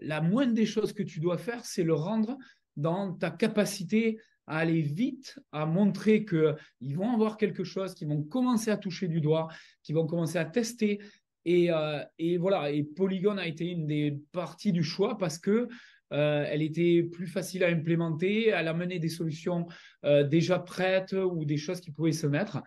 la 0.00 0.20
moindre 0.20 0.54
des 0.54 0.64
choses 0.64 0.92
que 0.92 1.02
tu 1.02 1.18
dois 1.18 1.36
faire, 1.36 1.64
c'est 1.64 1.82
le 1.82 1.94
rendre 1.94 2.38
dans 2.76 3.12
ta 3.12 3.32
capacité 3.32 4.20
à 4.46 4.58
aller 4.58 4.80
vite, 4.80 5.40
à 5.50 5.66
montrer 5.66 6.24
qu'ils 6.24 6.96
vont 6.96 7.12
avoir 7.12 7.36
quelque 7.36 7.64
chose, 7.64 7.94
qu'ils 7.94 8.06
vont 8.06 8.22
commencer 8.22 8.70
à 8.70 8.76
toucher 8.76 9.08
du 9.08 9.20
doigt, 9.20 9.48
qu'ils 9.82 9.96
vont 9.96 10.06
commencer 10.06 10.38
à 10.38 10.44
tester, 10.44 11.00
Et, 11.44 11.70
et, 12.18 12.38
voilà, 12.38 12.70
et 12.70 12.84
Polygon 12.84 13.38
a 13.38 13.46
été 13.46 13.66
une 13.66 13.88
des 13.88 14.22
parties 14.30 14.72
du 14.72 14.84
choix 14.84 15.18
parce 15.18 15.38
que 15.38 15.66
elle 16.10 16.62
était 16.62 17.02
plus 17.02 17.26
facile 17.26 17.64
à 17.64 17.68
implémenter, 17.68 18.48
elle 18.48 18.68
a 18.68 18.74
mené 18.74 18.98
des 18.98 19.08
solutions 19.08 19.66
déjà 20.04 20.58
prêtes 20.58 21.12
ou 21.12 21.44
des 21.44 21.56
choses 21.56 21.80
qui 21.80 21.90
pouvaient 21.90 22.12
se 22.12 22.26
mettre. 22.26 22.62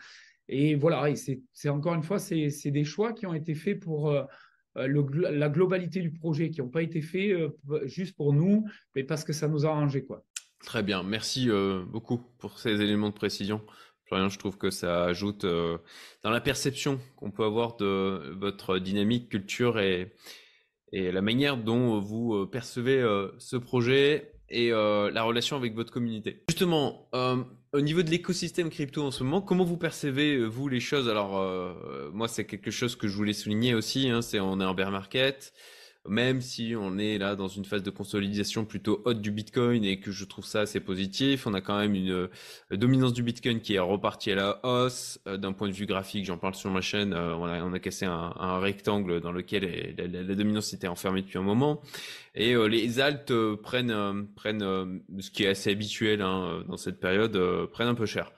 Et 0.50 0.76
voilà, 0.76 1.14
c'est 1.16 1.70
encore 1.70 1.94
une 1.94 2.04
fois, 2.04 2.20
c'est 2.20 2.72
des 2.72 2.84
choix 2.84 3.14
qui 3.14 3.26
ont 3.26 3.34
été 3.34 3.56
faits 3.56 3.80
pour 3.80 4.14
la 4.76 5.50
globalité 5.50 6.02
du 6.02 6.12
projet, 6.12 6.50
qui 6.50 6.62
n'ont 6.62 6.70
pas 6.70 6.82
été 6.82 7.02
faits 7.02 7.38
juste 7.86 8.18
pour 8.18 8.34
nous, 8.34 8.66
mais 8.96 9.04
parce 9.04 9.24
que 9.24 9.34
ça 9.34 9.48
nous 9.48 9.66
a 9.66 9.70
arrangé. 9.70 10.04
Quoi. 10.04 10.26
Très 10.64 10.84
bien, 10.84 11.04
merci 11.04 11.50
euh, 11.50 11.84
beaucoup 11.86 12.18
pour 12.40 12.60
ces 12.60 12.82
éléments 12.82 13.10
de 13.10 13.14
précision. 13.14 13.62
Florian, 14.06 14.30
je 14.30 14.40
trouve 14.40 14.58
que 14.58 14.70
ça 14.70 15.06
ajoute 15.06 15.44
euh, 15.44 15.78
dans 16.24 16.30
la 16.30 16.42
perception 16.42 17.00
qu'on 17.16 17.32
peut 17.32 17.44
avoir 17.44 17.76
de 17.76 18.36
votre 18.40 18.80
dynamique, 18.80 19.30
culture 19.30 19.80
et, 19.80 20.14
et 20.94 21.12
la 21.12 21.22
manière 21.22 21.58
dont 21.58 22.00
vous 22.00 22.34
euh, 22.34 22.50
percevez 22.50 23.04
ce 23.38 23.58
projet 23.58 24.32
et 24.50 24.70
la 24.70 25.24
relation 25.24 25.58
avec 25.58 25.76
votre 25.76 25.92
communauté. 25.92 26.44
Justement, 26.48 27.10
au 27.74 27.82
niveau 27.82 28.02
de 28.02 28.10
l'écosystème 28.10 28.70
crypto 28.70 29.04
en 29.04 29.12
ce 29.12 29.24
moment, 29.24 29.42
comment 29.42 29.66
vous 29.66 29.76
percevez 29.76 30.46
vous 30.46 30.70
les 30.70 30.80
choses? 30.80 31.10
Alors 31.10 31.44
moi, 32.14 32.30
c'est 32.30 32.46
quelque 32.46 32.72
chose 32.72 32.96
que 32.96 33.10
je 33.10 33.16
voulais 33.18 33.34
souligner 33.34 33.74
aussi. 33.74 34.08
Hein, 34.08 34.22
c'est 34.22 34.40
on 34.40 34.62
est 34.62 34.66
en 34.66 34.74
bear 34.74 34.90
market 34.90 35.54
même 36.08 36.42
si 36.42 36.74
on 36.78 36.98
est 36.98 37.18
là 37.18 37.36
dans 37.36 37.48
une 37.48 37.66
phase 37.66 37.84
de 37.84 37.90
consolidation 37.90 38.66
plutôt 38.66 39.02
haute 39.06 39.22
du 39.22 39.32
Bitcoin 39.32 39.84
et 39.84 40.00
que 40.00 40.12
je 40.12 40.26
trouve 40.26 40.46
ça 40.46 40.62
assez 40.62 40.80
positif, 40.80 41.48
on 41.48 41.54
a 41.54 41.62
quand 41.62 41.78
même 41.78 41.96
une 41.96 42.12
euh, 42.12 42.28
dominance 42.72 43.14
du 43.14 43.24
Bitcoin 43.24 43.60
qui 43.60 43.76
est 43.76 43.80
repartie 43.80 44.32
à 44.32 44.36
la 44.36 44.60
hausse. 44.66 45.20
Euh, 45.28 45.38
d'un 45.38 45.54
point 45.54 45.68
de 45.68 45.74
vue 45.74 45.86
graphique, 45.86 46.26
j'en 46.26 46.38
parle 46.38 46.56
sur 46.56 46.72
ma 46.72 46.82
chaîne, 46.82 47.14
euh, 47.14 47.36
on, 47.36 47.74
a, 47.74 47.80
cassé 47.80 48.06
un, 48.06 48.60
rectangle 48.60 49.22
dans 49.22 49.32
lequel 49.32 49.96
la, 49.98 50.36
dominance 50.36 50.74
était 50.74 50.88
enfermée 50.88 51.22
depuis 51.22 51.38
un 51.38 51.44
moment. 51.44 51.82
Et 52.36 52.56
les 52.56 53.00
alts 53.00 53.34
prennent, 53.64 54.28
prennent 54.36 55.02
ce 55.20 55.32
qui 55.32 55.44
est 55.44 55.48
assez 55.48 55.72
habituel 55.72 56.22
hein, 56.22 56.64
dans 56.68 56.78
cette 56.78 57.00
période, 57.00 57.36
prennent 57.72 57.88
un 57.88 57.96
peu 57.96 58.06
cher. 58.06 58.32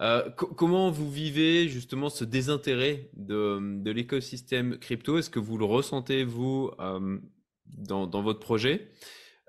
Euh, 0.00 0.30
comment 0.30 0.90
vous 0.90 1.10
vivez 1.10 1.68
justement 1.68 2.08
ce 2.08 2.24
désintérêt 2.24 3.10
de, 3.16 3.90
l'écosystème 3.90 4.78
crypto? 4.78 5.18
Est-ce 5.18 5.30
que 5.30 5.40
vous 5.40 5.58
le 5.58 5.64
ressentez, 5.64 6.24
vous, 6.24 6.70
euh, 6.78 7.18
dans, 7.66 8.22
votre 8.22 8.38
projet? 8.38 8.88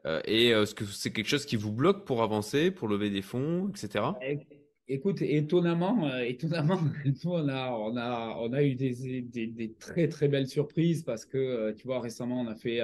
Euh, 0.06 0.22
Et 0.26 0.48
est-ce 0.48 0.74
que 0.74 0.86
c'est 0.86 1.12
quelque 1.12 1.28
chose 1.28 1.46
qui 1.46 1.56
vous 1.56 1.72
bloque 1.72 2.06
pour 2.06 2.24
avancer, 2.24 2.72
pour 2.72 2.88
lever 2.88 3.10
des 3.10 3.22
fonds, 3.22 3.70
etc. 3.70 4.06
Écoute, 4.88 5.22
étonnamment, 5.22 6.18
étonnamment, 6.18 6.80
on 7.26 7.48
a, 7.48 7.70
on 7.72 8.54
a, 8.54 8.64
eu 8.64 8.74
des, 8.74 9.76
très 9.80 10.08
très 10.08 10.28
belles 10.28 10.48
surprises 10.48 11.04
parce 11.04 11.26
que, 11.26 11.74
tu 11.74 11.86
vois, 11.86 12.00
récemment, 12.00 12.42
on 12.42 12.48
a 12.48 12.56
fait 12.56 12.82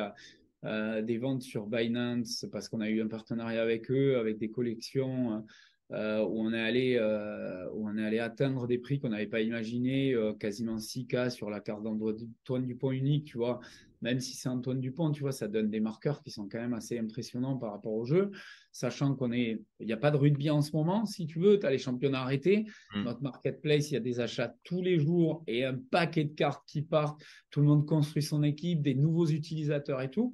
des 0.62 1.18
ventes 1.18 1.42
sur 1.42 1.66
Binance 1.66 2.46
parce 2.52 2.70
qu'on 2.70 2.82
a 2.82 2.90
eu 2.90 3.02
un 3.02 3.08
partenariat 3.08 3.64
avec 3.64 3.90
eux, 3.90 4.20
avec 4.20 4.38
des 4.38 4.52
collections. 4.52 5.44
Euh, 5.92 6.26
où 6.26 6.42
on 6.42 6.52
est 6.52 6.60
allé 6.60 6.98
euh, 7.00 7.70
où 7.74 7.88
on 7.88 7.96
est 7.96 8.04
allé 8.04 8.18
atteindre 8.18 8.66
des 8.66 8.80
prix 8.80 9.00
qu'on 9.00 9.10
n'avait 9.10 9.28
pas 9.28 9.42
imaginé, 9.42 10.16
euh, 10.16 10.34
quasiment 10.34 10.78
6K 10.78 11.30
sur 11.30 11.52
la 11.52 11.60
carte 11.60 11.84
d'Antoine 11.84 12.66
Dupont 12.66 12.92
unique, 12.92 13.26
tu 13.26 13.38
vois. 13.38 13.60
Même 14.02 14.20
si 14.20 14.36
c'est 14.36 14.50
Antoine 14.50 14.80
Dupont, 14.80 15.12
tu 15.12 15.22
vois, 15.22 15.32
ça 15.32 15.48
donne 15.48 15.70
des 15.70 15.80
marqueurs 15.80 16.24
qui 16.24 16.32
sont 16.32 16.50
quand 16.50 16.60
même 16.60 16.74
assez 16.74 16.98
impressionnants 16.98 17.58
par 17.58 17.72
rapport 17.72 17.94
au 17.94 18.04
jeu, 18.04 18.32
sachant 18.72 19.14
qu'on 19.14 19.32
est, 19.32 19.62
il 19.80 19.86
n'y 19.86 19.94
a 19.94 19.98
pas 19.98 20.10
de 20.10 20.18
rugby 20.18 20.50
en 20.50 20.62
ce 20.62 20.76
moment, 20.76 21.06
si 21.06 21.28
tu 21.28 21.40
veux, 21.40 21.60
tu 21.60 21.68
as 21.68 21.72
les 21.72 21.78
championnats 21.78 22.22
arrêtés. 22.22 22.66
Mm. 22.96 23.04
Notre 23.04 23.22
marketplace, 23.22 23.92
il 23.92 23.94
y 23.94 23.98
a 23.98 24.02
des 24.02 24.20
achats 24.20 24.56
tous 24.64 24.82
les 24.82 25.00
jours 25.00 25.44
et 25.46 25.66
un 25.66 25.76
paquet 25.76 26.24
de 26.24 26.34
cartes 26.34 26.64
qui 26.68 26.82
partent. 26.82 27.22
Tout 27.52 27.62
le 27.62 27.68
monde 27.68 27.86
construit 27.86 28.24
son 28.24 28.42
équipe, 28.42 28.82
des 28.82 28.96
nouveaux 28.96 29.28
utilisateurs 29.28 30.02
et 30.02 30.10
tout. 30.10 30.34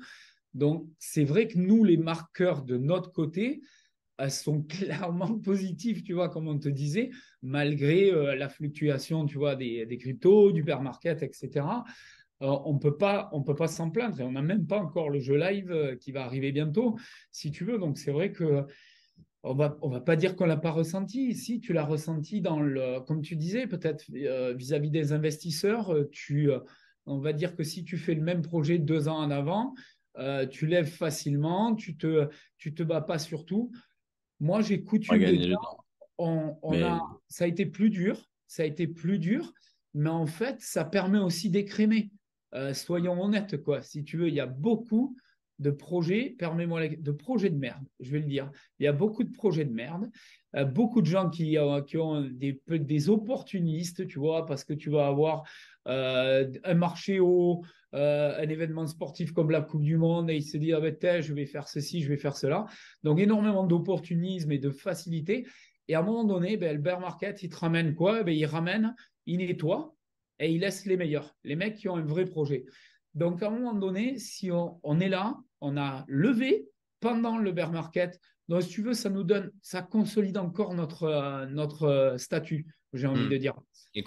Donc, 0.54 0.88
c'est 0.98 1.24
vrai 1.24 1.48
que 1.48 1.58
nous, 1.58 1.84
les 1.84 1.98
marqueurs 1.98 2.64
de 2.64 2.78
notre 2.78 3.12
côté, 3.12 3.62
sont 4.30 4.62
clairement 4.70 5.40
positives, 5.40 6.04
tu 6.04 6.14
vois, 6.14 6.30
comme 6.30 6.48
on 6.48 6.60
te 6.60 6.70
disait, 6.70 7.10
malgré 7.42 8.12
euh, 8.12 8.36
la 8.36 8.50
fluctuation, 8.50 9.26
tu 9.26 9.38
vois, 9.38 9.56
des, 9.56 9.86
des 9.86 9.98
cryptos, 9.98 10.52
du 10.52 10.64
bear 10.64 10.82
etc. 11.04 11.66
Euh, 12.42 12.58
on 12.66 12.78
peut 12.78 12.98
pas, 12.98 13.30
on 13.34 13.44
peut 13.44 13.56
pas 13.56 13.68
s'en 13.68 13.90
plaindre 13.92 14.20
et 14.20 14.24
on 14.24 14.32
n'a 14.32 14.42
même 14.42 14.66
pas 14.66 14.80
encore 14.80 15.10
le 15.10 15.20
jeu 15.20 15.38
live 15.38 15.72
euh, 15.72 15.96
qui 15.96 16.12
va 16.12 16.24
arriver 16.24 16.52
bientôt, 16.52 16.98
si 17.32 17.52
tu 17.52 17.66
veux. 17.66 17.78
Donc 17.78 17.98
c'est 17.98 18.12
vrai 18.12 18.32
que 18.32 18.66
on 19.44 19.56
va, 19.56 19.78
on 19.82 19.90
va 19.90 20.02
pas 20.02 20.16
dire 20.16 20.36
qu'on 20.36 20.46
l'a 20.46 20.58
pas 20.58 20.72
ressenti. 20.72 21.34
Si 21.34 21.60
tu 21.60 21.74
l'as 21.74 21.86
ressenti 21.86 22.42
dans 22.42 22.60
le, 22.60 23.00
comme 23.00 23.24
tu 23.24 23.36
disais, 23.36 23.66
peut-être 23.66 24.06
vis-à-vis 24.56 24.92
des 24.92 25.14
investisseurs, 25.14 25.96
tu, 26.12 26.52
on 27.08 27.18
va 27.18 27.34
dire 27.34 27.56
que 27.56 27.64
si 27.64 27.84
tu 27.84 27.98
fais 27.98 28.14
le 28.14 28.22
même 28.22 28.44
projet 28.44 28.78
deux 28.78 29.08
ans 29.08 29.18
en 29.18 29.32
avant, 29.32 29.74
tu 30.52 30.68
lèves 30.68 30.92
facilement, 30.92 31.74
tu 31.74 31.98
te, 31.98 32.30
tu 32.60 32.76
te 32.76 32.84
bats 32.84 33.02
pas 33.02 33.18
sur 33.18 33.44
tout. 33.44 33.72
Moi, 34.42 34.62
j'ai 34.62 34.84
coutume 34.84 35.20
de 35.20 35.56
on, 36.18 36.84
a, 36.84 37.00
ça 37.28 37.46
a 37.46 37.48
été 37.48 37.66
plus 37.66 37.90
dur, 37.90 38.28
ça 38.48 38.64
a 38.64 38.66
été 38.66 38.88
plus 38.88 39.20
dur, 39.20 39.54
mais 39.94 40.10
en 40.10 40.26
fait, 40.26 40.58
ça 40.60 40.84
permet 40.84 41.20
aussi 41.20 41.50
d'écrémer. 41.50 42.12
Euh, 42.54 42.74
soyons 42.74 43.22
honnêtes, 43.22 43.64
quoi. 43.64 43.82
Si 43.82 44.04
tu 44.04 44.18
veux, 44.18 44.28
il 44.28 44.34
y 44.34 44.40
a 44.40 44.46
beaucoup 44.46 45.16
de 45.60 45.72
projets, 45.72 46.36
permets-moi, 46.38 46.88
de 46.88 47.12
projets 47.12 47.50
de 47.52 47.58
merde, 47.58 47.86
je 48.00 48.12
vais 48.12 48.20
le 48.20 48.26
dire. 48.26 48.52
Il 48.80 48.84
y 48.84 48.88
a 48.88 48.94
beaucoup 48.94 49.24
de 49.24 49.32
projets 49.32 49.64
de 49.64 49.74
merde, 49.74 50.10
euh, 50.56 50.66
beaucoup 50.66 51.02
de 51.02 51.08
gens 51.08 51.30
qui, 51.30 51.58
euh, 51.58 51.82
qui 51.82 51.98
ont 51.98 52.22
des, 52.22 52.62
des 52.68 53.10
opportunistes, 53.10 54.08
tu 54.08 54.20
vois, 54.20 54.46
parce 54.46 54.64
que 54.64 54.74
tu 54.74 54.90
vas 54.90 55.08
avoir 55.08 55.44
un 55.86 56.74
marché 56.76 57.20
haut, 57.20 57.64
euh, 57.94 58.42
un 58.42 58.48
événement 58.48 58.88
sportif 58.88 59.34
comme 59.34 59.52
la 59.52 59.62
Coupe 59.62 59.84
du 59.84 59.98
Monde 59.98 60.30
et 60.30 60.36
il 60.36 60.44
se 60.44 60.58
dit 60.58 60.72
ah 60.72 60.80
ben, 60.80 61.22
je 61.22 61.34
vais 61.34 61.46
faire 61.46 61.68
ceci, 61.68 62.02
je 62.02 62.08
vais 62.08 62.18
faire 62.18 62.38
cela. 62.38 62.66
Donc 63.04 63.20
énormément 63.20 63.66
d'opportunisme 63.66 64.52
et 64.52 64.60
de 64.60 64.70
facilité. 64.70 65.46
Et 65.88 65.96
à 65.96 66.00
un 66.00 66.04
moment 66.04 66.24
donné, 66.24 66.56
ben, 66.56 66.74
le 66.74 66.82
bear 66.82 67.02
market, 67.02 67.44
il 67.44 67.50
te 67.50 67.58
ramène 67.58 67.94
quoi? 67.94 68.24
Ben, 68.24 68.32
Il 68.32 68.46
ramène, 68.46 68.96
il 69.26 69.40
nettoie 69.40 69.94
et 70.40 70.52
il 70.52 70.62
laisse 70.62 70.86
les 70.86 70.96
meilleurs, 70.96 71.36
les 71.44 71.56
mecs 71.56 71.76
qui 71.76 71.90
ont 71.90 71.98
un 71.98 72.06
vrai 72.06 72.26
projet. 72.26 72.66
Donc 73.14 73.44
à 73.44 73.48
un 73.48 73.52
moment 73.52 73.74
donné, 73.74 74.18
si 74.18 74.50
on, 74.52 75.00
est 75.02 75.10
là, 75.10 75.36
on 75.60 75.76
a 75.76 76.06
levé 76.08 76.70
pendant 77.02 77.38
le 77.38 77.52
bear 77.52 77.72
market. 77.72 78.20
Donc 78.48 78.64
si 78.64 78.70
tu 78.70 78.82
veux, 78.84 78.94
ça 78.94 79.10
nous 79.10 79.24
donne, 79.24 79.52
ça 79.62 79.82
consolide 79.82 80.38
encore 80.38 80.74
notre, 80.74 81.04
euh, 81.04 81.46
notre 81.48 81.84
euh, 81.84 82.18
statut, 82.18 82.68
j'ai 82.94 83.08
envie 83.08 83.26
hmm. 83.26 83.30
de 83.30 83.38
dire. 83.38 83.56
Et, 83.96 84.04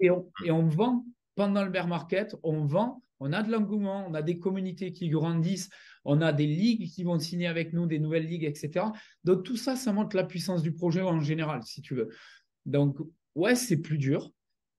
et, 0.00 0.10
on, 0.10 0.30
et 0.44 0.50
on 0.50 0.66
vend 0.66 1.06
pendant 1.34 1.64
le 1.64 1.70
bear 1.70 1.86
market, 1.86 2.36
on 2.42 2.64
vend 2.64 3.02
on 3.24 3.32
a 3.32 3.42
de 3.42 3.50
l'engouement, 3.50 4.06
on 4.06 4.12
a 4.12 4.20
des 4.20 4.38
communautés 4.38 4.92
qui 4.92 5.08
grandissent, 5.08 5.70
on 6.04 6.20
a 6.20 6.32
des 6.32 6.46
ligues 6.46 6.90
qui 6.90 7.04
vont 7.04 7.18
signer 7.18 7.46
avec 7.46 7.72
nous, 7.72 7.86
des 7.86 7.98
nouvelles 7.98 8.26
ligues, 8.26 8.44
etc. 8.44 8.86
Donc 9.24 9.44
tout 9.44 9.56
ça, 9.56 9.76
ça 9.76 9.92
montre 9.94 10.14
la 10.14 10.24
puissance 10.24 10.62
du 10.62 10.72
projet 10.74 11.00
en 11.00 11.20
général, 11.20 11.62
si 11.62 11.80
tu 11.80 11.94
veux. 11.94 12.10
Donc 12.66 12.98
ouais, 13.34 13.54
c'est 13.54 13.78
plus 13.78 13.96
dur, 13.96 14.30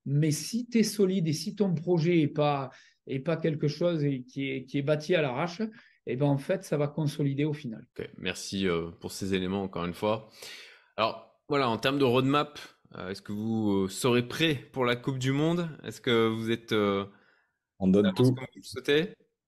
mais 0.05 0.29
si 0.29 0.67
tu 0.67 0.79
es 0.79 0.83
solide 0.83 1.27
et 1.27 1.33
si 1.33 1.55
ton 1.55 1.73
projet 1.73 2.17
n'est 2.17 2.27
pas, 2.27 2.69
quelque 3.41 3.67
chose 3.67 4.05
qui 4.27 4.51
est, 4.51 4.65
qui 4.65 4.77
est 4.77 4.83
bâti 4.83 5.15
à 5.15 5.23
l'arrache, 5.23 5.63
eh 6.05 6.15
ben 6.15 6.27
en 6.27 6.37
fait, 6.37 6.63
ça 6.63 6.77
va 6.77 6.87
consolider 6.87 7.45
au 7.45 7.53
final. 7.53 7.87
merci 8.19 8.67
euh, 8.67 8.91
pour 8.99 9.11
ces 9.11 9.33
éléments 9.33 9.63
encore 9.63 9.85
une 9.85 9.95
fois. 9.95 10.29
Alors 10.97 11.35
voilà, 11.49 11.67
en 11.67 11.77
termes 11.77 11.97
de 11.97 12.03
roadmap, 12.03 12.59
euh, 12.95 13.09
est-ce 13.09 13.23
que 13.23 13.31
vous 13.31 13.85
euh, 13.85 13.87
serez 13.87 14.27
prêt 14.27 14.53
pour 14.71 14.85
la 14.85 14.95
Coupe 14.95 15.17
du 15.17 15.31
Monde? 15.31 15.67
Est-ce 15.83 15.99
que 15.99 16.27
vous 16.27 16.51
êtes 16.51 16.75
on 17.79 17.87
donne 17.87 18.13
tout. 18.13 18.35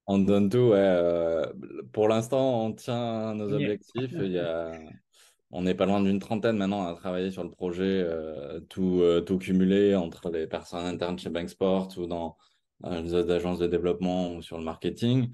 On 0.10 0.20
donne 0.20 0.50
tout, 0.50 0.70
ouais. 0.70 0.78
Euh, 0.78 1.46
pour 1.92 2.08
l'instant, 2.08 2.66
on 2.66 2.72
tient 2.72 3.34
nos 3.36 3.52
objectifs. 3.52 4.14
Il 4.14 4.32
y 4.32 4.40
a... 4.40 4.72
On 5.52 5.62
n'est 5.62 5.76
pas 5.76 5.86
loin 5.86 6.02
d'une 6.02 6.20
trentaine 6.20 6.58
maintenant 6.58 6.88
à 6.88 6.94
travailler 6.94 7.32
sur 7.32 7.44
le 7.44 7.50
projet, 7.50 8.04
euh, 8.06 8.60
tout, 8.70 9.00
euh, 9.02 9.22
tout 9.22 9.38
cumulé 9.38 9.96
entre 9.96 10.30
les 10.30 10.46
personnes 10.48 10.86
internes 10.86 11.18
chez 11.18 11.30
Banksport 11.30 11.90
ou 11.98 12.06
dans 12.06 12.38
les 12.90 13.14
autres 13.14 13.32
agences 13.32 13.60
de 13.60 13.68
développement 13.68 14.34
ou 14.34 14.42
sur 14.42 14.58
le 14.58 14.64
marketing. 14.64 15.30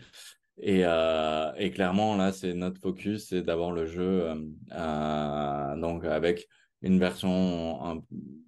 Et, 0.57 0.81
et 0.81 1.71
clairement, 1.71 2.15
là, 2.15 2.31
c'est 2.31 2.53
notre 2.53 2.79
focus, 2.79 3.27
c'est 3.29 3.41
d'avoir 3.41 3.71
le 3.71 3.85
jeu 3.85 4.27
donc 4.71 6.05
avec 6.05 6.47
une 6.84 6.99
version 6.99 8.03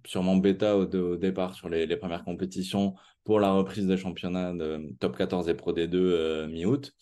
sûrement 0.06 0.36
bêta 0.36 0.78
au, 0.78 0.86
départ 1.16 1.56
sur 1.56 1.70
les, 1.70 1.88
premières 1.98 2.26
compétitions 2.26 2.96
pour 3.24 3.40
la 3.40 3.52
reprise 3.52 3.88
des 3.88 3.98
championnats 3.98 4.54
de 4.54 4.94
top 5.00 5.18
14 5.18 5.50
et 5.50 5.56
Pro 5.56 5.74
D2 5.74 5.96
euh, 5.96 6.48
mi-août. 6.48 6.94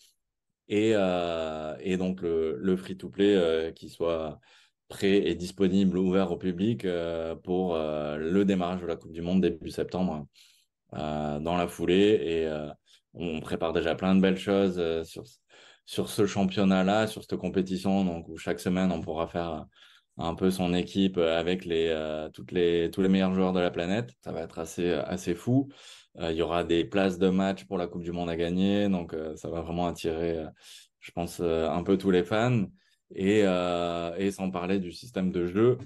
Et, 0.68 0.92
euh, 0.94 1.76
et, 1.80 1.96
donc 1.98 2.22
le, 2.22 2.76
free-to-play 2.76 3.36
euh, 3.36 3.72
qui 3.72 3.90
soit 3.90 4.40
prêt 4.88 5.16
et 5.28 5.34
disponible, 5.34 5.98
ouvert 5.98 6.30
au 6.30 6.38
public 6.38 6.86
pour 7.42 7.76
le 7.76 8.44
démarrage 8.44 8.82
de 8.82 8.86
la 8.86 8.96
Coupe 8.96 9.12
du 9.12 9.22
Monde 9.22 9.40
début 9.40 9.70
septembre 9.70 10.26
dans 10.92 11.56
la 11.56 11.66
foulée. 11.66 12.20
Et 12.22 12.70
on 13.14 13.40
prépare 13.40 13.72
déjà 13.72 13.94
plein 13.94 14.14
de 14.14 14.20
belles 14.20 14.38
choses 14.38 14.80
sur, 15.04 15.24
sur 15.86 16.08
ce 16.08 16.26
championnat-là, 16.26 17.06
sur 17.08 17.22
cette 17.22 17.36
compétition, 17.36 18.04
donc 18.04 18.28
où 18.28 18.36
chaque 18.36 18.60
semaine 18.60 18.92
on 18.92 19.00
pourra 19.00 19.26
faire 19.26 19.66
un 20.16 20.34
peu 20.34 20.50
son 20.50 20.74
équipe 20.74 21.18
avec 21.18 21.64
les, 21.64 22.28
toutes 22.32 22.52
les, 22.52 22.90
tous 22.90 23.02
les 23.02 23.08
meilleurs 23.08 23.34
joueurs 23.34 23.52
de 23.52 23.60
la 23.60 23.70
planète. 23.70 24.12
Ça 24.22 24.32
va 24.32 24.42
être 24.42 24.58
assez, 24.58 24.92
assez 24.92 25.34
fou. 25.34 25.68
il 26.20 26.32
y 26.32 26.42
aura 26.42 26.64
des 26.64 26.84
places 26.84 27.18
de 27.18 27.28
match 27.28 27.64
pour 27.64 27.78
la 27.78 27.86
Coupe 27.86 28.02
du 28.02 28.12
Monde 28.12 28.30
à 28.30 28.36
gagner. 28.36 28.88
Donc, 28.88 29.14
ça 29.36 29.50
va 29.50 29.62
vraiment 29.62 29.86
attirer, 29.86 30.44
je 31.00 31.10
pense, 31.10 31.40
un 31.40 31.82
peu 31.82 31.98
tous 31.98 32.10
les 32.10 32.22
fans. 32.22 32.64
Et, 33.14 33.42
sans 34.30 34.50
parler 34.50 34.78
du 34.78 34.92
système 34.92 35.30
de 35.32 35.46
jeu 35.46 35.78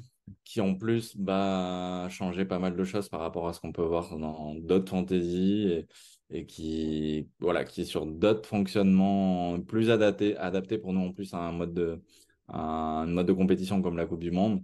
qui 0.44 0.60
en 0.60 0.74
plus 0.74 1.16
va 1.18 2.08
changer 2.10 2.44
pas 2.44 2.58
mal 2.58 2.76
de 2.76 2.84
choses 2.84 3.08
par 3.08 3.20
rapport 3.20 3.48
à 3.48 3.52
ce 3.52 3.60
qu'on 3.60 3.72
peut 3.72 3.82
voir 3.82 4.16
dans 4.18 4.54
d'autres 4.54 4.90
fantaisies 4.90 5.68
et, 5.70 5.86
et, 6.30 6.46
qui, 6.46 7.28
voilà, 7.40 7.64
qui 7.64 7.82
est 7.82 7.84
sur 7.84 8.06
d'autres 8.06 8.48
fonctionnements 8.48 9.60
plus 9.60 9.90
adaptés, 9.90 10.36
adaptés 10.36 10.78
pour 10.78 10.92
nous 10.92 11.00
en 11.00 11.12
plus 11.12 11.32
à 11.34 11.38
un 11.38 11.52
mode 11.52 11.74
de, 11.74 12.02
un 12.48 13.06
mode 13.06 13.26
de 13.26 13.32
compétition 13.32 13.82
comme 13.82 13.96
la 13.96 14.06
Coupe 14.06 14.20
du 14.20 14.30
Monde, 14.30 14.62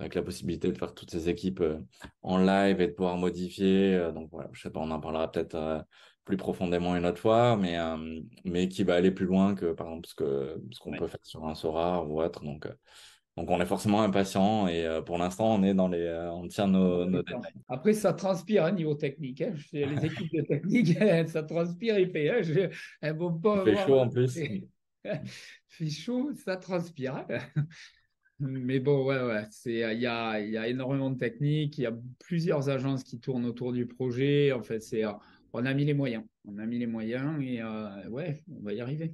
avec 0.00 0.14
la 0.14 0.22
possibilité 0.22 0.70
de 0.70 0.78
faire 0.78 0.94
toutes 0.94 1.10
ces 1.10 1.28
équipes 1.28 1.60
euh, 1.60 1.78
en 2.22 2.38
live 2.38 2.80
et 2.80 2.88
de 2.88 2.92
pouvoir 2.92 3.16
modifier. 3.16 3.94
Euh, 3.94 4.12
donc 4.12 4.30
voilà, 4.32 4.48
je 4.52 4.60
sais 4.62 4.70
pas, 4.70 4.80
on 4.80 4.90
en 4.90 5.00
parlera 5.00 5.30
peut-être 5.30 5.54
euh, 5.54 5.80
plus 6.24 6.36
profondément 6.36 6.96
une 6.96 7.06
autre 7.06 7.20
fois, 7.20 7.56
mais, 7.56 7.76
mais 8.44 8.68
qui 8.68 8.84
va 8.84 8.94
aller 8.94 9.10
plus 9.10 9.26
loin 9.26 9.54
que 9.54 9.72
par 9.72 9.88
exemple 9.88 10.08
ce 10.08 10.14
qu'on 10.14 10.60
ce 10.70 10.78
qu'on 10.78 10.92
peut 10.92 11.08
faire 11.08 11.24
sur 11.24 11.44
un 11.44 11.54
Sora 11.56 12.04
ou 12.04 12.20
autre. 12.22 12.44
Donc, 12.44 12.68
donc 13.36 13.50
on 13.50 13.60
est 13.60 13.66
forcément 13.66 14.02
impatient 14.02 14.68
et 14.68 15.00
pour 15.06 15.18
l'instant 15.18 15.54
on 15.54 15.62
est 15.64 15.74
dans 15.74 15.88
les 15.88 16.28
on 16.32 16.46
tient 16.46 16.68
nos, 16.68 17.04
nos 17.04 17.22
Après 17.68 17.94
ça 17.94 18.12
transpire 18.12 18.64
à 18.64 18.68
hein, 18.68 18.72
niveau 18.72 18.94
technique. 18.94 19.40
Hein. 19.40 19.54
Les 19.72 20.04
équipes 20.04 20.32
de 20.32 20.42
technique 20.42 20.98
ça 21.28 21.42
transpire 21.42 21.98
il 21.98 22.10
fait. 22.10 22.30
Hein. 22.30 22.42
Je... 22.42 22.68
Elles 23.00 23.18
pas 23.18 23.64
il 23.66 23.74
fait 23.74 23.86
chaud 23.86 23.98
en 23.98 24.08
plus. 24.08 24.38
fait 25.70 25.88
chaud, 25.88 26.32
ça 26.44 26.56
transpire. 26.56 27.26
Mais 28.40 28.80
bon, 28.80 29.04
ouais, 29.04 29.22
ouais, 29.22 29.46
il 29.66 30.00
y 30.00 30.06
a, 30.06 30.40
y 30.40 30.56
a 30.56 30.68
énormément 30.68 31.10
de 31.10 31.18
techniques, 31.18 31.76
il 31.76 31.82
y 31.82 31.86
a 31.86 31.92
plusieurs 32.18 32.70
agences 32.70 33.04
qui 33.04 33.20
tournent 33.20 33.44
autour 33.44 33.72
du 33.72 33.86
projet. 33.86 34.52
En 34.52 34.62
fait, 34.62 34.80
c'est, 34.80 35.04
on 35.52 35.66
a 35.66 35.74
mis 35.74 35.84
les 35.84 35.94
moyens, 35.94 36.24
on 36.46 36.58
a 36.58 36.64
mis 36.64 36.78
les 36.78 36.86
moyens 36.86 37.42
et 37.42 37.60
euh, 37.60 38.08
ouais, 38.08 38.42
on 38.50 38.64
va 38.64 38.72
y 38.72 38.80
arriver. 38.80 39.12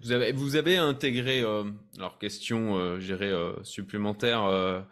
Vous 0.00 0.12
avez, 0.12 0.32
vous 0.32 0.56
avez 0.56 0.76
intégré, 0.76 1.42
euh, 1.42 1.64
alors 1.98 2.18
question, 2.18 2.78
euh, 2.78 2.98
euh 3.20 3.62
supplémentaire 3.62 4.86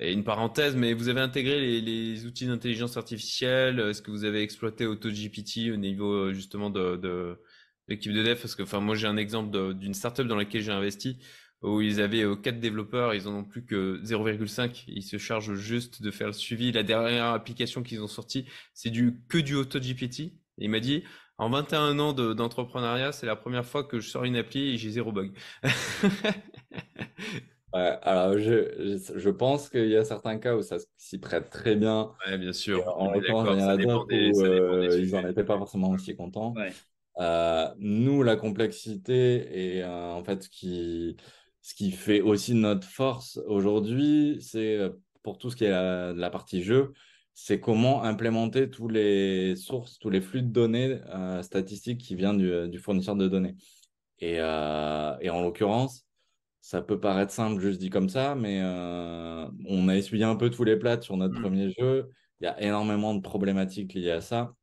et 0.00 0.12
une 0.12 0.24
parenthèse, 0.24 0.74
mais 0.74 0.94
vous 0.94 1.08
avez 1.08 1.20
intégré 1.20 1.80
les, 1.80 2.24
outils 2.24 2.46
d'intelligence 2.46 2.96
artificielle. 2.96 3.80
Est-ce 3.80 4.00
que 4.00 4.10
vous 4.10 4.24
avez 4.24 4.42
exploité 4.42 4.86
AutoGPT 4.86 5.70
au 5.72 5.76
niveau 5.76 6.32
justement 6.32 6.70
de 6.70 7.38
l'équipe 7.88 8.12
de 8.12 8.22
dev 8.22 8.38
parce 8.40 8.54
que 8.54 8.62
enfin 8.62 8.80
moi 8.80 8.94
j'ai 8.94 9.06
un 9.06 9.16
exemple 9.16 9.74
d'une 9.74 9.94
startup 9.94 10.26
dans 10.26 10.36
laquelle 10.36 10.62
j'ai 10.62 10.72
investi 10.72 11.18
où 11.62 11.80
ils 11.80 12.00
avaient 12.00 12.22
euh, 12.22 12.36
quatre 12.36 12.60
développeurs, 12.60 13.14
ils 13.14 13.26
en 13.26 13.34
ont 13.34 13.44
plus 13.44 13.64
que 13.64 14.00
0,5, 14.04 14.84
ils 14.86 15.02
se 15.02 15.18
chargent 15.18 15.54
juste 15.54 16.02
de 16.02 16.10
faire 16.10 16.28
le 16.28 16.32
suivi. 16.32 16.72
La 16.72 16.82
dernière 16.82 17.26
application 17.26 17.82
qu'ils 17.82 18.02
ont 18.02 18.06
sortie, 18.06 18.46
c'est 18.74 18.90
du 18.90 19.20
que 19.28 19.38
du 19.38 19.54
AutoGPT. 19.54 20.20
Et 20.20 20.32
il 20.58 20.70
m'a 20.70 20.80
dit 20.80 21.04
en 21.36 21.50
21 21.50 21.98
ans 21.98 22.12
d'entrepreneuriat, 22.12 23.12
c'est 23.12 23.26
la 23.26 23.36
première 23.36 23.64
fois 23.64 23.84
que 23.84 24.00
je 24.00 24.08
sors 24.08 24.24
une 24.24 24.36
appli 24.36 24.74
et 24.74 24.76
j'ai 24.76 24.90
zéro 24.90 25.12
bug. 25.12 25.32
alors, 27.72 28.38
je, 28.38 28.98
je, 29.14 29.30
pense 29.30 29.68
qu'il 29.68 29.88
y 29.88 29.96
a 29.96 30.04
certains 30.04 30.38
cas 30.38 30.56
où 30.56 30.62
ça 30.62 30.78
s'y 30.96 31.18
prête 31.18 31.50
très 31.50 31.76
bien. 31.76 32.12
Ouais, 32.26 32.38
bien 32.38 32.52
sûr. 32.52 32.88
en 32.96 33.12
l'occurrence, 33.12 33.48
il 33.52 33.60
y 33.60 33.62
en 33.62 33.68
a 33.68 33.76
d'autres 33.76 34.06
où 34.06 34.44
euh, 34.44 35.00
ils 35.00 35.12
n'en 35.12 35.28
étaient 35.28 35.44
pas 35.44 35.58
forcément 35.58 35.90
aussi 35.90 36.16
contents. 36.16 36.54
Ouais. 36.54 36.72
Euh, 37.20 37.68
nous, 37.78 38.22
la 38.22 38.36
complexité 38.36 39.76
et 39.76 39.82
euh, 39.82 40.12
en 40.12 40.22
fait 40.22 40.44
ce 40.44 40.48
qui, 40.48 41.16
ce 41.62 41.74
qui 41.74 41.90
fait 41.90 42.20
aussi 42.20 42.54
notre 42.54 42.86
force 42.86 43.40
aujourd'hui, 43.46 44.38
c'est 44.40 44.76
euh, 44.76 44.90
pour 45.22 45.38
tout 45.38 45.50
ce 45.50 45.56
qui 45.56 45.64
est 45.64 45.70
la, 45.70 46.30
partie 46.30 46.62
jeu, 46.62 46.92
c'est 47.34 47.60
comment 47.60 48.04
implémenter 48.04 48.70
tous 48.70 48.88
les 48.88 49.56
sources, 49.56 49.98
tous 49.98 50.10
les 50.10 50.20
flux 50.20 50.42
de 50.42 50.48
données 50.48 51.00
statistiques 51.42 51.98
qui 51.98 52.14
viennent 52.14 52.38
du, 52.38 52.68
du, 52.68 52.78
fournisseur 52.78 53.16
de 53.16 53.28
données. 53.28 53.56
Et, 54.20 54.36
et 54.36 55.30
en 55.30 55.42
l'occurrence, 55.42 56.06
ça 56.60 56.80
peut 56.82 56.98
paraître 56.98 57.32
simple 57.32 57.60
juste 57.60 57.78
dit 57.80 57.90
comme 57.90 58.08
ça, 58.08 58.34
mais 58.34 58.62
on 59.66 59.88
a 59.88 59.96
essuyé 59.96 60.24
un 60.24 60.36
peu 60.36 60.50
tous 60.50 60.64
les 60.64 60.76
plats 60.76 61.00
sur 61.00 61.16
notre 61.16 61.38
mmh. 61.38 61.42
premier 61.42 61.70
jeu. 61.78 62.10
Il 62.40 62.44
y 62.44 62.46
a 62.46 62.60
énormément 62.62 63.14
de 63.14 63.20
problématiques 63.20 63.92
liées 63.94 64.12
à 64.12 64.20
ça. 64.20 64.54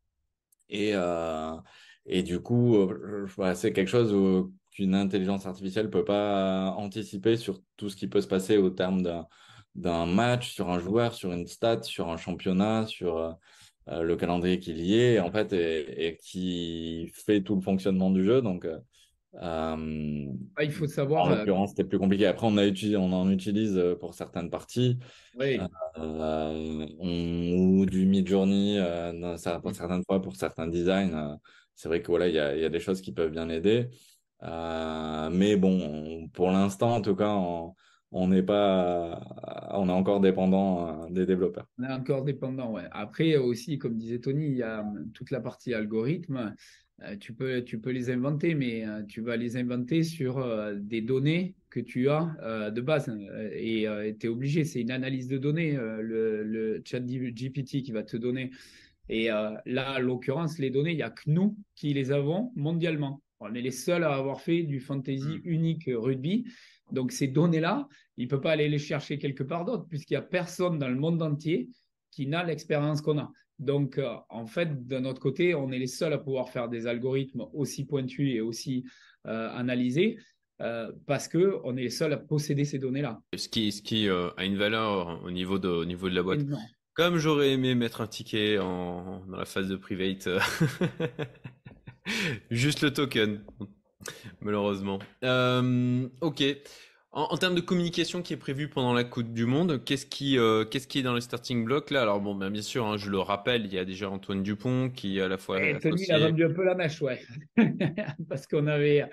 Et, 0.69 0.93
et 2.05 2.23
du 2.23 2.39
coup, 2.39 2.75
euh, 2.75 3.27
c'est 3.55 3.73
quelque 3.73 3.89
chose 3.89 4.49
qu'une 4.71 4.93
intelligence 4.93 5.45
artificielle 5.45 5.87
ne 5.87 5.91
peut 5.91 6.05
pas 6.05 6.73
anticiper 6.77 7.35
sur 7.35 7.59
tout 7.77 7.89
ce 7.89 7.95
qui 7.95 8.07
peut 8.07 8.21
se 8.21 8.27
passer 8.27 8.57
au 8.57 8.69
terme 8.69 9.01
d'un 9.75 10.05
match, 10.05 10.53
sur 10.53 10.69
un 10.69 10.79
joueur, 10.79 11.13
sur 11.13 11.31
une 11.31 11.47
stat, 11.47 11.81
sur 11.83 12.09
un 12.09 12.17
championnat, 12.17 12.85
sur 12.85 13.17
euh, 13.17 13.31
euh, 13.89 14.03
le 14.03 14.15
calendrier 14.15 14.59
qui 14.59 14.71
est 14.71 14.75
lié, 14.75 15.19
en 15.19 15.31
fait, 15.31 15.51
et, 15.53 16.17
qui 16.21 17.11
fait 17.13 17.41
tout 17.41 17.55
le 17.55 17.61
fonctionnement 17.61 18.11
du 18.11 18.23
jeu. 18.23 18.41
Donc, 18.41 18.67
ah, 19.37 19.75
il 20.61 20.71
faut 20.71 20.87
savoir. 20.87 21.25
En 21.25 21.29
l'occurrence, 21.29 21.71
c'était 21.71 21.83
plus 21.83 21.99
compliqué. 21.99 22.27
Après, 22.27 22.47
on, 22.47 22.55
a 22.57 22.65
utilisé, 22.65 22.97
on 22.97 23.11
en 23.11 23.29
utilise 23.31 23.81
pour 23.99 24.13
certaines 24.13 24.49
parties. 24.51 24.99
Oui. 25.37 25.59
ou 25.97 27.85
du 27.87 28.05
mid-journey, 28.05 28.79
certaines 29.37 30.03
fois 30.05 30.21
pour 30.21 30.35
certains 30.35 30.67
designs 30.67 31.37
c'est 31.75 31.89
vrai 31.89 32.01
que 32.01 32.07
voilà, 32.07 32.27
il 32.27 32.33
y 32.33 32.39
a, 32.39 32.69
des 32.69 32.79
choses 32.79 33.01
qui 33.01 33.11
peuvent 33.11 33.31
bien 33.31 33.49
aider. 33.49 33.89
Euh, 34.43 35.29
mais 35.29 35.55
bon, 35.57 36.29
pour 36.33 36.51
l'instant, 36.51 36.95
en 36.95 37.01
tout 37.01 37.15
cas, 37.15 37.35
on 38.11 38.27
n'est 38.27 38.43
pas, 38.43 39.21
on 39.71 39.89
est 39.89 39.91
encore 39.91 40.21
dépendant 40.21 41.05
euh, 41.05 41.09
des 41.09 41.25
développeurs. 41.25 41.67
On 41.77 41.83
est 41.83 41.91
encore 41.91 42.23
dépendant, 42.23 42.71
ouais. 42.71 42.85
Après 42.91 43.35
aussi, 43.35 43.77
comme 43.77 43.97
disait 43.97 44.19
Tony, 44.19 44.47
il 44.47 44.57
y 44.57 44.63
a 44.63 44.85
toute 45.13 45.31
la 45.31 45.41
partie 45.41 45.73
algorithme. 45.73 46.55
Euh, 47.03 47.17
tu 47.17 47.33
peux, 47.33 47.61
tu 47.61 47.79
peux 47.79 47.91
les 47.91 48.09
inventer, 48.09 48.55
mais 48.55 48.85
tu 49.09 49.19
vas 49.19 49.35
les 49.35 49.57
inventer 49.57 50.03
sur 50.03 50.45
des 50.75 51.01
données 51.01 51.55
que 51.69 51.81
tu 51.81 52.07
as 52.09 52.71
de 52.71 52.81
base. 52.81 53.11
et 53.51 53.85
tu 54.17 54.27
es 54.27 54.29
obligé, 54.29 54.63
c'est 54.63 54.79
une 54.79 54.91
analyse 54.91 55.27
de 55.27 55.37
données, 55.37 55.73
le 55.77 56.81
chat 56.85 57.01
GPT 57.01 57.83
qui 57.83 57.91
va 57.91 58.03
te 58.03 58.15
donner 58.15 58.51
et 59.09 59.31
euh, 59.31 59.51
là, 59.65 59.95
en 59.95 59.99
l'occurrence, 59.99 60.57
les 60.57 60.69
données, 60.69 60.91
il 60.91 60.97
n'y 60.97 61.03
a 61.03 61.09
que 61.09 61.29
nous 61.29 61.57
qui 61.75 61.93
les 61.93 62.11
avons 62.11 62.51
mondialement. 62.55 63.21
On 63.39 63.53
est 63.53 63.61
les 63.61 63.71
seuls 63.71 64.03
à 64.03 64.13
avoir 64.13 64.41
fait 64.41 64.63
du 64.63 64.79
fantasy 64.79 65.23
hmm. 65.23 65.41
unique 65.43 65.89
rugby. 65.93 66.45
Donc 66.91 67.11
ces 67.11 67.27
données-là, 67.27 67.87
il 68.17 68.25
ne 68.25 68.29
peut 68.29 68.41
pas 68.41 68.51
aller 68.51 68.69
les 68.69 68.79
chercher 68.79 69.17
quelque 69.17 69.43
part 69.43 69.65
d'autre, 69.65 69.85
puisqu'il 69.87 70.13
n'y 70.13 70.17
a 70.17 70.21
personne 70.21 70.79
dans 70.79 70.87
le 70.87 70.95
monde 70.95 71.21
entier 71.21 71.69
qui 72.11 72.27
n'a 72.27 72.43
l'expérience 72.43 73.01
qu'on 73.01 73.19
a. 73.19 73.31
Donc 73.59 73.97
euh, 73.97 74.15
en 74.29 74.45
fait, 74.45 74.87
d'un 74.87 75.05
autre 75.05 75.19
côté, 75.19 75.55
on 75.55 75.71
est 75.71 75.79
les 75.79 75.87
seuls 75.87 76.13
à 76.13 76.17
pouvoir 76.17 76.49
faire 76.49 76.69
des 76.69 76.87
algorithmes 76.87 77.45
aussi 77.53 77.85
pointus 77.85 78.33
et 78.33 78.41
aussi 78.41 78.85
euh, 79.27 79.49
analysés. 79.51 80.17
parce 81.05 81.27
qu'on 81.27 81.75
est 81.75 81.83
les 81.83 81.89
seuls 81.89 82.13
à 82.13 82.17
posséder 82.17 82.63
ces 82.63 82.79
données-là. 82.79 83.19
Ce 83.35 83.49
qui, 83.49 83.71
ce 83.71 83.81
qui 83.81 84.07
a 84.07 84.31
une 84.43 84.55
valeur 84.57 85.21
au 85.23 85.31
niveau 85.31 85.59
de, 85.59 85.67
au 85.67 85.85
niveau 85.85 86.09
de 86.09 86.15
la 86.15 86.23
boîte. 86.23 86.45
Comme 86.95 87.17
j'aurais 87.17 87.51
aimé 87.51 87.75
mettre 87.75 87.99
un 87.99 88.07
ticket 88.07 88.57
en, 88.57 89.19
dans 89.27 89.37
la 89.37 89.45
phase 89.45 89.67
de 89.67 89.75
private. 89.75 90.29
Juste 92.49 92.81
le 92.81 92.93
token, 92.93 93.41
malheureusement. 94.39 94.99
Euh, 95.23 96.07
ok. 96.21 96.41
En, 97.11 97.37
termes 97.37 97.55
de 97.55 97.61
communication 97.61 98.21
qui 98.21 98.33
est 98.33 98.37
prévue 98.37 98.69
pendant 98.69 98.93
la 98.93 99.03
Coupe 99.03 99.33
du 99.33 99.45
Monde, 99.45 99.83
qu'est-ce 99.83 100.05
qui, 100.05 100.37
euh, 100.37 100.63
qu'est-ce 100.63 100.87
qui 100.87 100.99
est 100.99 101.03
dans 101.03 101.15
les 101.15 101.21
starting 101.21 101.65
blocks 101.65 101.91
là? 101.91 102.01
Alors 102.01 102.21
bon, 102.21 102.35
ben, 102.35 102.49
bien 102.49 102.61
sûr, 102.61 102.85
hein, 102.85 102.97
je 102.97 103.09
le 103.09 103.19
rappelle, 103.19 103.65
il 103.65 103.73
y 103.73 103.79
a 103.79 103.85
déjà 103.85 104.09
Antoine 104.09 104.43
Dupont 104.43 104.89
qui 104.89 105.19
à 105.21 105.27
la 105.27 105.37
fois. 105.37 105.61
Et 105.61 105.77
Tony 105.79 106.09
a 106.11 106.19
vendu 106.19 106.45
un 106.45 106.53
peu 106.53 106.63
la 106.63 106.75
mèche, 106.75 107.01
ouais, 107.01 107.21
parce 108.29 108.47
qu'on 108.47 108.67
avait 108.67 109.05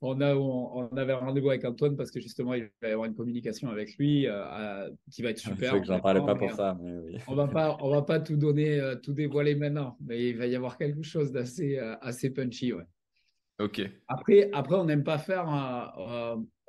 on, 0.00 0.20
a, 0.20 0.34
on, 0.34 0.96
avait 0.96 1.12
rendez-vous 1.12 1.50
avec 1.50 1.64
Antoine 1.64 1.96
parce 1.96 2.10
que 2.10 2.20
justement, 2.20 2.54
il 2.54 2.70
va 2.80 2.88
y 2.88 2.92
avoir 2.92 3.06
une 3.06 3.14
communication 3.14 3.68
avec 3.68 3.96
lui 3.96 4.26
euh, 4.26 4.88
qui 5.10 5.22
va 5.22 5.30
être 5.30 5.42
ah, 5.44 5.50
super. 5.50 5.70
Je 5.70 5.74
sais 5.76 5.80
que 5.80 5.86
j'en 5.86 6.00
parlais 6.00 6.20
pas 6.20 6.36
pour 6.36 6.50
ça, 6.52 6.78
mais 6.80 6.96
oui. 6.98 7.16
On 7.26 7.34
va 7.34 7.48
pas, 7.48 7.76
on 7.82 7.90
va 7.90 8.02
pas 8.02 8.20
tout 8.20 8.36
donner, 8.36 8.78
euh, 8.78 8.94
tout 8.94 9.12
dévoiler 9.12 9.54
maintenant, 9.56 9.96
mais 10.00 10.30
il 10.30 10.38
va 10.38 10.46
y 10.46 10.54
avoir 10.54 10.78
quelque 10.78 11.02
chose 11.02 11.32
d'assez 11.32 11.78
euh, 11.78 11.96
assez 12.00 12.30
punchy, 12.30 12.72
ouais. 12.72 12.84
Ok. 13.60 13.82
Après, 14.06 14.50
après 14.52 14.76
on 14.76 14.84
n'aime 14.84 15.02
pas 15.02 15.18
faire. 15.18 15.46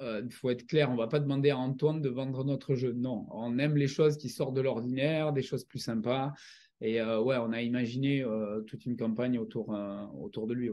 Il 0.01 0.31
faut 0.31 0.49
être 0.49 0.65
clair, 0.65 0.89
on 0.89 0.95
va 0.95 1.07
pas 1.07 1.19
demander 1.19 1.51
à 1.51 1.57
Antoine 1.57 2.01
de 2.01 2.09
vendre 2.09 2.43
notre 2.43 2.73
jeu. 2.73 2.93
Non, 2.93 3.27
on 3.29 3.59
aime 3.59 3.77
les 3.77 3.87
choses 3.87 4.17
qui 4.17 4.29
sortent 4.29 4.55
de 4.55 4.61
l'ordinaire, 4.61 5.31
des 5.31 5.43
choses 5.43 5.65
plus 5.65 5.77
sympas. 5.77 6.33
Et 6.81 6.99
ouais, 6.99 7.37
on 7.37 7.51
a 7.51 7.61
imaginé 7.61 8.25
toute 8.65 8.87
une 8.87 8.97
campagne 8.97 9.37
autour, 9.37 9.77
autour 10.19 10.47
de 10.47 10.55
lui. 10.55 10.71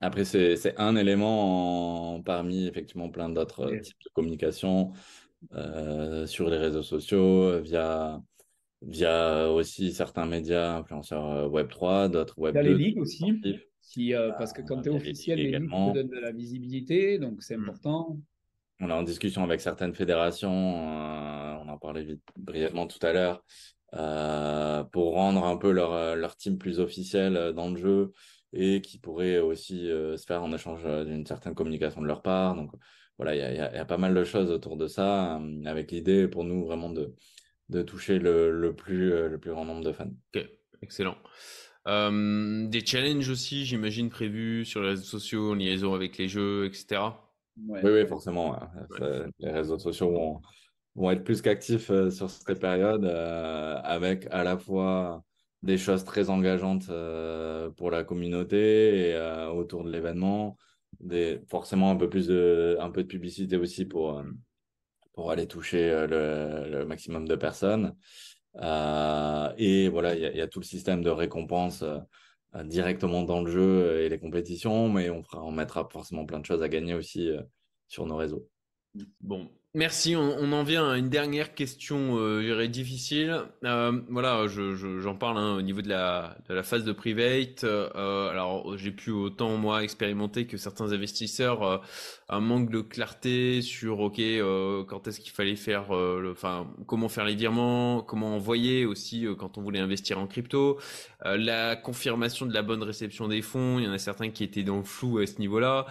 Après, 0.00 0.24
c'est 0.24 0.74
un 0.78 0.96
élément 0.96 2.22
parmi 2.22 2.66
effectivement 2.66 3.10
plein 3.10 3.28
d'autres 3.28 3.70
types 3.76 3.98
de 4.04 4.10
communication 4.14 4.92
euh, 5.54 6.26
sur 6.26 6.48
les 6.48 6.56
réseaux 6.56 6.82
sociaux, 6.82 7.60
via, 7.60 8.22
via 8.80 9.50
aussi 9.50 9.92
certains 9.92 10.24
médias 10.24 10.76
influenceurs 10.76 11.30
euh, 11.30 11.48
Web3, 11.48 12.10
d'autres 12.10 12.38
Web2. 12.38 12.50
Il 12.50 12.54
y 12.54 12.58
a 12.58 12.62
les 12.62 12.74
ligues 12.74 12.98
aussi, 12.98 13.40
qui, 13.82 14.14
euh, 14.14 14.32
parce 14.38 14.54
que 14.54 14.62
quand 14.62 14.80
tu 14.80 14.88
es 14.88 14.92
officiel, 14.92 15.38
les 15.38 15.58
ligues 15.58 15.70
te 15.70 15.94
donnent 15.94 16.08
de 16.08 16.18
la 16.18 16.32
visibilité, 16.32 17.18
donc 17.18 17.42
c'est 17.42 17.58
mmh. 17.58 17.68
important. 17.68 18.18
on 18.80 18.88
est 18.88 18.92
en 18.92 19.02
discussion 19.02 19.44
avec 19.44 19.60
certaines 19.60 19.94
fédérations, 19.94 20.50
on 20.50 21.68
en 21.68 21.78
parlait 21.78 22.04
vite, 22.04 22.22
brièvement 22.38 22.86
tout 22.86 23.04
à 23.04 23.12
l'heure, 23.12 23.44
pour 24.92 25.14
rendre 25.14 25.44
un 25.44 25.58
peu 25.58 25.72
leur, 25.72 26.16
leur 26.16 26.36
team 26.36 26.56
plus 26.56 26.80
officiel 26.80 27.52
dans 27.54 27.70
le 27.70 27.76
jeu 27.76 28.12
et 28.52 28.80
qui 28.80 28.98
pourrait 28.98 29.38
aussi 29.38 29.86
se 29.86 30.24
faire 30.26 30.42
en 30.42 30.52
échange 30.52 30.84
d'une 31.06 31.26
certaine 31.26 31.54
communication 31.54 32.02
de 32.02 32.06
leur 32.06 32.22
part. 32.22 32.56
Donc 32.56 32.70
voilà, 33.16 33.34
il 33.34 33.56
y, 33.56 33.60
a, 33.60 33.84
pas 33.84 33.98
mal 33.98 34.14
de 34.14 34.24
choses 34.24 34.50
autour 34.50 34.76
de 34.76 34.86
ça, 34.86 35.40
avec 35.66 35.92
l'idée 35.92 36.26
pour 36.26 36.44
nous 36.44 36.64
vraiment 36.64 36.90
de, 36.90 37.14
de 37.68 37.82
toucher 37.82 38.18
le, 38.18 38.50
le, 38.50 38.74
plus, 38.74 39.10
le 39.28 39.38
plus 39.38 39.50
grand 39.50 39.64
nombre 39.64 39.84
de 39.84 39.92
fans. 39.92 40.10
Ok, 40.34 40.44
excellent. 40.82 41.16
Euh, 41.88 42.66
des 42.68 42.84
challenges 42.84 43.28
aussi, 43.28 43.64
j'imagine, 43.64 44.10
prévus 44.10 44.64
sur 44.64 44.82
les 44.82 44.90
réseaux 44.90 45.02
sociaux 45.04 45.52
en 45.52 45.54
liaison 45.54 45.94
avec 45.94 46.18
les 46.18 46.28
jeux, 46.28 46.66
etc. 46.66 47.02
Oui, 47.56 47.80
oui, 47.82 48.06
forcément. 48.06 48.58
les 49.38 49.50
réseaux 49.50 49.78
sociaux 49.78 50.10
vont, 50.10 50.40
vont 50.94 51.10
être 51.10 51.24
plus 51.24 51.40
qu'actifs 51.40 51.90
euh, 51.90 52.10
sur 52.10 52.28
cette 52.28 52.60
période, 52.60 53.04
euh, 53.04 53.80
avec 53.82 54.26
à 54.30 54.44
la 54.44 54.58
fois 54.58 55.24
des 55.62 55.78
choses 55.78 56.04
très 56.04 56.30
engageantes 56.30 56.90
pour 57.76 57.90
la 57.90 58.04
communauté 58.04 59.10
et 59.10 59.48
autour 59.52 59.84
de 59.84 59.90
l'événement, 59.90 60.56
forcément 61.48 61.90
un 61.90 61.96
peu 61.96 62.08
plus 62.08 62.26
de, 62.26 62.76
un 62.80 62.90
peu 62.90 63.02
de 63.02 63.08
publicité 63.08 63.56
aussi 63.56 63.84
pour, 63.84 64.22
pour 65.12 65.30
aller 65.30 65.46
toucher 65.46 66.06
le, 66.08 66.84
maximum 66.86 67.28
de 67.28 67.36
personnes. 67.36 67.94
Euh, 68.56 69.52
et 69.58 69.88
voilà, 69.88 70.14
il 70.14 70.36
y, 70.36 70.40
a 70.40 70.48
tout 70.48 70.60
le 70.60 70.64
système 70.64 71.02
de 71.02 71.10
récompense 71.10 71.82
euh, 71.82 72.64
directement 72.64 73.22
dans 73.22 73.42
le 73.42 73.50
jeu 73.50 74.00
et 74.00 74.08
les 74.08 74.18
compétitions, 74.18 74.88
mais 74.88 75.10
on, 75.10 75.22
fera, 75.22 75.42
on 75.44 75.52
mettra 75.52 75.88
forcément 75.90 76.24
plein 76.24 76.40
de 76.40 76.46
choses 76.46 76.62
à 76.62 76.68
gagner 76.68 76.94
aussi 76.94 77.30
euh, 77.30 77.42
sur 77.86 78.06
nos 78.06 78.16
réseaux. 78.16 78.48
Bon, 79.20 79.48
Merci. 79.74 80.16
On, 80.16 80.50
en 80.50 80.64
vient 80.64 80.90
à 80.90 80.98
une 80.98 81.10
dernière 81.10 81.54
question, 81.54 82.18
euh, 82.18 82.66
difficile. 82.66 83.42
Euh, 83.62 84.00
voilà, 84.08 84.48
j'en 84.48 85.14
parle 85.14 85.38
hein, 85.38 85.54
au 85.54 85.62
niveau 85.62 85.80
de 85.80 85.88
la, 85.88 86.36
de 86.48 86.54
la 86.54 86.64
phase 86.64 86.82
de 86.82 86.90
private. 86.90 87.62
Euh, 87.62 88.30
alors, 88.30 88.76
j'ai 88.76 88.90
pu 88.90 89.12
autant 89.12 89.56
moi 89.58 89.84
expérimenter 89.84 90.48
que 90.48 90.56
certains 90.56 90.90
investisseurs 90.90 91.62
euh, 91.62 91.78
un 92.28 92.40
manque 92.40 92.68
de 92.68 92.80
clarté 92.80 93.62
sur 93.62 94.00
ok 94.00 94.20
quand 94.88 95.06
est-ce 95.06 95.20
qu'il 95.20 95.32
fallait 95.32 95.54
faire, 95.54 95.94
le, 95.94 96.32
enfin 96.32 96.66
comment 96.86 97.08
faire 97.08 97.24
les 97.24 97.36
virements, 97.36 98.02
comment 98.02 98.34
envoyer 98.34 98.86
aussi 98.86 99.24
quand 99.38 99.56
on 99.56 99.62
voulait 99.62 99.78
investir 99.78 100.18
en 100.18 100.26
crypto, 100.26 100.80
la 101.24 101.76
confirmation 101.76 102.46
de 102.46 102.54
la 102.54 102.62
bonne 102.62 102.82
réception 102.82 103.28
des 103.28 103.42
fonds. 103.42 103.78
Il 103.78 103.84
y 103.84 103.88
en 103.88 103.92
a 103.92 103.98
certains 103.98 104.30
qui 104.30 104.42
étaient 104.42 104.64
dans 104.64 104.78
le 104.78 104.84
flou 104.84 105.18
à 105.18 105.26
ce 105.26 105.38
niveau-là. 105.38 105.86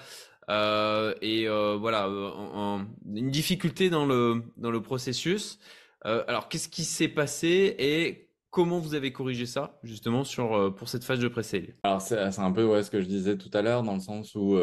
Euh, 0.49 1.13
et 1.21 1.47
euh, 1.47 1.77
voilà, 1.79 2.07
euh, 2.07 2.79
une 3.13 3.29
difficulté 3.29 3.89
dans 3.89 4.05
le, 4.05 4.43
dans 4.57 4.71
le 4.71 4.81
processus. 4.81 5.59
alors, 6.03 6.49
qu'est-ce 6.49 6.69
qui 6.69 6.83
s'est 6.83 7.07
passé 7.07 7.75
et 7.77 8.29
comment 8.49 8.79
vous 8.79 8.95
avez 8.95 9.11
corrigé 9.11 9.45
ça, 9.45 9.79
justement, 9.83 10.23
sur, 10.23 10.73
pour 10.75 10.89
cette 10.89 11.03
phase 11.03 11.19
de 11.19 11.27
pré-sale? 11.27 11.75
Alors, 11.83 12.01
c'est 12.01 12.17
un 12.17 12.51
peu 12.51 12.65
ouais, 12.65 12.83
ce 12.83 12.89
que 12.89 13.01
je 13.01 13.05
disais 13.05 13.37
tout 13.37 13.51
à 13.53 13.61
l'heure, 13.61 13.83
dans 13.83 13.93
le 13.93 13.99
sens 13.99 14.33
où, 14.33 14.57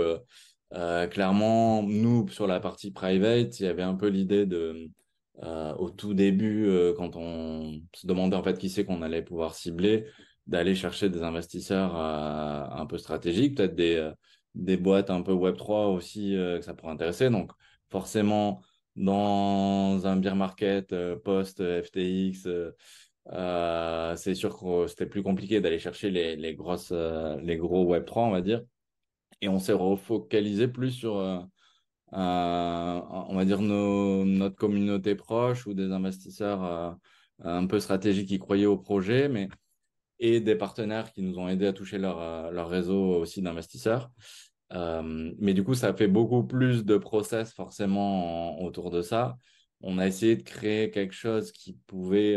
clairement, 1.10 1.82
nous, 1.82 2.28
sur 2.28 2.46
la 2.46 2.58
partie 2.58 2.90
private, 2.90 3.60
il 3.60 3.66
y 3.66 3.68
avait 3.68 3.82
un 3.82 3.94
peu 3.94 4.08
l'idée 4.08 4.44
de, 4.44 4.90
au 5.78 5.90
tout 5.90 6.14
début, 6.14 6.68
quand 6.96 7.14
on 7.14 7.80
se 7.94 8.06
demandait 8.06 8.36
en 8.36 8.42
fait 8.42 8.58
qui 8.58 8.70
c'est 8.70 8.84
qu'on 8.84 9.02
allait 9.02 9.22
pouvoir 9.22 9.54
cibler, 9.54 10.06
d'aller 10.48 10.74
chercher 10.74 11.10
des 11.10 11.22
investisseurs 11.22 11.94
un 11.94 12.86
peu 12.86 12.98
stratégiques, 12.98 13.56
peut-être 13.56 13.76
des 13.76 14.10
des 14.56 14.76
boîtes 14.76 15.10
un 15.10 15.22
peu 15.22 15.32
Web3 15.32 15.94
aussi 15.94 16.34
euh, 16.36 16.58
que 16.58 16.64
ça 16.64 16.74
pourrait 16.74 16.92
intéresser. 16.92 17.30
Donc, 17.30 17.52
forcément, 17.90 18.62
dans 18.96 20.06
un 20.06 20.16
beer 20.16 20.34
market 20.34 20.92
euh, 20.92 21.16
post-FTX, 21.16 22.48
euh, 23.32 24.16
c'est 24.16 24.34
sûr 24.34 24.58
que 24.58 24.86
c'était 24.86 25.06
plus 25.06 25.22
compliqué 25.22 25.60
d'aller 25.60 25.78
chercher 25.78 26.10
les, 26.10 26.54
grosses, 26.54 26.92
les 26.92 27.56
gros 27.56 27.84
Web3, 27.94 28.20
on 28.20 28.30
va 28.30 28.40
dire. 28.40 28.62
Et 29.40 29.48
on 29.48 29.58
s'est 29.58 29.72
refocalisé 29.72 30.68
plus 30.68 30.92
sur, 30.92 31.14
on 32.12 33.36
va 33.36 33.44
dire, 33.44 33.60
nos, 33.60 34.24
notre 34.24 34.56
communauté 34.56 35.14
proche 35.14 35.66
ou 35.66 35.74
des 35.74 35.92
investisseurs 35.92 36.96
un 37.40 37.66
peu 37.66 37.80
stratégiques 37.80 38.28
qui 38.28 38.38
croyaient 38.38 38.66
au 38.66 38.78
projet, 38.78 39.28
mais 39.28 39.48
et 40.18 40.40
des 40.40 40.54
partenaires 40.54 41.12
qui 41.12 41.22
nous 41.22 41.38
ont 41.38 41.48
aidés 41.48 41.66
à 41.66 41.72
toucher 41.72 41.98
leur, 41.98 42.50
leur 42.52 42.68
réseau 42.70 43.16
aussi 43.16 43.42
d'investisseurs. 43.42 44.10
Euh, 44.72 45.32
mais 45.38 45.54
du 45.54 45.62
coup, 45.64 45.74
ça 45.74 45.94
fait 45.94 46.08
beaucoup 46.08 46.44
plus 46.44 46.84
de 46.84 46.96
process 46.96 47.52
forcément 47.52 48.60
autour 48.62 48.90
de 48.90 49.02
ça. 49.02 49.36
On 49.80 49.98
a 49.98 50.06
essayé 50.06 50.36
de 50.36 50.42
créer 50.42 50.90
quelque 50.90 51.14
chose 51.14 51.52
qui 51.52 51.74
pouvait, 51.86 52.36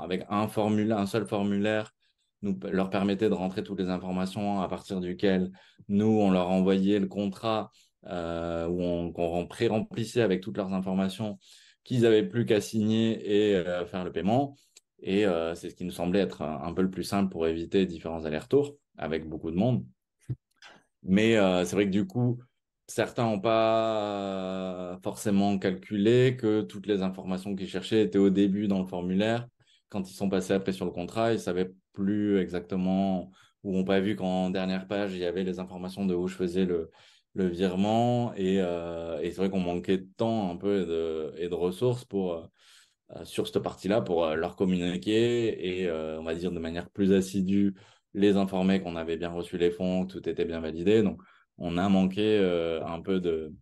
avec 0.00 0.24
un 0.28 0.48
formulaire, 0.48 0.98
un 0.98 1.06
seul 1.06 1.26
formulaire, 1.26 1.92
nous 2.42 2.58
leur 2.70 2.90
permettait 2.90 3.28
de 3.28 3.34
rentrer 3.34 3.62
toutes 3.62 3.78
les 3.78 3.88
informations 3.88 4.60
à 4.60 4.68
partir 4.68 5.00
duquel 5.00 5.52
nous, 5.88 6.06
on 6.06 6.30
leur 6.30 6.50
envoyait 6.50 6.98
le 6.98 7.06
contrat 7.06 7.70
euh, 8.06 8.66
où 8.66 8.82
on, 8.82 9.46
pré-remplissait 9.46 10.22
avec 10.22 10.40
toutes 10.40 10.56
leurs 10.56 10.72
informations 10.72 11.38
qu'ils 11.84 12.02
n'avaient 12.02 12.26
plus 12.26 12.46
qu'à 12.46 12.60
signer 12.60 13.50
et 13.50 13.56
euh, 13.56 13.86
faire 13.86 14.04
le 14.04 14.12
paiement. 14.12 14.56
Et 15.00 15.26
euh, 15.26 15.54
c'est 15.54 15.70
ce 15.70 15.74
qui 15.74 15.84
nous 15.84 15.92
semblait 15.92 16.20
être 16.20 16.42
un 16.42 16.72
peu 16.72 16.82
le 16.82 16.90
plus 16.90 17.04
simple 17.04 17.30
pour 17.30 17.46
éviter 17.46 17.86
différents 17.86 18.24
allers-retours 18.24 18.76
avec 18.96 19.28
beaucoup 19.28 19.50
de 19.50 19.56
monde. 19.56 19.84
Mais 21.02 21.36
euh, 21.36 21.64
c'est 21.64 21.74
vrai 21.74 21.86
que 21.86 21.90
du 21.90 22.06
coup, 22.06 22.38
certains 22.86 23.24
n'ont 23.24 23.40
pas 23.40 24.98
forcément 25.02 25.58
calculé 25.58 26.36
que 26.38 26.62
toutes 26.62 26.86
les 26.86 27.02
informations 27.02 27.54
qu'ils 27.56 27.68
cherchaient 27.68 28.02
étaient 28.02 28.18
au 28.18 28.30
début 28.30 28.68
dans 28.68 28.80
le 28.80 28.86
formulaire. 28.86 29.48
Quand 29.88 30.08
ils 30.08 30.14
sont 30.14 30.28
passés 30.28 30.52
après 30.54 30.72
sur 30.72 30.84
le 30.84 30.92
contrat, 30.92 31.30
ils 31.32 31.36
ne 31.36 31.40
savaient 31.40 31.72
plus 31.92 32.38
exactement 32.38 33.30
ou 33.62 33.72
n'ont 33.72 33.84
pas 33.84 34.00
vu 34.00 34.16
qu'en 34.16 34.50
dernière 34.50 34.86
page, 34.88 35.12
il 35.14 35.18
y 35.20 35.24
avait 35.24 35.44
les 35.44 35.58
informations 35.58 36.06
de 36.06 36.14
où 36.14 36.26
je 36.28 36.34
faisais 36.34 36.64
le, 36.64 36.90
le 37.34 37.46
virement. 37.48 38.32
Et, 38.34 38.60
euh, 38.60 39.18
c'est 39.22 39.36
vrai 39.36 39.50
qu'on 39.50 39.60
manquait 39.60 39.98
de 39.98 40.08
temps 40.16 40.50
un 40.50 40.56
peu 40.56 40.82
et 40.82 40.86
de, 40.86 41.34
et 41.38 41.48
de 41.48 41.54
ressources 41.54 42.04
pour, 42.04 42.34
euh, 42.34 43.24
sur 43.24 43.46
cette 43.46 43.60
partie-là 43.60 44.00
pour 44.00 44.26
leur 44.34 44.56
communiquer 44.56 45.82
et, 45.82 45.90
on 45.90 46.24
va 46.24 46.34
dire, 46.34 46.52
de 46.52 46.58
manière 46.58 46.90
plus 46.90 47.12
assidue 47.12 47.74
les 48.14 48.36
informer 48.36 48.80
qu'on 48.80 48.96
avait 48.96 49.16
bien 49.16 49.30
reçu 49.30 49.58
les 49.58 49.70
fonds, 49.70 50.06
que 50.06 50.12
tout 50.12 50.28
était 50.28 50.44
bien 50.44 50.60
validé. 50.60 51.02
Donc, 51.02 51.20
on 51.58 51.78
a 51.78 51.88
manqué 51.88 52.38
euh, 52.38 52.84
un 52.84 53.00
peu 53.00 53.20
de, 53.20 53.52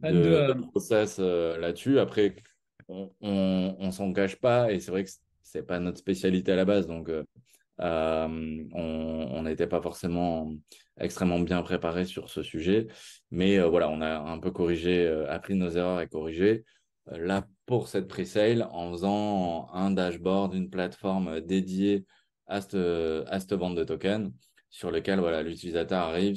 de, 0.00 0.52
process 0.70 1.16
euh, 1.18 1.56
là-dessus. 1.58 1.98
Après, 1.98 2.36
on 2.88 3.76
ne 3.80 3.90
s'en 3.90 4.12
cache 4.12 4.36
pas 4.36 4.70
et 4.72 4.78
c'est 4.78 4.90
vrai 4.90 5.04
que 5.04 5.10
c'est 5.42 5.66
pas 5.66 5.80
notre 5.80 5.98
spécialité 5.98 6.52
à 6.52 6.56
la 6.56 6.64
base. 6.64 6.86
Donc, 6.86 7.08
euh, 7.08 7.24
on 7.78 9.42
n'était 9.42 9.66
pas 9.66 9.82
forcément 9.82 10.52
extrêmement 10.98 11.40
bien 11.40 11.62
préparé 11.62 12.04
sur 12.04 12.30
ce 12.30 12.42
sujet. 12.42 12.86
Mais 13.30 13.58
voilà, 13.60 13.88
on 13.90 14.00
a 14.00 14.18
un 14.18 14.38
peu 14.38 14.50
corrigé, 14.50 15.06
appris 15.28 15.54
nos 15.54 15.70
erreurs 15.70 16.00
et 16.00 16.08
corrigé. 16.08 16.64
là, 17.10 17.46
pour 17.66 17.88
cette 17.88 18.06
pre-sale, 18.06 18.68
en 18.70 18.92
faisant 18.92 19.68
un 19.72 19.90
dashboard, 19.90 20.54
une 20.54 20.70
plateforme 20.70 21.40
dédiée 21.40 22.06
à 22.46 22.60
cette, 22.60 22.74
à 22.74 23.38
de 23.38 23.84
tokens 23.84 24.32
sur 24.70 24.90
lequel 24.90 25.20
voilà, 25.20 25.42
l'utilisateur 25.42 26.00
arrive, 26.00 26.36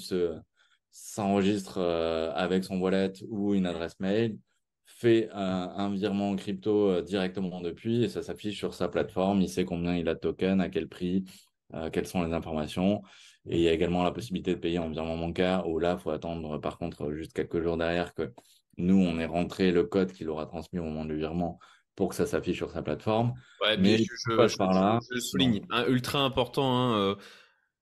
s'enregistre 0.91 1.77
euh, 1.77 2.31
avec 2.33 2.63
son 2.63 2.79
wallet 2.79 3.13
ou 3.27 3.53
une 3.53 3.65
adresse 3.65 3.99
mail, 3.99 4.37
fait 4.85 5.29
un, 5.31 5.93
virement 5.93 6.35
crypto 6.35 6.89
euh, 6.89 7.01
directement 7.01 7.61
depuis 7.61 8.03
et 8.03 8.09
ça 8.09 8.23
s'affiche 8.23 8.57
sur 8.57 8.73
sa 8.73 8.87
plateforme. 8.89 9.41
Il 9.41 9.49
sait 9.49 9.65
combien 9.65 9.95
il 9.95 10.09
a 10.09 10.15
de 10.15 10.19
tokens, 10.19 10.61
à 10.61 10.69
quel 10.69 10.87
prix, 10.87 11.23
euh, 11.73 11.89
quelles 11.89 12.07
sont 12.07 12.23
les 12.23 12.33
informations. 12.33 13.01
Et 13.45 13.57
il 13.57 13.61
y 13.61 13.69
a 13.69 13.73
également 13.73 14.03
la 14.03 14.11
possibilité 14.11 14.53
de 14.55 14.59
payer 14.59 14.79
en 14.79 14.89
virement 14.89 15.17
bancaire 15.17 15.67
où 15.67 15.79
là, 15.79 15.95
il 15.97 16.01
faut 16.01 16.09
attendre 16.11 16.57
par 16.59 16.77
contre 16.77 17.11
juste 17.13 17.33
quelques 17.33 17.61
jours 17.61 17.77
derrière 17.77 18.13
que 18.13 18.33
nous, 18.77 18.97
on 18.97 19.19
ait 19.19 19.25
rentré 19.25 19.71
le 19.71 19.83
code 19.83 20.11
qu'il 20.11 20.29
aura 20.29 20.45
transmis 20.45 20.79
au 20.79 20.83
moment 20.83 21.05
du 21.05 21.17
virement 21.17 21.59
pour 21.99 22.07
que 22.07 22.15
ça 22.15 22.25
s'affiche 22.25 22.55
sur 22.55 22.71
sa 22.71 22.81
plateforme. 22.81 23.33
mais 23.77 23.97
je, 23.97 25.19
souligne, 25.19 25.65
un 25.69 25.85
ultra 25.87 26.21
important, 26.21 26.77
hein, 26.77 26.97
euh, 26.97 27.15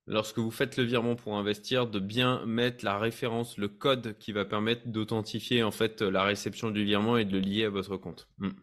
lorsque 0.08 0.40
vous 0.40 0.50
faites 0.50 0.76
le 0.76 0.86
virement 0.86 1.16
pour 1.16 1.38
investir, 1.38 1.86
de 1.86 2.00
bien 2.00 2.44
mettre 2.48 2.84
la 2.84 2.98
référence, 2.98 3.60
le 3.60 3.68
code 3.68 4.18
qui 4.18 4.32
va 4.32 4.44
permettre 4.44 4.88
d'authentifier 4.88 5.62
en 5.62 5.70
fait 5.70 6.02
la 6.02 6.24
réception 6.24 6.72
du 6.72 6.84
virement 6.84 7.18
et 7.18 7.26
de 7.26 7.32
le 7.34 7.40
lier 7.42 7.66
à 7.66 7.70
votre 7.70 7.96
compte. 7.96 8.28
Hmm. 8.40 8.54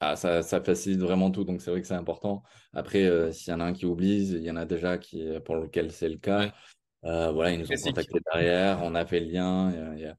Ah, 0.00 0.16
ça, 0.16 0.40
ça, 0.40 0.62
facilite 0.62 1.00
vraiment 1.00 1.30
tout, 1.30 1.44
donc 1.44 1.60
c'est 1.60 1.70
vrai 1.70 1.82
que 1.82 1.86
c'est 1.86 1.92
important. 1.92 2.42
Après, 2.72 3.04
euh, 3.04 3.32
s'il 3.32 3.50
y 3.50 3.54
en 3.54 3.60
a 3.60 3.64
un 3.64 3.74
qui 3.74 3.84
oublie, 3.84 4.30
il 4.32 4.42
y 4.42 4.50
en 4.50 4.56
a 4.56 4.64
déjà 4.64 4.96
qui, 4.96 5.22
pour 5.44 5.56
lequel 5.56 5.92
c'est 5.92 6.08
le 6.08 6.16
cas. 6.16 6.54
Euh, 7.04 7.32
voilà, 7.32 7.52
ils 7.52 7.60
nous 7.60 7.70
ont 7.70 7.82
contactés 7.84 8.20
derrière, 8.32 8.80
on 8.82 8.94
a 8.94 9.04
fait 9.04 9.20
le 9.20 9.26
lien. 9.26 9.70
Il 9.94 10.00
y 10.00 10.06
a, 10.06 10.14
il 10.14 10.16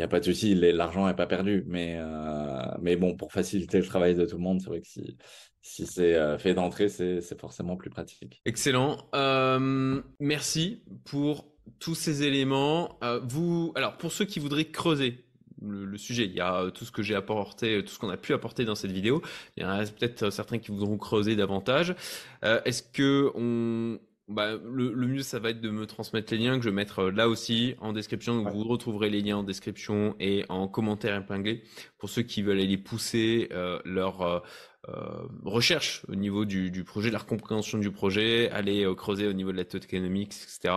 n'y 0.00 0.04
a 0.04 0.08
pas 0.08 0.20
de 0.20 0.24
souci, 0.24 0.54
l'argent 0.54 1.06
n'est 1.06 1.14
pas 1.14 1.26
perdu. 1.26 1.64
Mais, 1.66 1.96
euh, 1.98 2.62
mais 2.80 2.96
bon, 2.96 3.16
pour 3.16 3.32
faciliter 3.32 3.78
le 3.78 3.84
travail 3.84 4.14
de 4.14 4.24
tout 4.24 4.36
le 4.36 4.42
monde, 4.42 4.60
c'est 4.60 4.68
vrai 4.68 4.80
que 4.80 4.86
si, 4.86 5.16
si 5.62 5.86
c'est 5.86 6.14
euh, 6.14 6.38
fait 6.38 6.54
d'entrée, 6.54 6.88
c'est 6.88 7.38
forcément 7.38 7.76
plus 7.76 7.90
pratique. 7.90 8.40
Excellent. 8.44 9.08
Euh, 9.14 10.00
merci 10.18 10.82
pour 11.04 11.46
tous 11.78 11.94
ces 11.94 12.22
éléments. 12.24 12.98
vous, 13.22 13.72
alors, 13.76 13.96
pour 13.96 14.12
ceux 14.12 14.24
qui 14.24 14.40
voudraient 14.40 14.70
creuser 14.70 15.24
le, 15.62 15.98
sujet. 15.98 16.24
Il 16.24 16.32
y 16.32 16.40
a 16.40 16.70
tout 16.70 16.86
ce 16.86 16.90
que 16.90 17.02
j'ai 17.02 17.14
apporté, 17.14 17.84
tout 17.84 17.92
ce 17.92 17.98
qu'on 17.98 18.08
a 18.08 18.16
pu 18.16 18.32
apporter 18.32 18.64
dans 18.64 18.74
cette 18.74 18.92
vidéo. 18.92 19.20
Il 19.58 19.62
y 19.62 19.66
en 19.66 19.68
a 19.68 19.84
peut-être 19.84 20.30
certains 20.30 20.58
qui 20.58 20.70
voudront 20.70 20.96
creuser 20.96 21.36
davantage. 21.36 21.94
Est-ce 22.42 22.82
que 22.82 23.30
on, 23.34 23.98
bah, 24.30 24.52
le, 24.64 24.94
mieux, 25.06 25.22
ça 25.22 25.38
va 25.38 25.50
être 25.50 25.60
de 25.60 25.70
me 25.70 25.86
transmettre 25.86 26.32
les 26.32 26.38
liens 26.38 26.56
que 26.56 26.64
je 26.64 26.70
vais 26.70 26.74
mettre 26.74 27.04
là 27.04 27.28
aussi 27.28 27.74
en 27.80 27.92
description. 27.92 28.42
Donc, 28.42 28.52
vous 28.52 28.64
retrouverez 28.64 29.10
les 29.10 29.20
liens 29.20 29.38
en 29.38 29.42
description 29.42 30.14
et 30.18 30.44
en 30.48 30.68
commentaire 30.68 31.16
épinglé 31.16 31.62
pour 31.98 32.08
ceux 32.08 32.22
qui 32.22 32.42
veulent 32.42 32.60
aller 32.60 32.78
pousser 32.78 33.48
leur 33.84 34.42
euh, 34.88 35.26
recherche 35.44 36.06
au 36.08 36.14
niveau 36.14 36.46
du, 36.46 36.70
du, 36.70 36.84
projet, 36.84 37.10
la 37.10 37.18
compréhension 37.18 37.76
du 37.76 37.90
projet, 37.90 38.48
aller 38.50 38.84
euh, 38.86 38.94
creuser 38.94 39.26
au 39.26 39.34
niveau 39.34 39.52
de 39.52 39.58
la 39.58 39.66
tokenomics, 39.66 40.32
etc. 40.32 40.74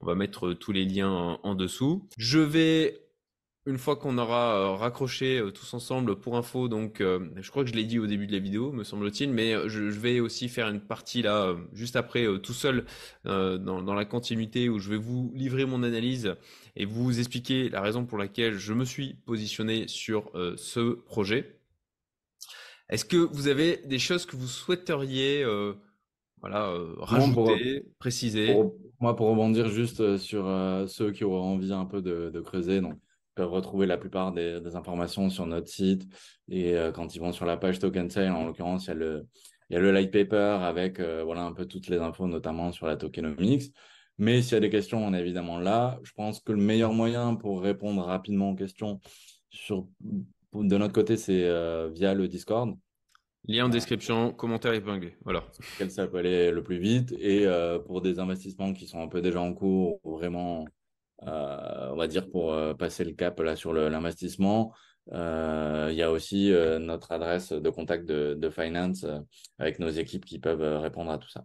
On 0.00 0.06
va 0.06 0.14
mettre 0.14 0.48
euh, 0.48 0.54
tous 0.54 0.72
les 0.72 0.84
liens 0.84 1.38
en, 1.42 1.54
dessous. 1.54 2.06
Je 2.18 2.40
vais 2.40 3.07
une 3.68 3.78
fois 3.78 3.96
qu'on 3.96 4.18
aura 4.18 4.76
raccroché 4.76 5.42
tous 5.54 5.74
ensemble 5.74 6.16
pour 6.16 6.36
info, 6.36 6.68
donc 6.68 7.00
je 7.00 7.50
crois 7.50 7.64
que 7.64 7.70
je 7.70 7.74
l'ai 7.74 7.84
dit 7.84 7.98
au 7.98 8.06
début 8.06 8.26
de 8.26 8.32
la 8.32 8.38
vidéo, 8.38 8.72
me 8.72 8.82
semble-t-il, 8.82 9.30
mais 9.30 9.68
je, 9.68 9.82
vais 9.82 10.20
aussi 10.20 10.48
faire 10.48 10.68
une 10.68 10.80
partie 10.80 11.22
là, 11.22 11.54
juste 11.72 11.96
après, 11.96 12.26
tout 12.42 12.52
seul, 12.52 12.84
dans, 13.24 13.58
dans, 13.58 13.94
la 13.94 14.04
continuité, 14.04 14.68
où 14.68 14.78
je 14.78 14.90
vais 14.90 14.96
vous 14.96 15.30
livrer 15.34 15.66
mon 15.66 15.82
analyse 15.82 16.34
et 16.76 16.84
vous 16.84 17.18
expliquer 17.18 17.68
la 17.68 17.80
raison 17.80 18.04
pour 18.04 18.18
laquelle 18.18 18.58
je 18.58 18.72
me 18.72 18.84
suis 18.84 19.14
positionné 19.26 19.86
sur 19.86 20.32
ce 20.56 20.94
projet. 20.94 21.58
Est-ce 22.88 23.04
que 23.04 23.16
vous 23.16 23.48
avez 23.48 23.78
des 23.84 23.98
choses 23.98 24.24
que 24.24 24.36
vous 24.36 24.46
souhaiteriez 24.46 25.42
euh, 25.44 25.74
voilà, 26.40 26.68
euh, 26.68 26.94
rajouter, 26.98 27.84
préciser? 27.98 28.56
Moi, 29.00 29.14
pour 29.14 29.28
rebondir 29.28 29.68
juste 29.68 30.00
euh, 30.00 30.16
sur 30.16 30.44
ceux 30.88 31.12
qui 31.12 31.24
auraient 31.24 31.46
envie 31.46 31.72
un 31.72 31.84
peu 31.84 32.00
de, 32.00 32.40
creuser, 32.40 32.80
donc 32.80 32.98
peuvent 33.38 33.50
retrouver 33.50 33.86
la 33.86 33.96
plupart 33.96 34.32
des, 34.32 34.76
informations 34.76 35.30
sur 35.30 35.46
notre 35.46 35.68
site 35.68 36.06
et 36.48 36.74
quand 36.94 37.14
ils 37.14 37.20
vont 37.20 37.32
sur 37.32 37.46
la 37.46 37.56
page 37.56 37.78
Token 37.78 38.10
Sale, 38.10 38.32
en 38.32 38.46
l'occurrence, 38.46 38.86
il 38.86 38.88
y 38.88 38.90
a 38.90 38.94
le 38.94 39.26
il 39.70 39.74
y 39.74 39.76
a 39.76 39.80
le 39.80 39.92
light 39.92 40.10
paper 40.10 40.58
avec 40.62 41.00
voilà 41.00 41.42
un 41.42 41.52
peu 41.52 41.66
toutes 41.66 41.88
les 41.88 41.98
infos, 41.98 42.26
notamment 42.26 42.72
sur 42.72 42.86
la 42.86 42.96
tokenomics. 42.96 43.72
Mais 44.18 44.42
s'il 44.42 44.54
y 44.54 44.56
a 44.56 44.60
des 44.60 44.70
questions, 44.70 45.04
on 45.04 45.14
est 45.14 45.20
évidemment 45.20 45.58
là. 45.58 45.98
Je 46.02 46.12
pense 46.12 46.40
que 46.40 46.52
le 46.52 46.60
meilleur 46.60 46.92
moyen 46.92 47.36
pour 47.36 47.62
répondre 47.62 48.02
rapidement 48.02 48.50
aux 48.50 48.54
questions 48.54 49.00
sur 49.50 49.86
de 50.54 50.76
notre 50.76 50.92
côté, 50.92 51.16
c'est 51.16 51.44
euh, 51.44 51.88
via 51.92 52.14
le 52.14 52.28
Discord. 52.28 52.76
Lien 53.46 53.66
en 53.66 53.68
description, 53.68 54.32
commentaire 54.32 54.72
épinglé. 54.72 55.16
Voilà. 55.24 55.44
ça 55.88 56.06
peut 56.06 56.18
aller 56.18 56.50
le 56.50 56.62
plus 56.62 56.78
vite. 56.78 57.12
Et 57.18 57.46
euh, 57.46 57.78
pour 57.78 58.02
des 58.02 58.18
investissements 58.18 58.72
qui 58.72 58.86
sont 58.86 59.00
un 59.00 59.08
peu 59.08 59.22
déjà 59.22 59.40
en 59.40 59.54
cours, 59.54 60.00
vraiment, 60.04 60.62
euh, 60.62 60.64
on 61.22 61.96
va 61.96 62.06
dire 62.06 62.30
pour 62.30 62.54
passer 62.76 63.04
le 63.04 63.12
cap 63.12 63.40
là 63.40 63.56
sur 63.56 63.72
l'investissement, 63.72 64.74
il 65.10 65.94
y 65.94 66.02
a 66.02 66.10
aussi 66.10 66.52
notre 66.80 67.12
adresse 67.12 67.52
de 67.52 67.70
contact 67.70 68.06
de, 68.06 68.50
finance 68.50 69.04
avec 69.58 69.78
nos 69.78 69.88
équipes 69.88 70.24
qui 70.24 70.38
peuvent 70.38 70.80
répondre 70.80 71.10
à 71.10 71.18
tout 71.18 71.28
ça. 71.28 71.44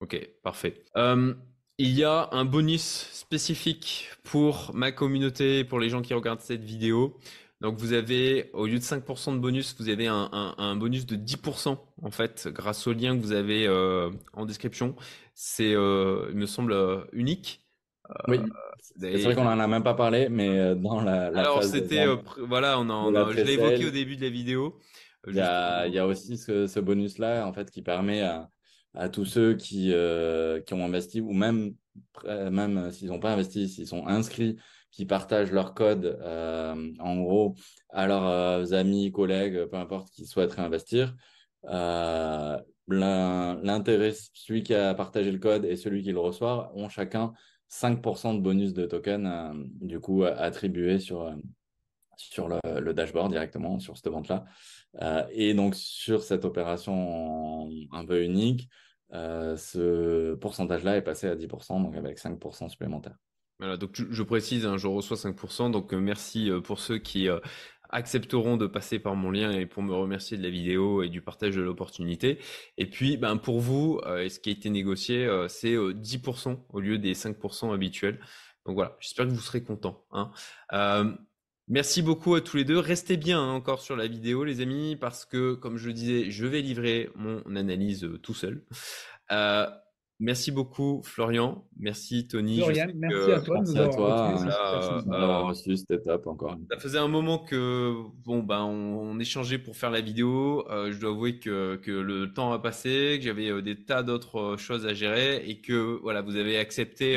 Ok, 0.00 0.30
parfait. 0.42 0.84
il 0.96 1.90
y 1.90 2.04
a 2.04 2.28
un 2.32 2.44
bonus 2.44 3.08
spécifique 3.12 4.10
pour 4.22 4.70
ma 4.74 4.92
communauté, 4.92 5.64
pour 5.64 5.80
les 5.80 5.88
gens 5.88 6.02
qui 6.02 6.14
regardent 6.14 6.40
cette 6.40 6.62
vidéo. 6.62 7.18
Donc 7.60 7.76
vous 7.78 7.92
avez, 7.92 8.50
au 8.52 8.66
lieu 8.66 8.78
de 8.78 8.84
5% 8.84 9.34
de 9.34 9.38
bonus, 9.38 9.74
vous 9.78 9.88
avez 9.88 10.06
un, 10.06 10.76
bonus 10.76 11.06
de 11.06 11.16
10% 11.16 11.76
en 12.02 12.10
fait, 12.10 12.48
grâce 12.52 12.86
au 12.86 12.92
lien 12.92 13.16
que 13.16 13.22
vous 13.22 13.32
avez 13.32 13.66
euh, 13.66 14.10
en 14.32 14.46
description. 14.46 14.94
C'est, 15.34 15.74
euh, 15.74 16.28
il 16.30 16.36
me 16.36 16.46
semble, 16.46 16.72
euh, 16.72 17.04
unique. 17.12 17.60
Oui. 18.28 18.38
C'est 18.98 19.16
vrai 19.18 19.34
qu'on 19.34 19.44
n'en 19.44 19.58
a 19.58 19.66
même 19.66 19.82
pas 19.82 19.94
parlé, 19.94 20.28
mais 20.28 20.74
dans 20.74 21.00
la. 21.00 21.26
Alors 21.26 21.62
c'était, 21.62 22.06
voilà, 22.38 22.78
on 22.78 22.88
en, 22.88 23.30
je 23.30 23.40
l'ai 23.40 23.54
évoqué 23.54 23.86
au 23.86 23.90
début 23.90 24.16
de 24.16 24.22
la 24.22 24.30
vidéo. 24.30 24.78
Il 25.26 25.34
y 25.34 25.40
a, 25.40 26.06
aussi 26.06 26.38
ce, 26.38 26.80
bonus-là, 26.80 27.46
en 27.46 27.52
fait, 27.52 27.70
qui 27.70 27.82
permet 27.82 28.22
à, 28.22 29.08
tous 29.08 29.24
ceux 29.24 29.54
qui, 29.54 29.92
qui 30.66 30.74
ont 30.74 30.84
investi, 30.84 31.20
ou 31.20 31.32
même, 31.32 31.74
même 32.24 32.90
s'ils 32.92 33.08
n'ont 33.08 33.20
pas 33.20 33.32
investi, 33.32 33.68
s'ils 33.68 33.86
sont 33.86 34.06
inscrits 34.06 34.56
qui 34.90 35.06
partagent 35.06 35.52
leur 35.52 35.74
code, 35.74 36.18
euh, 36.22 36.92
en 36.98 37.16
gros, 37.16 37.54
à 37.90 38.06
leurs 38.06 38.26
euh, 38.26 38.72
amis, 38.72 39.12
collègues, 39.12 39.66
peu 39.66 39.76
importe, 39.76 40.10
qui 40.10 40.26
souhaiteraient 40.26 40.62
investir. 40.62 41.14
Euh, 41.66 42.58
l'intérêt, 42.88 44.12
celui 44.32 44.62
qui 44.62 44.74
a 44.74 44.94
partagé 44.94 45.30
le 45.30 45.38
code 45.38 45.64
et 45.64 45.76
celui 45.76 46.02
qui 46.02 46.12
le 46.12 46.20
reçoit 46.20 46.72
ont 46.74 46.88
chacun 46.88 47.32
5% 47.70 48.34
de 48.34 48.40
bonus 48.40 48.72
de 48.72 48.86
token, 48.86 49.68
du 49.80 50.00
coup, 50.00 50.24
attribué 50.24 50.98
sur, 50.98 51.34
sur 52.16 52.48
le, 52.48 52.92
dashboard 52.92 53.30
directement, 53.30 53.78
sur 53.78 53.96
cette 53.96 54.08
vente-là. 54.08 54.46
et 55.30 55.54
donc, 55.54 55.74
sur 55.74 56.22
cette 56.22 56.44
opération 56.44 57.68
un 57.92 58.04
peu 58.06 58.24
unique, 58.24 58.68
ce 59.12 60.34
pourcentage-là 60.34 60.96
est 60.96 61.02
passé 61.02 61.28
à 61.28 61.36
10%, 61.36 61.82
donc 61.82 61.94
avec 61.96 62.18
5% 62.18 62.68
supplémentaires. 62.68 63.18
Voilà, 63.60 63.76
donc 63.76 63.90
je, 63.94 64.22
précise, 64.22 64.66
hein, 64.66 64.76
je 64.76 64.86
reçois 64.86 65.16
5%, 65.16 65.72
donc 65.72 65.92
euh, 65.92 65.98
merci 65.98 66.48
euh, 66.48 66.60
pour 66.60 66.78
ceux 66.78 66.98
qui 66.98 67.28
euh, 67.28 67.40
accepteront 67.90 68.56
de 68.56 68.66
passer 68.66 68.98
par 68.98 69.16
mon 69.16 69.30
lien 69.30 69.52
et 69.52 69.66
pour 69.66 69.82
me 69.82 69.94
remercier 69.94 70.36
de 70.36 70.42
la 70.42 70.50
vidéo 70.50 71.02
et 71.02 71.08
du 71.08 71.20
partage 71.20 71.56
de 71.56 71.62
l'opportunité. 71.62 72.38
Et 72.76 72.86
puis, 72.86 73.16
ben, 73.16 73.36
pour 73.36 73.60
vous, 73.60 74.00
ce 74.04 74.38
qui 74.38 74.50
a 74.50 74.52
été 74.52 74.70
négocié, 74.70 75.28
c'est 75.48 75.74
10% 75.74 76.58
au 76.68 76.80
lieu 76.80 76.98
des 76.98 77.14
5% 77.14 77.72
habituels. 77.72 78.20
Donc 78.66 78.74
voilà, 78.74 78.96
j'espère 79.00 79.26
que 79.26 79.30
vous 79.30 79.40
serez 79.40 79.62
contents. 79.62 80.04
Hein. 80.12 80.30
merci 81.68 82.02
beaucoup 82.02 82.34
à 82.34 82.40
tous 82.40 82.58
les 82.58 82.64
deux. 82.64 82.78
Restez 82.78 83.16
bien 83.16 83.40
hein, 83.40 83.52
encore 83.52 83.80
sur 83.80 83.96
la 83.96 84.06
vidéo, 84.06 84.44
les 84.44 84.60
amis, 84.60 84.96
parce 84.96 85.24
que, 85.24 85.54
comme 85.54 85.76
je 85.76 85.88
le 85.88 85.94
disais, 85.94 86.30
je 86.30 86.46
vais 86.46 86.60
livrer 86.60 87.10
mon 87.14 87.42
analyse 87.56 88.08
tout 88.22 88.34
seul. 88.34 88.64
Merci 90.20 90.50
beaucoup, 90.50 91.00
Florian. 91.04 91.64
Merci, 91.78 92.26
Tony. 92.26 92.56
Florian, 92.56 92.88
merci 92.96 93.30
à 93.30 93.40
toi. 93.40 93.56
Merci 93.58 93.78
à 93.78 93.88
toi. 93.88 95.02
d'avoir 95.06 95.46
reçu 95.46 95.76
cette 95.76 95.92
étape 95.92 96.26
encore. 96.26 96.56
Ça 96.72 96.78
faisait 96.78 96.98
un 96.98 97.06
moment 97.06 97.38
que 97.38 97.94
bon 98.24 98.40
ben 98.42 98.62
on, 98.62 99.20
échangeait 99.20 99.58
pour 99.58 99.76
faire 99.76 99.90
la 99.90 100.00
vidéo. 100.00 100.66
Euh, 100.70 100.90
je 100.90 100.98
dois 100.98 101.10
avouer 101.10 101.38
que, 101.38 101.76
que 101.76 101.92
le 101.92 102.32
temps 102.32 102.52
a 102.52 102.58
passé, 102.58 103.16
que 103.18 103.24
j'avais 103.24 103.48
euh, 103.48 103.62
des 103.62 103.84
tas 103.84 104.02
d'autres 104.02 104.40
euh, 104.40 104.56
choses 104.56 104.86
à 104.86 104.94
gérer 104.94 105.48
et 105.48 105.60
que 105.60 105.98
voilà 106.02 106.20
vous 106.22 106.36
avez 106.36 106.58
accepté 106.58 107.16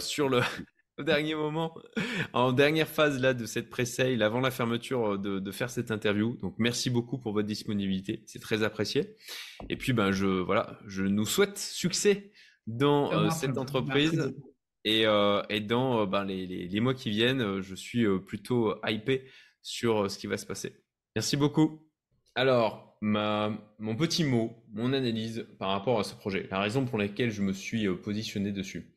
sur 0.00 0.28
le 0.28 0.40
au 0.98 1.02
dernier 1.02 1.34
moment, 1.34 1.74
en 2.32 2.52
dernière 2.52 2.88
phase 2.88 3.20
là 3.20 3.34
de 3.34 3.46
cette 3.46 3.70
pré-sale, 3.70 4.22
avant 4.22 4.40
la 4.40 4.50
fermeture 4.50 5.18
de, 5.18 5.38
de, 5.38 5.52
faire 5.52 5.70
cette 5.70 5.90
interview. 5.90 6.36
Donc 6.42 6.54
merci 6.58 6.90
beaucoup 6.90 7.18
pour 7.18 7.32
votre 7.32 7.48
disponibilité, 7.48 8.22
c'est 8.26 8.40
très 8.40 8.62
apprécié. 8.62 9.16
Et 9.68 9.76
puis 9.76 9.92
ben 9.92 10.12
je 10.12 10.26
voilà, 10.26 10.78
je 10.86 11.02
nous 11.02 11.26
souhaite 11.26 11.58
succès 11.58 12.32
dans 12.66 13.12
euh, 13.12 13.30
cette 13.30 13.58
entreprise 13.58 14.34
et, 14.84 15.06
euh, 15.06 15.42
et 15.48 15.60
dans 15.60 16.02
euh, 16.02 16.06
ben, 16.06 16.24
les, 16.24 16.46
les, 16.46 16.68
les, 16.68 16.80
mois 16.80 16.94
qui 16.94 17.10
viennent. 17.10 17.60
Je 17.60 17.74
suis 17.74 18.06
plutôt 18.20 18.74
hypé 18.86 19.24
sur 19.62 20.10
ce 20.10 20.18
qui 20.18 20.26
va 20.26 20.36
se 20.36 20.46
passer. 20.46 20.84
Merci 21.14 21.36
beaucoup. 21.36 21.88
Alors, 22.34 22.96
ma, 23.00 23.52
mon 23.78 23.96
petit 23.96 24.24
mot, 24.24 24.64
mon 24.72 24.92
analyse 24.92 25.46
par 25.58 25.70
rapport 25.70 26.00
à 26.00 26.04
ce 26.04 26.14
projet, 26.14 26.48
la 26.50 26.60
raison 26.60 26.84
pour 26.84 26.98
laquelle 26.98 27.30
je 27.30 27.42
me 27.42 27.52
suis 27.52 27.88
positionné 27.96 28.52
dessus. 28.52 28.91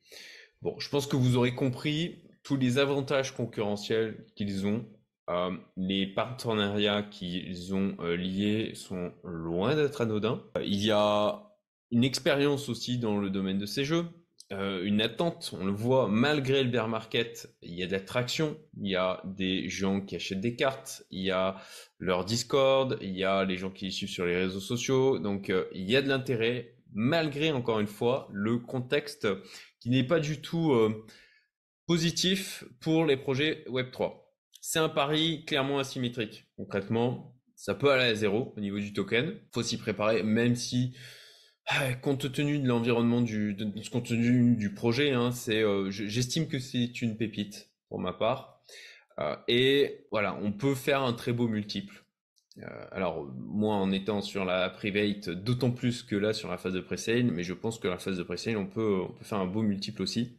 Bon, 0.61 0.77
je 0.79 0.89
pense 0.89 1.07
que 1.07 1.15
vous 1.15 1.37
aurez 1.37 1.53
compris 1.53 2.23
tous 2.43 2.55
les 2.55 2.77
avantages 2.77 3.33
concurrentiels 3.33 4.25
qu'ils 4.35 4.65
ont. 4.67 4.85
Euh, 5.29 5.51
les 5.75 6.05
partenariats 6.05 7.01
qu'ils 7.01 7.73
ont 7.73 7.95
euh, 7.99 8.15
liés 8.15 8.73
sont 8.75 9.11
loin 9.23 9.75
d'être 9.75 10.01
anodins. 10.01 10.43
Il 10.63 10.83
y 10.83 10.91
a 10.91 11.51
une 11.91 12.03
expérience 12.03 12.69
aussi 12.69 12.99
dans 12.99 13.17
le 13.17 13.31
domaine 13.31 13.57
de 13.57 13.65
ces 13.65 13.85
jeux, 13.85 14.05
euh, 14.51 14.83
une 14.83 15.01
attente, 15.01 15.55
on 15.59 15.65
le 15.65 15.71
voit, 15.71 16.07
malgré 16.07 16.63
le 16.63 16.69
bear 16.69 16.87
market, 16.87 17.55
il 17.63 17.73
y 17.73 17.81
a 17.81 17.87
de 17.87 17.91
l'attraction, 17.91 18.55
il 18.79 18.91
y 18.91 18.95
a 18.95 19.23
des 19.25 19.67
gens 19.69 20.01
qui 20.01 20.15
achètent 20.15 20.41
des 20.41 20.55
cartes, 20.55 21.03
il 21.09 21.23
y 21.23 21.31
a 21.31 21.55
leur 21.97 22.25
Discord, 22.25 22.99
il 23.01 23.17
y 23.17 23.23
a 23.23 23.43
les 23.43 23.57
gens 23.57 23.71
qui 23.71 23.85
les 23.85 23.91
suivent 23.91 24.09
sur 24.09 24.27
les 24.27 24.35
réseaux 24.35 24.59
sociaux, 24.59 25.17
donc 25.17 25.51
il 25.73 25.89
y 25.89 25.95
a 25.95 26.03
de 26.03 26.09
l'intérêt, 26.09 26.74
malgré 26.95 27.51
encore 27.51 27.79
une 27.79 27.87
fois 27.87 28.27
le 28.31 28.57
contexte 28.57 29.27
qui 29.79 29.89
n'est 29.89 30.07
pas 30.07 30.19
du 30.19 30.41
tout 30.41 30.71
euh, 30.71 31.05
positif 31.85 32.63
pour 32.79 33.05
les 33.05 33.17
projets 33.17 33.63
Web3. 33.67 34.13
C'est 34.61 34.79
un 34.79 34.89
pari 34.89 35.45
clairement 35.45 35.77
asymétrique. 35.77 36.45
Concrètement, 36.55 37.35
ça 37.55 37.75
peut 37.75 37.91
aller 37.91 38.05
à 38.05 38.15
zéro 38.15 38.53
au 38.57 38.59
niveau 38.59 38.79
du 38.79 38.93
token. 38.93 39.35
Faut 39.53 39.61
s'y 39.61 39.77
préparer, 39.77 40.23
même 40.23 40.55
si, 40.55 40.95
ah, 41.67 41.93
compte 41.95 42.31
tenu 42.31 42.59
de 42.59 42.67
l'environnement 42.67 43.21
du, 43.21 43.55
ce 43.83 43.89
contenu 43.89 44.55
du 44.55 44.73
projet, 44.73 45.11
hein, 45.11 45.31
c'est, 45.31 45.61
euh, 45.61 45.91
j'estime 45.91 46.47
que 46.47 46.59
c'est 46.59 47.01
une 47.01 47.17
pépite 47.17 47.71
pour 47.89 47.99
ma 47.99 48.13
part. 48.13 48.61
Euh, 49.19 49.35
et 49.47 50.07
voilà, 50.11 50.37
on 50.41 50.51
peut 50.51 50.75
faire 50.75 51.01
un 51.01 51.13
très 51.13 51.33
beau 51.33 51.47
multiple. 51.47 52.04
Euh, 52.59 52.85
alors, 52.91 53.25
moi, 53.37 53.75
en 53.75 53.91
étant 53.91 54.21
sur 54.21 54.45
la 54.45 54.69
private, 54.69 55.29
d'autant 55.29 55.71
plus 55.71 56.03
que 56.03 56.15
là, 56.15 56.33
sur 56.33 56.49
la 56.49 56.57
phase 56.57 56.73
de 56.73 56.79
pre-sale, 56.79 57.31
mais 57.31 57.43
je 57.43 57.53
pense 57.53 57.79
que 57.79 57.87
la 57.87 57.97
phase 57.97 58.17
de 58.17 58.23
pre-sale, 58.23 58.57
on 58.57 58.67
peut, 58.67 59.01
on 59.09 59.13
peut 59.13 59.25
faire 59.25 59.39
un 59.39 59.45
beau 59.45 59.61
multiple 59.61 60.01
aussi. 60.01 60.37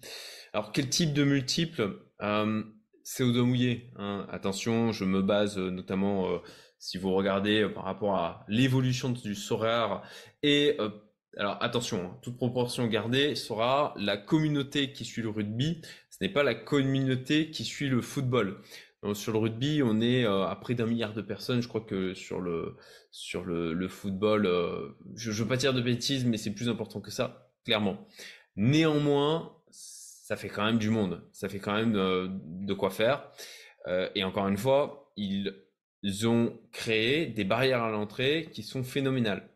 Alors, 0.53 0.73
quel 0.73 0.89
type 0.89 1.13
de 1.13 1.25
multiple? 1.25 2.01
Euh, 2.23 2.63
c'est 3.03 3.23
au 3.23 3.33
dos 3.33 3.45
mouillé. 3.45 3.91
Hein. 3.97 4.27
Attention, 4.31 4.93
je 4.93 5.05
me 5.05 5.23
base 5.23 5.59
notamment 5.59 6.27
si 6.79 6.99
vous 6.99 7.13
regardez 7.13 7.69
par 7.73 7.85
rapport 7.85 8.17
à 8.17 8.45
l'évolution 8.49 9.11
du 9.11 9.37
SORAR 9.37 10.03
et 10.43 10.77
alors 11.37 11.59
attention, 11.61 11.99
hein, 11.99 12.19
toute 12.23 12.37
proportion 12.37 12.87
gardée, 12.87 13.35
sera 13.35 13.95
la 13.99 14.17
communauté 14.17 14.93
qui 14.93 15.05
suit 15.05 15.23
le 15.23 15.29
rugby, 15.29 15.83
ce 16.11 16.19
n'est 16.23 16.33
pas 16.33 16.43
la 16.43 16.55
communauté 16.55 17.51
qui 17.51 17.65
suit 17.65 17.89
le 17.89 18.01
football. 18.01 18.59
Sur 19.15 19.33
le 19.33 19.39
rugby, 19.39 19.83
on 19.83 20.01
est 20.01 20.25
à 20.25 20.57
près 20.61 20.75
d'un 20.75 20.87
milliard 20.87 21.15
de 21.15 21.23
personnes. 21.23 21.61
Je 21.61 21.69
crois 21.69 21.81
que 21.81 22.15
sur 22.15 22.41
le, 22.41 22.77
sur 23.11 23.45
le, 23.45 23.89
football, 23.89 24.45
je 25.15 25.31
ne 25.31 25.37
veux 25.37 25.47
pas 25.47 25.57
dire 25.57 25.75
de 25.75 25.81
bêtises, 25.81 26.25
mais 26.25 26.37
c'est 26.37 26.55
plus 26.55 26.69
important 26.69 27.01
que 27.01 27.11
ça, 27.11 27.51
clairement. 27.65 28.07
Néanmoins, 28.57 29.57
ça 29.71 30.37
fait 30.37 30.49
quand 30.49 30.65
même 30.65 30.79
du 30.79 30.91
monde, 30.91 31.23
ça 31.33 31.49
fait 31.49 31.59
quand 31.59 31.75
même 31.75 31.93
de, 31.93 32.75
quoi 32.75 32.91
faire. 32.91 33.31
et 34.15 34.25
encore 34.25 34.49
une 34.49 34.57
fois, 34.57 35.13
ils 35.17 36.29
ont 36.29 36.59
créé 36.73 37.27
des 37.27 37.45
barrières 37.45 37.83
à 37.83 37.91
l'entrée 37.91 38.49
qui 38.53 38.63
sont 38.63 38.83
phénoménales. 38.83 39.51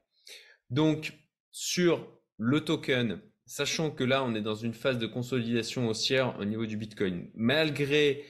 Donc, 0.70 1.14
sur 1.52 2.06
le 2.38 2.64
token, 2.64 3.20
sachant 3.44 3.90
que 3.90 4.04
là, 4.04 4.22
on 4.24 4.34
est 4.34 4.40
dans 4.40 4.54
une 4.54 4.72
phase 4.72 4.98
de 4.98 5.06
consolidation 5.06 5.88
haussière 5.88 6.36
au 6.38 6.44
niveau 6.44 6.66
du 6.66 6.76
Bitcoin, 6.76 7.28
malgré 7.34 8.24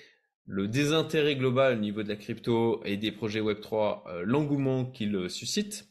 le 0.50 0.66
désintérêt 0.66 1.36
global 1.36 1.78
au 1.78 1.80
niveau 1.80 2.02
de 2.02 2.08
la 2.08 2.16
crypto 2.16 2.82
et 2.84 2.96
des 2.96 3.12
projets 3.12 3.40
Web3, 3.40 4.02
euh, 4.08 4.22
l'engouement 4.26 4.84
qu'il 4.84 5.30
suscite, 5.30 5.86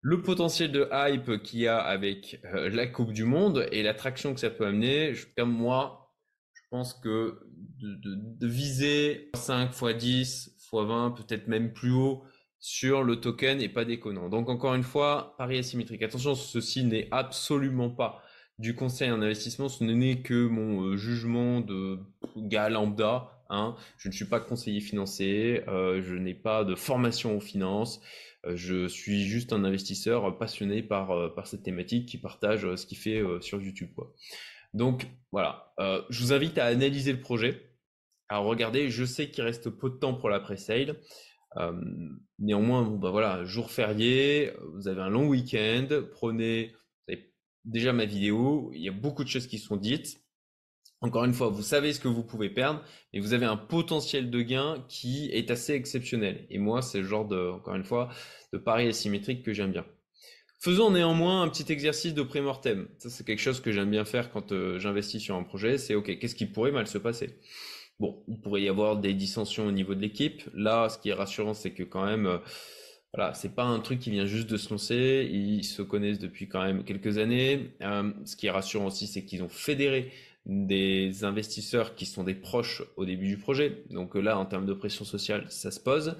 le 0.00 0.22
potentiel 0.22 0.70
de 0.70 0.88
hype 0.92 1.42
qu'il 1.42 1.60
y 1.60 1.66
a 1.66 1.78
avec 1.78 2.40
euh, 2.54 2.70
la 2.70 2.86
Coupe 2.86 3.12
du 3.12 3.24
Monde 3.24 3.66
et 3.72 3.82
l'attraction 3.82 4.34
que 4.34 4.40
ça 4.40 4.50
peut 4.50 4.66
amener, 4.66 5.14
comme 5.36 5.50
moi, 5.50 6.14
je 6.54 6.60
pense 6.70 6.94
que 6.94 7.40
de, 7.80 8.46
viser 8.46 9.30
5 9.34 9.70
x 9.70 9.96
10 9.96 10.20
x 10.20 10.58
20, 10.72 11.10
peut-être 11.10 11.48
même 11.48 11.72
plus 11.72 11.90
haut, 11.90 12.22
sur 12.60 13.02
le 13.02 13.16
token 13.16 13.60
et 13.60 13.68
pas 13.68 13.84
déconnant. 13.84 14.28
Donc 14.28 14.48
encore 14.48 14.76
une 14.76 14.84
fois, 14.84 15.34
pari 15.38 15.58
asymétrique. 15.58 16.02
Attention, 16.02 16.36
ceci 16.36 16.84
n'est 16.84 17.08
absolument 17.10 17.90
pas 17.90 18.22
du 18.60 18.76
conseil 18.76 19.10
en 19.10 19.20
investissement, 19.22 19.68
ce 19.68 19.82
n'est 19.82 20.22
que 20.22 20.46
mon 20.46 20.84
euh, 20.84 20.96
jugement 20.96 21.60
de 21.60 21.98
gars 22.36 22.68
lambda. 22.68 23.31
Hein. 23.52 23.76
Je 23.98 24.08
ne 24.08 24.12
suis 24.12 24.24
pas 24.24 24.40
conseiller 24.40 24.80
financier, 24.80 25.62
euh, 25.68 26.02
je 26.02 26.14
n'ai 26.14 26.34
pas 26.34 26.64
de 26.64 26.74
formation 26.74 27.36
en 27.36 27.40
finance. 27.40 28.00
Euh, 28.44 28.56
je 28.56 28.88
suis 28.88 29.22
juste 29.22 29.52
un 29.52 29.62
investisseur 29.62 30.36
passionné 30.36 30.82
par, 30.82 31.32
par 31.34 31.46
cette 31.46 31.62
thématique 31.62 32.08
qui 32.08 32.18
partage 32.18 32.74
ce 32.74 32.86
qu'il 32.86 32.98
fait 32.98 33.22
sur 33.40 33.62
YouTube. 33.62 33.90
Donc 34.74 35.06
voilà, 35.30 35.74
je 36.10 36.22
vous 36.22 36.32
invite 36.32 36.58
à 36.58 36.64
analyser 36.64 37.12
le 37.12 37.20
projet. 37.20 37.70
Alors 38.28 38.46
regardez, 38.46 38.88
je 38.88 39.04
sais 39.04 39.30
qu'il 39.30 39.44
reste 39.44 39.68
peu 39.70 39.90
de 39.90 39.96
temps 39.96 40.14
pour 40.14 40.30
la 40.30 40.40
pre-sale. 40.40 40.96
Euh, 41.58 41.72
néanmoins, 42.38 42.82
bon, 42.82 42.96
bah 42.96 43.10
voilà, 43.10 43.44
jour 43.44 43.70
férié, 43.70 44.52
vous 44.72 44.88
avez 44.88 45.02
un 45.02 45.10
long 45.10 45.26
week-end, 45.26 45.86
prenez 46.12 46.72
déjà 47.64 47.92
ma 47.92 48.04
vidéo, 48.04 48.72
il 48.74 48.82
y 48.82 48.88
a 48.88 48.92
beaucoup 48.92 49.22
de 49.22 49.28
choses 49.28 49.46
qui 49.46 49.58
sont 49.58 49.76
dites. 49.76 50.21
Encore 51.02 51.24
une 51.24 51.32
fois, 51.32 51.48
vous 51.48 51.62
savez 51.62 51.92
ce 51.92 51.98
que 51.98 52.06
vous 52.06 52.22
pouvez 52.22 52.48
perdre, 52.48 52.80
et 53.12 53.18
vous 53.18 53.34
avez 53.34 53.44
un 53.44 53.56
potentiel 53.56 54.30
de 54.30 54.40
gain 54.40 54.84
qui 54.88 55.28
est 55.32 55.50
assez 55.50 55.74
exceptionnel. 55.74 56.46
Et 56.48 56.58
moi, 56.58 56.80
c'est 56.80 57.00
le 57.00 57.06
genre 57.06 57.26
de, 57.26 57.50
encore 57.50 57.74
une 57.74 57.84
fois, 57.84 58.08
de 58.52 58.58
pari 58.58 58.86
asymétrique 58.86 59.42
que 59.42 59.52
j'aime 59.52 59.72
bien. 59.72 59.84
Faisons 60.60 60.92
néanmoins 60.92 61.42
un 61.42 61.48
petit 61.48 61.72
exercice 61.72 62.14
de 62.14 62.22
pré-mortem. 62.22 62.86
Ça, 62.98 63.10
c'est 63.10 63.26
quelque 63.26 63.40
chose 63.40 63.60
que 63.60 63.72
j'aime 63.72 63.90
bien 63.90 64.04
faire 64.04 64.30
quand 64.30 64.52
euh, 64.52 64.78
j'investis 64.78 65.20
sur 65.20 65.34
un 65.34 65.42
projet. 65.42 65.76
C'est 65.76 65.96
OK, 65.96 66.16
qu'est-ce 66.20 66.36
qui 66.36 66.46
pourrait 66.46 66.70
mal 66.70 66.86
se 66.86 66.98
passer? 66.98 67.40
Bon, 67.98 68.22
il 68.28 68.40
pourrait 68.40 68.62
y 68.62 68.68
avoir 68.68 68.96
des 68.96 69.12
dissensions 69.12 69.66
au 69.66 69.72
niveau 69.72 69.96
de 69.96 70.00
l'équipe. 70.00 70.42
Là, 70.54 70.88
ce 70.88 70.98
qui 70.98 71.08
est 71.08 71.14
rassurant, 71.14 71.52
c'est 71.52 71.72
que 71.72 71.82
quand 71.82 72.04
même, 72.04 72.26
euh, 72.26 72.38
voilà, 73.12 73.34
c'est 73.34 73.56
pas 73.56 73.64
un 73.64 73.80
truc 73.80 73.98
qui 73.98 74.12
vient 74.12 74.24
juste 74.24 74.48
de 74.48 74.56
se 74.56 74.70
lancer. 74.70 75.28
Ils 75.32 75.64
se 75.64 75.82
connaissent 75.82 76.20
depuis 76.20 76.46
quand 76.46 76.62
même 76.62 76.84
quelques 76.84 77.18
années. 77.18 77.72
Euh, 77.82 78.12
ce 78.24 78.36
qui 78.36 78.46
est 78.46 78.50
rassurant 78.52 78.86
aussi, 78.86 79.08
c'est 79.08 79.24
qu'ils 79.24 79.42
ont 79.42 79.48
fédéré 79.48 80.12
des 80.44 81.24
investisseurs 81.24 81.94
qui 81.94 82.06
sont 82.06 82.24
des 82.24 82.34
proches 82.34 82.82
au 82.96 83.04
début 83.04 83.28
du 83.28 83.38
projet. 83.38 83.84
Donc 83.90 84.14
là, 84.14 84.38
en 84.38 84.46
termes 84.46 84.66
de 84.66 84.74
pression 84.74 85.04
sociale, 85.04 85.46
ça 85.50 85.70
se 85.70 85.80
pose. 85.80 86.16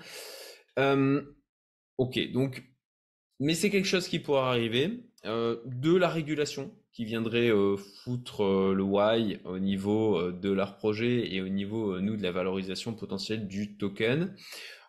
Euh, 0.78 1.23
ok, 1.99 2.32
donc, 2.32 2.62
mais 3.40 3.55
c'est 3.55 3.70
quelque 3.70 3.89
chose 3.89 4.09
qui 4.09 4.19
pourra 4.19 4.49
arriver. 4.51 5.05
de 5.24 5.97
la 5.97 6.09
régulation, 6.09 6.73
qui 6.93 7.05
viendrait 7.05 7.51
euh, 7.51 7.77
foutre 7.77 8.44
euh, 8.44 8.74
le 8.74 8.82
why 8.82 9.39
au 9.44 9.59
niveau 9.59 10.19
euh, 10.19 10.32
de 10.32 10.51
leur 10.51 10.77
projet 10.77 11.32
et 11.35 11.40
au 11.40 11.49
niveau, 11.49 11.99
nous, 12.01 12.16
de 12.16 12.23
la 12.23 12.32
valorisation 12.32 12.93
potentielle 12.93 13.49
du 13.49 13.77
token. 13.77 14.35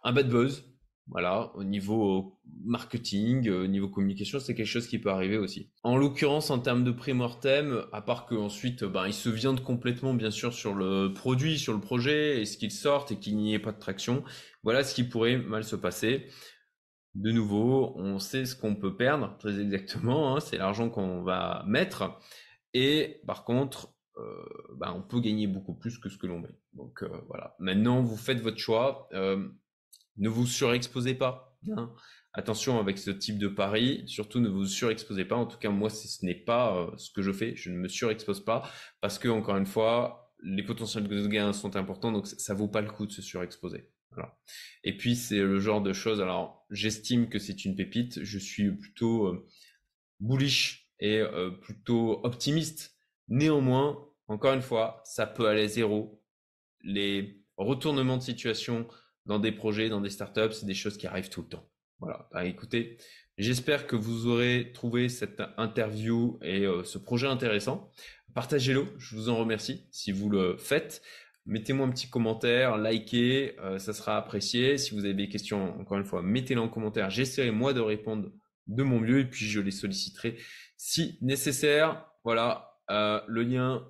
Un 0.04 0.12
bad 0.12 0.30
buzz, 0.30 0.66
voilà, 1.08 1.52
au 1.56 1.64
niveau 1.64 2.40
marketing, 2.64 3.50
au 3.50 3.68
niveau 3.68 3.90
communication, 3.90 4.40
c'est 4.40 4.56
quelque 4.56 4.66
chose 4.66 4.88
qui 4.88 5.00
peut 5.00 5.10
arriver 5.10 5.38
aussi. 5.38 5.70
En 5.84 5.98
l'occurrence, 5.98 6.50
en 6.50 6.60
termes 6.60 6.84
de 6.84 6.92
pré-mortem, 6.92 7.86
à 7.92 8.02
part 8.02 8.26
qu'ensuite, 8.26 8.84
ben, 8.84 9.08
il 9.08 9.14
se 9.14 9.30
viande 9.30 9.62
complètement, 9.62 10.14
bien 10.14 10.32
sûr, 10.32 10.54
sur 10.54 10.74
le 10.74 11.14
produit, 11.14 11.60
sur 11.60 11.74
le 11.74 11.82
projet, 11.82 12.42
et 12.42 12.46
ce 12.46 12.58
qu'il 12.58 12.72
sorte 12.72 13.12
et 13.12 13.18
qu'il 13.18 13.36
n'y 13.36 13.54
ait 13.54 13.60
pas 13.60 13.74
de 13.74 13.80
traction, 13.80 14.24
voilà 14.64 14.84
ce 14.84 14.96
qui 14.96 15.04
pourrait 15.04 15.38
mal 15.38 15.64
se 15.64 15.76
passer 15.76 16.28
de 17.16 17.32
nouveau, 17.32 17.94
on 17.96 18.20
sait 18.20 18.46
ce 18.46 18.56
qu'on 18.56 18.76
peut 18.76 18.96
perdre 18.96 19.36
très 19.38 19.60
exactement, 19.60 20.36
hein, 20.36 20.40
c'est 20.40 20.58
l'argent 20.58 20.90
qu'on 20.90 21.22
va 21.22 21.64
mettre. 21.68 22.20
Et 22.74 23.22
par 23.28 23.44
contre, 23.44 23.94
euh, 24.18 24.46
bah, 24.78 24.94
on 24.96 25.02
peut 25.02 25.20
gagner 25.20 25.48
beaucoup 25.48 25.76
plus 25.76 25.98
que 26.00 26.10
ce 26.10 26.18
que 26.18 26.28
l'on 26.28 26.40
met. 26.40 26.56
Donc 26.74 27.04
euh, 27.04 27.10
voilà. 27.28 27.56
Maintenant, 27.60 28.02
vous 28.02 28.18
faites 28.18 28.40
votre 28.40 28.58
choix. 28.58 29.08
Euh, 29.14 29.48
ne 30.18 30.30
vous 30.30 30.46
surexposez 30.46 31.16
pas. 31.16 31.58
Hein. 31.76 31.94
Attention 32.34 32.80
avec 32.80 32.98
ce 32.98 33.12
type 33.12 33.38
de 33.38 33.48
pari. 33.48 34.04
Surtout, 34.08 34.40
ne 34.40 34.50
vous 34.50 34.66
surexposez 34.66 35.26
pas. 35.26 35.36
En 35.36 35.46
tout 35.46 35.58
cas, 35.58 35.70
moi, 35.70 35.90
ce 35.90 36.26
n'est 36.26 36.34
pas 36.34 36.92
ce 36.98 37.12
que 37.12 37.22
je 37.22 37.32
fais. 37.32 37.56
Je 37.56 37.70
ne 37.70 37.78
me 37.78 37.88
surexpose 37.88 38.44
pas 38.44 38.70
parce 39.02 39.20
que, 39.20 39.28
encore 39.28 39.58
une 39.58 39.68
fois, 39.68 40.34
les 40.44 40.64
potentiels 40.64 41.08
de 41.08 41.28
gains 41.28 41.54
sont 41.54 41.76
importants. 41.76 42.12
Donc, 42.12 42.28
ça 42.28 42.54
vaut 42.54 42.68
pas 42.68 42.82
le 42.82 42.90
coup 42.90 43.06
de 43.06 43.12
se 43.12 43.22
surexposer. 43.22 43.94
Et 44.84 44.98
puis 44.98 45.16
c'est 45.16 45.40
le 45.40 45.60
genre 45.60 45.82
de 45.82 45.94
choses. 45.94 46.22
Alors 46.22 46.66
j'estime 46.70 47.30
que 47.30 47.40
c'est 47.40 47.66
une 47.66 47.76
pépite. 47.76 48.24
Je 48.24 48.38
suis 48.38 48.72
plutôt 48.72 49.28
euh, 49.28 49.48
bullish 50.20 50.90
et 51.00 51.20
euh, 51.20 51.52
plutôt 51.52 52.22
optimiste. 52.24 52.96
Néanmoins, 53.28 53.98
encore 54.28 54.54
une 54.54 54.62
fois, 54.62 55.02
ça 55.06 55.26
peut 55.26 55.48
aller 55.48 55.68
zéro. 55.68 56.22
Les 56.82 57.42
retournements 57.58 58.18
de 58.18 58.24
situation 58.24 58.88
dans 59.26 59.40
des 59.40 59.52
projets, 59.52 59.90
dans 59.90 60.02
des 60.02 60.10
startups, 60.10 60.52
c'est 60.52 60.66
des 60.66 60.74
choses 60.74 60.98
qui 60.98 61.08
arrivent 61.08 61.30
tout 61.30 61.42
le 61.42 61.48
temps. 61.48 61.70
Voilà. 62.00 62.28
Bah, 62.32 62.46
écoutez, 62.46 62.98
j'espère 63.38 63.88
que 63.88 63.96
vous 63.96 64.28
aurez 64.28 64.72
trouvé 64.74 65.10
cette 65.10 65.42
interview 65.58 66.40
et 66.42 66.66
euh, 66.66 66.84
ce 66.84 66.98
projet 66.98 67.28
intéressant. 67.28 67.92
Partagez-le, 68.34 68.88
je 68.98 69.16
vous 69.16 69.30
en 69.30 69.38
remercie 69.38 69.88
si 69.92 70.12
vous 70.12 70.30
le 70.30 70.58
faites. 70.58 71.02
Mettez-moi 71.46 71.86
un 71.86 71.92
petit 71.92 72.10
commentaire, 72.10 72.78
likez, 72.78 73.60
euh, 73.60 73.78
ça 73.78 73.94
sera 73.94 74.18
apprécié. 74.18 74.78
Si 74.78 74.96
vous 74.96 75.06
avez 75.06 75.14
des 75.14 75.30
questions, 75.30 75.80
encore 75.80 75.98
une 75.98 76.06
fois, 76.06 76.22
mettez-les 76.22 76.60
en 76.60 76.70
commentaire. 76.70 77.10
J'essaierai 77.10 77.52
moi 77.52 77.74
de 77.74 77.82
répondre 77.82 78.32
de 78.68 78.84
mon 78.84 79.00
mieux 79.00 79.20
et 79.20 79.26
puis 79.26 79.46
je 79.46 79.60
les 79.60 79.72
solliciterai 79.72 80.38
si 80.78 81.18
nécessaire. 81.22 82.06
Voilà, 82.24 82.78
euh, 82.90 83.22
le 83.28 83.44
lien, 83.44 83.86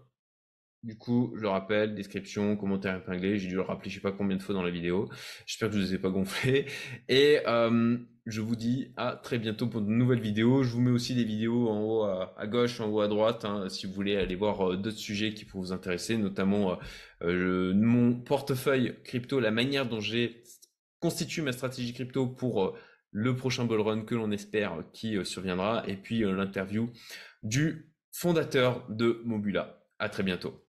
du 0.83 0.97
coup, 0.97 1.33
je 1.37 1.41
le 1.41 1.47
rappelle, 1.47 1.95
description, 1.95 2.57
commentaire 2.57 2.97
épinglé. 2.97 3.39
J'ai 3.39 3.47
dû 3.47 3.55
le 3.55 3.61
rappeler 3.61 3.89
je 3.89 3.95
sais 3.95 4.01
pas 4.01 4.11
combien 4.11 4.35
de 4.35 4.41
fois 4.41 4.53
dans 4.53 4.63
la 4.63 4.69
vidéo. 4.69 5.09
J'espère 5.45 5.69
que 5.69 5.75
je 5.75 5.79
ne 5.79 5.85
les 5.85 5.93
ai 5.95 5.97
pas 5.97 6.09
gonflés. 6.09 6.65
Et 7.07 7.39
euh, 7.47 7.97
je 8.25 8.41
vous 8.41 8.57
dis 8.57 8.91
à 8.97 9.15
très 9.15 9.39
bientôt 9.39 9.67
pour 9.67 9.81
de 9.81 9.89
nouvelles 9.89 10.19
vidéos. 10.19 10.63
Je 10.63 10.71
vous 10.71 10.81
mets 10.81 10.91
aussi 10.91 11.15
des 11.15 11.23
vidéos 11.23 11.69
en 11.69 11.81
haut 11.81 12.03
à, 12.03 12.47
gauche, 12.47 12.81
en 12.81 12.89
haut 12.89 12.99
à 12.99 13.07
droite, 13.07 13.45
hein, 13.45 13.69
si 13.69 13.85
vous 13.87 13.93
voulez 13.93 14.17
aller 14.17 14.35
voir 14.35 14.71
euh, 14.71 14.77
d'autres 14.77 14.97
sujets 14.97 15.33
qui 15.33 15.45
pourraient 15.45 15.67
vous 15.67 15.71
intéresser, 15.71 16.17
notamment 16.17 16.77
euh, 17.21 17.73
mon 17.73 18.15
portefeuille 18.15 18.95
crypto, 19.05 19.39
la 19.39 19.51
manière 19.51 19.87
dont 19.87 20.01
j'ai 20.01 20.43
constitué 20.99 21.41
ma 21.41 21.53
stratégie 21.53 21.93
crypto 21.93 22.27
pour 22.27 22.77
le 23.11 23.35
prochain 23.35 23.63
bull 23.65 23.81
run 23.81 24.01
que 24.01 24.15
l'on 24.15 24.31
espère 24.31 24.83
qui 24.91 25.17
surviendra, 25.25 25.83
et 25.87 25.95
puis 25.95 26.19
l'interview 26.19 26.89
du 27.43 27.93
fondateur 28.11 28.85
de 28.89 29.21
Mobula. 29.23 29.83
À 29.99 30.09
très 30.09 30.23
bientôt. 30.23 30.59